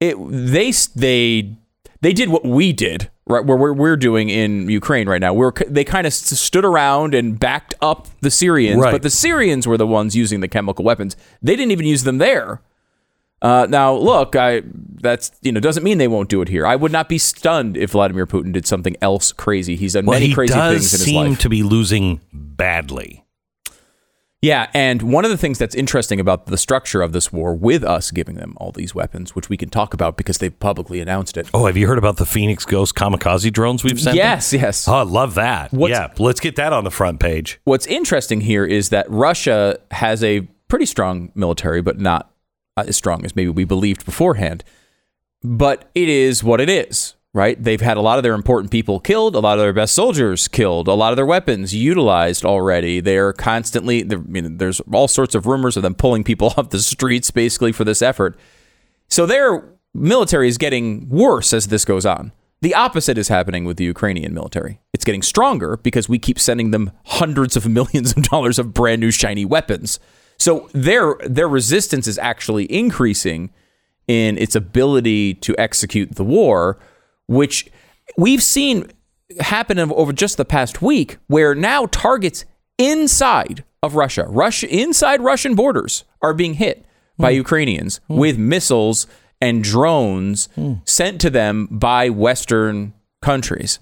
it 0.00 0.16
they 0.30 0.70
they 0.94 1.56
they 2.00 2.12
did 2.12 2.28
what 2.28 2.44
we 2.44 2.72
did 2.72 3.10
right 3.26 3.44
where 3.44 3.56
we're, 3.56 3.72
we're 3.72 3.96
doing 3.96 4.28
in 4.28 4.68
Ukraine 4.68 5.08
right 5.08 5.20
now. 5.20 5.32
We're 5.32 5.52
they 5.66 5.84
kind 5.84 6.06
of 6.06 6.12
stood 6.12 6.64
around 6.64 7.14
and 7.14 7.38
backed 7.40 7.74
up 7.80 8.08
the 8.20 8.30
Syrians, 8.30 8.80
Right. 8.82 8.92
but 8.92 9.02
the 9.02 9.10
Syrians 9.10 9.66
were 9.66 9.76
the 9.78 9.86
ones 9.86 10.14
using 10.14 10.40
the 10.40 10.48
chemical 10.48 10.84
weapons. 10.84 11.16
They 11.42 11.56
didn't 11.56 11.72
even 11.72 11.86
use 11.86 12.04
them 12.04 12.18
there. 12.18 12.60
Uh, 13.42 13.66
now, 13.68 13.94
look, 13.94 14.36
I 14.36 14.62
that's 15.02 15.30
you 15.42 15.52
know 15.52 15.60
doesn't 15.60 15.82
mean 15.82 15.98
they 15.98 16.08
won't 16.08 16.28
do 16.30 16.40
it 16.42 16.48
here. 16.48 16.66
I 16.66 16.76
would 16.76 16.92
not 16.92 17.08
be 17.08 17.18
stunned 17.18 17.76
if 17.76 17.90
Vladimir 17.92 18.26
Putin 18.26 18.52
did 18.52 18.66
something 18.66 18.96
else 19.02 19.32
crazy. 19.32 19.76
He's 19.76 19.92
done 19.94 20.06
Well, 20.06 20.16
many 20.16 20.28
he 20.28 20.34
crazy 20.34 20.54
things 20.54 20.70
in 20.92 20.98
his 20.98 21.04
seem 21.04 21.30
life. 21.30 21.38
to 21.40 21.48
be 21.50 21.62
losing 21.62 22.20
badly. 22.32 23.23
Yeah, 24.44 24.68
and 24.74 25.02
one 25.02 25.24
of 25.24 25.30
the 25.30 25.36
things 25.38 25.58
that's 25.58 25.74
interesting 25.74 26.20
about 26.20 26.46
the 26.46 26.58
structure 26.58 27.00
of 27.02 27.12
this 27.12 27.32
war, 27.32 27.54
with 27.54 27.82
us 27.82 28.10
giving 28.10 28.34
them 28.36 28.54
all 28.58 28.72
these 28.72 28.94
weapons, 28.94 29.34
which 29.34 29.48
we 29.48 29.56
can 29.56 29.70
talk 29.70 29.94
about 29.94 30.16
because 30.16 30.38
they've 30.38 30.58
publicly 30.60 31.00
announced 31.00 31.36
it. 31.36 31.48
Oh, 31.54 31.66
have 31.66 31.76
you 31.76 31.86
heard 31.86 31.98
about 31.98 32.16
the 32.18 32.26
Phoenix 32.26 32.64
Ghost 32.64 32.94
kamikaze 32.94 33.52
drones 33.52 33.82
we've 33.82 33.98
sent? 34.00 34.16
them? 34.16 34.16
Yes, 34.16 34.52
yes. 34.52 34.86
Oh, 34.86 34.94
I 34.94 35.02
love 35.02 35.34
that. 35.36 35.72
What's- 35.72 35.90
yeah, 35.92 36.12
let's 36.18 36.40
get 36.40 36.56
that 36.56 36.72
on 36.72 36.84
the 36.84 36.90
front 36.90 37.20
page. 37.20 37.58
What's 37.64 37.86
interesting 37.86 38.42
here 38.42 38.64
is 38.64 38.90
that 38.90 39.06
Russia 39.10 39.78
has 39.90 40.22
a 40.22 40.42
pretty 40.68 40.86
strong 40.86 41.32
military, 41.34 41.80
but 41.82 41.98
not 41.98 42.30
as 42.76 42.96
strong 42.96 43.24
as 43.24 43.34
maybe 43.36 43.48
we 43.50 43.64
believed 43.64 44.04
beforehand. 44.04 44.62
But 45.42 45.90
it 45.94 46.08
is 46.08 46.42
what 46.42 46.60
it 46.60 46.68
is, 46.70 47.14
right? 47.34 47.62
They've 47.62 47.80
had 47.80 47.96
a 47.98 48.00
lot 48.00 48.16
of 48.18 48.22
their 48.22 48.32
important 48.32 48.70
people 48.70 49.00
killed, 49.00 49.34
a 49.34 49.40
lot 49.40 49.58
of 49.58 49.64
their 49.64 49.72
best 49.72 49.94
soldiers 49.94 50.48
killed, 50.48 50.88
a 50.88 50.94
lot 50.94 51.12
of 51.12 51.16
their 51.16 51.26
weapons 51.26 51.74
utilized 51.74 52.44
already. 52.44 53.00
They're 53.00 53.32
constantly, 53.34 54.02
they're- 54.02 54.20
I 54.20 54.22
mean, 54.22 54.56
there's 54.58 54.80
all 54.92 55.08
sorts 55.08 55.34
of 55.34 55.44
rumors 55.44 55.76
of 55.76 55.82
them 55.82 55.94
pulling 55.94 56.24
people 56.24 56.54
off 56.56 56.70
the 56.70 56.78
streets 56.78 57.30
basically 57.30 57.72
for 57.72 57.84
this 57.84 58.00
effort. 58.00 58.38
So 59.08 59.26
their 59.26 59.64
military 59.92 60.48
is 60.48 60.56
getting 60.58 61.08
worse 61.08 61.52
as 61.52 61.66
this 61.66 61.84
goes 61.84 62.06
on. 62.06 62.32
The 62.62 62.74
opposite 62.74 63.18
is 63.18 63.28
happening 63.28 63.64
with 63.66 63.76
the 63.76 63.84
Ukrainian 63.84 64.32
military. 64.32 64.80
It's 64.94 65.04
getting 65.04 65.20
stronger 65.20 65.76
because 65.76 66.08
we 66.08 66.18
keep 66.18 66.38
sending 66.38 66.70
them 66.70 66.92
hundreds 67.04 67.56
of 67.56 67.68
millions 67.78 68.16
of 68.16 68.22
dollars 68.22 68.58
of 68.58 68.72
brand 68.72 69.00
new 69.00 69.10
shiny 69.10 69.44
weapons. 69.44 69.98
So 70.38 70.68
their 70.72 71.16
their 71.26 71.48
resistance 71.48 72.06
is 72.06 72.16
actually 72.18 72.64
increasing 72.72 73.50
in 74.08 74.38
its 74.38 74.54
ability 74.54 75.34
to 75.34 75.54
execute 75.58 76.14
the 76.14 76.24
war, 76.24 76.78
which 77.26 77.66
we've 78.16 78.42
seen 78.42 78.90
happen 79.40 79.78
over 79.78 80.12
just 80.12 80.36
the 80.36 80.44
past 80.44 80.82
week, 80.82 81.18
where 81.26 81.54
now 81.54 81.86
targets 81.86 82.44
inside 82.78 83.64
of 83.82 83.94
Russia, 83.94 84.26
Russia 84.28 84.68
inside 84.68 85.20
Russian 85.20 85.54
borders, 85.54 86.04
are 86.22 86.34
being 86.34 86.54
hit 86.54 86.84
by 87.18 87.30
Ukrainians 87.30 88.00
with 88.08 88.36
missiles 88.38 89.06
and 89.40 89.62
drones 89.62 90.48
sent 90.84 91.20
to 91.20 91.30
them 91.30 91.68
by 91.70 92.08
Western 92.10 92.92
countries. 93.22 93.78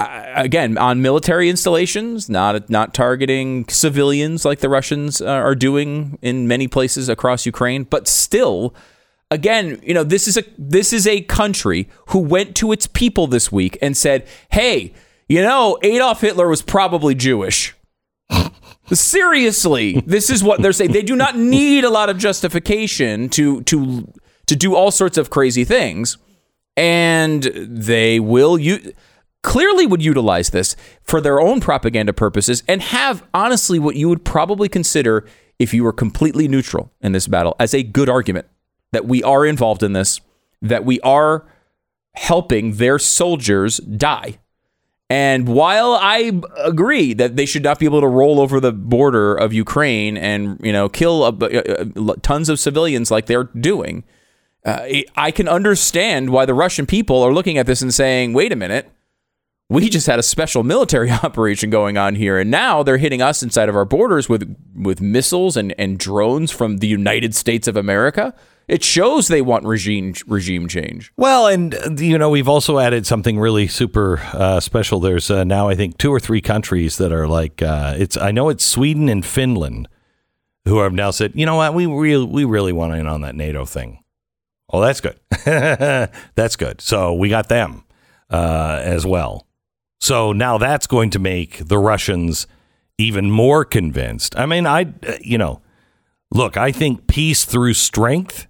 Uh, 0.00 0.24
again, 0.36 0.78
on 0.78 1.02
military 1.02 1.48
installations, 1.50 2.28
not 2.28 2.70
not 2.70 2.94
targeting 2.94 3.66
civilians 3.68 4.44
like 4.44 4.60
the 4.60 4.68
Russians 4.68 5.20
uh, 5.20 5.26
are 5.26 5.56
doing 5.56 6.18
in 6.22 6.46
many 6.46 6.68
places 6.68 7.08
across 7.08 7.44
Ukraine, 7.46 7.82
but 7.84 8.06
still. 8.08 8.74
Again, 9.30 9.80
you 9.82 9.92
know, 9.92 10.04
this 10.04 10.26
is 10.26 10.38
a 10.38 10.44
this 10.56 10.92
is 10.92 11.06
a 11.06 11.20
country 11.22 11.88
who 12.08 12.18
went 12.18 12.56
to 12.56 12.72
its 12.72 12.86
people 12.86 13.26
this 13.26 13.52
week 13.52 13.76
and 13.82 13.96
said, 13.96 14.26
"Hey, 14.50 14.94
you 15.28 15.42
know, 15.42 15.78
Adolf 15.82 16.22
Hitler 16.22 16.48
was 16.48 16.62
probably 16.62 17.14
Jewish." 17.14 17.74
Seriously, 18.92 20.02
this 20.06 20.30
is 20.30 20.42
what 20.42 20.62
they're 20.62 20.72
saying. 20.72 20.92
They 20.92 21.02
do 21.02 21.14
not 21.14 21.36
need 21.36 21.84
a 21.84 21.90
lot 21.90 22.08
of 22.08 22.16
justification 22.16 23.28
to 23.30 23.62
to 23.64 24.10
to 24.46 24.56
do 24.56 24.74
all 24.74 24.90
sorts 24.90 25.18
of 25.18 25.28
crazy 25.28 25.64
things, 25.64 26.16
and 26.74 27.42
they 27.42 28.18
will 28.18 28.58
you 28.58 28.94
clearly 29.42 29.86
would 29.86 30.02
utilize 30.02 30.50
this 30.50 30.74
for 31.02 31.20
their 31.20 31.38
own 31.40 31.60
propaganda 31.60 32.12
purposes 32.12 32.62
and 32.66 32.82
have 32.82 33.22
honestly 33.34 33.78
what 33.78 33.94
you 33.94 34.08
would 34.08 34.24
probably 34.24 34.68
consider 34.68 35.26
if 35.58 35.72
you 35.72 35.84
were 35.84 35.92
completely 35.92 36.48
neutral 36.48 36.92
in 37.00 37.12
this 37.12 37.26
battle 37.26 37.54
as 37.60 37.72
a 37.72 37.82
good 37.82 38.08
argument 38.08 38.46
that 38.92 39.06
we 39.06 39.22
are 39.22 39.44
involved 39.44 39.82
in 39.82 39.92
this, 39.92 40.20
that 40.62 40.84
we 40.84 41.00
are 41.00 41.46
helping 42.14 42.74
their 42.76 42.98
soldiers 42.98 43.78
die. 43.78 44.38
And 45.10 45.48
while 45.48 45.94
I 45.94 46.32
agree 46.58 47.14
that 47.14 47.36
they 47.36 47.46
should 47.46 47.62
not 47.62 47.78
be 47.78 47.86
able 47.86 48.02
to 48.02 48.06
roll 48.06 48.40
over 48.40 48.60
the 48.60 48.72
border 48.72 49.34
of 49.34 49.54
Ukraine 49.54 50.18
and 50.18 50.60
you 50.62 50.72
know 50.72 50.88
kill 50.88 51.24
a, 51.24 51.28
uh, 51.28 51.84
uh, 51.96 52.14
tons 52.20 52.50
of 52.50 52.60
civilians 52.60 53.10
like 53.10 53.24
they're 53.24 53.44
doing, 53.44 54.04
uh, 54.66 54.86
I 55.16 55.30
can 55.30 55.48
understand 55.48 56.28
why 56.28 56.44
the 56.44 56.52
Russian 56.52 56.84
people 56.84 57.22
are 57.22 57.32
looking 57.32 57.56
at 57.56 57.64
this 57.64 57.80
and 57.80 57.94
saying, 57.94 58.34
"Wait 58.34 58.52
a 58.52 58.56
minute, 58.56 58.90
we 59.70 59.88
just 59.88 60.06
had 60.06 60.18
a 60.18 60.22
special 60.22 60.62
military 60.62 61.10
operation 61.22 61.70
going 61.70 61.96
on 61.96 62.14
here, 62.14 62.38
and 62.38 62.50
now 62.50 62.82
they're 62.82 62.98
hitting 62.98 63.22
us 63.22 63.42
inside 63.42 63.70
of 63.70 63.76
our 63.76 63.86
borders 63.86 64.28
with 64.28 64.54
with 64.74 65.00
missiles 65.00 65.56
and, 65.56 65.74
and 65.78 65.98
drones 65.98 66.50
from 66.50 66.78
the 66.78 66.86
United 66.86 67.34
States 67.34 67.66
of 67.66 67.78
America." 67.78 68.34
It 68.68 68.84
shows 68.84 69.28
they 69.28 69.40
want 69.40 69.64
regime 69.64 70.12
regime 70.26 70.68
change. 70.68 71.10
Well, 71.16 71.46
and 71.46 71.74
uh, 71.74 71.90
you 71.96 72.18
know 72.18 72.28
we've 72.28 72.48
also 72.48 72.78
added 72.78 73.06
something 73.06 73.38
really 73.38 73.66
super 73.66 74.18
uh, 74.34 74.60
special. 74.60 75.00
There's 75.00 75.30
uh, 75.30 75.44
now 75.44 75.68
I 75.68 75.74
think 75.74 75.96
two 75.96 76.12
or 76.12 76.20
three 76.20 76.42
countries 76.42 76.98
that 76.98 77.10
are 77.10 77.26
like 77.26 77.62
uh, 77.62 77.94
it's. 77.96 78.16
I 78.16 78.30
know 78.30 78.50
it's 78.50 78.64
Sweden 78.64 79.08
and 79.08 79.24
Finland 79.24 79.88
who 80.68 80.80
have 80.80 80.92
now 80.92 81.10
said, 81.10 81.32
you 81.34 81.46
know 81.46 81.56
what, 81.56 81.74
we 81.74 81.86
really 81.86 82.26
we 82.26 82.44
really 82.44 82.72
want 82.72 82.94
in 82.94 83.06
on 83.06 83.22
that 83.22 83.34
NATO 83.34 83.64
thing. 83.64 84.04
Oh, 84.70 84.80
that's 84.80 85.00
good. 85.00 85.18
that's 86.34 86.56
good. 86.56 86.80
So 86.80 87.14
we 87.14 87.30
got 87.30 87.48
them 87.48 87.84
uh, 88.30 88.80
as 88.82 89.06
well. 89.06 89.46
So 90.00 90.32
now 90.32 90.58
that's 90.58 90.86
going 90.86 91.10
to 91.10 91.18
make 91.18 91.66
the 91.66 91.78
Russians 91.78 92.46
even 92.98 93.30
more 93.30 93.64
convinced. 93.64 94.38
I 94.38 94.44
mean, 94.44 94.66
I 94.66 94.92
uh, 95.06 95.14
you 95.22 95.38
know, 95.38 95.62
look, 96.30 96.56
I 96.56 96.70
think 96.70 97.06
peace 97.06 97.44
through 97.44 97.74
strength 97.74 98.46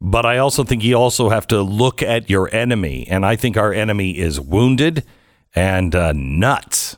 but 0.00 0.26
I 0.26 0.38
also 0.38 0.64
think 0.64 0.84
you 0.84 0.94
also 0.96 1.28
have 1.30 1.46
to 1.48 1.62
look 1.62 2.02
at 2.02 2.28
your 2.28 2.54
enemy. 2.54 3.06
And 3.08 3.24
I 3.24 3.36
think 3.36 3.56
our 3.56 3.72
enemy 3.72 4.18
is 4.18 4.40
wounded 4.40 5.04
and 5.54 5.94
uh, 5.94 6.12
nuts. 6.14 6.96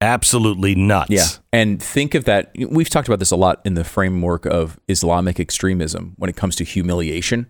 Absolutely 0.00 0.74
nuts. 0.74 1.10
Yeah. 1.10 1.26
And 1.52 1.82
think 1.82 2.14
of 2.14 2.24
that. 2.24 2.52
We've 2.56 2.88
talked 2.88 3.06
about 3.08 3.18
this 3.18 3.30
a 3.30 3.36
lot 3.36 3.60
in 3.66 3.74
the 3.74 3.84
framework 3.84 4.46
of 4.46 4.80
Islamic 4.88 5.38
extremism 5.38 6.14
when 6.16 6.30
it 6.30 6.36
comes 6.36 6.56
to 6.56 6.64
humiliation. 6.64 7.46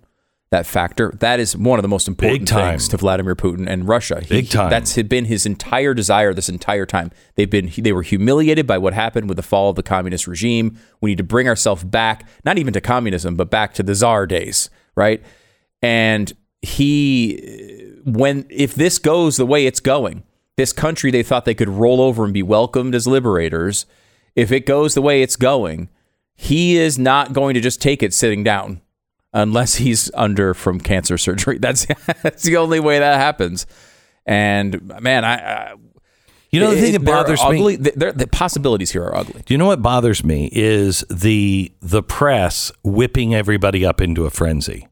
That 0.50 0.66
factor, 0.66 1.12
that 1.20 1.38
is 1.38 1.56
one 1.56 1.78
of 1.78 1.84
the 1.84 1.88
most 1.88 2.08
important 2.08 2.48
things 2.48 2.88
to 2.88 2.96
Vladimir 2.96 3.36
Putin 3.36 3.68
and 3.70 3.86
Russia. 3.86 4.20
He- 4.20 4.28
Big 4.42 4.50
time. 4.50 4.68
That's 4.68 5.00
been 5.04 5.26
his 5.26 5.46
entire 5.46 5.94
desire 5.94 6.34
this 6.34 6.48
entire 6.48 6.86
time. 6.86 7.12
They've 7.36 7.48
been 7.48 7.70
they 7.78 7.92
were 7.92 8.02
humiliated 8.02 8.66
by 8.66 8.78
what 8.78 8.92
happened 8.92 9.28
with 9.28 9.36
the 9.36 9.44
fall 9.44 9.70
of 9.70 9.76
the 9.76 9.84
communist 9.84 10.26
regime. 10.26 10.76
We 11.00 11.12
need 11.12 11.18
to 11.18 11.22
bring 11.22 11.46
ourselves 11.46 11.84
back, 11.84 12.28
not 12.44 12.58
even 12.58 12.72
to 12.72 12.80
communism, 12.80 13.36
but 13.36 13.48
back 13.48 13.74
to 13.74 13.84
the 13.84 13.94
czar 13.94 14.26
days, 14.26 14.70
right? 15.00 15.22
And 15.82 16.30
he 16.62 17.90
when 18.04 18.44
if 18.50 18.74
this 18.74 18.98
goes 18.98 19.36
the 19.38 19.46
way 19.46 19.64
it's 19.66 19.80
going, 19.80 20.22
this 20.56 20.72
country 20.72 21.10
they 21.10 21.22
thought 21.22 21.44
they 21.46 21.54
could 21.54 21.68
roll 21.70 22.00
over 22.02 22.24
and 22.24 22.34
be 22.34 22.42
welcomed 22.42 22.94
as 22.94 23.06
liberators, 23.06 23.86
if 24.36 24.52
it 24.52 24.66
goes 24.66 24.92
the 24.94 25.02
way 25.02 25.22
it's 25.22 25.36
going, 25.36 25.88
he 26.34 26.76
is 26.76 26.98
not 26.98 27.32
going 27.32 27.54
to 27.54 27.60
just 27.60 27.80
take 27.80 28.02
it 28.02 28.12
sitting 28.12 28.44
down 28.44 28.82
unless 29.32 29.76
he's 29.76 30.10
under 30.14 30.52
from 30.54 30.80
cancer 30.80 31.16
surgery. 31.16 31.56
That's 31.66 31.86
that's 32.22 32.42
the 32.42 32.56
only 32.58 32.80
way 32.80 32.98
that 32.98 33.16
happens. 33.18 33.66
And 34.26 34.92
man, 35.00 35.24
I, 35.24 35.34
I 35.36 35.74
You 36.50 36.60
know 36.60 36.72
the 36.72 36.76
it- 36.78 36.80
thing 36.80 36.92
that 36.92 37.04
bothers 37.04 37.40
ugly, 37.40 37.76
me. 37.78 37.84
th- 37.84 37.94
they're- 37.96 38.12
the 38.12 38.26
possibilities 38.26 38.90
here 38.90 39.04
are 39.04 39.16
ugly. 39.16 39.42
Do 39.46 39.54
you 39.54 39.58
know 39.58 39.66
what 39.66 39.80
bothers 39.82 40.22
me 40.24 40.50
is 40.52 41.04
the 41.10 41.72
the 41.80 42.02
press 42.02 42.70
whipping 42.84 43.34
everybody 43.34 43.84
up 43.86 44.00
into 44.02 44.26
a 44.26 44.30
frenzy. 44.30 44.86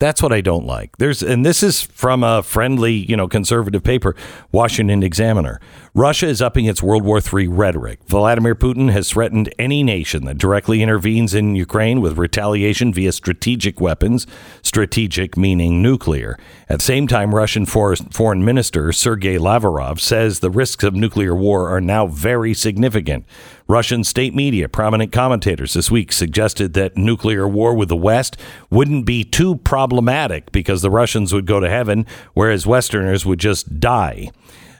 That's 0.00 0.22
what 0.22 0.32
I 0.32 0.40
don't 0.40 0.64
like. 0.64 0.96
There's 0.98 1.24
and 1.24 1.44
this 1.44 1.60
is 1.60 1.82
from 1.82 2.22
a 2.22 2.44
friendly, 2.44 2.92
you 2.92 3.16
know, 3.16 3.26
conservative 3.26 3.82
paper, 3.82 4.14
Washington 4.52 5.02
Examiner. 5.02 5.60
Russia 5.92 6.28
is 6.28 6.40
upping 6.40 6.66
its 6.66 6.80
World 6.80 7.02
War 7.02 7.20
III 7.20 7.48
rhetoric. 7.48 7.98
Vladimir 8.06 8.54
Putin 8.54 8.92
has 8.92 9.10
threatened 9.10 9.52
any 9.58 9.82
nation 9.82 10.24
that 10.26 10.38
directly 10.38 10.82
intervenes 10.82 11.34
in 11.34 11.56
Ukraine 11.56 12.00
with 12.00 12.16
retaliation 12.16 12.92
via 12.92 13.10
strategic 13.10 13.80
weapons, 13.80 14.24
strategic 14.62 15.36
meaning 15.36 15.82
nuclear. 15.82 16.38
At 16.68 16.78
the 16.78 16.84
same 16.84 17.08
time, 17.08 17.34
Russian 17.34 17.66
Foreign 17.66 18.44
Minister 18.44 18.92
Sergei 18.92 19.36
Lavrov 19.36 20.00
says 20.00 20.38
the 20.38 20.50
risks 20.50 20.84
of 20.84 20.94
nuclear 20.94 21.34
war 21.34 21.70
are 21.70 21.80
now 21.80 22.06
very 22.06 22.54
significant. 22.54 23.26
Russian 23.70 24.02
state 24.02 24.34
media, 24.34 24.66
prominent 24.66 25.12
commentators 25.12 25.74
this 25.74 25.90
week 25.90 26.10
suggested 26.10 26.72
that 26.72 26.96
nuclear 26.96 27.46
war 27.46 27.74
with 27.74 27.90
the 27.90 27.96
West 27.96 28.38
wouldn't 28.70 29.04
be 29.04 29.24
too 29.24 29.56
problematic 29.56 30.50
because 30.52 30.80
the 30.80 30.90
Russians 30.90 31.34
would 31.34 31.44
go 31.44 31.60
to 31.60 31.68
heaven, 31.68 32.06
whereas 32.32 32.66
Westerners 32.66 33.26
would 33.26 33.38
just 33.38 33.78
die. 33.78 34.30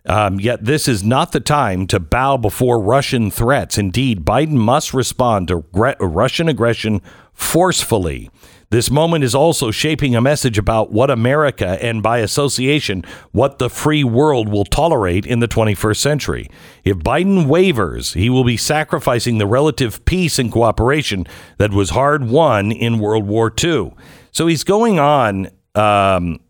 Um, 0.06 0.40
yet 0.40 0.65
this 0.65 0.89
is 0.89 1.05
not 1.05 1.32
the 1.32 1.40
time 1.40 1.86
to 1.89 2.01
bow 2.01 2.39
before 2.39 2.81
Russian 2.81 3.31
threats. 3.31 3.77
Indeed, 3.77 4.24
Biden 4.24 4.52
must 4.52 4.94
respond 4.94 5.48
to 5.48 5.66
gre- 5.70 5.90
Russian 6.01 6.48
aggression 6.48 7.02
forcefully. 7.35 8.31
This 8.70 8.90
moment 8.90 9.24
is 9.24 9.34
also 9.34 9.70
shaping 9.70 10.14
a 10.14 10.20
message 10.20 10.58
about 10.58 10.92
what 10.92 11.10
America 11.10 11.82
and 11.82 12.02
by 12.02 12.18
association, 12.18 13.02
what 13.32 13.58
the 13.58 13.70
free 13.70 14.04
world 14.04 14.50
will 14.50 14.66
tolerate 14.66 15.24
in 15.24 15.40
the 15.40 15.48
21st 15.48 15.96
century. 15.96 16.50
If 16.84 16.98
Biden 16.98 17.46
wavers, 17.46 18.12
he 18.12 18.28
will 18.28 18.44
be 18.44 18.58
sacrificing 18.58 19.38
the 19.38 19.46
relative 19.46 20.04
peace 20.04 20.38
and 20.38 20.52
cooperation 20.52 21.26
that 21.56 21.72
was 21.72 21.90
hard 21.90 22.28
won 22.28 22.70
in 22.70 22.98
World 22.98 23.26
War 23.26 23.50
II. 23.62 23.94
So 24.32 24.46
he's 24.46 24.64
going 24.64 24.98
on. 24.98 25.48
Um, 25.74 26.40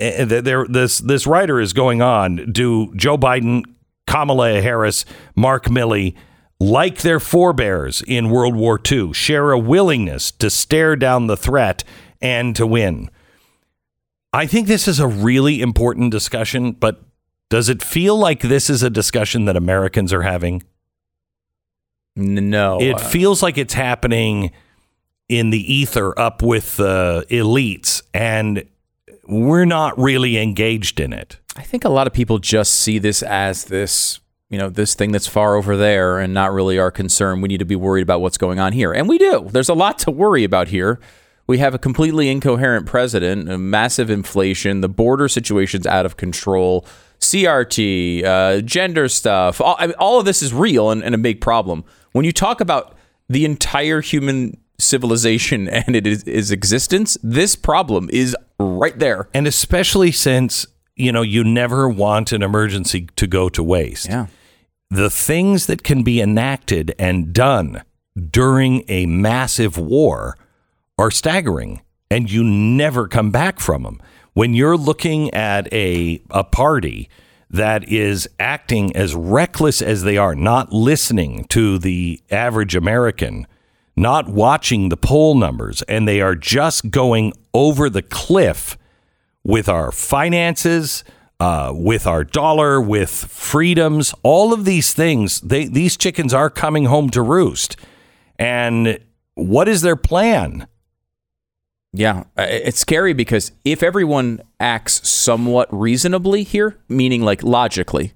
eh, 0.00 0.24
there, 0.24 0.66
this 0.66 0.98
this 0.98 1.28
writer 1.28 1.60
is 1.60 1.72
going 1.72 2.02
on. 2.02 2.50
Do 2.50 2.92
Joe 2.96 3.16
Biden, 3.16 3.62
Kamala 4.08 4.60
Harris, 4.60 5.04
Mark 5.36 5.66
Milley, 5.66 6.16
like 6.60 7.02
their 7.02 7.20
forebears 7.20 8.02
in 8.06 8.30
World 8.30 8.56
War 8.56 8.80
II, 8.90 9.12
share 9.12 9.52
a 9.52 9.58
willingness 9.58 10.30
to 10.32 10.50
stare 10.50 10.96
down 10.96 11.26
the 11.26 11.36
threat 11.36 11.84
and 12.20 12.54
to 12.56 12.66
win? 12.66 13.10
I 14.32 14.46
think 14.46 14.66
this 14.66 14.86
is 14.86 15.00
a 15.00 15.06
really 15.06 15.62
important 15.62 16.10
discussion, 16.10 16.72
but 16.72 17.02
does 17.48 17.68
it 17.68 17.82
feel 17.82 18.16
like 18.16 18.40
this 18.42 18.68
is 18.68 18.82
a 18.82 18.90
discussion 18.90 19.46
that 19.46 19.56
Americans 19.56 20.12
are 20.12 20.22
having? 20.22 20.62
No, 22.14 22.80
It 22.80 22.96
uh, 22.96 22.98
feels 22.98 23.42
like 23.42 23.56
it's 23.56 23.74
happening 23.74 24.50
in 25.28 25.50
the 25.50 25.72
ether 25.72 26.18
up 26.18 26.42
with 26.42 26.76
the 26.76 27.24
elites, 27.30 28.02
and 28.12 28.64
we're 29.26 29.66
not 29.66 29.98
really 29.98 30.38
engaged 30.38 31.00
in 31.00 31.12
it. 31.12 31.38
I 31.56 31.62
think 31.62 31.84
a 31.84 31.88
lot 31.88 32.06
of 32.06 32.12
people 32.12 32.38
just 32.38 32.72
see 32.72 32.98
this 32.98 33.22
as 33.22 33.64
this, 33.64 34.20
you 34.50 34.58
know, 34.58 34.70
this 34.70 34.94
thing 34.94 35.12
that's 35.12 35.26
far 35.26 35.56
over 35.56 35.76
there 35.76 36.18
and 36.18 36.32
not 36.32 36.52
really 36.52 36.78
our 36.78 36.90
concern. 36.90 37.40
We 37.40 37.48
need 37.48 37.58
to 37.58 37.66
be 37.66 37.76
worried 37.76 38.02
about 38.02 38.20
what's 38.20 38.38
going 38.38 38.58
on 38.58 38.72
here. 38.72 38.92
And 38.92 39.08
we 39.08 39.18
do. 39.18 39.48
There's 39.50 39.68
a 39.68 39.74
lot 39.74 39.98
to 40.00 40.10
worry 40.10 40.44
about 40.44 40.68
here. 40.68 40.98
We 41.46 41.58
have 41.58 41.74
a 41.74 41.78
completely 41.78 42.28
incoherent 42.28 42.86
president, 42.86 43.50
a 43.50 43.58
massive 43.58 44.10
inflation, 44.10 44.80
the 44.80 44.88
border 44.88 45.28
situation's 45.28 45.86
out 45.86 46.06
of 46.06 46.16
control, 46.16 46.86
CRT, 47.20 48.24
uh, 48.24 48.60
gender 48.62 49.08
stuff. 49.08 49.60
All, 49.60 49.76
I 49.78 49.88
mean, 49.88 49.96
all 49.98 50.18
of 50.18 50.24
this 50.24 50.42
is 50.42 50.52
real 50.52 50.90
and, 50.90 51.02
and 51.02 51.14
a 51.14 51.18
big 51.18 51.40
problem. 51.40 51.84
When 52.12 52.24
you 52.24 52.32
talk 52.32 52.60
about 52.60 52.96
the 53.28 53.44
entire 53.44 54.00
human 54.00 54.58
civilization 54.78 55.68
and 55.68 55.94
it 55.94 56.06
is, 56.06 56.22
is 56.24 56.50
existence, 56.50 57.18
this 57.22 57.54
problem 57.56 58.08
is 58.12 58.36
right 58.58 58.98
there. 58.98 59.28
And 59.34 59.46
especially 59.46 60.12
since, 60.12 60.66
you 60.96 61.12
know, 61.12 61.22
you 61.22 61.44
never 61.44 61.88
want 61.88 62.32
an 62.32 62.42
emergency 62.42 63.08
to 63.16 63.26
go 63.26 63.48
to 63.50 63.62
waste. 63.62 64.06
Yeah. 64.06 64.26
The 64.90 65.10
things 65.10 65.66
that 65.66 65.82
can 65.82 66.02
be 66.02 66.20
enacted 66.20 66.94
and 66.98 67.32
done 67.32 67.82
during 68.30 68.84
a 68.88 69.06
massive 69.06 69.76
war 69.76 70.36
are 70.98 71.10
staggering 71.10 71.82
and 72.10 72.30
you 72.30 72.42
never 72.42 73.06
come 73.06 73.30
back 73.30 73.60
from 73.60 73.82
them. 73.82 74.00
When 74.32 74.54
you're 74.54 74.76
looking 74.76 75.32
at 75.34 75.72
a 75.72 76.22
a 76.30 76.44
party 76.44 77.08
that 77.50 77.88
is 77.88 78.28
acting 78.38 78.94
as 78.94 79.14
reckless 79.14 79.80
as 79.82 80.02
they 80.02 80.16
are, 80.16 80.34
not 80.34 80.72
listening 80.72 81.44
to 81.44 81.78
the 81.78 82.20
average 82.30 82.74
American, 82.76 83.46
not 83.96 84.28
watching 84.28 84.88
the 84.88 84.96
poll 84.96 85.34
numbers, 85.34 85.82
and 85.82 86.06
they 86.06 86.20
are 86.20 86.34
just 86.34 86.90
going 86.90 87.32
over 87.54 87.88
the 87.88 88.02
cliff 88.02 88.76
with 89.44 89.68
our 89.68 89.90
finances, 89.90 91.04
uh, 91.40 91.72
with 91.74 92.06
our 92.06 92.24
dollar, 92.24 92.80
with 92.80 93.10
freedoms, 93.10 94.12
all 94.22 94.52
of 94.52 94.64
these 94.64 94.92
things. 94.92 95.40
They, 95.40 95.66
these 95.66 95.96
chickens 95.96 96.34
are 96.34 96.50
coming 96.50 96.86
home 96.86 97.10
to 97.10 97.22
roost. 97.22 97.76
And 98.38 98.98
what 99.34 99.68
is 99.68 99.82
their 99.82 99.96
plan? 99.96 100.66
Yeah, 101.92 102.24
it's 102.36 102.80
scary 102.80 103.12
because 103.12 103.52
if 103.64 103.82
everyone 103.82 104.42
acts 104.60 105.08
somewhat 105.08 105.68
reasonably 105.72 106.42
here, 106.42 106.78
meaning 106.88 107.22
like 107.22 107.42
logically, 107.42 108.12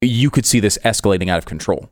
you 0.00 0.30
could 0.30 0.46
see 0.46 0.60
this 0.60 0.78
escalating 0.84 1.28
out 1.28 1.38
of 1.38 1.46
control. 1.46 1.90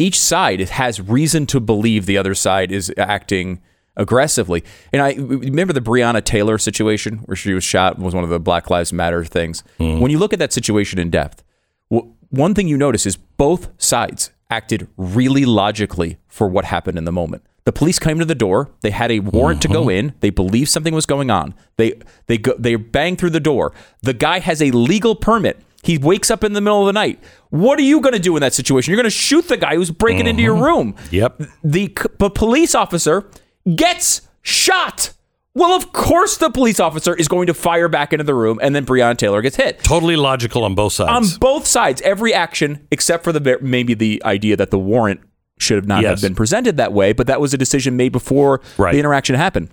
each 0.00 0.18
side 0.18 0.60
has 0.60 1.00
reason 1.00 1.44
to 1.46 1.60
believe 1.60 2.06
the 2.06 2.16
other 2.16 2.34
side 2.34 2.72
is 2.72 2.92
acting 2.96 3.60
aggressively. 3.96 4.64
And 4.92 5.02
I 5.02 5.14
remember 5.14 5.72
the 5.72 5.80
Breonna 5.80 6.24
Taylor 6.24 6.58
situation 6.58 7.18
where 7.26 7.36
she 7.36 7.52
was 7.52 7.64
shot 7.64 7.98
was 7.98 8.14
one 8.14 8.24
of 8.24 8.30
the 8.30 8.40
Black 8.40 8.70
Lives 8.70 8.92
Matter 8.92 9.24
things. 9.24 9.62
Mm-hmm. 9.78 10.00
When 10.00 10.10
you 10.10 10.18
look 10.18 10.32
at 10.32 10.38
that 10.38 10.52
situation 10.52 10.98
in 10.98 11.10
depth, 11.10 11.42
one 11.88 12.54
thing 12.54 12.68
you 12.68 12.76
notice 12.76 13.06
is 13.06 13.16
both 13.16 13.70
sides 13.82 14.30
acted 14.50 14.88
really 14.96 15.44
logically 15.44 16.18
for 16.28 16.48
what 16.48 16.64
happened 16.64 16.98
in 16.98 17.04
the 17.04 17.12
moment. 17.12 17.44
The 17.64 17.72
police 17.72 17.98
came 17.98 18.18
to 18.18 18.24
the 18.24 18.34
door. 18.34 18.70
They 18.80 18.90
had 18.90 19.12
a 19.12 19.20
warrant 19.20 19.62
to 19.62 19.68
go 19.68 19.82
mm-hmm. 19.82 20.08
in. 20.08 20.14
They 20.20 20.30
believed 20.30 20.70
something 20.70 20.94
was 20.94 21.06
going 21.06 21.30
on. 21.30 21.54
They 21.76 22.00
they 22.26 22.38
go 22.38 22.54
they 22.58 22.74
bang 22.76 23.16
through 23.16 23.30
the 23.30 23.40
door. 23.40 23.72
The 24.02 24.14
guy 24.14 24.38
has 24.38 24.62
a 24.62 24.70
legal 24.70 25.14
permit. 25.14 25.60
He 25.82 25.98
wakes 25.98 26.30
up 26.30 26.42
in 26.44 26.52
the 26.52 26.60
middle 26.60 26.80
of 26.80 26.86
the 26.86 26.92
night. 26.92 27.22
What 27.50 27.78
are 27.78 27.82
you 27.82 28.00
going 28.00 28.12
to 28.12 28.18
do 28.18 28.36
in 28.36 28.40
that 28.40 28.52
situation? 28.52 28.92
You're 28.92 29.00
going 29.00 29.04
to 29.04 29.10
shoot 29.10 29.48
the 29.48 29.56
guy 29.56 29.76
who's 29.76 29.90
breaking 29.90 30.26
into 30.26 30.42
your 30.42 30.54
mm-hmm. 30.54 30.64
room. 30.64 30.96
Yep. 31.10 31.42
The, 31.64 31.96
the 32.18 32.30
police 32.30 32.74
officer 32.74 33.26
gets 33.76 34.22
shot. 34.42 35.12
Well, 35.54 35.72
of 35.72 35.92
course, 35.92 36.36
the 36.36 36.48
police 36.50 36.78
officer 36.78 37.14
is 37.14 37.26
going 37.26 37.48
to 37.48 37.54
fire 37.54 37.88
back 37.88 38.12
into 38.12 38.24
the 38.24 38.34
room, 38.34 38.60
and 38.62 38.74
then 38.74 38.86
Breonna 38.86 39.16
Taylor 39.16 39.42
gets 39.42 39.56
hit 39.56 39.80
Totally 39.82 40.14
logical 40.16 40.64
on 40.64 40.74
both 40.76 40.92
sides. 40.92 41.32
on 41.34 41.38
both 41.40 41.66
sides, 41.66 42.00
every 42.02 42.32
action 42.32 42.86
except 42.90 43.24
for 43.24 43.32
the 43.32 43.58
maybe 43.60 43.94
the 43.94 44.22
idea 44.24 44.56
that 44.56 44.70
the 44.70 44.78
warrant 44.78 45.20
should 45.58 45.76
have 45.76 45.86
not 45.88 46.02
Yes. 46.02 46.10
have 46.10 46.22
been 46.22 46.36
presented 46.36 46.76
that 46.76 46.92
way, 46.92 47.12
but 47.12 47.26
that 47.26 47.40
was 47.40 47.52
a 47.52 47.58
decision 47.58 47.96
made 47.96 48.12
before 48.12 48.60
Right. 48.78 48.92
the 48.92 48.98
interaction 49.00 49.34
happened. 49.34 49.68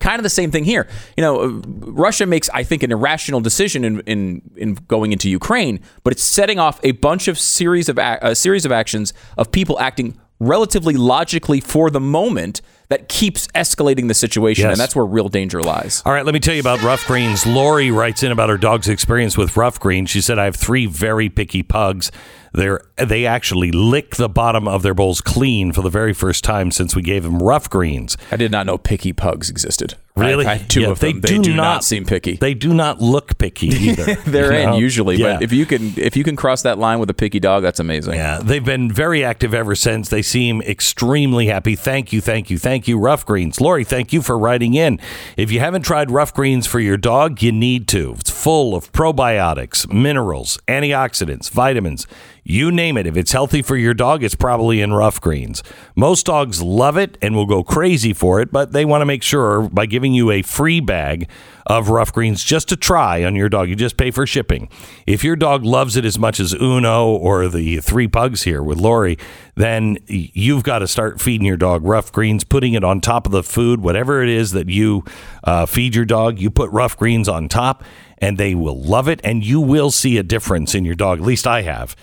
Kind 0.00 0.18
of 0.18 0.22
the 0.22 0.28
same 0.30 0.50
thing 0.50 0.64
here. 0.64 0.86
You 1.16 1.22
know, 1.22 1.40
uh, 1.40 1.48
Russia 1.80 2.26
makes, 2.26 2.50
I 2.52 2.62
think, 2.62 2.82
an 2.82 2.92
irrational 2.92 3.40
decision 3.40 3.82
in 3.84 4.00
in, 4.00 4.42
in 4.54 4.74
going 4.86 5.12
into 5.12 5.30
Ukraine, 5.30 5.80
but 6.04 6.12
it's 6.12 6.22
setting 6.22 6.58
off 6.58 6.78
a 6.82 6.92
bunch 6.92 7.26
of 7.26 7.38
series 7.38 7.88
of 7.88 7.98
ac- 7.98 8.18
a 8.20 8.34
series 8.34 8.66
of 8.66 8.70
actions 8.72 9.14
of 9.38 9.50
people 9.50 9.80
acting 9.80 10.14
relatively 10.38 10.94
logically 10.94 11.60
for 11.60 11.90
the 11.90 12.00
moment 12.00 12.60
that 12.88 13.08
keeps 13.08 13.46
escalating 13.48 14.08
the 14.08 14.14
situation, 14.14 14.62
Yes. 14.64 14.72
and 14.72 14.80
that's 14.80 14.94
where 14.94 15.04
real 15.04 15.28
danger 15.28 15.60
lies. 15.62 16.02
All 16.06 16.12
right, 16.12 16.24
let 16.24 16.32
me 16.32 16.40
tell 16.40 16.54
you 16.54 16.60
about 16.60 16.82
Ruff 16.82 17.06
Greens. 17.06 17.44
Lori 17.46 17.90
writes 17.90 18.22
in 18.22 18.30
about 18.32 18.48
her 18.48 18.56
dog's 18.58 18.88
experience 18.88 19.36
with 19.36 19.56
Ruff 19.56 19.80
greens. 19.80 20.10
She 20.10 20.20
said, 20.20 20.38
I 20.38 20.44
have 20.44 20.56
three 20.56 20.86
very 20.86 21.28
picky 21.28 21.62
pugs. 21.62 22.12
They're, 22.56 22.80
they 22.96 23.26
actually 23.26 23.70
lick 23.70 24.16
the 24.16 24.28
bottom 24.30 24.66
of 24.66 24.82
their 24.82 24.94
bowls 24.94 25.20
clean 25.20 25.72
for 25.72 25.82
the 25.82 25.90
very 25.90 26.14
first 26.14 26.42
time 26.42 26.70
since 26.70 26.96
we 26.96 27.02
gave 27.02 27.22
them 27.22 27.38
Ruff 27.42 27.68
Greens. 27.68 28.16
I 28.32 28.36
did 28.36 28.50
not 28.50 28.64
know 28.64 28.78
picky 28.78 29.12
pugs 29.12 29.50
existed. 29.50 29.94
Really? 30.16 30.46
I, 30.46 30.54
I 30.54 30.58
two 30.58 30.80
Yeah, 30.80 30.88
of 30.92 30.98
them. 31.00 31.20
They, 31.20 31.38
do, 31.38 31.54
not, 31.54 31.84
seem 31.84 32.06
picky. 32.06 32.36
They 32.36 32.54
do 32.54 32.72
not 32.72 33.02
look 33.02 33.36
picky 33.36 33.66
either. 33.70 34.14
They're 34.14 34.50
in 34.52 34.70
know? 34.70 34.78
usually, 34.78 35.16
Yeah. 35.16 35.34
but 35.34 35.42
if 35.42 35.52
you 35.52 35.66
can 35.66 35.92
if 35.98 36.16
you 36.16 36.24
can 36.24 36.36
cross 36.36 36.62
that 36.62 36.78
line 36.78 36.98
with 37.00 37.10
a 37.10 37.14
picky 37.14 37.38
dog, 37.38 37.62
that's 37.62 37.80
amazing. 37.80 38.14
Yeah, 38.14 38.38
they've 38.42 38.64
been 38.64 38.90
very 38.90 39.22
active 39.22 39.52
ever 39.52 39.74
since. 39.74 40.08
They 40.08 40.22
seem 40.22 40.62
extremely 40.62 41.48
happy. 41.48 41.76
Thank 41.76 42.14
you, 42.14 42.22
thank 42.22 42.48
you, 42.48 42.56
thank 42.56 42.88
you, 42.88 42.98
Ruff 42.98 43.26
Greens. 43.26 43.60
Lori, 43.60 43.84
thank 43.84 44.14
you 44.14 44.22
for 44.22 44.38
writing 44.38 44.72
in. 44.72 44.98
If 45.36 45.52
you 45.52 45.60
haven't 45.60 45.82
tried 45.82 46.10
Ruff 46.10 46.32
Greens 46.32 46.66
for 46.66 46.80
your 46.80 46.96
dog, 46.96 47.42
you 47.42 47.52
need 47.52 47.86
to. 47.88 48.14
It's 48.18 48.30
full 48.30 48.74
of 48.74 48.90
probiotics, 48.92 49.92
minerals, 49.92 50.58
antioxidants, 50.66 51.50
vitamins. 51.50 52.06
You 52.48 52.70
name 52.70 52.96
it. 52.96 53.08
If 53.08 53.16
it's 53.16 53.32
healthy 53.32 53.60
for 53.60 53.76
your 53.76 53.92
dog, 53.92 54.22
it's 54.22 54.36
probably 54.36 54.80
in 54.80 54.92
Ruff 54.92 55.20
Greens. 55.20 55.64
Most 55.96 56.26
dogs 56.26 56.62
love 56.62 56.96
it 56.96 57.18
and 57.20 57.34
will 57.34 57.44
go 57.44 57.64
crazy 57.64 58.12
for 58.12 58.40
it, 58.40 58.52
but 58.52 58.70
they 58.70 58.84
want 58.84 59.02
to 59.02 59.06
make 59.06 59.24
sure 59.24 59.62
by 59.68 59.86
giving 59.86 60.14
you 60.14 60.30
a 60.30 60.42
free 60.42 60.78
bag 60.78 61.28
of 61.66 61.88
Ruff 61.88 62.12
Greens 62.12 62.44
just 62.44 62.68
to 62.68 62.76
try 62.76 63.24
on 63.24 63.34
your 63.34 63.48
dog. 63.48 63.68
You 63.68 63.74
just 63.74 63.96
pay 63.96 64.12
for 64.12 64.28
shipping. 64.28 64.68
If 65.08 65.24
your 65.24 65.34
dog 65.34 65.64
loves 65.64 65.96
it 65.96 66.04
as 66.04 66.20
much 66.20 66.38
as 66.38 66.54
Uno 66.54 67.08
or 67.08 67.48
the 67.48 67.78
three 67.78 68.06
pugs 68.06 68.44
here 68.44 68.62
with 68.62 68.78
Lori, 68.78 69.18
then 69.56 69.98
you've 70.06 70.62
got 70.62 70.78
to 70.78 70.86
start 70.86 71.20
feeding 71.20 71.48
your 71.48 71.56
dog 71.56 71.84
Ruff 71.84 72.12
Greens, 72.12 72.44
putting 72.44 72.74
it 72.74 72.84
on 72.84 73.00
top 73.00 73.26
of 73.26 73.32
the 73.32 73.42
food, 73.42 73.80
whatever 73.80 74.22
it 74.22 74.28
is 74.28 74.52
that 74.52 74.68
you 74.68 75.04
uh, 75.42 75.66
feed 75.66 75.96
your 75.96 76.04
dog. 76.04 76.38
You 76.38 76.50
put 76.50 76.70
Ruff 76.70 76.96
Greens 76.96 77.28
on 77.28 77.48
top, 77.48 77.82
and 78.18 78.38
they 78.38 78.54
will 78.54 78.80
love 78.80 79.08
it, 79.08 79.20
and 79.24 79.44
you 79.44 79.60
will 79.60 79.90
see 79.90 80.16
a 80.16 80.22
difference 80.22 80.76
in 80.76 80.84
your 80.84 80.94
dog. 80.94 81.18
At 81.18 81.24
least 81.24 81.48
I 81.48 81.62
have. 81.62 81.96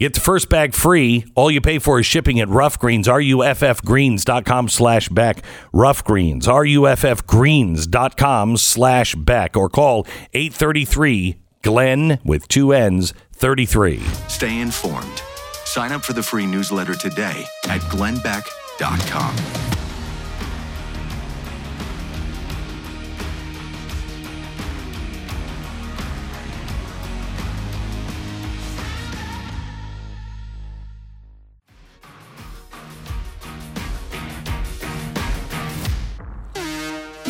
Get 0.00 0.14
the 0.14 0.20
first 0.20 0.48
bag 0.48 0.72
free. 0.72 1.26
All 1.34 1.50
you 1.50 1.60
pay 1.60 1.78
for 1.78 2.00
is 2.00 2.06
shipping 2.06 2.40
at 2.40 2.48
Ruff 2.48 2.78
Greens, 2.78 3.06
ruffgreens.com 3.06 4.70
slash 4.70 5.10
Beck. 5.10 5.42
Ruff 5.74 6.02
Greens, 6.02 6.46
ruffgreens.com 6.46 8.56
slash 8.56 9.14
Beck. 9.14 9.56
Or 9.58 9.68
call 9.68 10.06
833 10.32 11.36
Glenn 11.60 12.18
with 12.24 12.48
two 12.48 12.72
N's 12.72 13.12
33. 13.34 13.98
Stay 14.28 14.58
informed. 14.58 15.22
Sign 15.66 15.92
up 15.92 16.02
for 16.02 16.14
the 16.14 16.22
free 16.22 16.46
newsletter 16.46 16.94
today 16.94 17.44
at 17.64 17.82
glennbeck.com. 17.82 19.89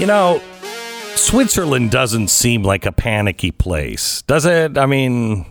You 0.01 0.07
know, 0.07 0.41
Switzerland 1.15 1.91
doesn't 1.91 2.29
seem 2.29 2.63
like 2.63 2.87
a 2.87 2.91
panicky 2.91 3.51
place, 3.51 4.23
does 4.23 4.47
it? 4.47 4.79
I 4.79 4.87
mean, 4.87 5.45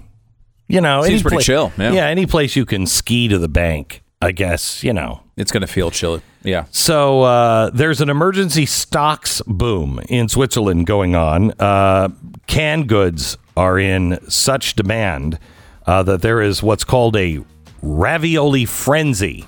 you 0.67 0.81
know, 0.81 1.03
Seems 1.03 1.21
any 1.21 1.21
pretty 1.21 1.43
chill, 1.43 1.71
yeah. 1.77 1.91
yeah, 1.91 2.07
any 2.07 2.25
place 2.25 2.55
you 2.55 2.65
can 2.65 2.87
ski 2.87 3.27
to 3.27 3.37
the 3.37 3.47
bank, 3.47 4.01
I 4.23 4.31
guess, 4.31 4.83
you 4.83 4.91
know. 4.91 5.21
It's 5.37 5.51
going 5.51 5.61
to 5.61 5.67
feel 5.67 5.91
chilly. 5.91 6.23
Yeah. 6.41 6.65
So 6.71 7.21
uh, 7.21 7.69
there's 7.69 8.01
an 8.01 8.09
emergency 8.09 8.65
stocks 8.65 9.43
boom 9.45 10.01
in 10.09 10.27
Switzerland 10.27 10.87
going 10.87 11.15
on. 11.15 11.51
Uh, 11.59 12.09
canned 12.47 12.89
goods 12.89 13.37
are 13.55 13.77
in 13.77 14.17
such 14.31 14.75
demand 14.75 15.37
uh, 15.85 16.01
that 16.01 16.23
there 16.23 16.41
is 16.41 16.63
what's 16.63 16.83
called 16.83 17.15
a 17.17 17.39
ravioli 17.83 18.65
frenzy 18.65 19.45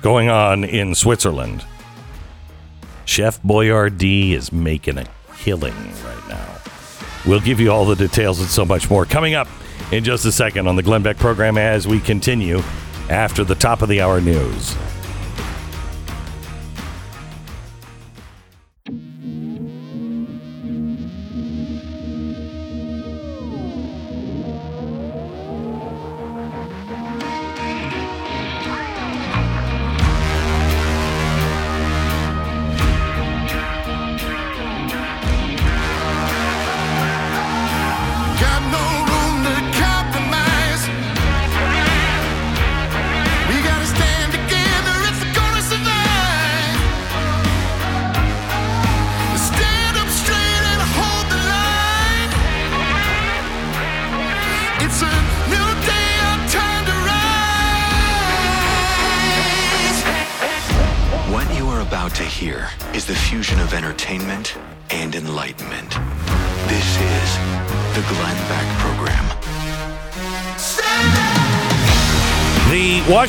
going 0.00 0.30
on 0.30 0.64
in 0.64 0.94
Switzerland. 0.94 1.62
Chef 3.08 3.40
Boyardee 3.42 4.32
is 4.32 4.52
making 4.52 4.98
a 4.98 5.06
killing 5.38 5.74
right 6.04 6.28
now. 6.28 6.58
We'll 7.26 7.40
give 7.40 7.58
you 7.58 7.72
all 7.72 7.86
the 7.86 7.96
details 7.96 8.38
and 8.38 8.50
so 8.50 8.66
much 8.66 8.90
more 8.90 9.06
coming 9.06 9.32
up 9.32 9.48
in 9.90 10.04
just 10.04 10.26
a 10.26 10.30
second 10.30 10.68
on 10.68 10.76
the 10.76 10.82
Glenn 10.82 11.02
Beck 11.02 11.16
program 11.16 11.56
as 11.56 11.88
we 11.88 12.00
continue 12.00 12.58
after 13.08 13.44
the 13.44 13.54
top 13.54 13.80
of 13.80 13.88
the 13.88 14.02
hour 14.02 14.20
news. 14.20 14.76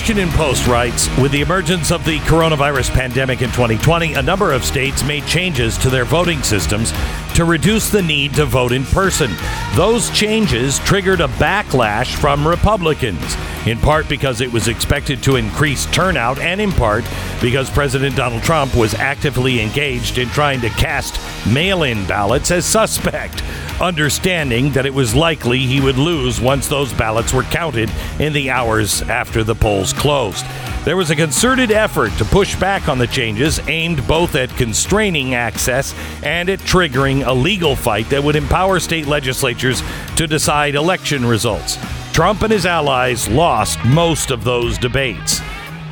Washington 0.09 0.35
Post 0.35 0.65
writes 0.65 1.17
With 1.19 1.31
the 1.31 1.41
emergence 1.41 1.91
of 1.91 2.03
the 2.03 2.17
coronavirus 2.21 2.89
pandemic 2.89 3.43
in 3.43 3.49
2020, 3.49 4.15
a 4.15 4.23
number 4.23 4.51
of 4.51 4.65
states 4.65 5.03
made 5.03 5.23
changes 5.27 5.77
to 5.77 5.91
their 5.91 6.03
voting 6.03 6.41
systems 6.41 6.91
to 7.35 7.45
reduce 7.45 7.91
the 7.91 8.01
need 8.01 8.33
to 8.33 8.45
vote 8.45 8.71
in 8.71 8.85
person. 8.85 9.29
Those 9.75 10.09
changes 10.09 10.79
triggered 10.79 11.21
a 11.21 11.27
backlash 11.27 12.15
from 12.15 12.47
Republicans. 12.47 13.37
in 13.67 13.77
part 13.77 14.09
because 14.09 14.41
it 14.41 14.51
was 14.51 14.67
expected 14.67 15.21
to 15.21 15.35
increase 15.35 15.85
turnout, 15.91 16.39
and 16.39 16.59
in 16.59 16.71
part 16.71 17.05
because 17.39 17.69
President 17.69 18.15
Donald 18.15 18.41
Trump 18.41 18.75
was 18.75 18.95
actively 18.95 19.61
engaged 19.61 20.17
in 20.17 20.27
trying 20.29 20.59
to 20.61 20.69
cast 20.69 21.19
mail 21.45 21.83
in 21.83 22.03
ballots 22.07 22.49
as 22.49 22.65
suspect, 22.65 23.43
understanding 23.81 24.71
that 24.71 24.85
it 24.85 24.93
was 24.93 25.15
likely 25.15 25.59
he 25.59 25.81
would 25.81 25.97
lose 25.97 26.41
once 26.41 26.67
those 26.67 26.93
ballots 26.93 27.33
were 27.33 27.43
counted 27.43 27.91
in 28.19 28.33
the 28.33 28.49
hours 28.49 29.01
after 29.03 29.43
the 29.43 29.55
polls 29.55 29.93
closed. 29.93 30.45
There 30.85 30.97
was 30.97 31.09
a 31.09 31.15
concerted 31.15 31.71
effort 31.71 32.11
to 32.13 32.25
push 32.25 32.55
back 32.59 32.87
on 32.87 32.97
the 32.97 33.07
changes 33.07 33.59
aimed 33.67 34.05
both 34.07 34.35
at 34.35 34.49
constraining 34.57 35.35
access 35.35 35.93
and 36.23 36.49
at 36.49 36.59
triggering 36.59 37.25
a 37.25 37.33
legal 37.33 37.75
fight 37.75 38.09
that 38.09 38.23
would 38.23 38.35
empower 38.35 38.79
state 38.79 39.07
legislatures 39.07 39.83
to 40.15 40.27
decide 40.27 40.75
election 40.75 41.25
results. 41.25 41.77
Trump 42.13 42.41
and 42.41 42.51
his 42.51 42.65
allies 42.65 43.27
lost 43.29 43.83
most 43.85 44.31
of 44.31 44.43
those 44.43 44.77
debates. 44.77 45.41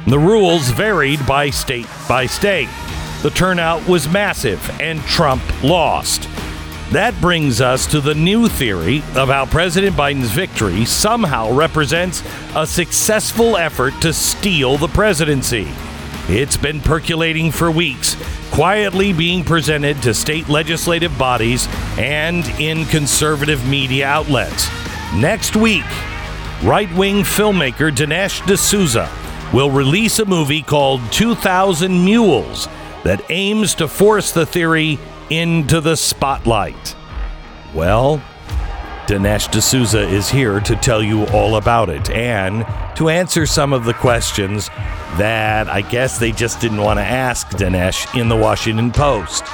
The 0.08 0.20
rules 0.20 0.70
varied 0.70 1.26
by 1.28 1.50
state 1.50 1.88
by 2.08 2.26
state. 2.26 2.70
The 3.24 3.30
turnout 3.32 3.88
was 3.88 4.08
massive, 4.08 4.70
and 4.80 5.02
Trump 5.02 5.42
lost. 5.64 6.30
That 6.92 7.20
brings 7.20 7.60
us 7.60 7.86
to 7.88 8.00
the 8.00 8.16
new 8.16 8.48
theory 8.48 9.00
of 9.14 9.28
how 9.28 9.46
President 9.46 9.98
Biden's 9.98 10.32
victory 10.32 10.86
somehow 10.86 11.52
represents 11.52 12.24
a 12.56 12.66
successful 12.66 13.58
effort 13.58 13.94
to 14.02 14.14
steal 14.14 14.78
the 14.78 14.88
presidency. 14.88 15.68
It's 16.30 16.56
been 16.56 16.80
percolating 16.80 17.52
for 17.52 17.72
weeks, 17.72 18.16
quietly 18.52 19.12
being 19.12 19.44
presented 19.44 20.02
to 20.04 20.14
state 20.14 20.48
legislative 20.48 21.18
bodies 21.18 21.68
and 21.98 22.46
in 22.58 22.86
conservative 22.86 23.68
media 23.68 24.08
outlets. 24.08 24.70
Next 25.14 25.58
week, 25.58 25.86
right 26.64 26.92
wing 26.96 27.18
filmmaker 27.24 27.92
Dinesh 27.92 28.46
D'Souza 28.48 29.10
will 29.54 29.72
release 29.72 30.20
a 30.20 30.26
movie 30.26 30.62
called 30.62 31.02
2000 31.12 32.06
Mules 32.06 32.70
that 33.04 33.22
aims 33.30 33.76
to 33.76 33.90
force 33.90 34.32
the 34.32 34.46
theory 34.46 34.98
into 35.30 35.82
the 35.82 35.96
spotlight. 35.96 36.96
Well, 37.74 38.22
Dinesh 39.08 39.50
D'Souza 39.52 40.02
is 40.02 40.30
here 40.30 40.60
to 40.60 40.76
tell 40.76 41.02
you 41.02 41.26
all 41.28 41.56
about 41.56 41.90
it 41.90 42.10
and 42.10 42.66
to 42.98 43.08
answer 43.08 43.46
some 43.46 43.72
of 43.72 43.86
the 43.86 43.94
questions 43.94 44.68
that 45.18 45.70
I 45.70 45.82
guess 45.82 46.20
they 46.20 46.34
just 46.34 46.60
didn't 46.60 46.82
want 46.82 47.00
to 47.00 47.04
ask 47.04 47.48
Dinesh 47.52 48.20
in 48.20 48.28
the 48.28 48.36
Washington 48.36 48.92
Post. 48.92 49.46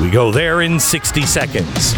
We 0.00 0.10
go 0.10 0.32
there 0.32 0.62
in 0.62 0.80
60 0.80 1.22
seconds. 1.22 1.94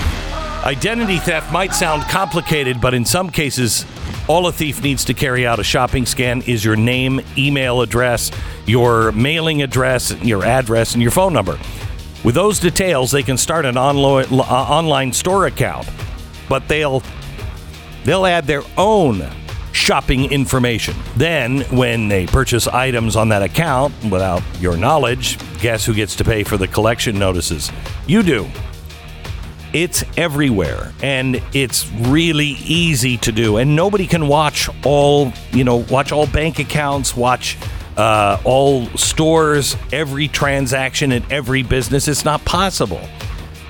Identity 0.64 1.16
theft 1.18 1.50
might 1.50 1.72
sound 1.72 2.02
complicated, 2.04 2.80
but 2.80 2.92
in 2.92 3.06
some 3.06 3.30
cases, 3.30 3.86
all 4.28 4.46
a 4.46 4.52
thief 4.52 4.82
needs 4.82 5.06
to 5.06 5.14
carry 5.14 5.46
out 5.46 5.58
a 5.58 5.64
shopping 5.64 6.04
scan 6.04 6.42
is 6.42 6.62
your 6.62 6.76
name, 6.76 7.22
email 7.38 7.80
address, 7.80 8.30
your 8.66 9.12
mailing 9.12 9.62
address, 9.62 10.14
your 10.22 10.44
address, 10.44 10.92
and 10.92 11.00
your 11.00 11.10
phone 11.10 11.32
number. 11.32 11.58
With 12.28 12.34
those 12.34 12.60
details, 12.60 13.10
they 13.10 13.22
can 13.22 13.38
start 13.38 13.64
an 13.64 13.76
onlo- 13.76 14.30
uh, 14.30 14.42
online 14.42 15.14
store 15.14 15.46
account, 15.46 15.88
but 16.46 16.68
they'll 16.68 17.02
they'll 18.04 18.26
add 18.26 18.44
their 18.44 18.60
own 18.76 19.26
shopping 19.72 20.30
information. 20.30 20.94
Then, 21.16 21.60
when 21.74 22.08
they 22.08 22.26
purchase 22.26 22.66
items 22.66 23.16
on 23.16 23.30
that 23.30 23.42
account 23.42 23.94
without 24.10 24.42
your 24.60 24.76
knowledge, 24.76 25.38
guess 25.62 25.86
who 25.86 25.94
gets 25.94 26.16
to 26.16 26.24
pay 26.24 26.44
for 26.44 26.58
the 26.58 26.68
collection 26.68 27.18
notices? 27.18 27.72
You 28.06 28.22
do. 28.22 28.46
It's 29.72 30.04
everywhere 30.18 30.92
and 31.02 31.42
it's 31.54 31.90
really 31.92 32.56
easy 32.66 33.16
to 33.18 33.32
do 33.32 33.56
and 33.56 33.74
nobody 33.74 34.06
can 34.06 34.28
watch 34.28 34.68
all, 34.84 35.32
you 35.52 35.64
know, 35.64 35.76
watch 35.76 36.12
all 36.12 36.26
bank 36.26 36.58
accounts, 36.58 37.16
watch 37.16 37.56
uh, 37.98 38.40
all 38.44 38.86
stores, 38.90 39.76
every 39.92 40.28
transaction 40.28 41.12
at 41.12 41.30
every 41.30 41.62
business. 41.62 42.08
It's 42.08 42.24
not 42.24 42.42
possible. 42.44 43.00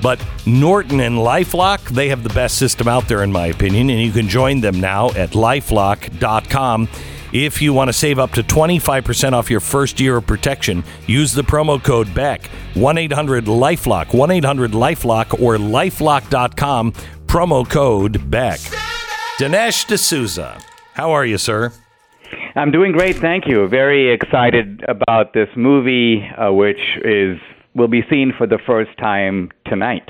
But 0.01 0.25
Norton 0.47 1.01
and 1.01 1.17
Lifelock, 1.17 1.89
they 1.89 2.09
have 2.11 2.23
the 2.23 2.29
best 2.29 2.57
system 2.59 2.87
out 2.87 3.09
there, 3.09 3.25
in 3.25 3.33
my 3.33 3.47
opinion, 3.47 3.91
and 3.91 4.01
you 4.01 4.13
can 4.13 4.29
join 4.29 4.61
them 4.61 4.81
now 4.81 5.09
at 5.11 5.31
lifelock.com. 5.31 6.89
If 7.33 7.61
you 7.61 7.73
want 7.73 7.89
to 7.89 7.93
save 7.93 8.19
up 8.19 8.33
to 8.33 8.43
25% 8.43 9.33
off 9.33 9.51
your 9.51 9.61
first 9.61 10.01
year 10.01 10.17
of 10.17 10.27
protection, 10.27 10.85
use 11.07 11.33
the 11.33 11.43
promo 11.43 11.83
code 11.83 12.15
BECK, 12.15 12.47
1 12.75 12.99
800 12.99 13.45
Lifelock, 13.47 14.15
1 14.15 14.31
800 14.31 14.71
Lifelock, 14.71 15.43
or 15.43 15.57
lifelock.com, 15.57 16.93
promo 17.27 17.69
code 17.69 18.31
BECK. 18.31 18.61
Dinesh 19.39 19.87
D'Souza, 19.87 20.59
how 20.95 21.11
are 21.11 21.27
you, 21.27 21.39
sir? 21.39 21.73
I'm 22.55 22.71
doing 22.71 22.93
great, 22.93 23.17
thank 23.17 23.47
you. 23.47 23.69
Very 23.69 24.13
excited 24.13 24.85
about 24.89 25.33
this 25.33 25.49
movie, 25.57 26.23
uh, 26.37 26.53
which 26.53 26.81
is 27.05 27.39
will 27.75 27.89
be 27.89 28.03
seen 28.11 28.33
for 28.37 28.47
the 28.47 28.59
first 28.67 28.97
time 28.99 29.51
tonight. 29.67 30.09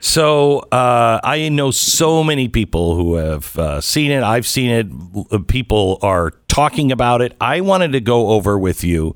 So 0.00 0.60
uh, 0.70 1.20
I 1.24 1.48
know 1.48 1.70
so 1.70 2.22
many 2.22 2.48
people 2.48 2.94
who 2.94 3.16
have 3.16 3.58
uh, 3.58 3.80
seen 3.80 4.10
it. 4.10 4.22
I've 4.22 4.46
seen 4.46 4.70
it. 4.70 5.48
People 5.48 5.98
are 6.02 6.32
talking 6.48 6.92
about 6.92 7.20
it. 7.22 7.34
I 7.40 7.60
wanted 7.62 7.92
to 7.92 8.00
go 8.00 8.28
over 8.30 8.58
with 8.58 8.84
you 8.84 9.14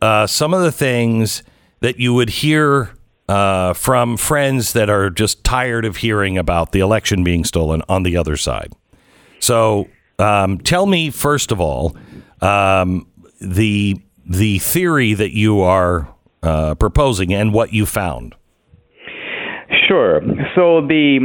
uh, 0.00 0.26
some 0.26 0.52
of 0.52 0.62
the 0.62 0.72
things 0.72 1.42
that 1.80 1.98
you 1.98 2.12
would 2.14 2.28
hear 2.28 2.90
uh, 3.28 3.72
from 3.72 4.16
friends 4.18 4.74
that 4.74 4.90
are 4.90 5.08
just 5.08 5.42
tired 5.44 5.84
of 5.84 5.96
hearing 5.96 6.36
about 6.36 6.72
the 6.72 6.80
election 6.80 7.24
being 7.24 7.44
stolen 7.44 7.82
on 7.88 8.02
the 8.02 8.16
other 8.16 8.36
side. 8.36 8.72
So 9.40 9.88
um, 10.18 10.58
tell 10.58 10.86
me 10.86 11.10
first 11.10 11.52
of 11.52 11.60
all 11.60 11.96
um, 12.40 13.06
the 13.40 14.00
the 14.26 14.58
theory 14.58 15.14
that 15.14 15.32
you 15.32 15.60
are 15.60 16.08
uh, 16.42 16.74
proposing 16.74 17.32
and 17.32 17.52
what 17.52 17.72
you 17.72 17.86
found. 17.86 18.34
Sure. 19.86 20.20
So 20.54 20.80
the 20.86 21.18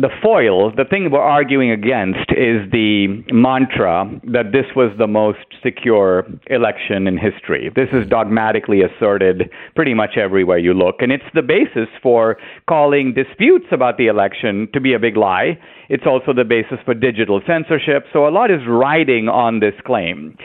the 0.00 0.10
foil, 0.22 0.70
the 0.70 0.84
thing 0.84 1.10
we're 1.10 1.20
arguing 1.20 1.70
against, 1.70 2.30
is 2.30 2.70
the 2.70 3.24
mantra 3.32 4.08
that 4.24 4.52
this 4.52 4.66
was 4.76 4.92
the 4.98 5.06
most 5.06 5.38
secure 5.62 6.26
election 6.46 7.06
in 7.06 7.18
history. 7.18 7.70
This 7.74 7.88
is 7.92 8.08
dogmatically 8.08 8.82
asserted 8.82 9.50
pretty 9.74 9.94
much 9.94 10.16
everywhere 10.16 10.58
you 10.58 10.74
look, 10.74 10.96
and 11.00 11.10
it's 11.10 11.24
the 11.34 11.42
basis 11.42 11.88
for 12.02 12.36
calling 12.68 13.14
disputes 13.14 13.66
about 13.72 13.96
the 13.96 14.06
election 14.06 14.68
to 14.74 14.80
be 14.80 14.94
a 14.94 14.98
big 14.98 15.16
lie. 15.16 15.58
It's 15.88 16.04
also 16.06 16.32
the 16.32 16.44
basis 16.44 16.78
for 16.84 16.94
digital 16.94 17.40
censorship. 17.46 18.04
So 18.12 18.28
a 18.28 18.30
lot 18.30 18.50
is 18.50 18.60
riding 18.68 19.28
on 19.28 19.60
this 19.60 19.74
claim, 19.84 20.36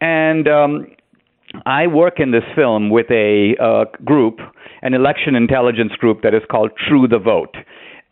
and 0.00 0.48
um, 0.48 0.86
I 1.66 1.86
work 1.86 2.18
in 2.18 2.30
this 2.30 2.44
film 2.54 2.90
with 2.90 3.10
a 3.10 3.54
uh, 3.60 3.84
group, 4.04 4.38
an 4.82 4.94
election 4.94 5.34
intelligence 5.34 5.92
group 5.92 6.22
that 6.22 6.34
is 6.34 6.42
called 6.50 6.70
True 6.88 7.08
the 7.08 7.18
Vote. 7.18 7.56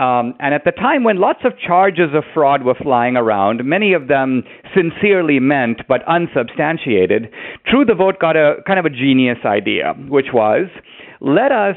Um, 0.01 0.33
and 0.41 0.55
at 0.55 0.65
the 0.65 0.73
time 0.73 1.05
when 1.05 1.19
lots 1.19 1.41
of 1.45 1.53
charges 1.59 2.15
of 2.15 2.25
fraud 2.33 2.65
were 2.65 2.75
flying 2.75 3.17
around, 3.17 3.65
many 3.65 3.93
of 3.93 4.09
them 4.09 4.45
sincerely 4.75 5.39
meant 5.41 5.83
but 5.89 6.01
unsubstantiated, 6.09 7.31
True 7.67 7.85
the 7.85 7.95
Vote 7.95 8.19
got 8.19 8.35
a 8.35 8.63
kind 8.67 8.79
of 8.79 8.87
a 8.87 8.91
genius 8.91 9.39
idea, 9.45 9.93
which 10.09 10.29
was 10.33 10.69
let 11.21 11.53
us 11.53 11.77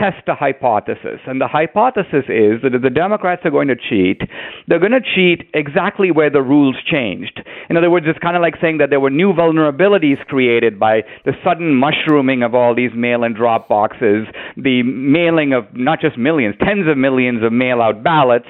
test 0.00 0.26
a 0.28 0.34
hypothesis. 0.34 1.20
And 1.26 1.40
the 1.40 1.46
hypothesis 1.46 2.24
is 2.28 2.62
that 2.62 2.72
if 2.74 2.82
the 2.82 2.90
Democrats 2.90 3.42
are 3.44 3.50
going 3.50 3.68
to 3.68 3.76
cheat, 3.76 4.22
they're 4.66 4.80
going 4.80 4.92
to 4.92 5.00
cheat 5.00 5.48
exactly 5.52 6.10
where 6.10 6.30
the 6.30 6.40
rules 6.40 6.76
changed. 6.90 7.40
In 7.68 7.76
other 7.76 7.90
words, 7.90 8.06
it's 8.08 8.18
kind 8.18 8.36
of 8.36 8.42
like 8.42 8.54
saying 8.60 8.78
that 8.78 8.88
there 8.88 9.00
were 9.00 9.10
new 9.10 9.32
vulnerabilities 9.32 10.24
created 10.26 10.80
by 10.80 11.02
the 11.24 11.32
sudden 11.44 11.74
mushrooming 11.74 12.42
of 12.42 12.54
all 12.54 12.74
these 12.74 12.90
mail 12.94 13.24
and 13.24 13.36
drop 13.36 13.68
boxes, 13.68 14.26
the 14.56 14.82
mailing 14.82 15.52
of 15.52 15.64
not 15.74 16.00
just 16.00 16.16
millions, 16.16 16.54
tens 16.64 16.88
of 16.88 16.96
millions 16.96 17.44
of 17.44 17.52
mail 17.52 17.82
out 17.82 18.02
ballots. 18.02 18.48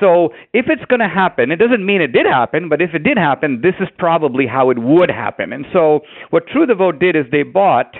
So 0.00 0.30
if 0.52 0.66
it's 0.68 0.84
going 0.88 1.00
to 1.00 1.08
happen, 1.08 1.50
it 1.50 1.56
doesn't 1.56 1.84
mean 1.84 2.00
it 2.00 2.12
did 2.12 2.26
happen, 2.26 2.68
but 2.68 2.80
if 2.80 2.94
it 2.94 3.02
did 3.02 3.18
happen, 3.18 3.60
this 3.62 3.74
is 3.80 3.88
probably 3.98 4.46
how 4.46 4.70
it 4.70 4.78
would 4.78 5.10
happen. 5.10 5.52
And 5.52 5.66
so 5.72 6.00
what 6.30 6.46
True 6.46 6.66
the 6.66 6.74
Vote 6.74 6.98
did 6.98 7.16
is 7.16 7.24
they 7.30 7.42
bought 7.42 7.94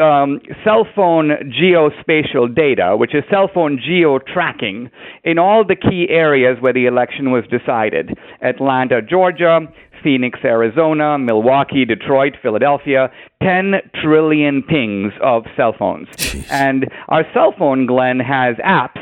um, 0.00 0.40
cell 0.64 0.86
phone 0.94 1.30
geospatial 1.50 2.54
data, 2.54 2.96
which 2.96 3.14
is 3.14 3.22
cell 3.30 3.48
phone 3.52 3.78
geo 3.84 4.18
tracking, 4.18 4.90
in 5.24 5.38
all 5.38 5.64
the 5.64 5.76
key 5.76 6.06
areas 6.10 6.56
where 6.60 6.72
the 6.72 6.86
election 6.86 7.30
was 7.30 7.44
decided 7.50 8.18
Atlanta, 8.42 9.00
Georgia, 9.02 9.60
Phoenix, 10.02 10.38
Arizona, 10.44 11.18
Milwaukee, 11.18 11.84
Detroit, 11.84 12.34
Philadelphia, 12.40 13.10
10 13.42 13.74
trillion 14.00 14.62
pings 14.62 15.12
of 15.22 15.44
cell 15.56 15.74
phones. 15.76 16.08
And 16.50 16.86
our 17.08 17.24
cell 17.34 17.52
phone, 17.58 17.86
Glenn, 17.86 18.20
has 18.20 18.56
apps 18.56 18.95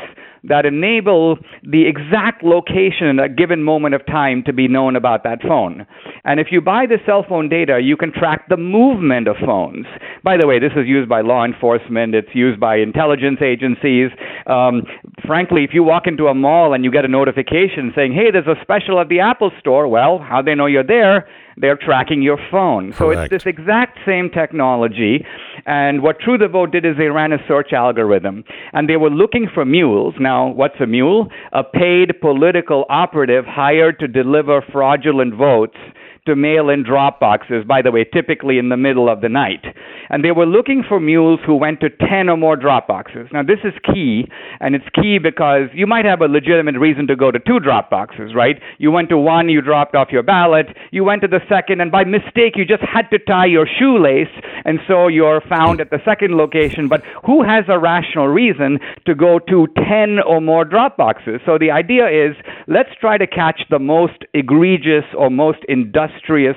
that 0.47 0.65
enable 0.65 1.37
the 1.63 1.87
exact 1.87 2.43
location 2.43 3.19
at 3.19 3.25
a 3.25 3.29
given 3.29 3.63
moment 3.63 3.95
of 3.95 4.05
time 4.05 4.43
to 4.45 4.53
be 4.53 4.67
known 4.67 4.95
about 4.95 5.23
that 5.23 5.41
phone. 5.41 5.85
And 6.23 6.39
if 6.39 6.47
you 6.51 6.61
buy 6.61 6.85
the 6.85 6.97
cell 7.05 7.25
phone 7.27 7.49
data, 7.49 7.79
you 7.81 7.97
can 7.97 8.11
track 8.11 8.47
the 8.49 8.57
movement 8.57 9.27
of 9.27 9.35
phones. 9.45 9.85
By 10.23 10.37
the 10.37 10.47
way, 10.47 10.59
this 10.59 10.71
is 10.75 10.87
used 10.87 11.09
by 11.09 11.21
law 11.21 11.45
enforcement, 11.45 12.15
it's 12.15 12.33
used 12.33 12.59
by 12.59 12.77
intelligence 12.77 13.39
agencies. 13.41 14.11
Um, 14.47 14.83
frankly, 15.25 15.63
if 15.63 15.71
you 15.73 15.83
walk 15.83 16.03
into 16.07 16.27
a 16.27 16.33
mall 16.33 16.73
and 16.73 16.83
you 16.83 16.91
get 16.91 17.05
a 17.05 17.09
notification 17.09 17.91
saying, 17.95 18.13
hey, 18.13 18.31
there's 18.31 18.47
a 18.47 18.61
special 18.61 18.99
at 18.99 19.09
the 19.09 19.19
Apple 19.19 19.51
store, 19.59 19.87
well, 19.87 20.19
how 20.19 20.41
they 20.41 20.55
know 20.55 20.65
you're 20.65 20.83
there? 20.83 21.27
They're 21.57 21.77
tracking 21.77 22.21
your 22.21 22.37
phone. 22.51 22.91
So 22.93 23.11
Correct. 23.11 23.33
it's 23.33 23.43
this 23.43 23.49
exact 23.49 23.99
same 24.05 24.29
technology. 24.29 25.25
And 25.65 26.03
what 26.03 26.19
True 26.19 26.37
the 26.37 26.47
Vote 26.47 26.71
did 26.71 26.85
is 26.85 26.97
they 26.97 27.07
ran 27.07 27.31
a 27.31 27.37
search 27.47 27.71
algorithm. 27.73 28.43
And 28.73 28.89
they 28.89 28.97
were 28.97 29.09
looking 29.09 29.47
for 29.53 29.65
mules. 29.65 30.15
Now, 30.19 30.49
what's 30.49 30.79
a 30.79 30.85
mule? 30.87 31.29
A 31.53 31.63
paid 31.63 32.11
political 32.21 32.85
operative 32.89 33.45
hired 33.45 33.99
to 33.99 34.07
deliver 34.07 34.61
fraudulent 34.71 35.35
votes 35.35 35.77
to 36.25 36.35
mail 36.35 36.69
in 36.69 36.83
drop 36.83 37.19
boxes, 37.19 37.63
by 37.67 37.81
the 37.81 37.91
way, 37.91 38.03
typically 38.03 38.57
in 38.57 38.69
the 38.69 38.77
middle 38.77 39.09
of 39.09 39.21
the 39.21 39.29
night. 39.29 39.63
And 40.09 40.23
they 40.23 40.31
were 40.31 40.45
looking 40.45 40.83
for 40.87 40.99
mules 40.99 41.39
who 41.45 41.55
went 41.55 41.79
to 41.81 41.89
10 41.89 42.29
or 42.29 42.37
more 42.37 42.55
drop 42.55 42.87
boxes. 42.87 43.27
Now, 43.31 43.43
this 43.43 43.59
is 43.63 43.73
key, 43.83 44.27
and 44.59 44.75
it's 44.75 44.85
key 44.93 45.19
because 45.19 45.69
you 45.73 45.87
might 45.87 46.05
have 46.05 46.21
a 46.21 46.27
legitimate 46.27 46.77
reason 46.77 47.07
to 47.07 47.15
go 47.15 47.31
to 47.31 47.39
two 47.39 47.59
drop 47.59 47.89
boxes, 47.89 48.33
right? 48.35 48.59
You 48.77 48.91
went 48.91 49.09
to 49.09 49.17
one, 49.17 49.49
you 49.49 49.61
dropped 49.61 49.95
off 49.95 50.09
your 50.11 50.23
ballot, 50.23 50.67
you 50.91 51.03
went 51.03 51.21
to 51.21 51.27
the 51.27 51.41
second, 51.47 51.81
and 51.81 51.91
by 51.91 52.03
mistake, 52.03 52.55
you 52.55 52.65
just 52.65 52.83
had 52.83 53.09
to 53.11 53.19
tie 53.19 53.45
your 53.45 53.67
shoelace, 53.67 54.29
and 54.63 54.79
so 54.87 55.07
you're 55.07 55.41
found 55.41 55.81
at 55.81 55.91
the 55.91 55.99
second 56.05 56.37
location. 56.37 56.87
But 56.87 57.03
who 57.23 57.43
has 57.43 57.65
a 57.67 57.77
rational 57.79 58.27
reason 58.27 58.79
to 59.05 59.13
go 59.13 59.39
to 59.39 59.67
10 59.87 60.19
or 60.19 60.41
more 60.41 60.65
drop 60.65 60.97
boxes? 60.97 61.41
So 61.45 61.57
the 61.57 61.71
idea 61.71 62.07
is 62.07 62.35
let's 62.67 62.89
try 62.99 63.17
to 63.17 63.27
catch 63.27 63.61
the 63.69 63.79
most 63.79 64.23
egregious 64.33 65.05
or 65.15 65.29
most 65.29 65.59
industrious 65.67 66.14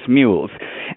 mules. 0.08 0.50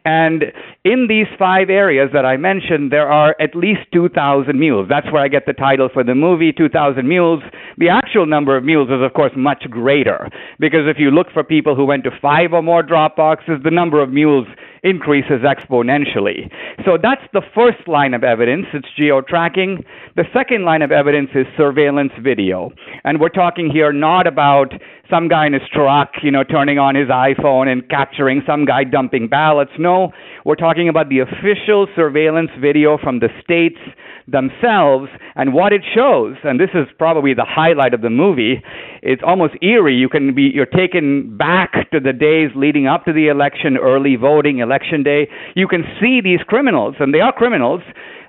And 0.06 0.46
in 0.84 1.06
these 1.08 1.28
five 1.38 1.70
areas 1.70 2.10
that 2.12 2.26
I 2.26 2.38
mentioned, 2.38 2.92
there 2.92 3.08
are 3.08 3.36
at 3.40 3.56
least 3.56 3.82
2,000 3.94 4.60
mules. 4.60 4.88
That's 4.90 5.06
where 5.12 5.22
I 5.22 5.28
get 5.28 5.46
the 5.46 5.54
title 5.54 5.90
for 5.94 6.04
the 6.04 6.16
movie, 6.16 6.52
2,000 6.52 7.08
Mules. 7.08 7.44
The 7.78 7.90
actual 7.90 8.26
number 8.26 8.58
of 8.58 8.64
mules 8.64 8.90
is, 8.90 9.02
of 9.06 9.14
course, 9.14 9.32
much 9.36 9.64
greater 9.70 10.28
because 10.60 10.88
if 10.88 10.98
you 10.98 11.12
look 11.12 11.28
for 11.34 11.44
people 11.44 11.76
who 11.76 11.86
went 11.86 12.04
to 12.06 12.12
five 12.20 12.52
or 12.54 12.64
more 12.64 12.82
drop 12.82 13.16
boxes, 13.16 13.62
the 13.64 13.70
number 13.70 14.02
of 14.02 14.10
mules 14.10 14.48
increases 14.84 15.42
exponentially. 15.46 16.50
So 16.86 16.98
that's 17.02 17.22
the 17.34 17.42
first 17.54 17.88
line 17.88 18.14
of 18.16 18.24
evidence. 18.24 18.66
It's 18.74 18.88
geo 18.98 19.22
tracking. 19.22 19.84
The 20.16 20.24
second 20.34 20.66
line 20.66 20.82
of 20.82 20.92
evidence 20.92 21.30
is 21.36 21.46
surveillance 21.56 22.12
video. 22.22 22.72
And 23.04 23.20
we're 23.20 23.30
talking 23.30 23.70
here 23.70 23.94
not 23.94 24.26
about 24.26 24.74
some 25.10 25.28
guy 25.28 25.46
in 25.46 25.54
his 25.54 25.62
truck, 25.72 26.12
you 26.24 26.32
know, 26.32 26.44
turning 26.44 26.80
on 26.80 26.96
his 26.96 27.10
iPhone 27.10 27.68
and 27.68 27.88
capturing 27.90 28.42
some 28.48 28.66
guy 28.66 28.84
dumping 28.84 29.28
ballots. 29.28 29.72
No, 29.78 30.12
we're 30.46 30.56
talking 30.56 30.71
about 30.90 31.10
the 31.10 31.20
official 31.20 31.88
surveillance 31.96 32.52
video 32.60 32.98
from 32.98 33.20
the 33.20 33.30
states 33.44 33.80
themselves 34.28 35.10
and 35.36 35.54
what 35.54 35.74
it 35.74 35.82
shows. 35.96 36.36
And 36.44 36.60
this 36.60 36.70
is 36.74 36.88
probably 36.98 37.34
the 37.34 37.46
highlight 37.48 37.94
of 37.94 38.02
the 38.02 38.10
movie. 38.10 38.62
It's 39.02 39.22
almost 39.26 39.56
eerie. 39.62 39.96
You 39.96 40.10
can 40.10 40.34
be 40.34 40.52
you're 40.54 40.66
taken 40.66 41.38
back 41.38 41.90
to 41.92 42.00
the 42.00 42.14
days 42.14 42.52
leading 42.56 42.88
up 42.88 43.06
to 43.06 43.14
the 43.14 43.28
election, 43.28 43.78
early 43.78 44.16
voting, 44.16 44.60
election 44.60 45.04
day. 45.04 45.28
You 45.56 45.68
can 45.68 45.84
see 46.00 46.22
these 46.22 46.40
criminals, 46.48 46.96
and 47.00 47.14
they 47.14 47.20
are 47.20 47.34
criminals 47.34 47.82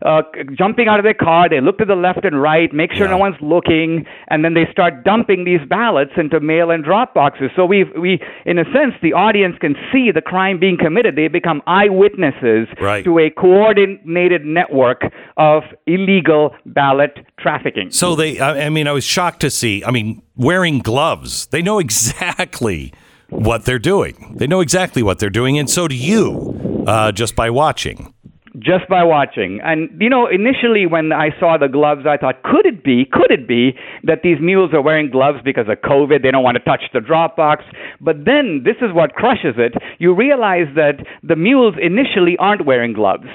uh, 0.04 0.22
jumping 0.56 0.88
out 0.88 0.98
of 0.98 1.04
their 1.04 1.14
car. 1.14 1.48
They 1.48 1.60
look 1.60 1.78
to 1.78 1.84
the 1.84 1.94
left 1.94 2.24
and 2.24 2.40
right, 2.40 2.72
make 2.72 2.92
sure 2.92 3.08
no 3.08 3.18
one's 3.18 3.36
looking, 3.40 4.04
and 4.28 4.44
then 4.44 4.54
they 4.54 4.66
start 4.70 5.04
dumping 5.04 5.44
these 5.44 5.60
ballots 5.68 6.12
into 6.16 6.40
mail-in 6.40 6.82
drop 6.82 7.14
boxes. 7.14 7.50
So 7.56 7.64
we, 7.66 7.84
we, 7.98 8.20
in 8.46 8.58
a 8.58 8.64
sense, 8.64 8.94
the 9.02 9.12
audience 9.12 9.56
can 9.60 9.74
see 9.92 10.10
the 10.10 10.22
crime 10.22 10.58
being 10.58 10.76
committed. 10.76 11.16
They 11.16 11.28
become 11.28 11.62
eyewitnesses 11.66 12.68
Right. 12.80 13.04
to 13.04 13.18
a 13.18 13.30
coordinated 13.30 14.44
network 14.44 15.02
of 15.36 15.62
illegal 15.86 16.54
ballot 16.66 17.18
trafficking. 17.38 17.90
So 17.90 18.14
they, 18.16 18.38
I 18.40 18.66
I 18.66 18.68
mean, 18.68 18.86
I 18.88 18.92
was 18.92 19.04
shocked 19.04 19.40
to 19.40 19.50
see. 19.50 19.84
I 19.84 19.90
mean, 19.90 20.22
wearing 20.36 20.78
gloves, 20.80 21.46
they 21.46 21.62
know 21.62 21.78
exactly 21.86 22.92
what 23.28 23.64
they're 23.64 23.78
doing. 23.78 24.34
They 24.36 24.46
know 24.46 24.60
exactly 24.60 25.02
what 25.02 25.18
they're 25.18 25.30
doing, 25.30 25.58
and 25.58 25.68
so 25.70 25.88
do 25.88 25.94
you, 25.94 26.84
uh, 26.86 27.12
just 27.12 27.34
by 27.36 27.50
watching. 27.50 28.11
Just 28.58 28.88
by 28.88 29.02
watching. 29.02 29.60
And 29.64 29.90
you 30.00 30.08
know, 30.08 30.26
initially 30.26 30.86
when 30.86 31.12
I 31.12 31.30
saw 31.38 31.56
the 31.56 31.68
gloves, 31.68 32.02
I 32.06 32.16
thought, 32.16 32.42
could 32.42 32.66
it 32.66 32.84
be, 32.84 33.06
could 33.10 33.30
it 33.30 33.48
be 33.48 33.74
that 34.04 34.20
these 34.22 34.38
mules 34.40 34.72
are 34.74 34.82
wearing 34.82 35.10
gloves 35.10 35.38
because 35.44 35.66
of 35.68 35.78
COVID? 35.78 36.22
They 36.22 36.30
don't 36.30 36.42
want 36.42 36.56
to 36.56 36.64
touch 36.64 36.82
the 36.92 37.00
drop 37.00 37.36
box. 37.36 37.64
But 38.00 38.24
then 38.24 38.62
this 38.64 38.76
is 38.82 38.92
what 38.92 39.14
crushes 39.14 39.54
it. 39.56 39.74
You 39.98 40.14
realize 40.14 40.66
that 40.74 41.04
the 41.22 41.36
mules 41.36 41.74
initially 41.80 42.36
aren't 42.38 42.66
wearing 42.66 42.92
gloves. 42.92 43.26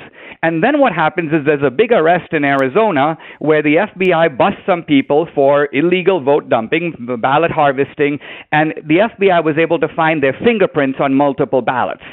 And 0.43 0.64
then 0.64 0.80
what 0.80 0.93
happens 0.93 1.31
is 1.31 1.45
there's 1.45 1.64
a 1.65 1.72
big 1.72 1.91
arrest 1.91 2.34
in 2.34 2.43
Arizona 2.43 3.18
where 3.39 3.64
the 3.64 3.76
FBI 3.76 4.38
busts 4.38 4.61
some 4.65 4.84
people 4.84 5.27
for 5.34 5.68
illegal 5.73 6.23
vote 6.23 6.49
dumping, 6.49 6.93
ballot 7.22 7.51
harvesting, 7.51 8.19
and 8.51 8.73
the 8.85 9.09
FBI 9.09 9.43
was 9.43 9.57
able 9.57 9.80
to 9.80 9.88
find 9.95 10.22
their 10.22 10.38
fingerprints 10.43 10.99
on 11.01 11.14
multiple 11.14 11.61
ballots. 11.61 12.03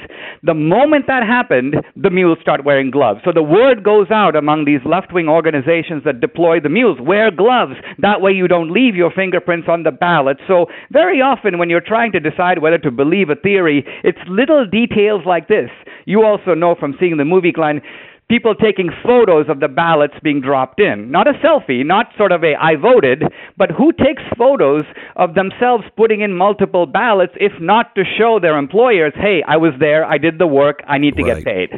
The 0.43 0.55
moment 0.55 1.07
that 1.07 1.23
happened, 1.23 1.77
the 1.97 2.11
mules 2.11 2.39
start 2.41 2.65
wearing 2.65 2.91
gloves. 2.91 3.21
So 3.25 3.33
the 3.33 3.43
word 3.43 3.85
goes 3.85 4.11
out 4.11 4.37
among 4.37 4.65
these 4.65 4.81
left 4.85 5.13
wing 5.13 5.29
organizations 5.29 6.03
that 6.05 6.21
deploy 6.21 6.61
the 6.61 6.69
mules 6.69 6.99
wear 7.01 7.31
gloves. 7.31 7.75
That 7.99 8.21
way 8.21 8.33
you 8.33 8.49
don't 8.49 8.73
leave 8.73 8.95
your 8.95 9.11
fingerprints 9.11 9.69
on 9.69 9.83
the 9.83 9.91
ballot. 9.91 10.39
So 10.49 10.67
very 10.91 11.21
often 11.21 11.59
when 11.59 11.71
you're 11.71 11.81
trying 11.81 12.13
to 12.13 12.21
decide 12.21 12.61
whether 12.61 12.79
to 12.79 12.91
believe 12.91 13.31
a 13.31 13.37
theory, 13.37 13.85
it's 14.03 14.19
little 14.29 14.67
details 14.67 15.23
like 15.27 15.49
this. 15.49 15.71
You 16.07 16.25
also 16.25 16.55
know 16.55 16.75
from 16.79 16.95
seeing 16.99 17.17
the 17.17 17.25
movie, 17.25 17.53
Glenn, 17.53 17.81
people 18.29 18.55
taking 18.55 18.91
photos 19.05 19.47
of 19.49 19.61
the 19.61 19.69
ballots 19.69 20.15
being 20.23 20.41
dropped 20.41 20.81
in. 20.81 21.11
Not 21.11 21.27
a 21.29 21.33
selfie, 21.35 21.85
not 21.85 22.07
sort 22.17 22.33
of 22.33 22.43
a 22.43 22.55
I 22.55 22.77
voted, 22.77 23.23
but 23.57 23.71
who 23.71 23.93
takes 23.93 24.23
photos 24.39 24.85
of 25.17 25.35
themselves 25.35 25.85
putting 25.97 26.21
in 26.23 26.33
multiple 26.35 26.87
ballots 26.87 27.35
if 27.37 27.53
not 27.61 27.95
to 27.97 28.05
show 28.19 28.39
their 28.41 28.57
employers, 28.59 29.13
hey, 29.17 29.43
I 29.47 29.57
was 29.59 29.73
there, 29.79 30.05
I 30.05 30.19
did 30.19 30.39
the 30.39 30.47
work, 30.47 30.83
I 30.89 30.99
need 30.99 31.17
to 31.17 31.23
Right. 31.23 31.37
get 31.37 31.45
paid. 31.45 31.71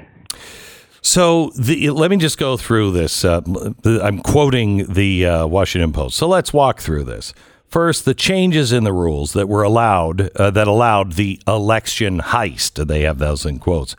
So 1.02 1.50
the, 1.56 1.90
let 1.90 2.10
me 2.10 2.16
just 2.16 2.36
go 2.38 2.56
through 2.56 2.90
this. 2.92 3.24
Uh, 3.24 3.40
I'm 3.84 4.18
quoting 4.20 4.92
the 4.92 5.26
uh, 5.26 5.46
Washington 5.46 5.92
Post. 5.92 6.16
So 6.16 6.26
let's 6.26 6.52
walk 6.52 6.80
through 6.80 7.04
this. 7.04 7.32
First, 7.68 8.04
the 8.04 8.14
changes 8.14 8.72
in 8.72 8.84
the 8.84 8.92
rules 8.92 9.32
that 9.32 9.48
were 9.48 9.62
allowed 9.62 10.30
uh, 10.36 10.50
that 10.52 10.66
allowed 10.68 11.12
the 11.12 11.40
election 11.46 12.20
heist. 12.20 12.86
They 12.86 13.02
have 13.02 13.18
those 13.18 13.44
in 13.46 13.58
quotes. 13.58 13.94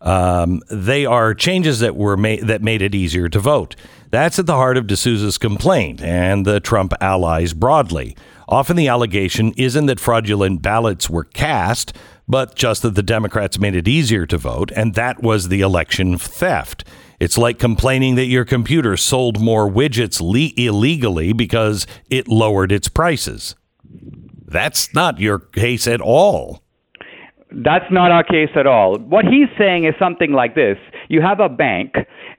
Um, 0.00 0.62
they 0.70 1.04
are 1.04 1.34
changes 1.34 1.80
that 1.80 1.94
were 1.94 2.16
made 2.16 2.46
that 2.46 2.62
made 2.62 2.80
it 2.80 2.94
easier 2.94 3.28
to 3.28 3.38
vote. 3.38 3.76
That's 4.10 4.38
at 4.38 4.46
the 4.46 4.56
heart 4.56 4.76
of 4.76 4.86
D'Souza's 4.86 5.38
complaint 5.38 6.02
and 6.02 6.46
the 6.46 6.58
Trump 6.58 6.94
allies 7.00 7.52
broadly. 7.52 8.16
Often 8.48 8.76
the 8.76 8.88
allegation 8.88 9.52
isn't 9.56 9.86
that 9.86 10.00
fraudulent 10.00 10.62
ballots 10.62 11.08
were 11.08 11.24
cast, 11.24 11.94
but 12.26 12.54
just 12.54 12.82
that 12.82 12.94
the 12.94 13.02
Democrats 13.02 13.58
made 13.58 13.76
it 13.76 13.86
easier 13.86 14.26
to 14.26 14.38
vote, 14.38 14.72
and 14.74 14.94
that 14.94 15.22
was 15.22 15.48
the 15.48 15.60
election 15.60 16.16
theft. 16.18 16.84
It's 17.20 17.36
like 17.36 17.58
complaining 17.58 18.14
that 18.14 18.26
your 18.26 18.44
computer 18.44 18.96
sold 18.96 19.40
more 19.40 19.70
widgets 19.70 20.20
le- 20.20 20.54
illegally 20.56 21.32
because 21.32 21.86
it 22.08 22.26
lowered 22.26 22.72
its 22.72 22.88
prices. 22.88 23.54
That's 24.46 24.94
not 24.94 25.20
your 25.20 25.38
case 25.38 25.86
at 25.86 26.00
all. 26.00 26.62
That's 27.52 27.90
not 27.90 28.12
our 28.12 28.22
case 28.22 28.50
at 28.54 28.66
all. 28.66 28.98
What 28.98 29.24
he's 29.24 29.48
saying 29.58 29.84
is 29.84 29.94
something 29.98 30.32
like 30.32 30.54
this 30.54 30.76
You 31.08 31.20
have 31.20 31.40
a 31.40 31.48
bank, 31.48 31.94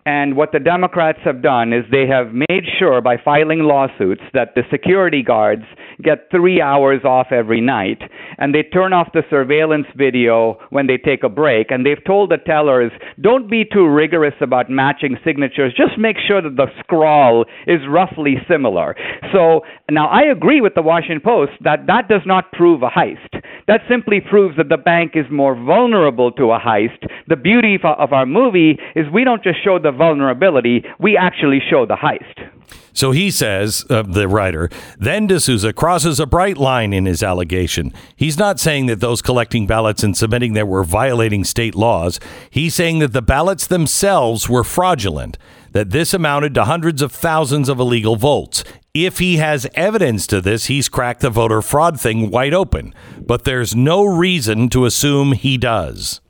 and 0.05 0.35
what 0.35 0.51
the 0.51 0.59
Democrats 0.59 1.19
have 1.25 1.41
done 1.41 1.73
is 1.73 1.83
they 1.91 2.07
have 2.07 2.33
made 2.33 2.63
sure 2.79 3.01
by 3.01 3.17
filing 3.17 3.59
lawsuits 3.59 4.21
that 4.33 4.55
the 4.55 4.63
security 4.71 5.21
guards 5.21 5.63
get 6.01 6.29
three 6.31 6.61
hours 6.61 7.01
off 7.03 7.27
every 7.31 7.61
night, 7.61 8.01
and 8.37 8.55
they 8.55 8.63
turn 8.63 8.93
off 8.93 9.09
the 9.13 9.23
surveillance 9.29 9.85
video 9.97 10.57
when 10.69 10.87
they 10.87 10.97
take 10.97 11.23
a 11.23 11.29
break, 11.29 11.71
and 11.71 11.85
they've 11.85 12.03
told 12.05 12.31
the 12.31 12.37
tellers, 12.37 12.91
don't 13.19 13.49
be 13.49 13.65
too 13.65 13.87
rigorous 13.87 14.33
about 14.41 14.69
matching 14.69 15.17
signatures, 15.25 15.73
just 15.75 15.99
make 15.99 16.17
sure 16.25 16.41
that 16.41 16.55
the 16.55 16.67
scrawl 16.79 17.45
is 17.67 17.81
roughly 17.89 18.35
similar. 18.49 18.95
So 19.33 19.61
now 19.89 20.07
I 20.07 20.31
agree 20.31 20.61
with 20.61 20.73
the 20.73 20.81
Washington 20.81 21.21
Post 21.21 21.51
that 21.61 21.87
that 21.87 22.07
does 22.07 22.21
not 22.25 22.51
prove 22.53 22.81
a 22.81 22.89
heist. 22.89 23.40
That 23.67 23.81
simply 23.89 24.19
proves 24.21 24.57
that 24.57 24.69
the 24.69 24.77
bank 24.77 25.11
is 25.15 25.25
more 25.29 25.55
vulnerable 25.55 26.31
to 26.33 26.51
a 26.51 26.59
heist. 26.59 27.07
The 27.27 27.35
beauty 27.35 27.77
of- 27.83 28.13
our 28.13 28.25
movie 28.25 28.79
is 28.95 29.09
we 29.09 29.23
don't 29.23 29.43
just 29.43 29.63
show 29.63 29.79
the 29.79 29.91
vulnerability, 29.91 30.83
we 30.99 31.17
actually 31.17 31.61
show 31.69 31.85
the 31.85 31.95
heist. 31.95 32.49
So 32.93 33.11
he 33.11 33.31
says, 33.31 33.85
uh, 33.89 34.01
the 34.01 34.27
writer, 34.27 34.69
then 34.97 35.27
D'Souza 35.27 35.71
crosses 35.73 36.19
a 36.19 36.25
bright 36.25 36.57
line 36.57 36.91
in 36.91 37.05
his 37.05 37.23
allegation. 37.23 37.93
He's 38.15 38.37
not 38.37 38.59
saying 38.59 38.87
that 38.87 38.99
those 38.99 39.21
collecting 39.21 39.65
ballots 39.65 40.03
and 40.03 40.15
submitting 40.15 40.53
them 40.53 40.67
were 40.67 40.83
violating 40.83 41.43
state 41.43 41.73
laws. 41.75 42.19
He's 42.49 42.75
saying 42.75 42.99
that 42.99 43.13
the 43.13 43.21
ballots 43.21 43.65
themselves 43.65 44.49
were 44.49 44.63
fraudulent, 44.63 45.37
that 45.71 45.91
this 45.91 46.13
amounted 46.13 46.53
to 46.55 46.65
hundreds 46.65 47.01
of 47.01 47.13
thousands 47.13 47.69
of 47.69 47.79
illegal 47.79 48.17
votes. 48.17 48.63
If 48.93 49.19
he 49.19 49.37
has 49.37 49.67
evidence 49.73 50.27
to 50.27 50.41
this, 50.41 50.65
he's 50.65 50.89
cracked 50.89 51.21
the 51.21 51.29
voter 51.29 51.61
fraud 51.61 51.99
thing 51.99 52.29
wide 52.29 52.53
open. 52.53 52.93
But 53.19 53.45
there's 53.45 53.75
no 53.75 54.03
reason 54.03 54.69
to 54.69 54.85
assume 54.85 55.33
he 55.33 55.57
does. 55.57 56.21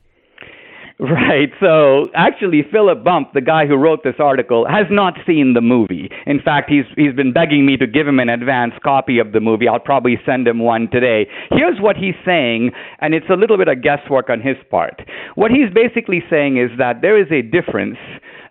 Right. 1.02 1.50
So 1.58 2.06
actually, 2.14 2.62
Philip 2.70 3.02
Bump, 3.02 3.32
the 3.32 3.40
guy 3.40 3.66
who 3.66 3.74
wrote 3.74 4.04
this 4.04 4.14
article, 4.20 4.64
has 4.68 4.86
not 4.88 5.14
seen 5.26 5.54
the 5.54 5.60
movie. 5.60 6.08
In 6.26 6.40
fact, 6.40 6.70
he's 6.70 6.84
he's 6.94 7.12
been 7.12 7.32
begging 7.32 7.66
me 7.66 7.76
to 7.78 7.88
give 7.88 8.06
him 8.06 8.20
an 8.20 8.28
advance 8.28 8.74
copy 8.84 9.18
of 9.18 9.32
the 9.32 9.40
movie. 9.40 9.66
I'll 9.66 9.80
probably 9.80 10.16
send 10.24 10.46
him 10.46 10.60
one 10.60 10.88
today. 10.92 11.26
Here's 11.50 11.80
what 11.80 11.96
he's 11.96 12.14
saying, 12.24 12.70
and 13.00 13.14
it's 13.14 13.26
a 13.30 13.34
little 13.34 13.58
bit 13.58 13.66
of 13.66 13.82
guesswork 13.82 14.30
on 14.30 14.40
his 14.40 14.54
part. 14.70 15.02
What 15.34 15.50
he's 15.50 15.74
basically 15.74 16.22
saying 16.30 16.58
is 16.58 16.70
that 16.78 17.02
there 17.02 17.20
is 17.20 17.26
a 17.32 17.42
difference. 17.42 17.98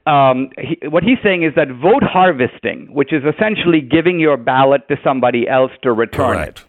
Um, 0.07 0.49
he, 0.57 0.77
what 0.87 1.03
he's 1.03 1.17
saying 1.23 1.43
is 1.43 1.53
that 1.55 1.67
vote 1.69 2.03
harvesting, 2.03 2.87
which 2.91 3.13
is 3.13 3.23
essentially 3.23 3.81
giving 3.81 4.19
your 4.19 4.37
ballot 4.37 4.87
to 4.87 4.95
somebody 5.03 5.47
else 5.47 5.71
to 5.83 5.91
return 5.93 6.37
Correct. 6.37 6.65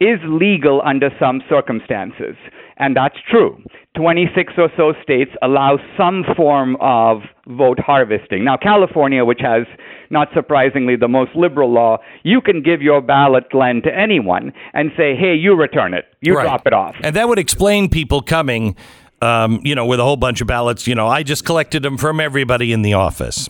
it, 0.00 0.04
is 0.04 0.20
legal 0.24 0.82
under 0.84 1.10
some 1.18 1.42
circumstances. 1.48 2.36
And 2.78 2.94
that's 2.94 3.16
true. 3.30 3.60
26 3.96 4.52
or 4.58 4.68
so 4.76 4.92
states 5.02 5.30
allow 5.40 5.78
some 5.96 6.22
form 6.36 6.76
of 6.80 7.22
vote 7.48 7.78
harvesting. 7.80 8.44
Now, 8.44 8.58
California, 8.58 9.24
which 9.24 9.40
has, 9.40 9.66
not 10.10 10.28
surprisingly, 10.34 10.94
the 10.96 11.08
most 11.08 11.34
liberal 11.34 11.72
law, 11.72 11.96
you 12.22 12.42
can 12.42 12.62
give 12.62 12.82
your 12.82 13.00
ballot, 13.00 13.48
Glenn, 13.50 13.80
to 13.82 13.98
anyone 13.98 14.52
and 14.74 14.90
say, 14.98 15.16
hey, 15.16 15.34
you 15.34 15.54
return 15.56 15.94
it, 15.94 16.04
you 16.20 16.36
Right. 16.36 16.42
drop 16.44 16.66
it 16.66 16.74
off. 16.74 16.94
And 17.02 17.16
that 17.16 17.26
would 17.28 17.38
explain 17.38 17.88
people 17.88 18.20
coming, 18.20 18.76
um, 19.22 19.60
you 19.64 19.74
know, 19.74 19.86
with 19.86 20.00
a 20.00 20.04
whole 20.04 20.16
bunch 20.16 20.40
of 20.40 20.46
ballots. 20.46 20.86
You 20.86 20.94
know, 20.94 21.06
I 21.06 21.22
just 21.22 21.44
collected 21.44 21.82
them 21.82 21.96
from 21.96 22.20
everybody 22.20 22.72
in 22.72 22.82
the 22.82 22.94
office. 22.94 23.48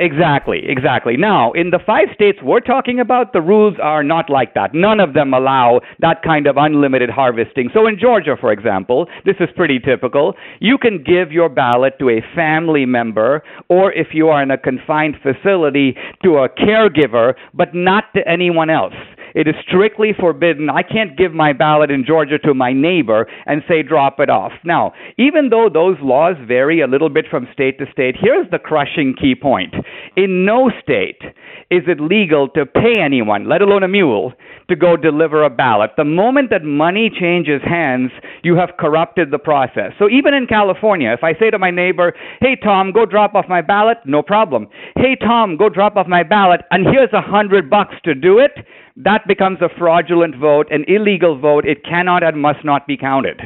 Exactly, 0.00 0.62
exactly. 0.64 1.16
Now, 1.16 1.50
in 1.52 1.70
the 1.70 1.80
five 1.84 2.06
states 2.14 2.38
we're 2.40 2.60
talking 2.60 3.00
about, 3.00 3.32
the 3.32 3.40
rules 3.40 3.74
are 3.82 4.04
not 4.04 4.30
like 4.30 4.54
that. 4.54 4.72
None 4.72 5.00
of 5.00 5.12
them 5.12 5.34
allow 5.34 5.80
that 5.98 6.22
kind 6.22 6.46
of 6.46 6.56
unlimited 6.56 7.10
harvesting. 7.10 7.68
So, 7.74 7.88
in 7.88 7.98
Georgia, 7.98 8.36
for 8.40 8.52
example, 8.52 9.08
this 9.24 9.34
is 9.40 9.48
pretty 9.56 9.80
typical. 9.80 10.34
You 10.60 10.78
can 10.78 11.02
give 11.02 11.32
your 11.32 11.48
ballot 11.48 11.98
to 11.98 12.10
a 12.10 12.22
family 12.36 12.86
member, 12.86 13.42
or 13.68 13.92
if 13.92 14.08
you 14.12 14.28
are 14.28 14.40
in 14.40 14.52
a 14.52 14.58
confined 14.58 15.16
facility, 15.20 15.96
to 16.22 16.38
a 16.38 16.48
caregiver, 16.48 17.34
but 17.52 17.74
not 17.74 18.04
to 18.14 18.20
anyone 18.28 18.70
else. 18.70 18.94
It 19.34 19.48
is 19.48 19.54
strictly 19.66 20.12
forbidden. 20.18 20.70
I 20.70 20.82
can't 20.82 21.16
give 21.16 21.32
my 21.32 21.52
ballot 21.52 21.90
in 21.90 22.04
Georgia 22.06 22.38
to 22.40 22.54
my 22.54 22.72
neighbor 22.72 23.26
and 23.46 23.62
say 23.68 23.82
drop 23.82 24.20
it 24.20 24.30
off. 24.30 24.52
Now, 24.64 24.92
even 25.18 25.50
though 25.50 25.68
those 25.72 25.96
laws 26.00 26.36
vary 26.46 26.80
a 26.80 26.86
little 26.86 27.08
bit 27.08 27.26
from 27.30 27.48
state 27.52 27.78
to 27.78 27.86
state, 27.92 28.16
here's 28.18 28.50
the 28.50 28.58
crushing 28.58 29.14
key 29.20 29.34
point. 29.34 29.74
In 30.16 30.44
no 30.44 30.70
state 30.82 31.20
is 31.70 31.82
it 31.86 32.00
legal 32.00 32.48
to 32.50 32.64
pay 32.64 33.00
anyone, 33.00 33.48
let 33.48 33.62
alone 33.62 33.82
a 33.82 33.88
mule, 33.88 34.32
to 34.68 34.76
go 34.76 34.96
deliver 34.96 35.44
a 35.44 35.50
ballot. 35.50 35.90
The 35.96 36.04
moment 36.04 36.50
that 36.50 36.64
money 36.64 37.10
changes 37.10 37.60
hands, 37.64 38.10
you 38.42 38.56
have 38.56 38.70
corrupted 38.78 39.30
the 39.30 39.38
process. 39.38 39.92
So 39.98 40.08
even 40.08 40.34
in 40.34 40.46
California, 40.46 41.10
if 41.12 41.24
I 41.24 41.34
say 41.38 41.50
to 41.50 41.58
my 41.58 41.70
neighbor, 41.70 42.14
hey, 42.40 42.56
Tom, 42.56 42.92
go 42.92 43.04
drop 43.06 43.34
off 43.34 43.46
my 43.48 43.60
ballot, 43.60 43.98
no 44.04 44.22
problem. 44.22 44.68
Hey, 44.96 45.16
Tom, 45.16 45.56
go 45.56 45.68
drop 45.68 45.96
off 45.96 46.06
my 46.06 46.22
ballot, 46.22 46.62
and 46.70 46.86
here's 46.86 47.12
a 47.12 47.20
hundred 47.20 47.70
bucks 47.70 47.94
to 48.04 48.14
do 48.14 48.38
it, 48.38 48.52
that 49.04 49.26
becomes 49.28 49.58
a 49.60 49.68
fraudulent 49.78 50.36
vote, 50.36 50.66
an 50.72 50.84
illegal 50.88 51.38
vote. 51.38 51.64
It 51.64 51.84
cannot 51.84 52.24
and 52.24 52.40
must 52.40 52.64
not 52.64 52.86
be 52.86 52.96
counted. 52.96 53.40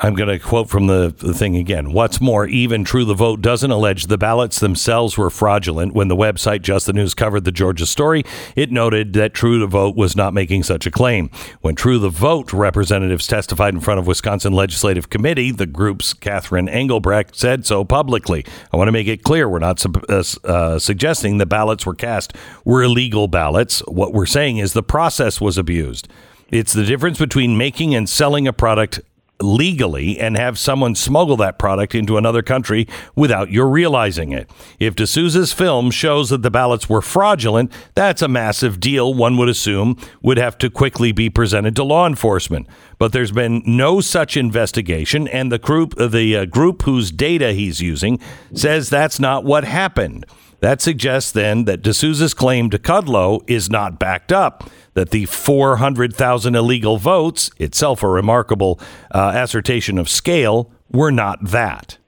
I'm 0.00 0.14
going 0.14 0.28
to 0.28 0.38
quote 0.38 0.68
from 0.68 0.86
the, 0.86 1.12
the 1.16 1.34
thing 1.34 1.56
again. 1.56 1.92
What's 1.92 2.20
more, 2.20 2.46
even 2.46 2.84
True 2.84 3.04
the 3.04 3.14
Vote 3.14 3.40
doesn't 3.42 3.70
allege 3.70 4.06
the 4.06 4.16
ballots 4.16 4.60
themselves 4.60 5.18
were 5.18 5.28
fraudulent. 5.28 5.92
When 5.92 6.06
the 6.06 6.14
website 6.14 6.62
Just 6.62 6.86
the 6.86 6.92
News 6.92 7.14
covered 7.14 7.44
the 7.44 7.50
Georgia 7.50 7.84
story, 7.84 8.22
it 8.54 8.70
noted 8.70 9.12
that 9.14 9.34
True 9.34 9.58
the 9.58 9.66
Vote 9.66 9.96
was 9.96 10.14
not 10.14 10.32
making 10.32 10.62
such 10.62 10.86
a 10.86 10.92
claim. 10.92 11.30
When 11.62 11.74
True 11.74 11.98
the 11.98 12.10
Vote 12.10 12.52
representatives 12.52 13.26
testified 13.26 13.74
in 13.74 13.80
front 13.80 13.98
of 13.98 14.06
Wisconsin 14.06 14.52
Legislative 14.52 15.10
Committee, 15.10 15.50
the 15.50 15.66
group's 15.66 16.14
Catherine 16.14 16.68
Engelbrecht 16.68 17.34
said 17.34 17.66
so 17.66 17.84
publicly. 17.84 18.46
I 18.72 18.76
want 18.76 18.86
to 18.86 18.92
make 18.92 19.08
it 19.08 19.24
clear 19.24 19.48
we're 19.48 19.58
not 19.58 19.84
uh, 19.84 20.22
uh, 20.44 20.78
suggesting 20.78 21.38
the 21.38 21.46
ballots 21.46 21.84
were 21.84 21.96
cast 21.96 22.34
were 22.64 22.84
illegal 22.84 23.26
ballots. 23.26 23.80
What 23.88 24.12
we're 24.12 24.26
saying 24.26 24.58
is 24.58 24.74
the 24.74 24.82
process 24.84 25.40
was 25.40 25.58
abused. 25.58 26.06
It's 26.50 26.72
the 26.72 26.84
difference 26.84 27.18
between 27.18 27.58
making 27.58 27.94
and 27.94 28.08
selling 28.08 28.48
a 28.48 28.54
product 28.54 29.00
legally 29.40 30.18
and 30.18 30.36
have 30.36 30.58
someone 30.58 30.94
smuggle 30.94 31.36
that 31.36 31.58
product 31.58 31.94
into 31.94 32.16
another 32.16 32.42
country 32.42 32.86
without 33.14 33.50
your 33.50 33.68
realizing 33.68 34.32
it. 34.32 34.50
If 34.78 34.96
D'Souza's 34.96 35.52
film 35.52 35.90
shows 35.90 36.30
that 36.30 36.42
the 36.42 36.50
ballots 36.50 36.88
were 36.88 37.02
fraudulent, 37.02 37.72
that's 37.94 38.22
a 38.22 38.28
massive 38.28 38.80
deal 38.80 39.14
one 39.14 39.36
would 39.36 39.48
assume 39.48 39.96
would 40.22 40.38
have 40.38 40.58
to 40.58 40.70
quickly 40.70 41.12
be 41.12 41.30
presented 41.30 41.76
to 41.76 41.84
law 41.84 42.06
enforcement. 42.06 42.66
But 42.98 43.12
there's 43.12 43.32
been 43.32 43.62
no 43.64 44.00
such 44.00 44.36
investigation 44.36 45.28
and 45.28 45.52
the 45.52 45.58
group 45.58 45.94
the 45.96 46.36
uh, 46.36 46.44
group 46.44 46.82
whose 46.82 47.10
data 47.10 47.52
he's 47.52 47.80
using 47.80 48.20
says 48.52 48.90
that's 48.90 49.20
not 49.20 49.44
what 49.44 49.64
happened. 49.64 50.26
That 50.60 50.80
suggests 50.80 51.30
then 51.30 51.64
that 51.64 51.82
D'Souza's 51.82 52.34
claim 52.34 52.68
to 52.70 52.78
Kudlow 52.78 53.42
is 53.46 53.70
not 53.70 54.00
backed 54.00 54.32
up, 54.32 54.68
that 54.94 55.10
the 55.10 55.26
400,000 55.26 56.56
illegal 56.56 56.98
votes, 56.98 57.52
itself 57.58 58.02
a 58.02 58.08
remarkable 58.08 58.80
uh, 59.12 59.30
assertion 59.34 59.98
of 59.98 60.08
scale, 60.08 60.72
were 60.90 61.12
not 61.12 61.38
that. 61.44 61.98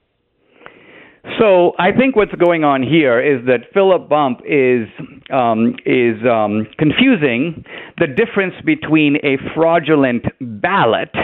So 1.39 1.73
I 1.79 1.93
think 1.93 2.17
what's 2.17 2.35
going 2.35 2.65
on 2.65 2.83
here 2.83 3.21
is 3.21 3.47
that 3.47 3.73
Philip 3.73 4.09
Bump 4.09 4.41
is 4.45 4.89
um, 5.33 5.77
is 5.87 6.17
um, 6.27 6.67
confusing 6.79 7.65
the 7.99 8.07
difference 8.07 8.55
between 8.65 9.17
a 9.17 9.37
fraudulent 9.55 10.25
ballot 10.41 11.15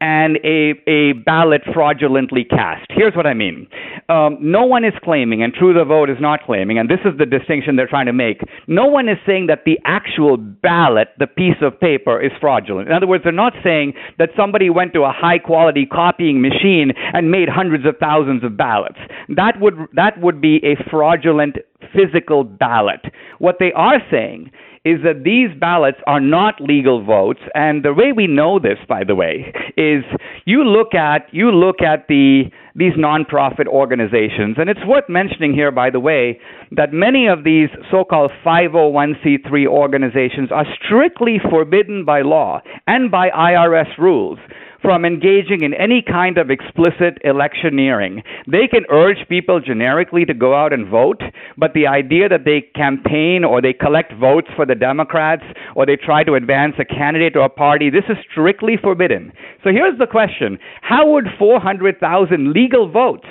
and 0.00 0.36
a, 0.44 0.74
a 0.86 1.12
ballot 1.24 1.62
fraudulently 1.72 2.44
cast. 2.44 2.86
Here's 2.90 3.14
what 3.14 3.26
I 3.26 3.34
mean. 3.34 3.66
Um, 4.08 4.36
no 4.40 4.64
one 4.64 4.84
is 4.84 4.92
claiming, 5.02 5.42
and 5.42 5.52
True 5.54 5.72
the 5.72 5.84
Vote 5.84 6.10
is 6.10 6.18
not 6.20 6.44
claiming, 6.44 6.78
and 6.78 6.88
this 6.88 7.00
is 7.04 7.18
the 7.18 7.26
distinction 7.26 7.76
they're 7.76 7.86
trying 7.86 8.06
to 8.06 8.12
make. 8.12 8.40
No 8.66 8.86
one 8.86 9.08
is 9.08 9.16
saying 9.26 9.46
that 9.46 9.64
the 9.64 9.78
actual 9.84 10.36
ballot, 10.36 11.08
the 11.18 11.26
piece 11.26 11.56
of 11.62 11.78
paper, 11.80 12.20
is 12.20 12.32
fraudulent. 12.40 12.88
In 12.88 12.94
other 12.94 13.06
words, 13.06 13.24
they're 13.24 13.32
not 13.32 13.54
saying 13.64 13.94
that 14.18 14.30
somebody 14.36 14.70
went 14.70 14.92
to 14.94 15.02
a 15.02 15.12
high 15.12 15.38
quality 15.38 15.86
copying 15.86 16.40
machine 16.42 16.92
and 17.14 17.30
made 17.30 17.48
hundreds 17.48 17.86
of 17.86 17.96
thousands 17.98 18.44
of 18.44 18.56
ballots. 18.56 18.98
That 19.28 19.60
would 19.60 19.74
that 19.94 20.20
would 20.20 20.40
be 20.40 20.60
a 20.62 20.76
fraudulent 20.90 21.56
physical 21.94 22.44
ballot. 22.44 23.00
What 23.38 23.56
they 23.58 23.72
are 23.72 24.00
saying 24.10 24.50
is 24.86 25.02
that 25.02 25.24
these 25.24 25.50
ballots 25.58 25.98
are 26.06 26.20
not 26.20 26.60
legal 26.60 27.04
votes. 27.04 27.40
And 27.56 27.84
the 27.84 27.92
way 27.92 28.12
we 28.12 28.28
know 28.28 28.60
this 28.60 28.78
by 28.88 29.02
the 29.02 29.16
way 29.16 29.52
is 29.76 30.04
you 30.44 30.62
look 30.62 30.94
at 30.94 31.26
you 31.32 31.50
look 31.50 31.82
at 31.82 32.06
the 32.08 32.44
these 32.76 32.92
nonprofit 32.92 33.66
organizations. 33.66 34.56
And 34.58 34.70
it's 34.70 34.84
worth 34.86 35.08
mentioning 35.08 35.52
here 35.54 35.72
by 35.72 35.90
the 35.90 35.98
way 35.98 36.38
that 36.70 36.92
many 36.92 37.26
of 37.26 37.42
these 37.42 37.68
so-called 37.90 38.30
501c3 38.44 39.66
organizations 39.66 40.50
are 40.52 40.66
strictly 40.84 41.38
forbidden 41.50 42.04
by 42.04 42.22
law 42.22 42.60
and 42.86 43.10
by 43.10 43.30
IRS 43.30 43.98
rules 43.98 44.38
from 44.86 45.04
engaging 45.04 45.64
in 45.64 45.74
any 45.74 46.00
kind 46.00 46.38
of 46.38 46.48
explicit 46.48 47.18
electioneering. 47.24 48.22
They 48.46 48.68
can 48.68 48.84
urge 48.88 49.18
people 49.28 49.58
generically 49.58 50.24
to 50.26 50.32
go 50.32 50.54
out 50.54 50.72
and 50.72 50.88
vote, 50.88 51.22
but 51.58 51.74
the 51.74 51.88
idea 51.88 52.28
that 52.28 52.44
they 52.44 52.60
campaign 52.76 53.42
or 53.42 53.60
they 53.60 53.72
collect 53.72 54.12
votes 54.12 54.46
for 54.54 54.64
the 54.64 54.76
Democrats 54.76 55.42
or 55.74 55.86
they 55.86 55.96
try 55.96 56.22
to 56.22 56.34
advance 56.34 56.74
a 56.78 56.84
candidate 56.84 57.34
or 57.34 57.46
a 57.46 57.48
party, 57.48 57.90
this 57.90 58.04
is 58.08 58.16
strictly 58.30 58.76
forbidden. 58.80 59.32
So 59.64 59.70
here's 59.70 59.98
the 59.98 60.06
question 60.06 60.56
How 60.82 61.10
would 61.10 61.26
400,000 61.36 62.52
legal 62.52 62.88
votes 62.88 63.26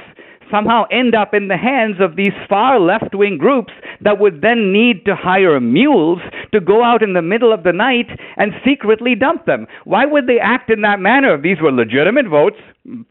somehow 0.52 0.84
end 0.92 1.16
up 1.16 1.34
in 1.34 1.48
the 1.48 1.58
hands 1.58 1.98
of 2.00 2.16
these 2.16 2.34
far 2.48 2.80
left 2.80 3.14
wing 3.14 3.38
groups 3.38 3.74
that 4.02 4.20
would 4.20 4.42
then 4.42 4.72
need 4.72 5.06
to 5.06 5.16
hire 5.16 5.60
mules 5.60 6.20
to 6.54 6.60
go 6.60 6.84
out 6.84 7.04
in 7.04 7.14
the 7.14 7.22
middle 7.22 7.54
of 7.54 7.64
the 7.64 7.74
night 7.74 8.08
and 8.38 8.52
secretly 8.66 9.16
dump 9.16 9.46
them. 9.46 9.68
Why 9.84 10.06
would 10.06 10.28
they 10.28 10.40
act 10.40 10.70
in 10.70 10.82
that 10.82 11.00
manner 11.00 11.40
these 11.40 11.62
were 11.62 11.72
legitimate 11.72 12.28
votes? 12.28 12.58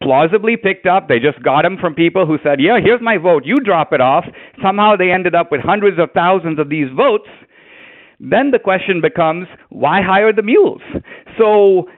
Plausibly 0.03 0.57
picked 0.57 0.87
up, 0.87 1.09
they 1.09 1.19
just 1.19 1.43
got 1.43 1.63
them 1.63 1.77
from 1.81 1.95
people 1.95 2.27
who 2.27 2.39
said, 2.45 2.61
Yeah, 2.61 2.79
here's 2.83 3.01
my 3.03 3.19
vote, 3.19 3.45
you 3.45 3.57
drop 3.57 3.93
it 3.93 4.01
off. 4.01 4.25
Somehow 4.63 4.97
they 4.97 5.11
ended 5.11 5.35
up 5.35 5.51
with 5.51 5.61
hundreds 5.63 5.99
of 5.99 6.11
thousands 6.13 6.59
of 6.59 6.69
these 6.69 6.89
votes. 6.97 7.29
Then 8.21 8.53
the 8.53 8.59
question 8.59 9.01
becomes, 9.01 9.49
why 9.71 10.01
hire 10.01 10.33
the 10.33 10.43
mules? 10.43 10.81
So 11.37 11.89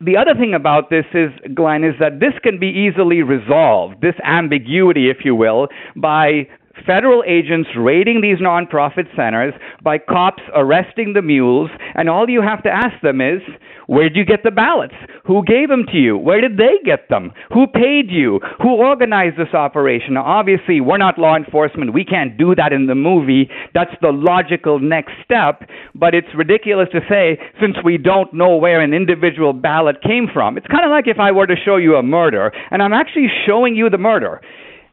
the 0.00 0.16
other 0.16 0.34
thing 0.34 0.54
about 0.54 0.90
this 0.90 1.04
is, 1.14 1.30
Glenn, 1.54 1.84
is 1.84 1.94
that 2.00 2.20
this 2.20 2.32
can 2.42 2.58
be 2.58 2.68
easily 2.68 3.22
resolved, 3.22 4.00
this 4.00 4.14
ambiguity, 4.24 5.08
if 5.08 5.18
you 5.24 5.34
will, 5.34 5.68
by 5.96 6.48
federal 6.86 7.22
agents 7.26 7.68
raiding 7.76 8.20
these 8.20 8.38
nonprofit 8.38 9.06
centers, 9.16 9.54
by 9.82 9.98
cops 9.98 10.42
arresting 10.54 11.12
the 11.12 11.22
mules, 11.22 11.70
and 11.94 12.08
all 12.08 12.28
you 12.28 12.42
have 12.42 12.62
to 12.64 12.70
ask 12.70 13.00
them 13.02 13.20
is, 13.20 13.40
where 13.86 14.08
did 14.08 14.16
you 14.16 14.24
get 14.24 14.42
the 14.42 14.50
ballots? 14.50 14.94
Who 15.26 15.44
gave 15.44 15.68
them 15.68 15.84
to 15.92 15.98
you? 15.98 16.16
Where 16.16 16.40
did 16.40 16.56
they 16.56 16.78
get 16.84 17.08
them? 17.10 17.32
Who 17.52 17.66
paid 17.66 18.10
you? 18.10 18.40
Who 18.62 18.76
organized 18.76 19.36
this 19.36 19.52
operation? 19.52 20.14
Now, 20.14 20.24
obviously, 20.24 20.80
we're 20.80 20.98
not 20.98 21.18
law 21.18 21.36
enforcement. 21.36 21.92
We 21.92 22.04
can't 22.04 22.38
do 22.38 22.54
that 22.54 22.72
in 22.72 22.86
the 22.86 22.94
movie. 22.94 23.50
That's 23.74 23.94
the 24.00 24.12
logical 24.12 24.78
next 24.80 25.12
step. 25.22 25.68
But 25.94 26.14
it's 26.14 26.28
ridiculous 26.34 26.88
to 26.92 27.00
say, 27.08 27.38
since 27.60 27.76
we 27.84 27.98
don't 27.98 28.32
know 28.32 28.56
where 28.56 28.80
an 28.80 28.94
individual 28.94 29.52
ballot 29.52 30.02
came 30.02 30.28
from. 30.32 30.56
It's 30.56 30.66
kind 30.66 30.84
of 30.84 30.90
like 30.90 31.06
if 31.06 31.18
I 31.18 31.32
were 31.32 31.46
to 31.46 31.56
show 31.62 31.76
you 31.76 31.96
a 31.96 32.02
murder, 32.02 32.52
and 32.70 32.82
I'm 32.82 32.92
actually 32.92 33.28
showing 33.46 33.76
you 33.76 33.90
the 33.90 33.98
murder. 33.98 34.40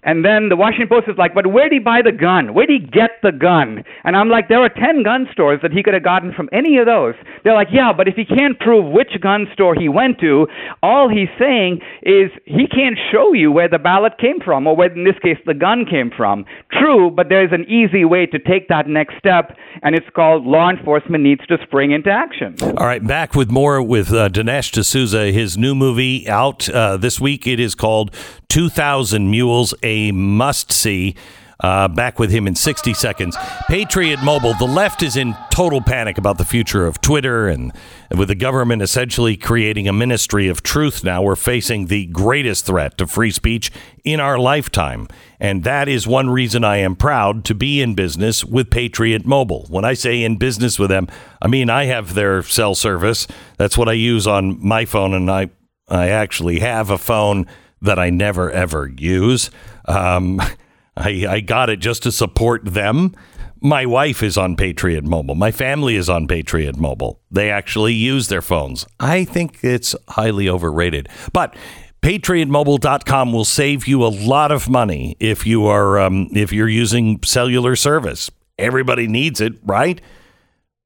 And 0.04 0.26
then 0.26 0.50
the 0.50 0.56
Washington 0.56 0.90
Post 0.90 1.08
is 1.08 1.18
like, 1.18 1.34
but 1.34 1.48
where 1.48 1.70
did 1.70 1.74
he 1.74 1.80
buy 1.80 2.02
the 2.04 2.12
gun? 2.12 2.54
Where 2.54 2.66
did 2.66 2.82
he 2.82 2.88
get 2.88 3.12
the 3.22 3.32
gun? 3.32 3.84
And 4.04 4.16
I'm 4.18 4.30
like, 4.30 4.48
there 4.50 4.62
are 4.62 4.70
10 4.70 5.04
gun 5.04 5.28
stores 5.32 5.60
that 5.62 5.72
he 5.72 5.84
could 5.84 5.94
have 5.94 6.04
gotten 6.04 6.34
from 6.34 6.50
any 6.52 6.78
of 6.78 6.88
those. 6.88 7.14
They're 7.44 7.54
like, 7.54 7.68
yeah, 7.72 7.94
but 7.96 8.08
if 8.08 8.16
he 8.16 8.26
can't 8.26 8.60
prove 8.60 8.92
which 8.92 9.14
gun 9.22 9.46
store 9.54 9.76
he 9.76 9.90
went 9.90 10.20
to, 10.20 10.48
all 10.82 11.08
he's 11.08 11.30
saying 11.38 11.82
is 12.02 12.32
he 12.46 12.68
can't 12.68 12.98
show 13.12 13.34
you 13.34 13.52
where 13.52 13.70
the 13.70 13.78
ballot 13.78 14.18
came 14.18 14.40
from, 14.40 14.66
or 14.66 14.76
where, 14.76 14.92
in 14.92 15.04
this 15.04 15.20
case, 15.22 15.38
the 15.46 15.54
gun 15.54 15.86
came 15.86 16.12
from. 16.16 16.46
True, 16.72 17.12
but 17.12 17.30
there's 17.30 17.52
an 17.52 17.66
easy 17.70 18.06
way 18.06 18.26
to 18.26 18.40
take 18.40 18.70
that 18.70 18.88
next 18.88 19.18
step, 19.20 19.56
and 19.84 19.96
it's 19.96 20.10
called 20.16 20.46
law 20.46 20.70
enforcement 20.70 21.24
needs 21.24 21.46
to 21.48 21.58
spring 21.64 21.92
into 21.92 22.10
action. 22.10 22.56
All 22.62 22.88
right, 22.88 23.06
back 23.06 23.36
with 23.36 23.52
more 23.52 23.82
with 23.82 24.12
uh, 24.12 24.30
Dinesh 24.30 24.72
D'Souza. 24.72 25.32
His 25.32 25.58
new 25.58 25.76
movie 25.76 26.28
out 26.28 26.68
uh, 26.70 26.98
this 26.98 27.20
week. 27.20 27.46
It 27.46 27.60
is 27.60 27.76
called 27.76 28.16
2000 28.52 29.32
Mules, 29.32 29.74
a 29.82 30.12
must 30.12 30.74
see. 30.74 31.16
Uh, 31.62 31.88
back 31.88 32.18
with 32.18 32.32
him 32.32 32.48
in 32.48 32.56
60 32.56 32.92
seconds. 32.96 33.38
Patriot 33.68 34.22
Mobile. 34.24 34.56
The 34.56 34.66
left 34.66 35.04
is 35.04 35.16
in 35.16 35.38
total 35.52 35.80
panic 35.80 36.18
about 36.18 36.40
the 36.40 36.44
future 36.44 36.88
of 36.88 37.00
Twitter, 37.02 37.48
and 37.48 37.72
with 38.10 38.30
the 38.30 38.36
government 38.36 38.82
essentially 38.82 39.38
creating 39.38 39.88
a 39.88 39.94
ministry 39.94 40.48
of 40.48 40.64
truth 40.64 41.04
now, 41.04 41.22
we're 41.22 41.36
facing 41.36 41.86
the 41.86 42.08
greatest 42.08 42.66
threat 42.66 42.98
to 42.98 43.06
free 43.06 43.30
speech 43.30 43.72
in 44.04 44.20
our 44.20 44.40
lifetime. 44.40 45.08
And 45.40 45.64
that 45.64 45.88
is 45.88 46.08
one 46.08 46.32
reason 46.32 46.64
I 46.64 46.78
am 46.78 46.96
proud 46.96 47.46
to 47.46 47.54
be 47.54 47.80
in 47.80 47.94
business 47.94 48.44
with 48.44 48.72
Patriot 48.72 49.26
Mobile. 49.26 49.68
When 49.70 49.86
I 49.86 49.94
say 49.94 50.24
in 50.24 50.38
business 50.38 50.80
with 50.80 50.90
them, 50.90 51.08
I 51.44 51.48
mean 51.48 51.70
I 51.70 51.86
have 51.86 52.16
their 52.16 52.42
cell 52.42 52.74
service. 52.74 53.28
That's 53.58 53.78
what 53.78 53.88
I 53.88 53.94
use 53.94 54.26
on 54.26 54.58
my 54.66 54.84
phone, 54.84 55.14
and 55.14 55.30
I, 55.30 55.52
I 55.88 56.10
actually 56.10 56.60
have 56.60 56.90
a 56.90 56.98
phone 56.98 57.46
that 57.82 58.00
I 58.00 58.10
never 58.10 58.52
ever 58.52 58.92
use. 58.98 59.50
Um, 59.86 60.42
I, 60.98 61.26
I 61.28 61.40
got 61.40 61.70
it 61.70 61.78
just 61.78 62.04
to 62.04 62.12
support 62.12 62.66
them. 62.66 63.16
My 63.64 63.86
wife 63.86 64.24
is 64.24 64.38
on 64.38 64.56
Patriot 64.56 65.04
Mobile. 65.04 65.36
My 65.36 65.52
family 65.52 65.96
is 65.96 66.10
on 66.10 66.28
Patriot 66.28 66.78
Mobile. 66.78 67.22
They 67.30 67.52
actually 67.52 67.94
use 67.94 68.28
their 68.28 68.42
phones. 68.42 68.86
I 69.00 69.24
think 69.24 69.64
it's 69.64 69.96
highly 70.10 70.50
overrated. 70.50 71.08
But 71.32 71.56
patriotmobile.com 72.02 73.32
will 73.32 73.46
save 73.46 73.88
you 73.88 74.04
a 74.04 74.10
lot 74.10 74.52
of 74.52 74.68
money 74.68 75.16
if 75.20 75.46
you 75.46 75.68
are 75.68 76.00
um, 76.00 76.30
if 76.34 76.52
you're 76.52 76.68
using 76.68 77.22
cellular 77.24 77.76
service. 77.76 78.32
Everybody 78.58 79.08
needs 79.08 79.40
it, 79.40 79.54
right? 79.64 80.02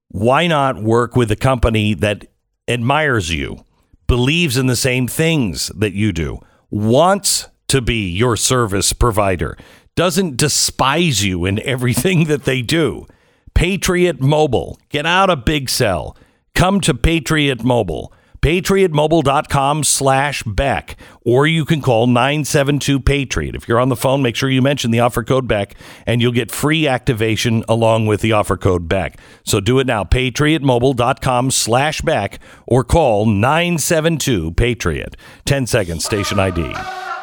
Why 0.09 0.47
not 0.47 0.81
work 0.81 1.15
with 1.15 1.31
a 1.31 1.35
company 1.35 1.93
that 1.95 2.27
admires 2.67 3.33
you, 3.33 3.63
believes 4.07 4.57
in 4.57 4.67
the 4.67 4.75
same 4.75 5.07
things 5.07 5.67
that 5.75 5.93
you 5.93 6.11
do, 6.11 6.39
wants 6.69 7.47
to 7.67 7.81
be 7.81 8.09
your 8.09 8.37
service 8.37 8.93
provider, 8.93 9.57
doesn't 9.95 10.37
despise 10.37 11.23
you 11.23 11.45
in 11.45 11.59
everything 11.61 12.25
that 12.25 12.43
they 12.43 12.61
do. 12.61 13.05
Patriot 13.53 14.19
Mobile. 14.21 14.79
Get 14.89 15.05
out 15.05 15.29
of 15.29 15.45
Big 15.45 15.69
Cell. 15.69 16.15
Come 16.53 16.81
to 16.81 16.93
Patriot 16.93 17.63
Mobile. 17.63 18.11
PatriotMobile.com 18.45 19.83
slash 19.83 20.43
back 20.43 20.97
Or 21.25 21.47
you 21.47 21.65
can 21.65 21.81
call 21.81 22.05
972 22.05 22.99
Patriot. 22.99 23.55
If 23.55 23.67
you're 23.67 23.79
on 23.79 23.89
the 23.89 23.95
phone, 23.95 24.21
make 24.21 24.35
sure 24.35 24.51
you 24.51 24.61
mention 24.61 24.91
the 24.91 24.99
offer 24.99 25.23
code 25.23 25.47
back 25.47 25.73
and 26.05 26.21
you'll 26.21 26.31
get 26.31 26.51
free 26.51 26.87
activation 26.87 27.63
along 27.67 28.05
with 28.05 28.21
the 28.21 28.33
offer 28.33 28.55
code 28.55 28.87
back 28.87 29.19
So 29.43 29.59
do 29.59 29.79
it 29.79 29.87
now. 29.87 30.03
PatriotMobile.com 30.03 31.49
slash 31.49 32.01
back 32.01 32.37
or 32.67 32.83
call 32.83 33.25
972 33.25 34.51
Patriot. 34.51 35.17
10 35.45 35.65
seconds, 35.65 36.05
station 36.05 36.39
ID. 36.39 37.14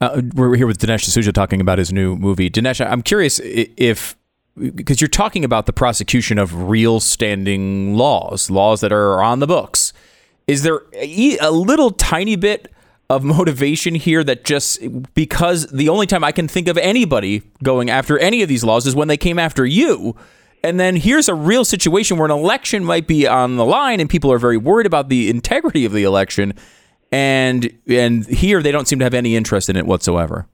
Uh, 0.00 0.20
we're 0.34 0.56
here 0.56 0.66
with 0.66 0.78
Dinesh 0.78 1.04
D'Souza 1.04 1.32
talking 1.32 1.60
about 1.60 1.78
his 1.78 1.92
new 1.92 2.16
movie. 2.16 2.50
Dinesh, 2.50 2.84
I'm 2.84 3.02
curious 3.02 3.40
if 3.42 4.16
because 4.74 5.00
you're 5.00 5.08
talking 5.08 5.44
about 5.44 5.66
the 5.66 5.72
prosecution 5.72 6.38
of 6.38 6.68
real 6.68 6.98
standing 6.98 7.94
laws, 7.94 8.50
laws 8.50 8.80
that 8.80 8.90
are 8.92 9.22
on 9.22 9.38
the 9.40 9.46
books. 9.46 9.92
Is 10.46 10.62
there 10.62 10.80
a, 10.94 11.36
a 11.38 11.50
little 11.50 11.90
tiny 11.90 12.36
bit 12.36 12.72
of 13.08 13.22
motivation 13.24 13.94
here 13.94 14.24
that 14.24 14.44
just 14.44 14.80
because 15.14 15.66
the 15.68 15.88
only 15.88 16.06
time 16.06 16.24
I 16.24 16.32
can 16.32 16.48
think 16.48 16.68
of 16.68 16.76
anybody 16.78 17.42
going 17.62 17.90
after 17.90 18.18
any 18.18 18.42
of 18.42 18.48
these 18.48 18.64
laws 18.64 18.86
is 18.86 18.94
when 18.94 19.08
they 19.08 19.16
came 19.16 19.38
after 19.38 19.64
you. 19.64 20.16
And 20.64 20.80
then 20.80 20.96
here's 20.96 21.28
a 21.28 21.34
real 21.34 21.64
situation 21.64 22.16
where 22.16 22.26
an 22.26 22.32
election 22.32 22.84
might 22.84 23.06
be 23.06 23.26
on 23.26 23.56
the 23.56 23.64
line 23.64 24.00
and 24.00 24.10
people 24.10 24.32
are 24.32 24.38
very 24.38 24.56
worried 24.56 24.86
about 24.86 25.08
the 25.08 25.30
integrity 25.30 25.84
of 25.84 25.92
the 25.92 26.02
election 26.02 26.54
and 27.12 27.70
and 27.88 28.26
here 28.26 28.62
they 28.62 28.72
don't 28.72 28.88
seem 28.88 28.98
to 28.98 29.04
have 29.04 29.14
any 29.14 29.36
interest 29.36 29.68
in 29.68 29.76
it 29.76 29.86
whatsoever. 29.86 30.48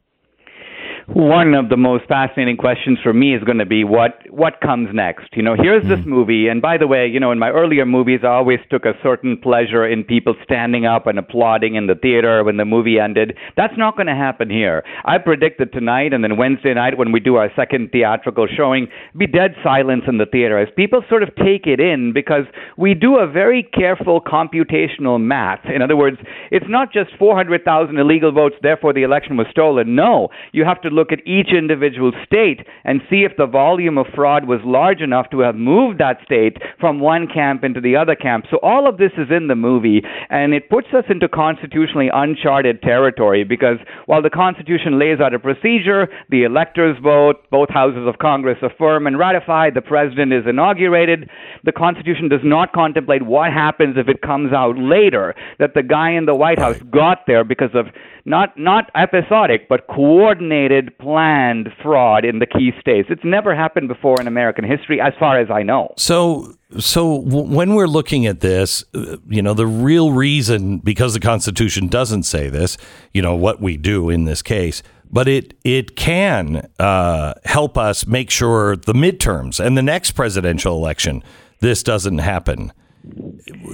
One 1.14 1.52
of 1.52 1.68
the 1.68 1.76
most 1.76 2.06
fascinating 2.08 2.56
questions 2.56 2.98
for 3.02 3.12
me 3.12 3.34
is 3.34 3.44
going 3.44 3.58
to 3.58 3.66
be 3.66 3.84
what 3.84 4.20
what 4.30 4.62
comes 4.62 4.88
next. 4.94 5.28
You 5.34 5.42
know, 5.42 5.54
here's 5.54 5.86
this 5.86 6.00
hmm. 6.00 6.08
movie, 6.08 6.48
and 6.48 6.62
by 6.62 6.78
the 6.78 6.86
way, 6.86 7.06
you 7.06 7.20
know, 7.20 7.32
in 7.32 7.38
my 7.38 7.50
earlier 7.50 7.84
movies, 7.84 8.20
I 8.22 8.28
always 8.28 8.60
took 8.70 8.86
a 8.86 8.94
certain 9.02 9.36
pleasure 9.36 9.86
in 9.86 10.04
people 10.04 10.34
standing 10.42 10.86
up 10.86 11.06
and 11.06 11.18
applauding 11.18 11.74
in 11.74 11.86
the 11.86 11.96
theater 11.96 12.42
when 12.42 12.56
the 12.56 12.64
movie 12.64 12.98
ended. 12.98 13.36
That's 13.58 13.76
not 13.76 13.94
going 13.94 14.06
to 14.06 14.14
happen 14.14 14.48
here. 14.48 14.84
I 15.04 15.18
predict 15.18 15.58
that 15.58 15.74
tonight 15.74 16.14
and 16.14 16.24
then 16.24 16.38
Wednesday 16.38 16.72
night 16.72 16.96
when 16.96 17.12
we 17.12 17.20
do 17.20 17.36
our 17.36 17.50
second 17.54 17.90
theatrical 17.92 18.46
showing, 18.46 18.88
be 19.14 19.26
dead 19.26 19.54
silence 19.62 20.04
in 20.08 20.16
the 20.16 20.24
theater 20.24 20.58
as 20.58 20.68
people 20.76 21.02
sort 21.10 21.22
of 21.22 21.28
take 21.36 21.66
it 21.66 21.78
in 21.78 22.14
because 22.14 22.44
we 22.78 22.94
do 22.94 23.18
a 23.18 23.26
very 23.26 23.62
careful 23.62 24.22
computational 24.22 25.20
math. 25.20 25.60
In 25.66 25.82
other 25.82 25.96
words, 25.96 26.16
it's 26.50 26.66
not 26.70 26.90
just 26.90 27.10
400,000 27.18 27.98
illegal 27.98 28.32
votes, 28.32 28.54
therefore 28.62 28.94
the 28.94 29.02
election 29.02 29.36
was 29.36 29.46
stolen. 29.50 29.94
No, 29.94 30.28
you 30.52 30.64
have 30.64 30.80
to 30.80 30.88
look 30.88 31.01
at 31.10 31.26
each 31.26 31.48
individual 31.56 32.12
state 32.24 32.60
and 32.84 33.00
see 33.08 33.24
if 33.24 33.32
the 33.36 33.46
volume 33.46 33.98
of 33.98 34.06
fraud 34.14 34.46
was 34.46 34.60
large 34.64 35.00
enough 35.00 35.30
to 35.30 35.40
have 35.40 35.56
moved 35.56 35.98
that 35.98 36.18
state 36.24 36.58
from 36.78 37.00
one 37.00 37.26
camp 37.26 37.64
into 37.64 37.80
the 37.80 37.96
other 37.96 38.14
camp. 38.14 38.44
So 38.50 38.58
all 38.62 38.88
of 38.88 38.98
this 38.98 39.12
is 39.16 39.28
in 39.30 39.48
the 39.48 39.56
movie, 39.56 40.02
and 40.30 40.52
it 40.52 40.68
puts 40.68 40.88
us 40.92 41.04
into 41.08 41.28
constitutionally 41.28 42.10
uncharted 42.12 42.82
territory 42.82 43.44
because 43.44 43.78
while 44.06 44.22
the 44.22 44.30
Constitution 44.30 44.98
lays 44.98 45.18
out 45.20 45.34
a 45.34 45.38
procedure, 45.38 46.08
the 46.28 46.44
electors 46.44 46.96
vote, 47.02 47.36
both 47.50 47.70
houses 47.70 48.06
of 48.06 48.18
Congress 48.18 48.58
affirm 48.62 49.06
and 49.06 49.18
ratify, 49.18 49.70
the 49.70 49.80
president 49.80 50.32
is 50.32 50.44
inaugurated, 50.46 51.30
the 51.64 51.72
Constitution 51.72 52.28
does 52.28 52.40
not 52.44 52.72
contemplate 52.72 53.22
what 53.22 53.52
happens 53.52 53.96
if 53.96 54.08
it 54.08 54.20
comes 54.20 54.52
out 54.52 54.76
later 54.78 55.34
that 55.58 55.74
the 55.74 55.82
guy 55.82 56.10
in 56.10 56.26
the 56.26 56.34
White 56.34 56.58
House 56.58 56.78
got 56.90 57.26
there 57.26 57.44
because 57.44 57.70
of 57.74 57.86
not 58.24 58.56
not 58.58 58.90
episodic 58.94 59.68
but 59.68 59.86
coordinated 59.88 60.96
planned 60.98 61.68
fraud 61.82 62.24
in 62.24 62.38
the 62.38 62.46
key 62.46 62.70
states 62.80 63.08
it's 63.10 63.24
never 63.24 63.54
happened 63.54 63.88
before 63.88 64.20
in 64.20 64.26
american 64.26 64.64
history 64.64 65.00
as 65.00 65.12
far 65.18 65.38
as 65.38 65.50
i 65.50 65.62
know 65.62 65.92
So, 65.96 66.54
so 66.78 67.20
when 67.20 67.74
we're 67.74 67.86
looking 67.86 68.26
at 68.26 68.40
this, 68.40 68.82
uh, 68.94 69.16
you 69.28 69.42
know, 69.42 69.52
the 69.54 69.66
real 69.66 70.12
reason, 70.12 70.78
because 70.78 71.12
the 71.12 71.20
Constitution 71.20 71.86
doesn't 71.88 72.22
say 72.22 72.48
this, 72.48 72.78
you 73.12 73.20
know, 73.20 73.36
what 73.36 73.60
we 73.60 73.76
do 73.76 74.08
in 74.08 74.24
this 74.24 74.42
case, 74.42 74.82
but 75.10 75.28
it 75.28 75.54
it 75.64 75.96
can 75.96 76.68
uh, 76.78 77.34
help 77.44 77.76
us 77.76 78.06
make 78.06 78.30
sure 78.30 78.76
the 78.76 78.94
midterms 78.94 79.64
and 79.64 79.76
the 79.76 79.82
next 79.82 80.12
presidential 80.12 80.74
election, 80.76 81.22
this 81.60 81.82
doesn't 81.82 82.18
happen. 82.18 82.72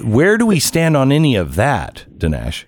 Where 0.05 0.37
do 0.39 0.47
we 0.47 0.59
stand 0.59 0.97
on 0.97 1.13
any 1.13 1.37
of 1.37 1.55
that, 1.55 2.07
Dinesh? 2.17 2.65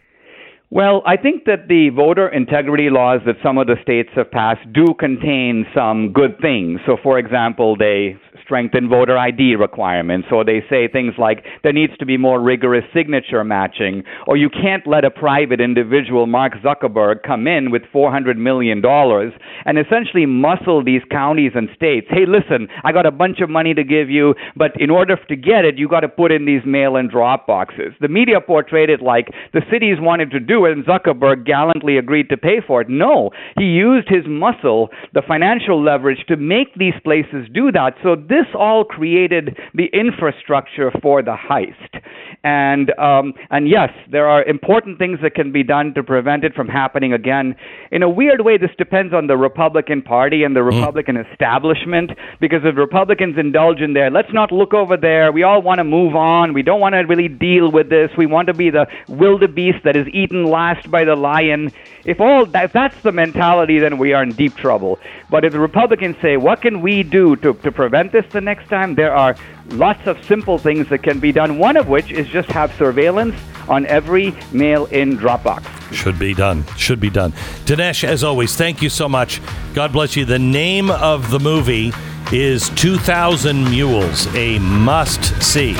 Well, 0.72 1.02
I 1.04 1.16
think 1.16 1.46
that 1.46 1.66
the 1.66 1.90
voter 1.90 2.28
integrity 2.28 2.90
laws 2.90 3.20
that 3.26 3.34
some 3.42 3.58
of 3.58 3.66
the 3.66 3.74
states 3.82 4.10
have 4.14 4.30
passed 4.30 4.72
do 4.72 4.94
contain 5.00 5.66
some 5.74 6.12
good 6.12 6.38
things. 6.40 6.78
So, 6.86 6.96
for 7.02 7.18
example, 7.18 7.76
they 7.76 8.16
strengthen 8.50 8.88
voter 8.88 9.16
ID 9.16 9.54
requirements, 9.54 10.26
or 10.32 10.44
they 10.44 10.58
say 10.68 10.88
things 10.88 11.14
like 11.18 11.44
there 11.62 11.72
needs 11.72 11.96
to 11.98 12.04
be 12.04 12.16
more 12.16 12.40
rigorous 12.40 12.82
signature 12.92 13.44
matching, 13.44 14.02
or 14.26 14.36
you 14.36 14.50
can't 14.50 14.88
let 14.88 15.04
a 15.04 15.10
private 15.10 15.60
individual, 15.60 16.26
Mark 16.26 16.54
Zuckerberg, 16.64 17.22
come 17.24 17.46
in 17.46 17.70
with 17.70 17.82
$400 17.94 18.36
million 18.36 18.82
and 18.84 19.78
essentially 19.78 20.26
muscle 20.26 20.82
these 20.82 21.02
counties 21.12 21.52
and 21.54 21.68
states. 21.76 22.08
Hey, 22.10 22.26
listen, 22.26 22.66
I 22.82 22.90
got 22.90 23.06
a 23.06 23.12
bunch 23.12 23.38
of 23.40 23.48
money 23.48 23.72
to 23.72 23.84
give 23.84 24.10
you, 24.10 24.34
but 24.56 24.72
in 24.80 24.90
order 24.90 25.14
to 25.28 25.36
get 25.36 25.64
it, 25.64 25.78
you 25.78 25.88
got 25.88 26.00
to 26.00 26.08
put 26.08 26.32
in 26.32 26.44
these 26.44 26.62
mail-in 26.66 27.08
drop 27.08 27.46
boxes. 27.46 27.92
The 28.00 28.08
media 28.08 28.40
portrayed 28.40 28.90
it 28.90 29.00
like 29.00 29.28
the 29.52 29.62
cities 29.70 29.98
wanted 30.00 30.32
to 30.32 30.40
do 30.40 30.64
it, 30.64 30.72
and 30.72 30.84
Zuckerberg 30.84 31.46
gallantly 31.46 31.98
agreed 31.98 32.28
to 32.30 32.36
pay 32.36 32.58
for 32.66 32.80
it. 32.80 32.88
No, 32.88 33.30
he 33.56 33.66
used 33.66 34.08
his 34.08 34.24
muscle, 34.26 34.88
the 35.14 35.22
financial 35.22 35.80
leverage, 35.80 36.24
to 36.26 36.36
make 36.36 36.74
these 36.74 36.94
places 37.04 37.46
do 37.54 37.70
that. 37.70 37.94
So 38.02 38.16
this 38.16 38.39
all 38.54 38.84
created 38.84 39.58
the 39.74 39.86
infrastructure 39.92 40.90
for 41.02 41.22
the 41.22 41.36
heist. 41.36 42.02
And 42.42 42.90
um, 42.98 43.34
and 43.50 43.68
yes, 43.68 43.90
there 44.10 44.26
are 44.26 44.42
important 44.44 44.98
things 44.98 45.18
that 45.22 45.34
can 45.34 45.52
be 45.52 45.62
done 45.62 45.92
to 45.94 46.02
prevent 46.02 46.44
it 46.44 46.54
from 46.54 46.68
happening 46.68 47.12
again. 47.12 47.54
In 47.92 48.02
a 48.02 48.08
weird 48.08 48.40
way, 48.42 48.56
this 48.56 48.70
depends 48.78 49.12
on 49.12 49.26
the 49.26 49.36
Republican 49.36 50.00
Party 50.00 50.42
and 50.44 50.56
the 50.56 50.62
Republican 50.62 51.16
establishment. 51.18 52.12
Because 52.40 52.62
if 52.64 52.76
Republicans 52.76 53.36
indulge 53.36 53.80
in 53.80 53.92
there, 53.92 54.10
let's 54.10 54.32
not 54.32 54.52
look 54.52 54.72
over 54.72 54.96
there. 54.96 55.32
We 55.32 55.42
all 55.42 55.60
want 55.60 55.78
to 55.78 55.84
move 55.84 56.16
on. 56.16 56.54
We 56.54 56.62
don't 56.62 56.80
want 56.80 56.94
to 56.94 57.00
really 57.00 57.28
deal 57.28 57.70
with 57.70 57.90
this. 57.90 58.10
We 58.16 58.26
want 58.26 58.46
to 58.46 58.54
be 58.54 58.70
the 58.70 58.86
wildebeest 59.08 59.84
that 59.84 59.96
is 59.96 60.06
eaten 60.08 60.44
last 60.44 60.90
by 60.90 61.04
the 61.04 61.16
lion. 61.16 61.72
If 62.06 62.20
all 62.20 62.46
that, 62.46 62.64
if 62.64 62.72
that's 62.72 63.00
the 63.02 63.12
mentality, 63.12 63.78
then 63.78 63.98
we 63.98 64.14
are 64.14 64.22
in 64.22 64.30
deep 64.30 64.56
trouble. 64.56 64.98
But 65.28 65.44
if 65.44 65.52
the 65.52 65.60
Republicans 65.60 66.16
say, 66.22 66.38
what 66.38 66.62
can 66.62 66.80
we 66.80 67.02
do 67.02 67.36
to, 67.36 67.52
to 67.54 67.70
prevent 67.70 68.12
this 68.12 68.24
the 68.32 68.40
next 68.40 68.68
time? 68.68 68.94
There 68.94 69.14
are 69.14 69.36
lots 69.68 70.06
of 70.06 70.22
simple 70.24 70.58
things 70.58 70.88
that 70.88 71.02
can 71.02 71.20
be 71.20 71.32
done. 71.32 71.58
One 71.58 71.76
of 71.76 71.88
which 71.88 72.10
is 72.10 72.26
just 72.28 72.48
have 72.50 72.72
surveillance 72.74 73.34
on 73.68 73.86
every 73.86 74.34
mail-in 74.52 75.18
Dropbox. 75.18 75.92
Should 75.92 76.18
be 76.18 76.34
done. 76.34 76.64
Should 76.76 77.00
be 77.00 77.10
done. 77.10 77.32
Dinesh, 77.64 78.04
as 78.04 78.24
always, 78.24 78.56
thank 78.56 78.82
you 78.82 78.88
so 78.88 79.08
much. 79.08 79.40
God 79.74 79.92
bless 79.92 80.16
you. 80.16 80.24
The 80.24 80.38
name 80.38 80.90
of 80.90 81.30
the 81.30 81.38
movie 81.38 81.92
is 82.32 82.68
2000 82.70 83.70
Mules, 83.70 84.26
a 84.34 84.58
must 84.58 85.42
see. 85.42 85.74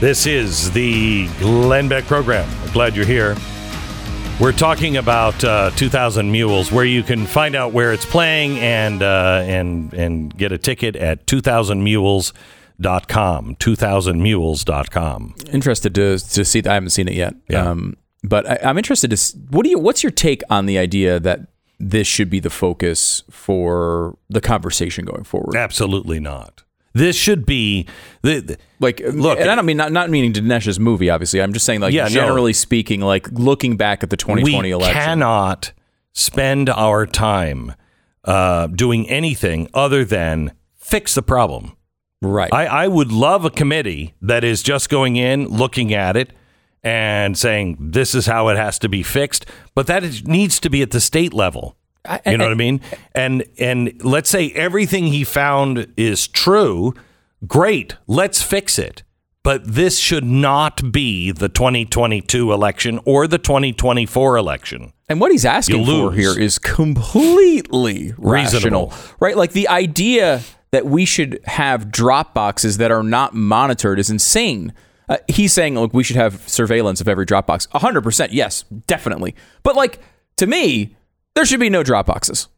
This 0.00 0.26
is 0.26 0.70
the 0.70 1.28
Glenn 1.40 1.86
Beck 1.86 2.04
program. 2.04 2.48
I'm 2.62 2.72
glad 2.72 2.96
you're 2.96 3.04
here. 3.04 3.36
We're 4.40 4.52
talking 4.52 4.96
about 4.96 5.44
uh, 5.44 5.68
2000 5.72 6.32
Mules, 6.32 6.72
where 6.72 6.86
you 6.86 7.02
can 7.02 7.26
find 7.26 7.54
out 7.54 7.74
where 7.74 7.92
it's 7.92 8.06
playing 8.06 8.58
and 8.60 9.02
uh, 9.02 9.42
and 9.44 9.92
and 9.92 10.34
get 10.34 10.52
a 10.52 10.58
ticket 10.58 10.96
at 10.96 11.26
2000mules.com. 11.26 13.56
2000mules.com. 13.56 15.34
Interested 15.52 15.94
to 15.94 16.18
to 16.18 16.44
see. 16.46 16.62
I 16.64 16.72
haven't 16.72 16.90
seen 16.90 17.06
it 17.06 17.14
yet. 17.14 17.34
Um, 17.54 17.98
but 18.24 18.48
I, 18.48 18.58
I'm 18.70 18.78
interested 18.78 19.10
to. 19.10 19.36
What 19.50 19.64
do 19.64 19.70
you? 19.70 19.78
What's 19.78 20.02
your 20.02 20.12
take 20.12 20.42
on 20.48 20.64
the 20.64 20.78
idea 20.78 21.20
that 21.20 21.40
this 21.78 22.06
should 22.06 22.30
be 22.30 22.40
the 22.40 22.48
focus 22.48 23.22
for 23.28 24.16
the 24.30 24.40
conversation 24.40 25.04
going 25.04 25.24
forward? 25.24 25.56
Absolutely 25.56 26.20
not. 26.20 26.62
This 26.92 27.14
should 27.16 27.46
be 27.46 27.86
the, 28.22 28.40
the- 28.40 28.58
like 28.80 29.00
look, 29.12 29.38
and 29.38 29.48
I 29.50 29.54
don't 29.54 29.66
mean 29.66 29.76
not, 29.76 29.92
not 29.92 30.10
meaning 30.10 30.32
Dinesh's 30.32 30.80
movie. 30.80 31.08
Obviously, 31.10 31.40
I'm 31.40 31.52
just 31.52 31.64
saying 31.66 31.80
like 31.80 31.92
Yeah, 31.92 32.04
no. 32.04 32.08
generally 32.10 32.52
speaking, 32.52 33.00
like 33.00 33.30
looking 33.32 33.76
back 33.76 34.02
at 34.02 34.10
the 34.10 34.16
2020 34.16 34.68
we 34.68 34.72
election. 34.72 34.94
cannot 34.94 35.72
spend 36.12 36.68
our 36.68 37.06
time 37.06 37.74
uh, 38.24 38.66
doing 38.68 39.08
anything 39.08 39.68
other 39.72 40.04
than 40.04 40.52
fix 40.76 41.14
the 41.14 41.22
problem. 41.22 41.76
Right. 42.22 42.52
I, 42.52 42.66
I 42.66 42.88
would 42.88 43.12
love 43.12 43.44
a 43.44 43.50
committee 43.50 44.14
that 44.20 44.44
is 44.44 44.62
just 44.62 44.88
going 44.90 45.16
in, 45.16 45.46
looking 45.46 45.94
at 45.94 46.16
it, 46.16 46.32
and 46.82 47.38
saying 47.38 47.76
this 47.92 48.14
is 48.14 48.26
how 48.26 48.48
it 48.48 48.56
has 48.56 48.78
to 48.80 48.88
be 48.88 49.02
fixed. 49.02 49.46
But 49.74 49.86
that 49.86 50.02
is, 50.04 50.26
needs 50.26 50.58
to 50.60 50.68
be 50.70 50.82
at 50.82 50.90
the 50.90 51.00
state 51.00 51.32
level. 51.32 51.76
You 52.26 52.36
know 52.36 52.44
what 52.44 52.52
I 52.52 52.56
mean? 52.56 52.80
And 53.14 53.44
and 53.58 54.00
let's 54.02 54.30
say 54.30 54.50
everything 54.52 55.06
he 55.06 55.24
found 55.24 55.92
is 55.96 56.26
true. 56.28 56.94
Great, 57.46 57.96
let's 58.06 58.42
fix 58.42 58.78
it. 58.78 59.02
But 59.42 59.64
this 59.64 59.98
should 59.98 60.24
not 60.24 60.92
be 60.92 61.32
the 61.32 61.48
2022 61.48 62.52
election 62.52 63.00
or 63.06 63.26
the 63.26 63.38
2024 63.38 64.36
election. 64.36 64.92
And 65.08 65.18
what 65.18 65.32
he's 65.32 65.46
asking 65.46 65.86
for 65.86 66.12
here 66.12 66.38
is 66.38 66.58
completely 66.58 68.14
Reasonable. 68.18 68.88
rational, 68.88 68.92
right? 69.18 69.36
Like 69.36 69.52
the 69.52 69.68
idea 69.68 70.42
that 70.72 70.86
we 70.86 71.04
should 71.04 71.40
have 71.44 71.90
drop 71.90 72.34
boxes 72.34 72.76
that 72.76 72.90
are 72.90 73.02
not 73.02 73.34
monitored 73.34 73.98
is 73.98 74.10
insane. 74.10 74.72
Uh, 75.08 75.16
he's 75.26 75.52
saying, 75.52 75.74
look, 75.74 75.92
we 75.92 76.04
should 76.04 76.16
have 76.16 76.48
surveillance 76.48 77.00
of 77.00 77.08
every 77.08 77.26
Dropbox. 77.26 77.66
100%, 77.70 78.28
yes, 78.30 78.64
definitely. 78.86 79.34
But 79.62 79.74
like, 79.74 80.00
to 80.36 80.46
me, 80.46 80.96
there 81.34 81.44
should 81.44 81.60
be 81.60 81.70
no 81.70 81.82
drop 81.82 82.06
boxes. 82.06 82.48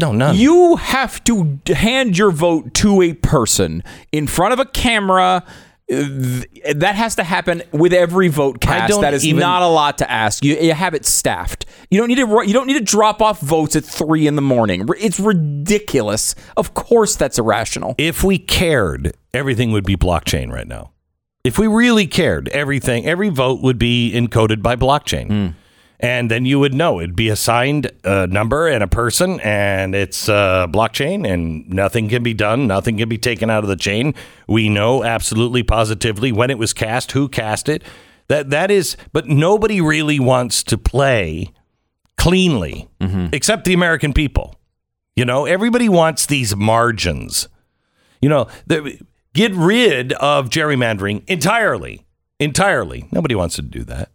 No, 0.00 0.12
none. 0.12 0.36
You 0.36 0.76
have 0.76 1.22
to 1.24 1.58
hand 1.66 2.16
your 2.16 2.30
vote 2.30 2.72
to 2.74 3.02
a 3.02 3.14
person 3.14 3.82
in 4.12 4.26
front 4.26 4.52
of 4.52 4.60
a 4.60 4.64
camera. 4.64 5.44
Uh, 5.90 6.42
That 6.74 6.94
has 6.96 7.16
to 7.16 7.24
happen 7.24 7.62
with 7.72 7.92
every 7.94 8.28
vote 8.28 8.60
cast. 8.60 9.00
That 9.00 9.14
is 9.14 9.26
even- 9.26 9.40
not 9.40 9.62
a 9.62 9.66
lot 9.68 9.98
to 9.98 10.10
ask. 10.10 10.44
You, 10.44 10.54
you 10.56 10.74
have 10.74 10.94
it 10.94 11.04
staffed. 11.06 11.64
You 11.90 11.98
don't 11.98 12.08
need 12.08 12.16
to. 12.18 12.42
You 12.46 12.52
don't 12.52 12.66
need 12.66 12.74
to 12.78 12.84
drop 12.84 13.22
off 13.22 13.40
votes 13.40 13.74
at 13.74 13.84
three 13.84 14.26
in 14.26 14.36
the 14.36 14.42
morning. 14.42 14.86
It's 15.00 15.18
ridiculous. 15.18 16.34
Of 16.56 16.74
course, 16.74 17.16
that's 17.16 17.38
irrational. 17.38 17.94
If 17.98 18.22
we 18.22 18.38
cared, 18.38 19.14
everything 19.32 19.72
would 19.72 19.84
be 19.84 19.96
blockchain 19.96 20.52
right 20.52 20.68
now. 20.68 20.92
If 21.42 21.58
we 21.58 21.66
really 21.66 22.06
cared, 22.06 22.48
everything, 22.50 23.06
every 23.06 23.30
vote 23.30 23.62
would 23.62 23.78
be 23.78 24.12
encoded 24.14 24.62
by 24.62 24.76
blockchain. 24.76 25.54
And 26.00 26.30
then 26.30 26.44
you 26.44 26.60
would 26.60 26.74
know 26.74 27.00
it'd 27.00 27.16
be 27.16 27.28
assigned 27.28 27.90
a 28.04 28.28
number 28.28 28.68
and 28.68 28.84
a 28.84 28.86
person, 28.86 29.40
and 29.40 29.96
it's 29.96 30.28
uh, 30.28 30.68
blockchain, 30.68 31.28
and 31.28 31.68
nothing 31.68 32.08
can 32.08 32.22
be 32.22 32.34
done. 32.34 32.68
Nothing 32.68 32.96
can 32.98 33.08
be 33.08 33.18
taken 33.18 33.50
out 33.50 33.64
of 33.64 33.68
the 33.68 33.76
chain. 33.76 34.14
We 34.46 34.68
know 34.68 35.02
absolutely 35.02 35.64
positively 35.64 36.30
when 36.30 36.50
it 36.50 36.58
was 36.58 36.72
cast, 36.72 37.12
who 37.12 37.28
cast 37.28 37.68
it. 37.68 37.82
That 38.28 38.50
that 38.50 38.70
is, 38.70 38.96
but 39.12 39.26
nobody 39.26 39.80
really 39.80 40.20
wants 40.20 40.62
to 40.64 40.78
play 40.78 41.52
cleanly, 42.16 42.88
except 43.32 43.64
the 43.64 43.72
American 43.74 44.12
people. 44.12 44.54
You 45.16 45.24
know, 45.24 45.46
everybody 45.46 45.88
wants 45.88 46.26
these 46.26 46.54
margins. 46.54 47.48
You 48.20 48.28
know, 48.28 48.46
the, 48.66 49.00
get 49.34 49.52
rid 49.52 50.12
of 50.14 50.48
gerrymandering 50.50 51.24
entirely. 51.28 52.04
Entirely. 52.38 53.08
Nobody 53.10 53.34
wants 53.34 53.56
to 53.56 53.62
do 53.62 53.82
that. 53.84 54.10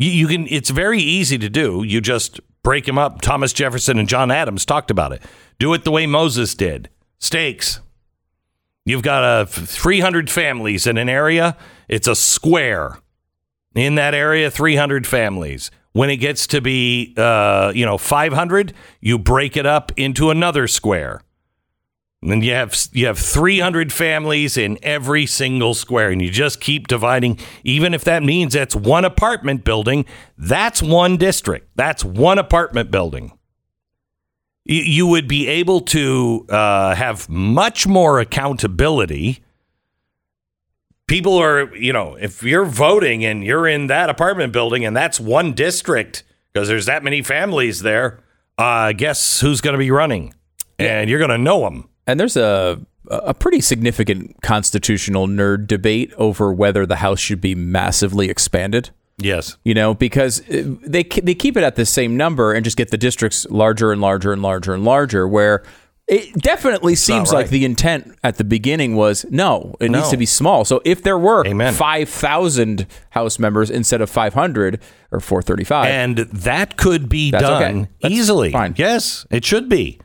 You, 0.00 0.10
you 0.10 0.26
can. 0.26 0.46
It's 0.48 0.70
very 0.70 0.98
easy 0.98 1.38
to 1.38 1.50
do. 1.50 1.84
You 1.84 2.00
just 2.00 2.40
break 2.62 2.86
them 2.86 2.98
up. 2.98 3.20
Thomas 3.20 3.52
Jefferson 3.52 3.98
and 3.98 4.08
John 4.08 4.30
Adams 4.30 4.64
talked 4.64 4.90
about 4.90 5.12
it. 5.12 5.22
Do 5.58 5.72
it 5.74 5.84
the 5.84 5.90
way 5.90 6.06
Moses 6.06 6.54
did. 6.54 6.88
Stakes. 7.18 7.80
You've 8.86 9.02
got 9.02 9.22
a 9.42 9.46
300 9.46 10.30
families 10.30 10.86
in 10.86 10.96
an 10.96 11.10
area. 11.10 11.56
It's 11.86 12.08
a 12.08 12.16
square. 12.16 12.98
In 13.74 13.94
that 13.96 14.14
area, 14.14 14.50
300 14.50 15.06
families. 15.06 15.70
When 15.92 16.08
it 16.08 16.16
gets 16.16 16.46
to 16.48 16.60
be, 16.60 17.14
uh, 17.16 17.72
you 17.74 17.84
know, 17.84 17.98
500, 17.98 18.72
you 19.00 19.18
break 19.18 19.56
it 19.56 19.66
up 19.66 19.92
into 19.96 20.30
another 20.30 20.66
square. 20.66 21.20
And 22.22 22.30
then 22.30 22.42
you 22.42 22.52
have 22.52 22.76
you 22.92 23.06
have 23.06 23.18
300 23.18 23.92
families 23.92 24.58
in 24.58 24.78
every 24.82 25.24
single 25.24 25.72
square, 25.72 26.10
and 26.10 26.20
you 26.20 26.30
just 26.30 26.60
keep 26.60 26.86
dividing. 26.86 27.38
Even 27.64 27.94
if 27.94 28.04
that 28.04 28.22
means 28.22 28.52
that's 28.52 28.76
one 28.76 29.06
apartment 29.06 29.64
building, 29.64 30.04
that's 30.36 30.82
one 30.82 31.16
district. 31.16 31.70
That's 31.76 32.04
one 32.04 32.38
apartment 32.38 32.90
building. 32.90 33.32
You, 34.66 34.82
you 34.82 35.06
would 35.06 35.28
be 35.28 35.48
able 35.48 35.80
to 35.80 36.44
uh, 36.50 36.94
have 36.94 37.26
much 37.30 37.86
more 37.86 38.20
accountability. 38.20 39.42
People 41.06 41.38
are, 41.38 41.74
you 41.74 41.92
know, 41.92 42.16
if 42.16 42.42
you're 42.42 42.66
voting 42.66 43.24
and 43.24 43.42
you're 43.42 43.66
in 43.66 43.86
that 43.86 44.10
apartment 44.10 44.52
building 44.52 44.84
and 44.84 44.94
that's 44.94 45.18
one 45.18 45.54
district 45.54 46.22
because 46.52 46.68
there's 46.68 46.86
that 46.86 47.02
many 47.02 47.22
families 47.22 47.80
there, 47.80 48.20
uh, 48.58 48.92
guess 48.92 49.40
who's 49.40 49.60
going 49.60 49.72
to 49.74 49.78
be 49.78 49.90
running? 49.90 50.34
And 50.78 51.10
you're 51.10 51.18
going 51.18 51.30
to 51.30 51.38
know 51.38 51.60
them. 51.60 51.89
And 52.10 52.20
there's 52.20 52.36
a 52.36 52.80
a 53.10 53.34
pretty 53.34 53.60
significant 53.60 54.40
constitutional 54.42 55.26
nerd 55.26 55.66
debate 55.66 56.12
over 56.16 56.52
whether 56.52 56.86
the 56.86 56.96
House 56.96 57.18
should 57.18 57.40
be 57.40 57.54
massively 57.54 58.28
expanded. 58.28 58.90
Yes. 59.18 59.56
You 59.64 59.74
know, 59.74 59.94
because 59.94 60.40
uh, 60.48 60.76
they 60.82 61.02
they 61.02 61.34
keep 61.34 61.56
it 61.56 61.64
at 61.64 61.76
the 61.76 61.84
same 61.86 62.16
number 62.16 62.52
and 62.52 62.64
just 62.64 62.76
get 62.76 62.90
the 62.90 62.98
districts 62.98 63.46
larger 63.50 63.92
and 63.92 64.00
larger 64.00 64.32
and 64.32 64.42
larger 64.42 64.72
and 64.74 64.84
larger. 64.84 65.28
Where 65.28 65.62
it 66.06 66.32
definitely 66.34 66.94
seems 66.96 67.30
not 67.30 67.38
like 67.38 67.50
the 67.50 67.64
intent 67.64 68.18
at 68.24 68.36
the 68.36 68.44
beginning 68.44 68.96
was 68.96 69.24
no, 69.30 69.76
it 69.78 69.90
needs 69.90 70.08
to 70.10 70.16
be 70.16 70.26
small. 70.26 70.64
So 70.64 70.80
if 70.84 71.02
there 71.02 71.18
were 71.18 71.46
Amen. 71.46 71.72
five 71.74 72.08
thousand 72.08 72.86
House 73.10 73.38
members 73.38 73.70
instead 73.70 74.00
of 74.00 74.08
five 74.10 74.34
hundred 74.34 74.80
or 75.12 75.20
four 75.20 75.42
thirty 75.42 75.64
five, 75.64 75.86
And 75.88 76.18
that 76.18 76.76
could 76.76 77.08
be 77.08 77.30
That's 77.30 77.44
okay. 77.44 77.72
done 77.72 77.88
easily. 78.08 78.50
fine. 78.52 78.74
Yes, 78.76 79.26
it 79.30 79.44
should 79.44 79.68
be. 79.68 80.00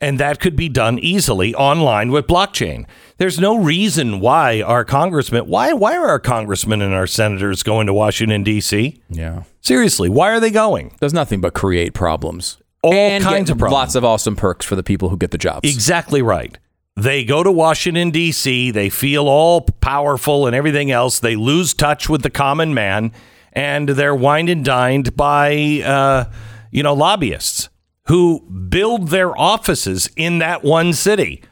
And 0.00 0.20
that 0.20 0.38
could 0.38 0.54
be 0.54 0.68
done 0.68 0.98
easily 0.98 1.54
online 1.54 2.12
with 2.12 2.26
blockchain. 2.26 2.86
There's 3.18 3.40
no 3.40 3.58
reason 3.58 4.20
why 4.20 4.62
our 4.62 4.84
congressmen, 4.84 5.46
why 5.48 5.72
why 5.72 5.96
are 5.96 6.06
our 6.06 6.20
congressmen 6.20 6.82
and 6.82 6.94
our 6.94 7.06
senators 7.06 7.62
going 7.64 7.86
to 7.88 7.94
Washington 7.94 8.44
D.C.? 8.44 9.02
yeah, 9.10 9.42
Seriously, 9.60 10.08
why 10.08 10.30
are 10.30 10.40
they 10.40 10.50
going? 10.50 10.94
does 11.00 11.12
nothing 11.12 11.40
but 11.40 11.52
create 11.54 11.94
problems. 11.94 12.58
All 12.82 12.92
and 12.92 13.24
kinds 13.24 13.50
of 13.50 13.58
problems. 13.58 13.72
Lots 13.80 13.94
of 13.96 14.04
awesome 14.04 14.36
perks 14.36 14.64
for 14.64 14.76
the 14.76 14.84
people 14.84 15.08
who 15.08 15.16
get 15.16 15.32
the 15.32 15.38
jobs. 15.38 15.68
Exactly 15.68 16.22
right. 16.22 16.56
They 16.96 17.24
go 17.24 17.42
to 17.42 17.50
Washington, 17.50 18.10
D.C., 18.10 18.70
they 18.72 18.88
feel 18.88 19.28
all 19.28 19.62
powerful 19.80 20.46
and 20.46 20.54
everything 20.56 20.90
else. 20.90 21.20
They 21.20 21.36
lose 21.36 21.74
touch 21.74 22.08
with 22.08 22.22
the 22.22 22.30
common 22.30 22.74
man, 22.74 23.12
and 23.52 23.88
they're 23.88 24.14
wined 24.14 24.48
and 24.48 24.64
dined 24.64 25.16
by, 25.16 25.82
uh, 25.84 26.24
you 26.72 26.82
know, 26.82 26.94
lobbyists 26.94 27.68
who 28.08 28.40
build 28.68 29.08
their 29.08 29.36
offices 29.38 30.10
in 30.16 30.38
that 30.38 30.64
one 30.64 30.92
city. 30.92 31.42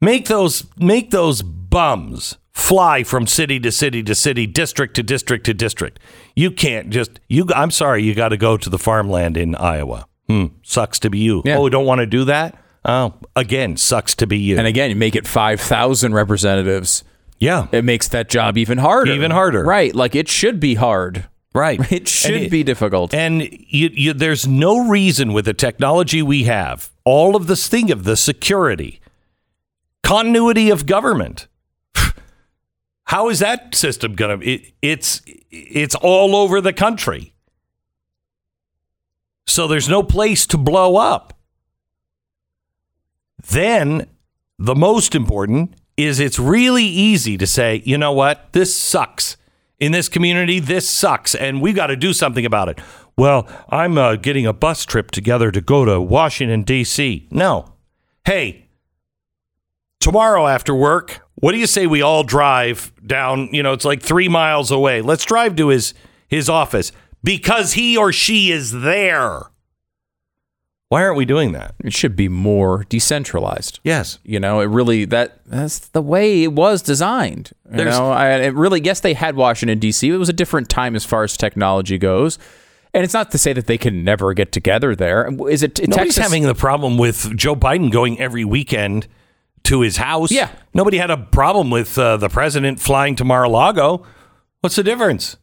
Make 0.00 0.26
those, 0.26 0.64
make 0.78 1.10
those 1.10 1.42
bums 1.42 2.36
fly 2.52 3.02
from 3.04 3.26
city 3.26 3.60
to 3.60 3.70
city 3.72 4.02
to 4.02 4.14
city, 4.14 4.46
district 4.46 4.94
to 4.96 5.02
district 5.02 5.44
to 5.46 5.54
district. 5.54 5.98
You 6.34 6.50
can't 6.50 6.90
just, 6.90 7.20
you. 7.28 7.46
I'm 7.54 7.70
sorry, 7.70 8.02
you 8.02 8.14
got 8.14 8.30
to 8.30 8.36
go 8.36 8.56
to 8.56 8.70
the 8.70 8.78
farmland 8.78 9.36
in 9.36 9.54
Iowa. 9.54 10.06
Hmm, 10.28 10.46
sucks 10.62 10.98
to 11.00 11.10
be 11.10 11.18
you. 11.18 11.42
Yeah. 11.44 11.58
Oh, 11.58 11.68
don't 11.68 11.86
want 11.86 11.98
to 12.00 12.06
do 12.06 12.24
that? 12.24 12.56
Oh, 12.84 13.14
again, 13.36 13.76
sucks 13.76 14.14
to 14.16 14.26
be 14.26 14.38
you. 14.38 14.56
And 14.56 14.66
again, 14.66 14.90
you 14.90 14.96
make 14.96 15.14
it 15.16 15.26
5,000 15.26 16.14
representatives. 16.14 17.04
yeah, 17.38 17.66
It 17.72 17.84
makes 17.84 18.08
that 18.08 18.30
job 18.30 18.56
even 18.56 18.78
harder. 18.78 19.12
Even 19.12 19.32
harder. 19.32 19.64
Right. 19.64 19.94
Like 19.94 20.14
it 20.14 20.28
should 20.28 20.60
be 20.60 20.76
hard. 20.76 21.28
Right. 21.54 21.80
It 21.92 22.08
should 22.08 22.42
it- 22.42 22.50
be 22.50 22.62
difficult. 22.62 23.12
And 23.14 23.42
you, 23.42 23.90
you, 23.92 24.12
there's 24.12 24.46
no 24.46 24.88
reason 24.88 25.32
with 25.32 25.44
the 25.44 25.54
technology 25.54 26.22
we 26.22 26.44
have, 26.44 26.90
all 27.04 27.36
of 27.36 27.46
this 27.46 27.68
thing 27.68 27.90
of 27.90 28.04
the 28.04 28.16
security, 28.16 29.00
continuity 30.02 30.70
of 30.70 30.86
government. 30.86 31.46
How 33.04 33.28
is 33.28 33.40
that 33.40 33.74
system 33.74 34.14
going 34.14 34.40
to? 34.40 34.46
It, 34.46 34.72
it's 34.82 35.22
it's 35.50 35.94
all 35.96 36.36
over 36.36 36.60
the 36.60 36.72
country, 36.72 37.34
so 39.46 39.66
there's 39.66 39.88
no 39.88 40.02
place 40.02 40.46
to 40.46 40.56
blow 40.56 40.96
up. 40.96 41.36
Then 43.48 44.06
the 44.58 44.74
most 44.76 45.14
important 45.14 45.74
is 45.96 46.20
it's 46.20 46.38
really 46.38 46.84
easy 46.84 47.36
to 47.36 47.46
say, 47.46 47.82
you 47.84 47.98
know 47.98 48.12
what, 48.12 48.52
this 48.52 48.74
sucks. 48.78 49.36
In 49.80 49.92
this 49.92 50.10
community, 50.10 50.60
this 50.60 50.88
sucks, 50.88 51.34
and 51.34 51.62
we've 51.62 51.74
got 51.74 51.86
to 51.86 51.96
do 51.96 52.12
something 52.12 52.44
about 52.44 52.68
it. 52.68 52.78
Well, 53.16 53.48
I'm 53.70 53.96
uh, 53.98 54.16
getting 54.16 54.46
a 54.46 54.52
bus 54.52 54.84
trip 54.84 55.10
together 55.10 55.50
to 55.50 55.60
go 55.60 55.86
to 55.86 56.00
Washington, 56.00 56.62
D.C. 56.62 57.26
No. 57.30 57.72
Hey, 58.26 58.66
tomorrow 59.98 60.46
after 60.46 60.74
work, 60.74 61.26
what 61.34 61.52
do 61.52 61.58
you 61.58 61.66
say 61.66 61.86
we 61.86 62.02
all 62.02 62.22
drive 62.22 62.92
down? 63.06 63.48
You 63.52 63.62
know, 63.62 63.72
it's 63.72 63.86
like 63.86 64.02
three 64.02 64.28
miles 64.28 64.70
away. 64.70 65.00
Let's 65.00 65.24
drive 65.24 65.56
to 65.56 65.68
his 65.68 65.94
his 66.28 66.48
office 66.48 66.92
because 67.24 67.72
he 67.72 67.96
or 67.96 68.12
she 68.12 68.52
is 68.52 68.82
there. 68.82 69.49
Why 70.90 71.02
aren't 71.04 71.16
we 71.16 71.24
doing 71.24 71.52
that? 71.52 71.74
it 71.84 71.92
should 71.94 72.14
be 72.16 72.28
more 72.28 72.84
decentralized. 72.88 73.78
Yes. 73.84 74.18
You 74.24 74.38
know, 74.40 74.60
it 74.60 74.66
really 74.66 75.04
that 75.06 75.40
that's 75.46 75.78
the 75.88 76.02
way 76.02 76.42
it 76.42 76.52
was 76.52 76.82
designed. 76.82 77.52
You 77.70 77.76
There's- 77.78 77.96
know, 77.96 78.10
I, 78.10 78.30
it 78.40 78.54
really 78.54 78.80
yes 78.82 79.00
they 79.00 79.14
had 79.14 79.36
Washington 79.36 79.78
D.C. 79.78 80.08
It 80.08 80.16
was 80.16 80.28
a 80.28 80.32
different 80.34 80.68
time 80.68 80.94
as 80.96 81.04
far 81.04 81.22
as 81.24 81.36
technology 81.36 81.96
goes, 81.96 82.38
and 82.92 83.04
it's 83.04 83.14
not 83.14 83.30
to 83.30 83.38
say 83.38 83.52
that 83.52 83.66
they 83.68 83.78
can 83.78 84.02
never 84.04 84.34
get 84.34 84.50
together 84.52 84.96
there. 84.96 85.28
Is 85.48 85.62
it 85.62 85.78
Nobody's 85.80 86.16
Texas? 86.16 86.22
having 86.24 86.42
the 86.42 86.54
problem 86.56 86.98
with 86.98 87.36
Joe 87.36 87.54
Biden 87.54 87.92
going 87.92 88.18
every 88.20 88.44
weekend 88.44 89.06
to 89.64 89.82
his 89.82 89.96
house. 89.98 90.32
Yeah. 90.32 90.50
Nobody 90.74 90.96
had 90.98 91.10
a 91.10 91.16
problem 91.18 91.70
with 91.70 91.96
uh, 91.98 92.16
the 92.16 92.28
president 92.28 92.80
flying 92.80 93.14
to 93.16 93.24
Mar-a-Lago. 93.24 94.04
What's 94.60 94.74
the 94.74 94.82
difference? 94.82 95.36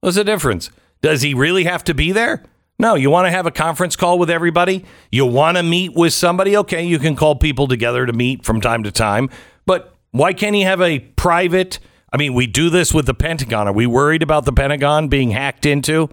What's 0.00 0.16
the 0.16 0.24
difference? 0.24 0.68
Does 1.00 1.22
he 1.22 1.32
really 1.32 1.64
have 1.64 1.82
to 1.84 1.94
be 1.94 2.12
there? 2.12 2.42
No, 2.80 2.94
you 2.94 3.10
want 3.10 3.26
to 3.26 3.30
have 3.30 3.44
a 3.44 3.50
conference 3.50 3.94
call 3.94 4.18
with 4.18 4.30
everybody? 4.30 4.86
You 5.12 5.26
want 5.26 5.58
to 5.58 5.62
meet 5.62 5.92
with 5.92 6.14
somebody? 6.14 6.56
Okay, 6.56 6.82
you 6.82 6.98
can 6.98 7.14
call 7.14 7.36
people 7.36 7.68
together 7.68 8.06
to 8.06 8.12
meet 8.14 8.42
from 8.42 8.62
time 8.62 8.84
to 8.84 8.90
time. 8.90 9.28
But 9.66 9.94
why 10.12 10.32
can't 10.32 10.54
he 10.54 10.62
have 10.62 10.80
a 10.80 11.00
private? 11.00 11.78
I 12.10 12.16
mean, 12.16 12.32
we 12.32 12.46
do 12.46 12.70
this 12.70 12.94
with 12.94 13.04
the 13.04 13.12
Pentagon. 13.12 13.68
Are 13.68 13.72
we 13.74 13.86
worried 13.86 14.22
about 14.22 14.46
the 14.46 14.52
Pentagon 14.54 15.08
being 15.08 15.30
hacked 15.30 15.66
into? 15.66 16.08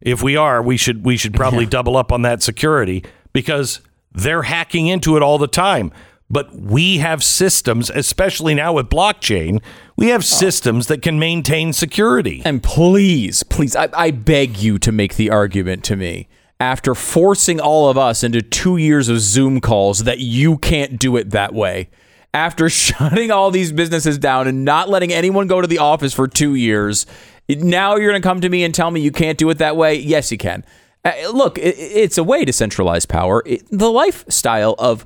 If 0.00 0.22
we 0.22 0.36
are, 0.36 0.62
we 0.62 0.78
should 0.78 1.04
we 1.04 1.18
should 1.18 1.34
probably 1.34 1.66
double 1.66 1.98
up 1.98 2.12
on 2.12 2.22
that 2.22 2.42
security 2.42 3.04
because 3.34 3.82
they're 4.10 4.44
hacking 4.44 4.86
into 4.86 5.18
it 5.18 5.22
all 5.22 5.36
the 5.36 5.46
time. 5.46 5.92
But 6.30 6.54
we 6.54 6.98
have 6.98 7.24
systems, 7.24 7.90
especially 7.90 8.54
now 8.54 8.74
with 8.74 8.88
blockchain, 8.88 9.60
we 9.96 10.08
have 10.08 10.24
systems 10.24 10.86
that 10.86 11.02
can 11.02 11.18
maintain 11.18 11.72
security. 11.72 12.40
And 12.44 12.62
please, 12.62 13.42
please, 13.42 13.74
I, 13.74 13.88
I 13.92 14.12
beg 14.12 14.58
you 14.58 14.78
to 14.78 14.92
make 14.92 15.16
the 15.16 15.30
argument 15.30 15.82
to 15.84 15.96
me 15.96 16.28
after 16.60 16.94
forcing 16.94 17.58
all 17.58 17.88
of 17.88 17.98
us 17.98 18.22
into 18.22 18.42
two 18.42 18.76
years 18.76 19.08
of 19.08 19.18
Zoom 19.18 19.60
calls 19.60 20.04
that 20.04 20.18
you 20.18 20.58
can't 20.58 20.98
do 20.98 21.16
it 21.16 21.30
that 21.30 21.52
way. 21.54 21.88
After 22.32 22.68
shutting 22.70 23.32
all 23.32 23.50
these 23.50 23.72
businesses 23.72 24.18
down 24.18 24.46
and 24.46 24.64
not 24.64 24.88
letting 24.88 25.12
anyone 25.12 25.48
go 25.48 25.60
to 25.60 25.66
the 25.66 25.78
office 25.78 26.12
for 26.12 26.28
two 26.28 26.54
years, 26.54 27.06
now 27.48 27.96
you're 27.96 28.10
going 28.10 28.22
to 28.22 28.26
come 28.26 28.40
to 28.42 28.48
me 28.48 28.62
and 28.62 28.72
tell 28.72 28.90
me 28.90 29.00
you 29.00 29.10
can't 29.10 29.38
do 29.38 29.50
it 29.50 29.58
that 29.58 29.76
way? 29.76 29.96
Yes, 29.96 30.30
you 30.30 30.38
can. 30.38 30.64
Uh, 31.04 31.12
look, 31.32 31.58
it, 31.58 31.74
it's 31.76 32.18
a 32.18 32.24
way 32.24 32.44
to 32.44 32.52
centralize 32.52 33.06
power. 33.06 33.42
It, 33.46 33.66
the 33.70 33.90
lifestyle 33.90 34.76
of 34.78 35.04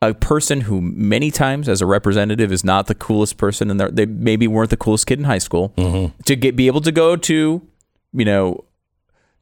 a 0.00 0.14
person 0.14 0.62
who 0.62 0.80
many 0.80 1.30
times 1.30 1.68
as 1.68 1.80
a 1.80 1.86
representative 1.86 2.52
is 2.52 2.64
not 2.64 2.86
the 2.86 2.94
coolest 2.94 3.36
person 3.36 3.70
and 3.70 3.80
they're- 3.80 4.06
maybe 4.06 4.46
weren't 4.46 4.70
the 4.70 4.76
coolest 4.76 5.06
kid 5.06 5.18
in 5.18 5.24
high 5.24 5.38
school 5.38 5.72
mm-hmm. 5.76 6.16
to 6.24 6.36
get 6.36 6.54
be 6.54 6.66
able 6.66 6.80
to 6.80 6.92
go 6.92 7.16
to 7.16 7.62
you 8.12 8.24
know 8.24 8.64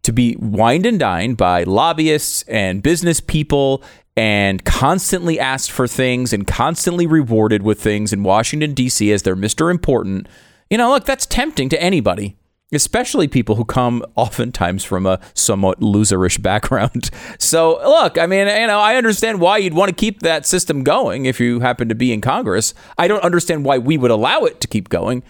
to 0.03 0.13
be 0.13 0.37
wined 0.39 0.87
and 0.87 0.99
dined 0.99 1.37
by 1.37 1.65
lobbyists 1.65 2.43
and 2.49 2.83
business 2.83 3.21
people 3.21 3.83
and 4.17 4.65
constantly 4.65 5.39
asked 5.39 5.71
for 5.71 5.87
things 5.87 6.33
and 6.33 6.47
constantly 6.47 7.07
rewarded 7.07 7.63
with 7.63 7.81
things 7.81 8.13
in 8.13 8.23
Washington 8.23 8.73
D.C. 8.73 9.13
as 9.13 9.23
their 9.23 9.37
Mr. 9.37 9.71
Important. 9.71 10.27
You 10.71 10.79
know, 10.79 10.91
look, 10.91 11.05
that's 11.05 11.27
tempting 11.27 11.69
to 11.69 11.83
anybody, 11.83 12.37
especially 12.73 13.29
people 13.29 13.55
who 13.55 13.65
come 13.65 14.05
oftentimes 14.17 14.85
from 14.85 15.07
a 15.07 15.21
somewhat 15.35 15.81
loserish 15.81 16.41
background. 16.43 17.11
So, 17.39 17.79
look, 17.87 18.19
I 18.19 18.27
mean, 18.27 18.47
you 18.47 18.67
know, 18.67 18.81
I 18.81 18.97
understand 18.97 19.41
why 19.41 19.59
you'd 19.59 19.75
want 19.75 19.89
to 19.91 19.95
keep 19.95 20.21
that 20.21 20.47
system 20.47 20.83
going 20.83 21.27
if 21.27 21.39
you 21.39 21.61
happen 21.61 21.89
to 21.89 21.95
be 21.95 22.13
in 22.13 22.21
Congress. 22.21 22.73
I 22.99 23.09
don't 23.09 23.23
understand 23.23 23.65
why 23.65 23.79
we 23.79 23.97
would 23.99 24.11
allow 24.11 24.41
it 24.41 24.61
to 24.63 24.69
keep 24.69 24.89
going. 24.89 25.23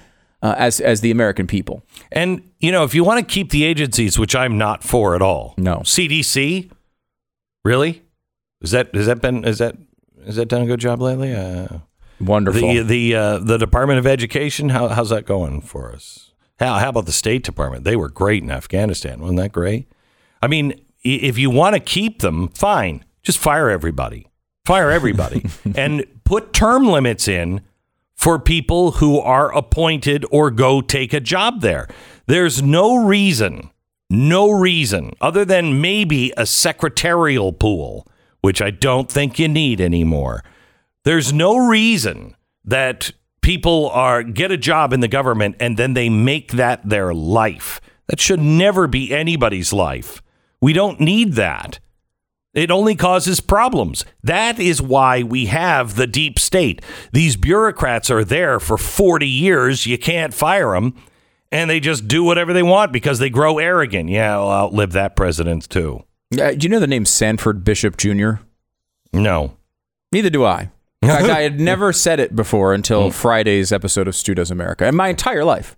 uh, 0.42 0.54
as 0.58 0.80
as 0.80 1.00
the 1.00 1.10
American 1.10 1.46
people. 1.46 1.82
And 2.12 2.42
you 2.60 2.70
know, 2.70 2.84
if 2.84 2.94
you 2.94 3.02
want 3.04 3.26
to 3.26 3.34
keep 3.34 3.50
the 3.50 3.64
agencies, 3.64 4.18
which 4.18 4.36
I'm 4.36 4.56
not 4.58 4.84
for 4.84 5.14
at 5.16 5.22
all, 5.22 5.54
no 5.56 5.78
CDC, 5.78 6.70
really, 7.64 8.02
is 8.60 8.70
that 8.70 8.94
has 8.94 9.06
that 9.06 9.20
been 9.20 9.44
is 9.44 9.58
that 9.58 9.76
has 10.24 10.36
that 10.36 10.46
done 10.46 10.62
a 10.62 10.66
good 10.66 10.80
job 10.80 11.00
lately? 11.00 11.34
Uh, 11.34 11.78
Wonderful. 12.20 12.60
The 12.60 12.82
the 12.82 13.14
uh, 13.14 13.38
the 13.38 13.56
Department 13.58 13.98
of 13.98 14.06
Education, 14.06 14.68
how, 14.68 14.88
how's 14.88 15.10
that 15.10 15.26
going 15.26 15.60
for 15.62 15.92
us? 15.92 16.32
How 16.59 16.74
how 16.78 16.89
about 16.91 17.07
the 17.07 17.12
State 17.12 17.43
Department? 17.43 17.85
They 17.85 17.97
were 17.97 18.09
great 18.09 18.43
in 18.43 18.51
Afghanistan, 18.51 19.20
wasn't 19.20 19.39
that 19.39 19.53
great? 19.53 19.91
I 20.43 20.47
mean, 20.47 20.81
if 21.03 21.39
you 21.39 21.51
want 21.51 21.74
to 21.74 21.81
keep 21.81 22.20
them, 22.20 22.49
fine, 22.49 23.05
just 23.23 23.39
fire 23.39 23.70
everybody, 23.70 24.27
fire 24.65 24.91
everybody, 24.91 25.47
and 25.74 26.05
put 26.24 26.53
term 26.53 26.87
limits 26.87 27.28
in 27.28 27.61
for 28.15 28.39
people 28.39 28.93
who 28.93 29.20
are 29.20 29.55
appointed 29.55 30.24
or 30.31 30.51
go 30.51 30.81
take 30.81 31.12
a 31.12 31.20
job 31.20 31.61
there. 31.61 31.87
There's 32.27 32.62
no 32.62 33.05
reason, 33.05 33.70
no 34.09 34.51
reason 34.51 35.12
other 35.20 35.45
than 35.45 35.81
maybe 35.81 36.33
a 36.37 36.47
secretarial 36.47 37.53
pool, 37.53 38.09
which 38.41 38.62
I 38.62 38.70
don't 38.70 39.11
think 39.11 39.39
you 39.39 39.49
need 39.49 39.81
anymore. 39.81 40.43
There's 41.05 41.33
no 41.33 41.69
reason 41.69 42.35
that 42.65 43.12
people 43.47 43.89
are 43.90 44.24
get 44.24 44.51
a 44.51 44.56
job 44.56 44.93
in 44.93 44.98
the 44.98 45.06
government 45.06 45.55
and 45.60 45.77
then 45.77 45.94
they 45.94 46.09
make 46.09 46.51
that 46.51 46.89
their 46.89 47.14
life. 47.14 47.81
That 48.09 48.18
should 48.18 48.40
never 48.40 48.89
be 48.89 49.14
anybody's 49.14 49.73
life. 49.73 50.20
We 50.60 50.73
don't 50.73 50.98
need 50.98 51.35
that. 51.35 51.78
It 52.55 52.73
only 52.73 52.97
causes 52.97 53.39
problems. 53.39 54.05
That 54.20 54.59
is 54.59 54.82
why 54.82 55.23
we 55.23 55.47
have 55.47 55.94
the 55.94 56.09
deep 56.09 56.40
state. 56.40 56.82
These 57.12 57.36
bureaucrats 57.36 58.10
are 58.10 58.24
there 58.24 58.59
for 58.59 58.77
40 58.77 59.28
years. 59.28 59.86
You 59.86 59.97
can't 59.97 60.35
fire 60.35 60.73
them. 60.73 61.01
And 61.52 61.70
they 61.70 61.78
just 61.78 62.09
do 62.09 62.24
whatever 62.24 62.52
they 62.52 62.64
want 62.64 62.93
because 62.93 63.20
they 63.20 63.31
grow 63.31 63.59
arrogant. 63.59 64.09
Yeah, 64.09 64.36
I'll 64.36 64.51
outlive 64.51 64.90
that 64.94 65.14
president 65.14 65.70
too. 65.70 66.02
Uh, 66.32 66.51
do 66.51 66.64
you 66.64 66.68
know 66.68 66.81
the 66.81 66.89
name 66.89 67.05
Sanford 67.05 67.62
Bishop 67.62 67.97
Jr.? 67.97 68.40
No. 69.12 69.56
Neither 70.10 70.31
do 70.31 70.44
I. 70.44 70.73
In 71.11 71.16
fact, 71.16 71.28
I 71.31 71.43
had 71.43 71.61
never 71.61 71.93
said 71.93 72.20
it 72.20 72.35
before 72.35 72.74
until 72.74 73.05
hmm. 73.05 73.11
Friday's 73.11 73.73
episode 73.73 74.09
of 74.09 74.15
Stu 74.15 74.35
Does 74.35 74.51
America, 74.51 74.87
in 74.87 74.95
my 74.95 75.09
entire 75.09 75.45
life. 75.45 75.77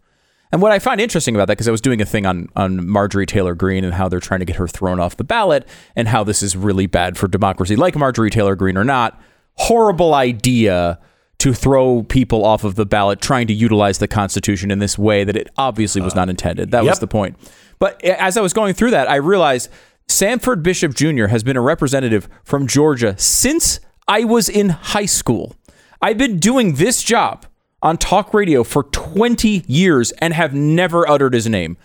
And 0.51 0.63
what 0.63 0.73
I 0.73 0.79
find 0.79 1.01
interesting 1.01 1.35
about 1.35 1.49
that, 1.49 1.55
because 1.55 1.69
I 1.69 1.71
was 1.71 1.83
doing 1.83 2.01
a 2.01 2.07
thing 2.07 2.25
on 2.25 2.49
on 2.57 2.89
Marjorie 2.89 3.27
Taylor 3.27 3.55
Greene 3.55 3.85
and 3.85 3.95
how 3.95 4.09
they're 4.09 4.21
trying 4.21 4.41
to 4.41 4.47
get 4.47 4.57
her 4.57 4.67
thrown 4.67 4.99
off 4.99 5.17
the 5.17 5.25
ballot, 5.25 5.69
and 5.95 6.09
how 6.09 6.25
this 6.25 6.43
is 6.43 6.57
really 6.57 6.87
bad 6.87 7.19
for 7.19 7.29
democracy, 7.29 7.77
like 7.77 7.97
Marjorie 7.97 8.31
Taylor 8.31 8.57
Greene 8.57 8.77
or 8.77 8.85
not, 8.85 9.21
horrible 9.55 10.15
idea 10.15 10.99
to 11.39 11.55
throw 11.55 12.03
people 12.03 12.45
off 12.45 12.65
of 12.65 12.75
the 12.75 12.87
ballot 12.87 13.21
trying 13.21 13.47
to 13.47 13.53
utilize 13.53 13.99
the 13.99 14.09
Constitution 14.09 14.71
in 14.71 14.81
this 14.81 14.99
way 14.99 15.23
that 15.23 15.37
it 15.37 15.49
obviously 15.57 16.01
was 16.01 16.15
uh, 16.15 16.17
not 16.17 16.29
intended. 16.29 16.73
That 16.73 16.85
was 16.85 16.99
the 16.99 17.07
point. 17.07 17.37
But 17.79 18.03
as 18.05 18.37
I 18.37 18.41
was 18.41 18.53
going 18.53 18.75
through 18.75 18.91
that, 18.91 19.09
I 19.09 19.17
realized 19.17 19.71
Sanford 20.09 20.63
Bishop 20.63 20.95
Jr. 20.95 21.27
has 21.27 21.45
been 21.45 21.57
a 21.57 21.61
representative 21.61 22.29
from 22.43 22.67
Georgia 22.67 23.17
since 23.19 23.79
I 24.09 24.25
was 24.25 24.49
in 24.49 24.71
high 24.71 25.07
school. 25.07 25.55
I've 26.01 26.19
been 26.19 26.39
doing 26.39 26.75
this 26.75 27.03
job 27.03 27.47
on 27.83 27.99
talk 27.99 28.33
radio 28.33 28.65
for 28.65 28.85
20 28.85 29.65
years 29.67 30.11
and 30.13 30.33
have 30.35 30.55
never 30.55 31.09
uttered 31.09 31.35
his 31.35 31.47
name. 31.47 31.77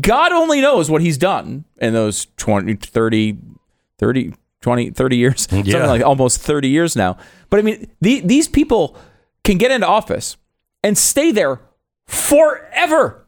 God 0.00 0.32
only 0.32 0.60
knows 0.60 0.90
what 0.90 1.02
he's 1.02 1.18
done 1.18 1.64
in 1.78 1.92
those 1.92 2.26
20, 2.36 2.76
30, 2.76 3.38
30, 3.98 4.34
20, 4.60 4.90
30 4.90 5.16
years. 5.16 5.40
Something 5.50 5.72
like 5.72 6.02
almost 6.02 6.40
30 6.40 6.68
years 6.68 6.96
now. 6.96 7.18
But 7.50 7.58
I 7.58 7.62
mean, 7.62 7.90
the, 8.00 8.20
these 8.20 8.48
people 8.48 8.96
can 9.44 9.58
get 9.58 9.70
into 9.70 9.86
office 9.86 10.36
and 10.82 10.96
stay 10.96 11.32
there 11.32 11.60
forever. 12.06 13.26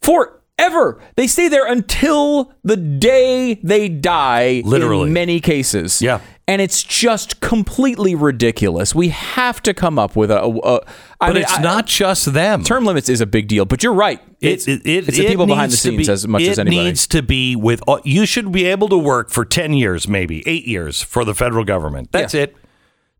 Forever. 0.00 0.32
They 0.58 1.26
stay 1.26 1.48
there 1.48 1.66
until 1.66 2.52
the 2.64 2.76
day 2.76 3.54
they 3.62 3.88
die. 3.88 4.62
Literally. 4.64 5.08
In 5.08 5.12
many 5.12 5.40
cases. 5.40 6.00
Yeah. 6.02 6.20
And 6.48 6.62
it's 6.62 6.82
just 6.84 7.40
completely 7.40 8.14
ridiculous. 8.14 8.94
We 8.94 9.08
have 9.08 9.60
to 9.62 9.74
come 9.74 9.98
up 9.98 10.14
with 10.14 10.30
a. 10.30 10.40
a, 10.42 10.48
a 10.48 10.80
I 11.20 11.26
But 11.28 11.34
mean, 11.34 11.42
it's 11.42 11.58
I- 11.58 11.62
not 11.62 11.86
just 11.86 12.32
them. 12.32 12.62
Term 12.62 12.84
limits 12.84 13.08
is 13.08 13.20
a 13.20 13.26
big 13.26 13.48
deal, 13.48 13.64
but 13.64 13.82
you're 13.82 13.92
right. 13.94 14.20
It's, 14.40 14.68
it, 14.68 14.86
it, 14.86 15.08
it's 15.08 15.16
the 15.16 15.26
it 15.26 15.28
people 15.28 15.46
behind 15.46 15.72
the 15.72 15.76
scenes 15.76 16.06
be- 16.06 16.12
as 16.12 16.28
much 16.28 16.42
as 16.42 16.58
anybody. 16.58 16.78
It 16.78 16.84
needs 16.84 17.06
to 17.08 17.22
be 17.22 17.56
with. 17.56 17.82
Uh, 17.88 17.98
you 18.04 18.26
should 18.26 18.52
be 18.52 18.64
able 18.66 18.88
to 18.90 18.98
work 18.98 19.30
for 19.30 19.44
ten 19.44 19.72
years, 19.72 20.06
maybe 20.06 20.46
eight 20.46 20.66
years 20.66 21.02
for 21.02 21.24
the 21.24 21.34
federal 21.34 21.64
government. 21.64 22.12
That's 22.12 22.34
it. 22.34 22.54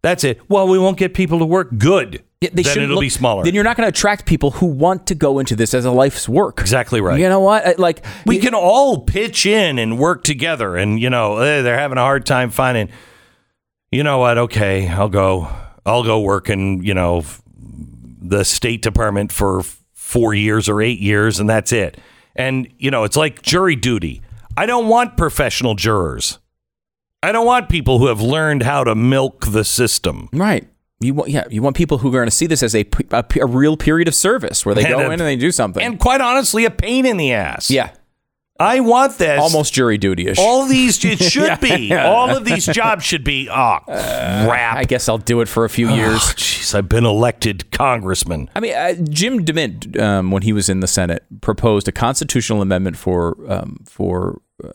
That's 0.06 0.22
it. 0.22 0.40
Well, 0.48 0.68
we 0.68 0.78
won't 0.78 0.98
get 0.98 1.14
people 1.14 1.40
to 1.40 1.44
work. 1.44 1.76
Good. 1.78 2.22
Yeah, 2.40 2.50
they 2.52 2.62
then 2.62 2.78
it'll 2.84 2.94
look- 2.94 3.00
be 3.00 3.08
smaller. 3.08 3.42
Then 3.42 3.54
you're 3.56 3.64
not 3.64 3.76
going 3.76 3.86
to 3.86 3.88
attract 3.88 4.24
people 4.24 4.52
who 4.52 4.66
want 4.66 5.08
to 5.08 5.16
go 5.16 5.40
into 5.40 5.56
this 5.56 5.74
as 5.74 5.84
a 5.84 5.90
life's 5.90 6.28
work. 6.28 6.60
exactly 6.60 7.00
right. 7.00 7.18
You 7.18 7.28
know 7.28 7.40
what? 7.40 7.66
I- 7.66 7.74
Like 7.76 8.04
we 8.24 8.38
can 8.38 8.54
all 8.54 9.00
pitch 9.00 9.46
in 9.46 9.80
and 9.80 9.98
work 9.98 10.22
together. 10.22 10.76
And 10.76 11.00
you 11.00 11.10
know, 11.10 11.38
eh, 11.38 11.62
they're 11.62 11.76
having 11.76 11.98
a 11.98 12.02
hard 12.02 12.24
time 12.24 12.50
finding. 12.50 12.88
You 13.90 14.04
know 14.04 14.18
what? 14.18 14.38
Okay, 14.38 14.86
I'll 14.86 15.08
go. 15.08 15.48
I'll 15.84 16.04
go 16.04 16.20
work 16.20 16.50
in 16.50 16.84
you 16.84 16.94
know 16.94 17.24
the 17.58 18.44
State 18.44 18.82
Department 18.82 19.32
for 19.32 19.62
four 19.92 20.34
years 20.34 20.68
or 20.68 20.80
eight 20.80 21.00
years, 21.00 21.40
and 21.40 21.50
that's 21.50 21.72
it. 21.72 21.98
And 22.36 22.68
you 22.78 22.92
know, 22.92 23.02
it's 23.02 23.16
like 23.16 23.42
jury 23.42 23.74
duty. 23.74 24.22
I 24.56 24.66
don't 24.66 24.86
want 24.86 25.16
professional 25.16 25.74
jurors. 25.74 26.38
I 27.26 27.32
don't 27.32 27.46
want 27.46 27.68
people 27.68 27.98
who 27.98 28.06
have 28.06 28.20
learned 28.20 28.62
how 28.62 28.84
to 28.84 28.94
milk 28.94 29.46
the 29.46 29.64
system. 29.64 30.28
Right. 30.32 30.68
You 31.00 31.12
want, 31.14 31.30
yeah, 31.30 31.44
you 31.50 31.60
want 31.60 31.76
people 31.76 31.98
who 31.98 32.08
are 32.08 32.12
going 32.12 32.26
to 32.26 32.30
see 32.30 32.46
this 32.46 32.62
as 32.62 32.74
a 32.74 32.86
a 33.12 33.46
real 33.46 33.76
period 33.76 34.08
of 34.08 34.14
service 34.14 34.64
where 34.64 34.74
they 34.74 34.84
And 34.84 34.90
go 34.94 34.98
a- 35.00 35.04
in 35.06 35.12
and 35.12 35.20
they 35.20 35.36
do 35.36 35.50
something. 35.52 35.82
And 35.82 35.98
quite 36.00 36.20
honestly, 36.20 36.64
a 36.64 36.70
pain 36.70 37.04
in 37.04 37.16
the 37.18 37.32
ass. 37.34 37.70
yeah, 37.70 37.90
I 38.58 38.80
want 38.80 39.18
this. 39.18 39.38
almost 39.38 39.74
jury 39.74 39.98
duty 39.98 40.26
ish. 40.28 40.38
All 40.38 40.64
these, 40.64 41.04
it 41.04 41.18
should 41.32 41.48
Yeah. 41.48 41.56
be. 41.56 41.92
All 41.94 42.34
of 42.34 42.46
these 42.46 42.64
jobs 42.64 43.04
should 43.04 43.24
be. 43.24 43.50
Oh, 43.50 43.78
crap. 43.84 44.76
I 44.78 44.84
guess 44.84 45.06
I'll 45.08 45.18
do 45.18 45.42
it 45.42 45.48
for 45.48 45.66
a 45.66 45.68
few 45.68 45.90
years. 45.90 46.14
Oh, 46.22 46.32
Jeez, 46.36 46.74
I've 46.74 46.88
been 46.88 47.04
elected 47.04 47.70
congressman. 47.72 48.48
I 48.56 48.60
mean, 48.60 48.74
uh, 48.74 48.94
Jim 49.10 49.44
DeMint, 49.44 50.00
um, 50.00 50.30
when 50.30 50.42
he 50.42 50.54
was 50.54 50.70
in 50.70 50.80
the 50.80 50.86
Senate, 50.86 51.24
proposed 51.42 51.88
a 51.88 51.92
constitutional 51.92 52.62
amendment 52.62 52.96
for 52.96 53.36
um, 53.52 53.80
for 53.84 54.40
uh, 54.64 54.70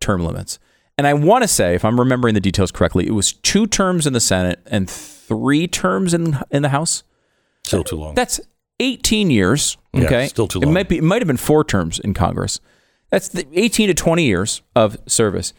term 0.00 0.24
limits. 0.24 0.58
And 0.98 1.06
I 1.06 1.14
want 1.14 1.42
to 1.42 1.48
say, 1.48 1.74
if 1.76 1.84
I'm 1.84 1.98
remembering 1.98 2.34
the 2.34 2.40
details 2.40 2.72
correctly, 2.72 3.06
it 3.06 3.12
was 3.12 3.32
two 3.32 3.66
terms 3.68 4.06
in 4.06 4.12
the 4.12 4.20
Senate 4.20 4.60
and 4.66 4.90
three 4.90 5.68
terms 5.68 6.12
in 6.12 6.38
in 6.50 6.62
the 6.62 6.70
House. 6.70 7.04
Still 7.64 7.84
too 7.84 7.96
long. 7.96 8.14
That's 8.14 8.40
18 8.80 9.30
years. 9.30 9.76
Yeah, 9.92 10.04
Okay, 10.04 10.26
still 10.26 10.48
too 10.48 10.58
long. 10.60 10.70
It 10.70 10.72
might 10.74 10.88
be. 10.88 10.98
It 10.98 11.04
might 11.04 11.22
have 11.22 11.28
been 11.28 11.36
four 11.36 11.62
terms 11.64 11.98
in 12.00 12.14
Congress. 12.14 12.60
That's 13.10 13.28
the 13.28 13.46
18 13.54 13.88
to 13.88 13.94
20 13.94 14.24
years 14.24 14.60
of 14.74 14.98
service, 15.06 15.54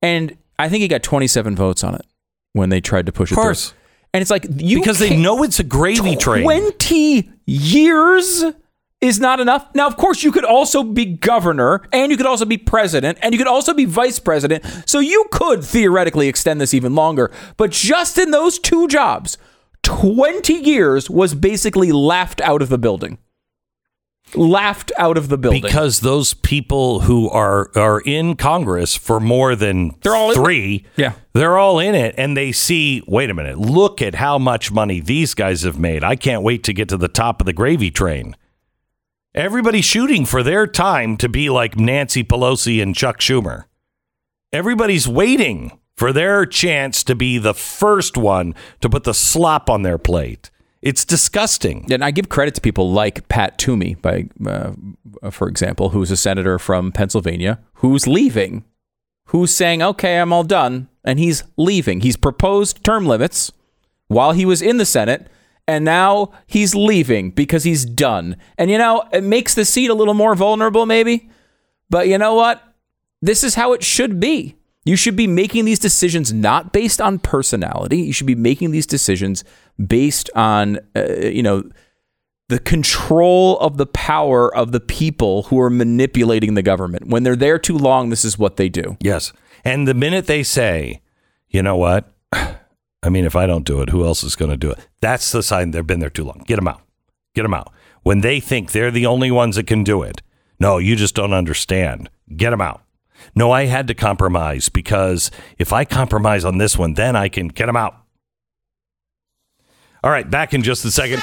and 0.00 0.36
I 0.58 0.68
think 0.68 0.80
he 0.82 0.88
got 0.88 1.02
27 1.02 1.56
votes 1.56 1.84
on 1.84 1.96
it 1.96 2.06
when 2.52 2.70
they 2.70 2.80
tried 2.80 3.06
to 3.06 3.12
push 3.12 3.30
it. 3.30 3.34
Of 3.34 3.42
course. 3.42 3.70
through. 3.70 3.78
And 4.14 4.22
it's 4.22 4.30
like 4.30 4.46
you 4.56 4.78
because 4.78 5.00
they 5.00 5.16
know 5.16 5.42
it's 5.42 5.58
a 5.58 5.64
gravy 5.64 6.14
train. 6.14 6.44
20 6.44 7.30
years 7.46 8.44
is 9.04 9.20
not 9.20 9.38
enough. 9.40 9.66
Now, 9.74 9.86
of 9.86 9.96
course, 9.96 10.22
you 10.22 10.32
could 10.32 10.44
also 10.44 10.82
be 10.82 11.04
governor 11.04 11.82
and 11.92 12.10
you 12.10 12.16
could 12.16 12.26
also 12.26 12.44
be 12.44 12.56
president 12.58 13.18
and 13.22 13.32
you 13.32 13.38
could 13.38 13.46
also 13.46 13.74
be 13.74 13.84
vice 13.84 14.18
president. 14.18 14.64
So 14.86 14.98
you 14.98 15.26
could 15.30 15.62
theoretically 15.62 16.28
extend 16.28 16.60
this 16.60 16.74
even 16.74 16.94
longer. 16.94 17.30
But 17.56 17.70
just 17.70 18.18
in 18.18 18.30
those 18.30 18.58
two 18.58 18.88
jobs, 18.88 19.36
20 19.82 20.54
years 20.54 21.10
was 21.10 21.34
basically 21.34 21.92
laughed 21.92 22.40
out 22.40 22.62
of 22.62 22.68
the 22.70 22.78
building. 22.78 23.18
Laughed 24.34 24.90
out 24.98 25.16
of 25.18 25.28
the 25.28 25.36
building. 25.38 25.60
because 25.62 26.00
those 26.00 26.32
people 26.34 27.00
who 27.00 27.28
are 27.30 27.70
are 27.76 28.00
in 28.00 28.34
Congress 28.34 28.96
for 28.96 29.20
more 29.20 29.54
than 29.54 29.92
They're 30.02 30.16
all 30.16 30.30
in- 30.30 30.36
three, 30.36 30.86
Yeah. 30.96 31.12
they're 31.34 31.58
all 31.58 31.78
in 31.78 31.94
it, 31.94 32.14
and 32.18 32.36
they 32.36 32.50
see. 32.50 33.02
Wait 33.06 33.28
a 33.30 33.34
minute! 33.34 33.58
Look 33.58 34.00
at 34.02 34.16
how 34.16 34.38
much 34.38 34.72
money 34.72 34.98
these 34.98 35.34
guys 35.34 35.62
have 35.62 35.78
made. 35.78 36.02
I 36.02 36.16
can't 36.16 36.42
wait 36.42 36.64
to 36.64 36.72
get 36.72 36.88
to 36.88 36.96
the 36.96 37.06
top 37.06 37.40
of 37.40 37.44
the 37.46 37.52
gravy 37.52 37.90
train. 37.92 38.34
Everybody's 39.34 39.84
shooting 39.84 40.24
for 40.24 40.44
their 40.44 40.64
time 40.64 41.16
to 41.16 41.28
be 41.28 41.50
like 41.50 41.76
Nancy 41.76 42.22
Pelosi 42.22 42.80
and 42.80 42.94
Chuck 42.94 43.18
Schumer. 43.18 43.64
Everybody's 44.52 45.08
waiting 45.08 45.80
for 45.96 46.12
their 46.12 46.46
chance 46.46 47.02
to 47.02 47.16
be 47.16 47.38
the 47.38 47.52
first 47.52 48.16
one 48.16 48.54
to 48.80 48.88
put 48.88 49.02
the 49.02 49.12
slop 49.12 49.68
on 49.68 49.82
their 49.82 49.98
plate. 49.98 50.52
It's 50.82 51.04
disgusting. 51.04 51.92
And 51.92 52.04
I 52.04 52.12
give 52.12 52.28
credit 52.28 52.54
to 52.54 52.60
people 52.60 52.92
like 52.92 53.26
Pat 53.28 53.58
Toomey, 53.58 53.96
by 53.96 54.28
uh, 54.46 54.72
for 55.32 55.48
example, 55.48 55.88
who's 55.88 56.12
a 56.12 56.16
senator 56.16 56.60
from 56.60 56.92
Pennsylvania, 56.92 57.58
who's 57.74 58.06
leaving, 58.06 58.64
who's 59.26 59.52
saying, 59.52 59.82
"Okay, 59.82 60.20
I'm 60.20 60.32
all 60.32 60.44
done," 60.44 60.88
and 61.02 61.18
he's 61.18 61.42
leaving. 61.56 62.02
He's 62.02 62.16
proposed 62.16 62.84
term 62.84 63.04
limits 63.04 63.50
while 64.06 64.30
he 64.30 64.44
was 64.46 64.62
in 64.62 64.76
the 64.76 64.86
Senate, 64.86 65.26
and 65.66 65.84
now 65.84 66.32
he's 66.46 66.74
leaving 66.74 67.30
because 67.30 67.64
he's 67.64 67.84
done. 67.84 68.36
And 68.58 68.70
you 68.70 68.78
know, 68.78 69.04
it 69.12 69.24
makes 69.24 69.54
the 69.54 69.64
seat 69.64 69.90
a 69.90 69.94
little 69.94 70.14
more 70.14 70.34
vulnerable, 70.34 70.86
maybe. 70.86 71.30
But 71.90 72.08
you 72.08 72.18
know 72.18 72.34
what? 72.34 72.62
This 73.22 73.44
is 73.44 73.54
how 73.54 73.72
it 73.72 73.82
should 73.82 74.20
be. 74.20 74.56
You 74.84 74.96
should 74.96 75.16
be 75.16 75.26
making 75.26 75.64
these 75.64 75.78
decisions 75.78 76.32
not 76.32 76.72
based 76.72 77.00
on 77.00 77.18
personality. 77.18 78.02
You 78.02 78.12
should 78.12 78.26
be 78.26 78.34
making 78.34 78.70
these 78.70 78.86
decisions 78.86 79.44
based 79.84 80.28
on, 80.34 80.78
uh, 80.94 81.06
you 81.08 81.42
know, 81.42 81.64
the 82.50 82.58
control 82.58 83.58
of 83.60 83.78
the 83.78 83.86
power 83.86 84.54
of 84.54 84.72
the 84.72 84.80
people 84.80 85.44
who 85.44 85.58
are 85.58 85.70
manipulating 85.70 86.52
the 86.54 86.62
government. 86.62 87.06
When 87.06 87.22
they're 87.22 87.36
there 87.36 87.58
too 87.58 87.78
long, 87.78 88.10
this 88.10 88.24
is 88.24 88.38
what 88.38 88.56
they 88.56 88.68
do. 88.68 88.98
Yes. 89.00 89.32
And 89.64 89.88
the 89.88 89.94
minute 89.94 90.26
they 90.26 90.42
say, 90.42 91.00
you 91.48 91.62
know 91.62 91.76
what? 91.76 92.12
I 93.04 93.10
mean, 93.10 93.26
if 93.26 93.36
I 93.36 93.46
don't 93.46 93.66
do 93.66 93.82
it, 93.82 93.90
who 93.90 94.04
else 94.04 94.24
is 94.24 94.34
going 94.34 94.50
to 94.50 94.56
do 94.56 94.70
it? 94.70 94.78
That's 95.00 95.30
the 95.30 95.42
sign 95.42 95.70
they've 95.70 95.86
been 95.86 96.00
there 96.00 96.10
too 96.10 96.24
long. 96.24 96.42
Get 96.46 96.56
them 96.56 96.68
out. 96.68 96.80
Get 97.34 97.42
them 97.42 97.54
out. 97.54 97.70
When 98.02 98.22
they 98.22 98.40
think 98.40 98.72
they're 98.72 98.90
the 98.90 99.06
only 99.06 99.30
ones 99.30 99.56
that 99.56 99.66
can 99.66 99.84
do 99.84 100.02
it. 100.02 100.22
No, 100.58 100.78
you 100.78 100.96
just 100.96 101.14
don't 101.14 101.34
understand. 101.34 102.08
Get 102.34 102.50
them 102.50 102.62
out. 102.62 102.82
No, 103.34 103.50
I 103.50 103.66
had 103.66 103.86
to 103.88 103.94
compromise 103.94 104.68
because 104.68 105.30
if 105.58 105.72
I 105.72 105.84
compromise 105.84 106.44
on 106.44 106.58
this 106.58 106.78
one, 106.78 106.94
then 106.94 107.14
I 107.14 107.28
can 107.28 107.48
get 107.48 107.66
them 107.66 107.76
out. 107.76 107.96
All 110.02 110.10
right, 110.10 110.30
back 110.30 110.54
in 110.54 110.62
just 110.62 110.84
a 110.84 110.90
second. 110.90 111.22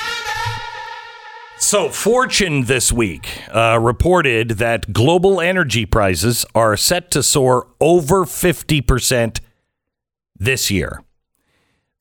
So, 1.59 1.89
Fortune 1.89 2.65
this 2.65 2.91
week 2.91 3.47
uh, 3.53 3.77
reported 3.79 4.51
that 4.51 4.91
global 4.93 5.39
energy 5.39 5.85
prices 5.85 6.43
are 6.55 6.75
set 6.75 7.11
to 7.11 7.21
soar 7.21 7.67
over 7.79 8.25
50% 8.25 9.39
this 10.35 10.71
year. 10.71 11.03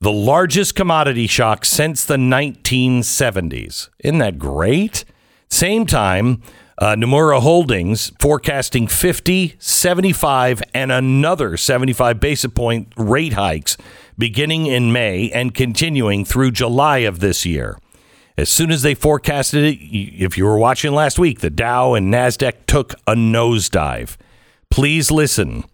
The 0.02 0.10
largest 0.10 0.76
commodity 0.76 1.26
shock 1.26 1.66
since 1.66 2.06
the 2.06 2.16
1970s. 2.16 3.90
Isn't 3.98 4.16
that 4.16 4.38
great? 4.38 5.04
Same 5.50 5.84
time, 5.84 6.40
uh, 6.78 6.94
Nomura 6.94 7.42
Holdings 7.42 8.10
forecasting 8.18 8.86
50, 8.86 9.56
75, 9.58 10.62
and 10.72 10.90
another 10.90 11.58
75 11.58 12.18
basis 12.18 12.50
point 12.50 12.90
rate 12.96 13.34
hikes 13.34 13.76
beginning 14.16 14.64
in 14.64 14.90
May 14.90 15.30
and 15.32 15.54
continuing 15.54 16.24
through 16.24 16.52
July 16.52 17.00
of 17.00 17.20
this 17.20 17.44
year. 17.44 17.78
As 18.38 18.48
soon 18.48 18.70
as 18.70 18.80
they 18.80 18.94
forecasted 18.94 19.64
it, 19.64 19.78
if 19.82 20.38
you 20.38 20.46
were 20.46 20.56
watching 20.56 20.92
last 20.92 21.18
week, 21.18 21.40
the 21.40 21.50
Dow 21.50 21.92
and 21.92 22.10
NASDAQ 22.10 22.54
took 22.66 22.94
a 23.06 23.14
nosedive. 23.14 24.16
Please 24.70 25.10
listen. 25.10 25.64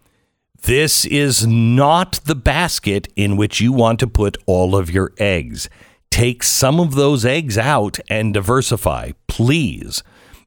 This 0.63 1.05
is 1.05 1.47
not 1.47 2.21
the 2.25 2.35
basket 2.35 3.09
in 3.15 3.37
which 3.37 3.61
you 3.61 3.73
want 3.73 4.01
to 4.01 4.07
put 4.07 4.37
all 4.47 4.75
of 4.75 4.91
your 4.91 5.13
eggs. 5.19 5.69
Take 6.11 6.43
some 6.43 6.81
of 6.81 6.95
those 6.95 7.25
eggs 7.25 7.59
out 7.59 7.99
and 8.09 8.33
diversify, 8.33 9.13
please. 9.27 10.03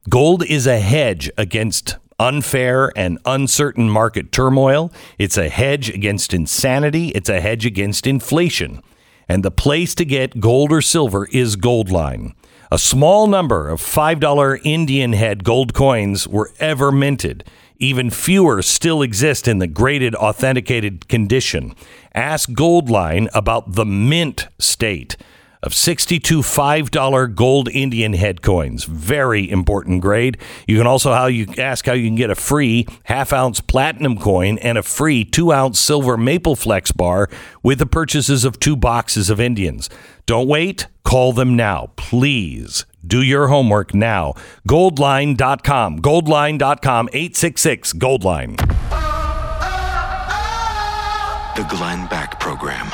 Gold 0.08 0.44
is 0.44 0.66
a 0.66 0.80
hedge 0.80 1.30
against 1.38 1.96
unfair 2.18 2.92
and 2.96 3.18
uncertain 3.24 3.88
market 3.88 4.32
turmoil. 4.32 4.92
It's 5.18 5.38
a 5.38 5.48
hedge 5.48 5.88
against 5.90 6.34
insanity. 6.34 7.08
It's 7.08 7.28
a 7.28 7.40
hedge 7.40 7.64
against 7.64 8.06
inflation. 8.06 8.82
And 9.28 9.44
the 9.44 9.50
place 9.50 9.94
to 9.94 10.04
get 10.04 10.40
gold 10.40 10.72
or 10.72 10.82
silver 10.82 11.28
is 11.32 11.56
Goldline. 11.56 12.34
A 12.72 12.78
small 12.78 13.26
number 13.26 13.68
of 13.68 13.80
$5 13.80 14.60
Indian 14.64 15.12
head 15.12 15.44
gold 15.44 15.72
coins 15.72 16.26
were 16.26 16.52
ever 16.58 16.92
minted. 16.92 17.44
Even 17.82 18.10
fewer 18.10 18.60
still 18.60 19.00
exist 19.00 19.48
in 19.48 19.58
the 19.58 19.66
graded, 19.66 20.14
authenticated 20.14 21.08
condition. 21.08 21.74
Ask 22.14 22.50
Goldline 22.50 23.28
about 23.32 23.72
the 23.72 23.86
mint 23.86 24.48
state 24.58 25.16
of 25.62 25.74
62 25.74 26.40
$5 26.40 27.34
gold 27.34 27.70
Indian 27.70 28.12
head 28.12 28.42
coins. 28.42 28.84
Very 28.84 29.50
important 29.50 30.02
grade. 30.02 30.36
You 30.66 30.76
can 30.76 30.86
also 30.86 31.12
how 31.14 31.26
you 31.26 31.46
ask 31.56 31.86
how 31.86 31.94
you 31.94 32.06
can 32.06 32.16
get 32.16 32.30
a 32.30 32.34
free 32.34 32.86
half 33.04 33.32
ounce 33.32 33.60
platinum 33.60 34.18
coin 34.18 34.58
and 34.58 34.76
a 34.76 34.82
free 34.82 35.24
two 35.24 35.50
ounce 35.50 35.80
silver 35.80 36.18
maple 36.18 36.56
flex 36.56 36.92
bar 36.92 37.28
with 37.62 37.78
the 37.78 37.86
purchases 37.86 38.44
of 38.44 38.60
two 38.60 38.76
boxes 38.76 39.30
of 39.30 39.40
Indians. 39.40 39.88
Don't 40.30 40.46
wait. 40.46 40.86
Call 41.02 41.32
them 41.32 41.56
now, 41.56 41.90
please. 41.96 42.86
Do 43.04 43.20
your 43.20 43.48
homework 43.48 43.92
now. 43.92 44.34
Goldline.com. 44.68 45.98
Goldline.com 45.98 47.08
866 47.12 47.94
Goldline. 47.94 48.56
The 51.56 51.64
Glenn 51.68 52.06
Beck 52.06 52.38
Program. 52.38 52.92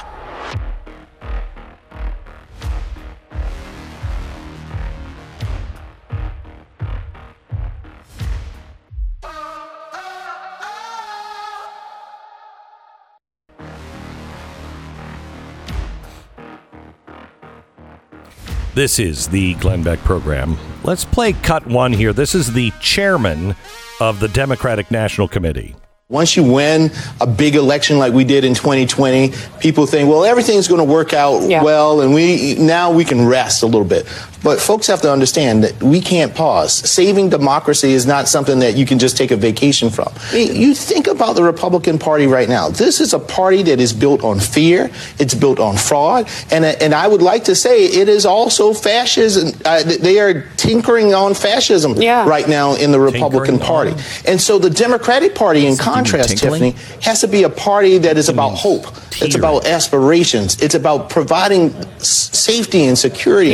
This 18.77 18.99
is 18.99 19.29
the 19.29 19.55
Glenn 19.55 19.83
Beck 19.83 19.99
program. 20.01 20.59
Let's 20.85 21.07
play 21.07 21.33
cut 21.33 21.67
one 21.67 21.95
here. 21.95 22.13
This 22.13 22.35
is 22.35 22.53
the 22.53 22.71
chairman 22.79 23.57
of 24.01 24.21
the 24.21 24.29
Democratic 24.29 24.91
National 24.91 25.27
Committee. 25.27 25.75
Once 26.11 26.37
you 26.37 26.43
win 26.45 26.91
a 27.23 27.27
big 27.27 27.57
election 27.57 27.99
like 27.99 28.13
we 28.13 28.23
did 28.23 28.45
in 28.45 28.53
2020, 28.53 29.33
people 29.61 29.87
think, 29.87 30.11
well, 30.11 30.27
everything's 30.27 30.69
going 30.69 30.79
to 30.79 30.93
work 30.93 31.15
out 31.15 31.41
well, 31.41 32.03
and 32.03 32.13
we 32.13 32.55
now 32.57 32.93
we 32.93 33.03
can 33.03 33.27
rest 33.27 33.63
a 33.63 33.67
little 33.67 33.83
bit. 33.83 34.05
But 34.47 34.61
folks 34.61 34.87
have 34.87 35.01
to 35.03 35.11
understand 35.11 35.65
that 35.65 35.83
we 35.83 36.01
can't 36.01 36.33
pause. 36.33 36.73
Saving 36.73 37.31
democracy 37.31 37.91
is 37.95 38.07
not 38.07 38.29
something 38.29 38.61
that 38.61 38.77
you 38.77 38.87
can 38.87 39.01
just 39.01 39.17
take 39.17 39.33
a 39.33 39.37
vacation 39.37 39.91
from. 39.91 40.07
I 40.31 40.35
mean, 40.35 40.55
You 40.55 40.73
think 40.73 41.09
about 41.09 41.35
the 41.35 41.43
Republican 41.43 41.99
Party 41.99 42.29
right 42.29 42.49
now. 42.49 42.69
This 42.69 43.01
is 43.01 43.13
a 43.13 43.19
party 43.19 43.65
that 43.65 43.81
is 43.81 43.93
built 43.93 44.23
on 44.23 44.39
fear. 44.39 44.89
It's 45.19 45.35
built 45.35 45.59
on 45.59 45.77
fraud, 45.77 46.29
and 46.53 46.65
and 46.65 46.95
I 46.95 47.09
would 47.09 47.23
like 47.23 47.43
to 47.51 47.55
say 47.57 47.87
it 47.87 48.09
is 48.09 48.25
also 48.25 48.73
fascism. 48.73 49.47
Uh, 49.65 49.83
they 49.83 50.21
are 50.21 50.43
tinkering 50.57 51.13
on 51.13 51.35
fascism 51.35 51.95
right 52.25 52.49
now 52.49 52.77
in 52.77 52.93
the 52.93 53.01
Republican 53.01 53.59
Party, 53.59 53.95
and 54.31 54.41
so 54.41 54.61
the 54.61 54.71
Democratic 54.71 55.35
Party, 55.35 55.67
in 55.67 55.77
contrast. 55.77 56.39
Tiffany, 56.39 56.71
has 57.03 57.21
to 57.23 57.27
be 57.29 57.43
a 57.43 57.51
party 57.51 57.99
that 57.99 58.17
is 58.17 58.29
about 58.29 58.53
hope. 58.55 58.87
It's 59.21 59.35
about 59.35 59.67
aspirations. 59.67 60.61
It's 60.63 60.75
about 60.77 61.11
providing 61.11 61.75
s- 61.99 62.31
safety 62.37 62.85
and 62.85 62.97
security. 62.99 63.53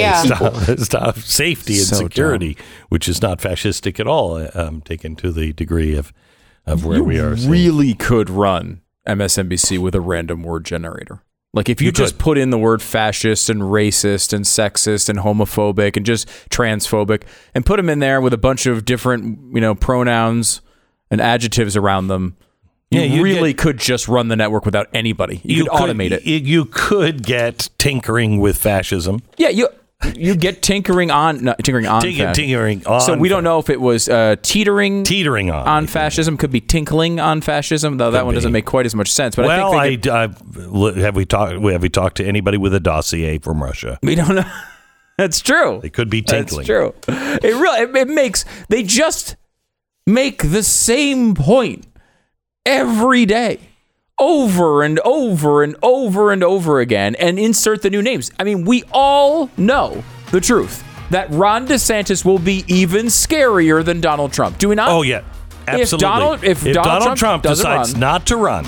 in 0.69 0.82
stop. 0.85 1.19
Safety 1.19 1.75
and 1.79 1.87
So 1.87 1.97
security, 1.97 2.57
which 2.89 3.09
is 3.09 3.21
not 3.23 3.39
fascistic 3.41 3.99
at 4.01 4.07
all, 4.07 4.49
um, 4.59 4.81
taken 4.83 5.17
to 5.17 5.33
the 5.33 5.53
degree 5.53 5.97
of, 5.97 6.13
of 6.67 6.85
where 6.85 6.99
you 6.99 7.05
we 7.05 7.19
are. 7.21 7.37
So- 7.37 7.49
really 7.49 7.95
could 7.95 8.29
run 8.31 8.81
MSNBC 9.07 9.79
with 9.79 9.95
a 9.95 10.01
random 10.01 10.43
word 10.43 10.65
generator. 10.65 11.23
Like 11.55 11.69
if 11.69 11.83
you, 11.83 11.87
You 11.87 11.93
just 11.93 12.15
could. 12.15 12.21
put 12.23 12.39
in 12.39 12.49
the 12.51 12.57
word 12.59 12.81
fascist 12.81 13.51
and 13.51 13.61
racist 13.61 14.33
and 14.33 14.45
sexist 14.47 15.09
and 15.11 15.19
homophobic 15.19 15.97
and 15.99 16.07
just 16.07 16.27
transphobic 16.49 17.25
and 17.55 17.67
put 17.67 17.77
them 17.77 17.91
in 17.91 17.99
there 17.99 18.23
with 18.23 18.33
a 18.33 18.39
bunch 18.39 18.65
of 18.65 18.87
different, 18.87 19.55
you 19.55 19.61
know, 19.61 19.75
pronouns 19.75 20.63
and 21.11 21.21
adjectives 21.21 21.77
around 21.77 22.07
them. 22.09 22.37
You 22.91 23.01
Yeah, 23.01 23.07
you'd 23.07 23.23
really 23.23 23.53
could 23.55 23.77
just 23.79 24.09
run 24.09 24.29
the 24.29 24.37
network 24.37 24.65
without 24.65 24.87
anybody. 24.95 25.43
You, 25.45 25.65
could 25.65 25.73
automate 25.73 26.13
it. 26.13 26.25
You 26.25 26.65
could 26.67 27.23
get 27.23 27.69
tinkering 27.77 28.39
with 28.41 28.57
fascism. 28.57 29.21
Yeah, 29.37 29.49
you 29.51 29.69
you 30.15 30.35
get 30.37 30.62
tinkering 30.62 31.11
on 31.11 31.45
no, 31.45 31.55
tinkering 31.62 31.87
on 31.87 32.03
Tink- 32.03 32.35
tinkering 32.35 32.87
on 32.87 33.01
So 33.01 33.16
we 33.16 33.29
don't 33.29 33.45
know 33.45 33.59
if 33.59 33.70
it 33.70 33.81
was 33.81 34.09
uh, 34.09 34.37
teetering 34.43 35.05
teetering 35.05 35.51
on 35.51 35.66
on 35.66 35.87
fascism. 35.87 36.37
Could 36.37 36.51
be 36.51 36.61
tinkling 36.61 37.20
on 37.20 37.41
fascism, 37.41 37.97
though 37.97 38.11
that 38.11 38.20
Could 38.20 38.27
one 38.27 38.35
doesn't 38.35 38.53
make 38.53 38.66
quite 38.66 38.87
as 38.87 38.95
much 38.95 39.11
sense. 39.11 39.37
But 39.37 39.47
well, 39.47 39.73
I 39.73 39.87
I, 39.87 39.97
think 39.97 40.03
they 40.03 40.11
I, 40.11 41.01
have 41.01 41.16
we 41.16 41.24
talked 41.24 41.53
have 41.53 41.83
we 41.83 41.89
talked 41.89 42.16
to 42.19 42.27
anybody 42.27 42.59
with 42.59 42.74
a 42.74 42.81
dossier 42.81 43.39
from 43.39 43.62
Russia? 43.62 43.99
We 44.03 44.15
don't 44.15 44.35
know. 44.35 44.51
That's 45.19 45.41
true. 45.41 45.81
It 45.85 45.93
could 45.93 46.11
be 46.11 46.23
tinkling. 46.23 46.66
That's 46.66 46.66
true. 46.66 46.95
It 47.43 47.55
really 47.55 47.81
it, 47.81 47.97
it 47.97 48.09
makes 48.09 48.45
they 48.69 48.83
just 48.83 49.37
make 50.07 50.51
the 50.51 50.62
same 50.62 51.35
point 51.35 51.87
every 52.65 53.27
day. 53.27 53.61
Over 54.23 54.85
and 54.85 55.01
over 55.01 55.65
and 55.65 55.74
over 55.82 56.31
and 56.31 56.44
over 56.44 56.78
again 56.78 57.16
and 57.16 57.40
insert 57.40 57.82
the 57.82 57.90
new 57.90 58.03
names. 58.03 58.31
I 58.39 58.44
mean, 58.44 58.65
we 58.65 58.85
all 58.93 59.51
know 59.57 60.05
the 60.31 60.40
truth 60.40 60.85
that 61.11 61.28
Ron 61.31 61.66
DeSantis 61.66 62.24
will 62.24 62.39
be 62.39 62.65
even 62.69 63.07
scarier 63.07 63.85
than 63.85 64.01
Donald 64.01 64.32
Trump. 64.32 64.59
Do 64.59 64.69
we 64.69 64.77
not? 64.77 64.90
Oh 64.90 65.03
yeah, 65.03 65.24
absolutely. 65.66 65.82
If 65.82 66.01
Donald, 66.01 66.44
if, 66.44 66.73
Donald, 66.73 67.16
Trump, 67.16 67.43
doesn't 67.43 67.66
decides 67.66 67.93
run, 67.94 68.01
not 68.01 68.27
to 68.28 68.36
run, 68.36 68.65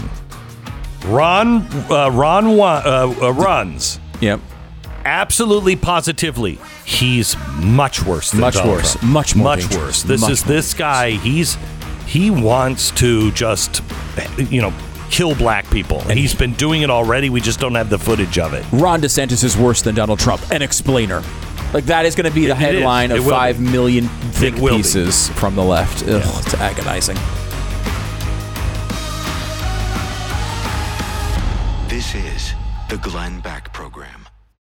Ron 1.07 1.63
uh, 1.89 2.11
Ron 2.11 2.47
uh, 2.59 3.15
uh, 3.23 3.33
runs. 3.33 4.01
Yep. 4.21 4.41
Absolutely, 5.05 5.77
positively, 5.77 6.59
he's 6.85 7.37
much 7.59 8.03
worse. 8.03 8.33
Than 8.33 8.41
Much 8.41 8.55
Donald 8.55 8.77
worse. 8.79 8.93
Trump. 8.95 9.13
Much 9.13 9.37
more 9.37 9.45
much 9.45 9.61
dangerous. 9.61 9.83
worse. 9.83 10.03
This 10.03 10.21
Much 10.23 10.31
is 10.31 10.45
this 10.45 10.75
guy. 10.75 11.11
He's 11.11 11.59
he 12.07 12.31
wants 12.31 12.91
to 12.93 13.31
just 13.33 13.83
you 14.37 14.61
know 14.61 14.73
kill 15.15 15.35
black 15.37 15.69
people. 15.71 16.01
And 16.09 16.19
he's 16.19 16.35
been 16.35 16.55
doing 16.55 16.83
it 16.83 16.91
already. 16.91 17.31
We 17.31 17.41
just 17.41 17.61
don't 17.61 17.77
have 17.77 17.89
the 17.89 17.99
footage 17.99 18.37
of 18.39 18.53
it. 18.53 18.65
Ron 18.73 19.01
DeSantis 19.01 19.45
is 19.45 19.57
worse 19.57 19.81
than 19.81 19.95
Donald 19.95 20.19
Trump. 20.19 20.43
An 20.51 20.61
explainer. 20.61 21.23
Like 21.73 21.85
that 21.85 22.05
is 22.05 22.17
going 22.17 22.29
to 22.29 22.35
be 22.35 22.47
the 22.47 22.53
It- 22.57 22.63
it 22.63 22.75
is. 22.75 22.81
headline 22.81 23.11
It 23.13 23.19
of 23.19 23.25
will 23.25 23.31
be. 23.33 23.37
five 23.37 23.61
million 23.61 24.09
think 24.33 24.57
will 24.57 24.73
be. 24.77 24.83
pieces 24.83 25.29
from 25.31 25.55
the 25.55 25.63
left. 25.63 26.03
Ugh, 26.03 26.21
It's 26.45 26.55
agonizing. 26.55 27.17
This 31.89 32.15
is 32.17 32.55
the 32.89 32.97
Glenn 32.97 33.39
Beck 33.41 33.73
Program. 33.73 34.14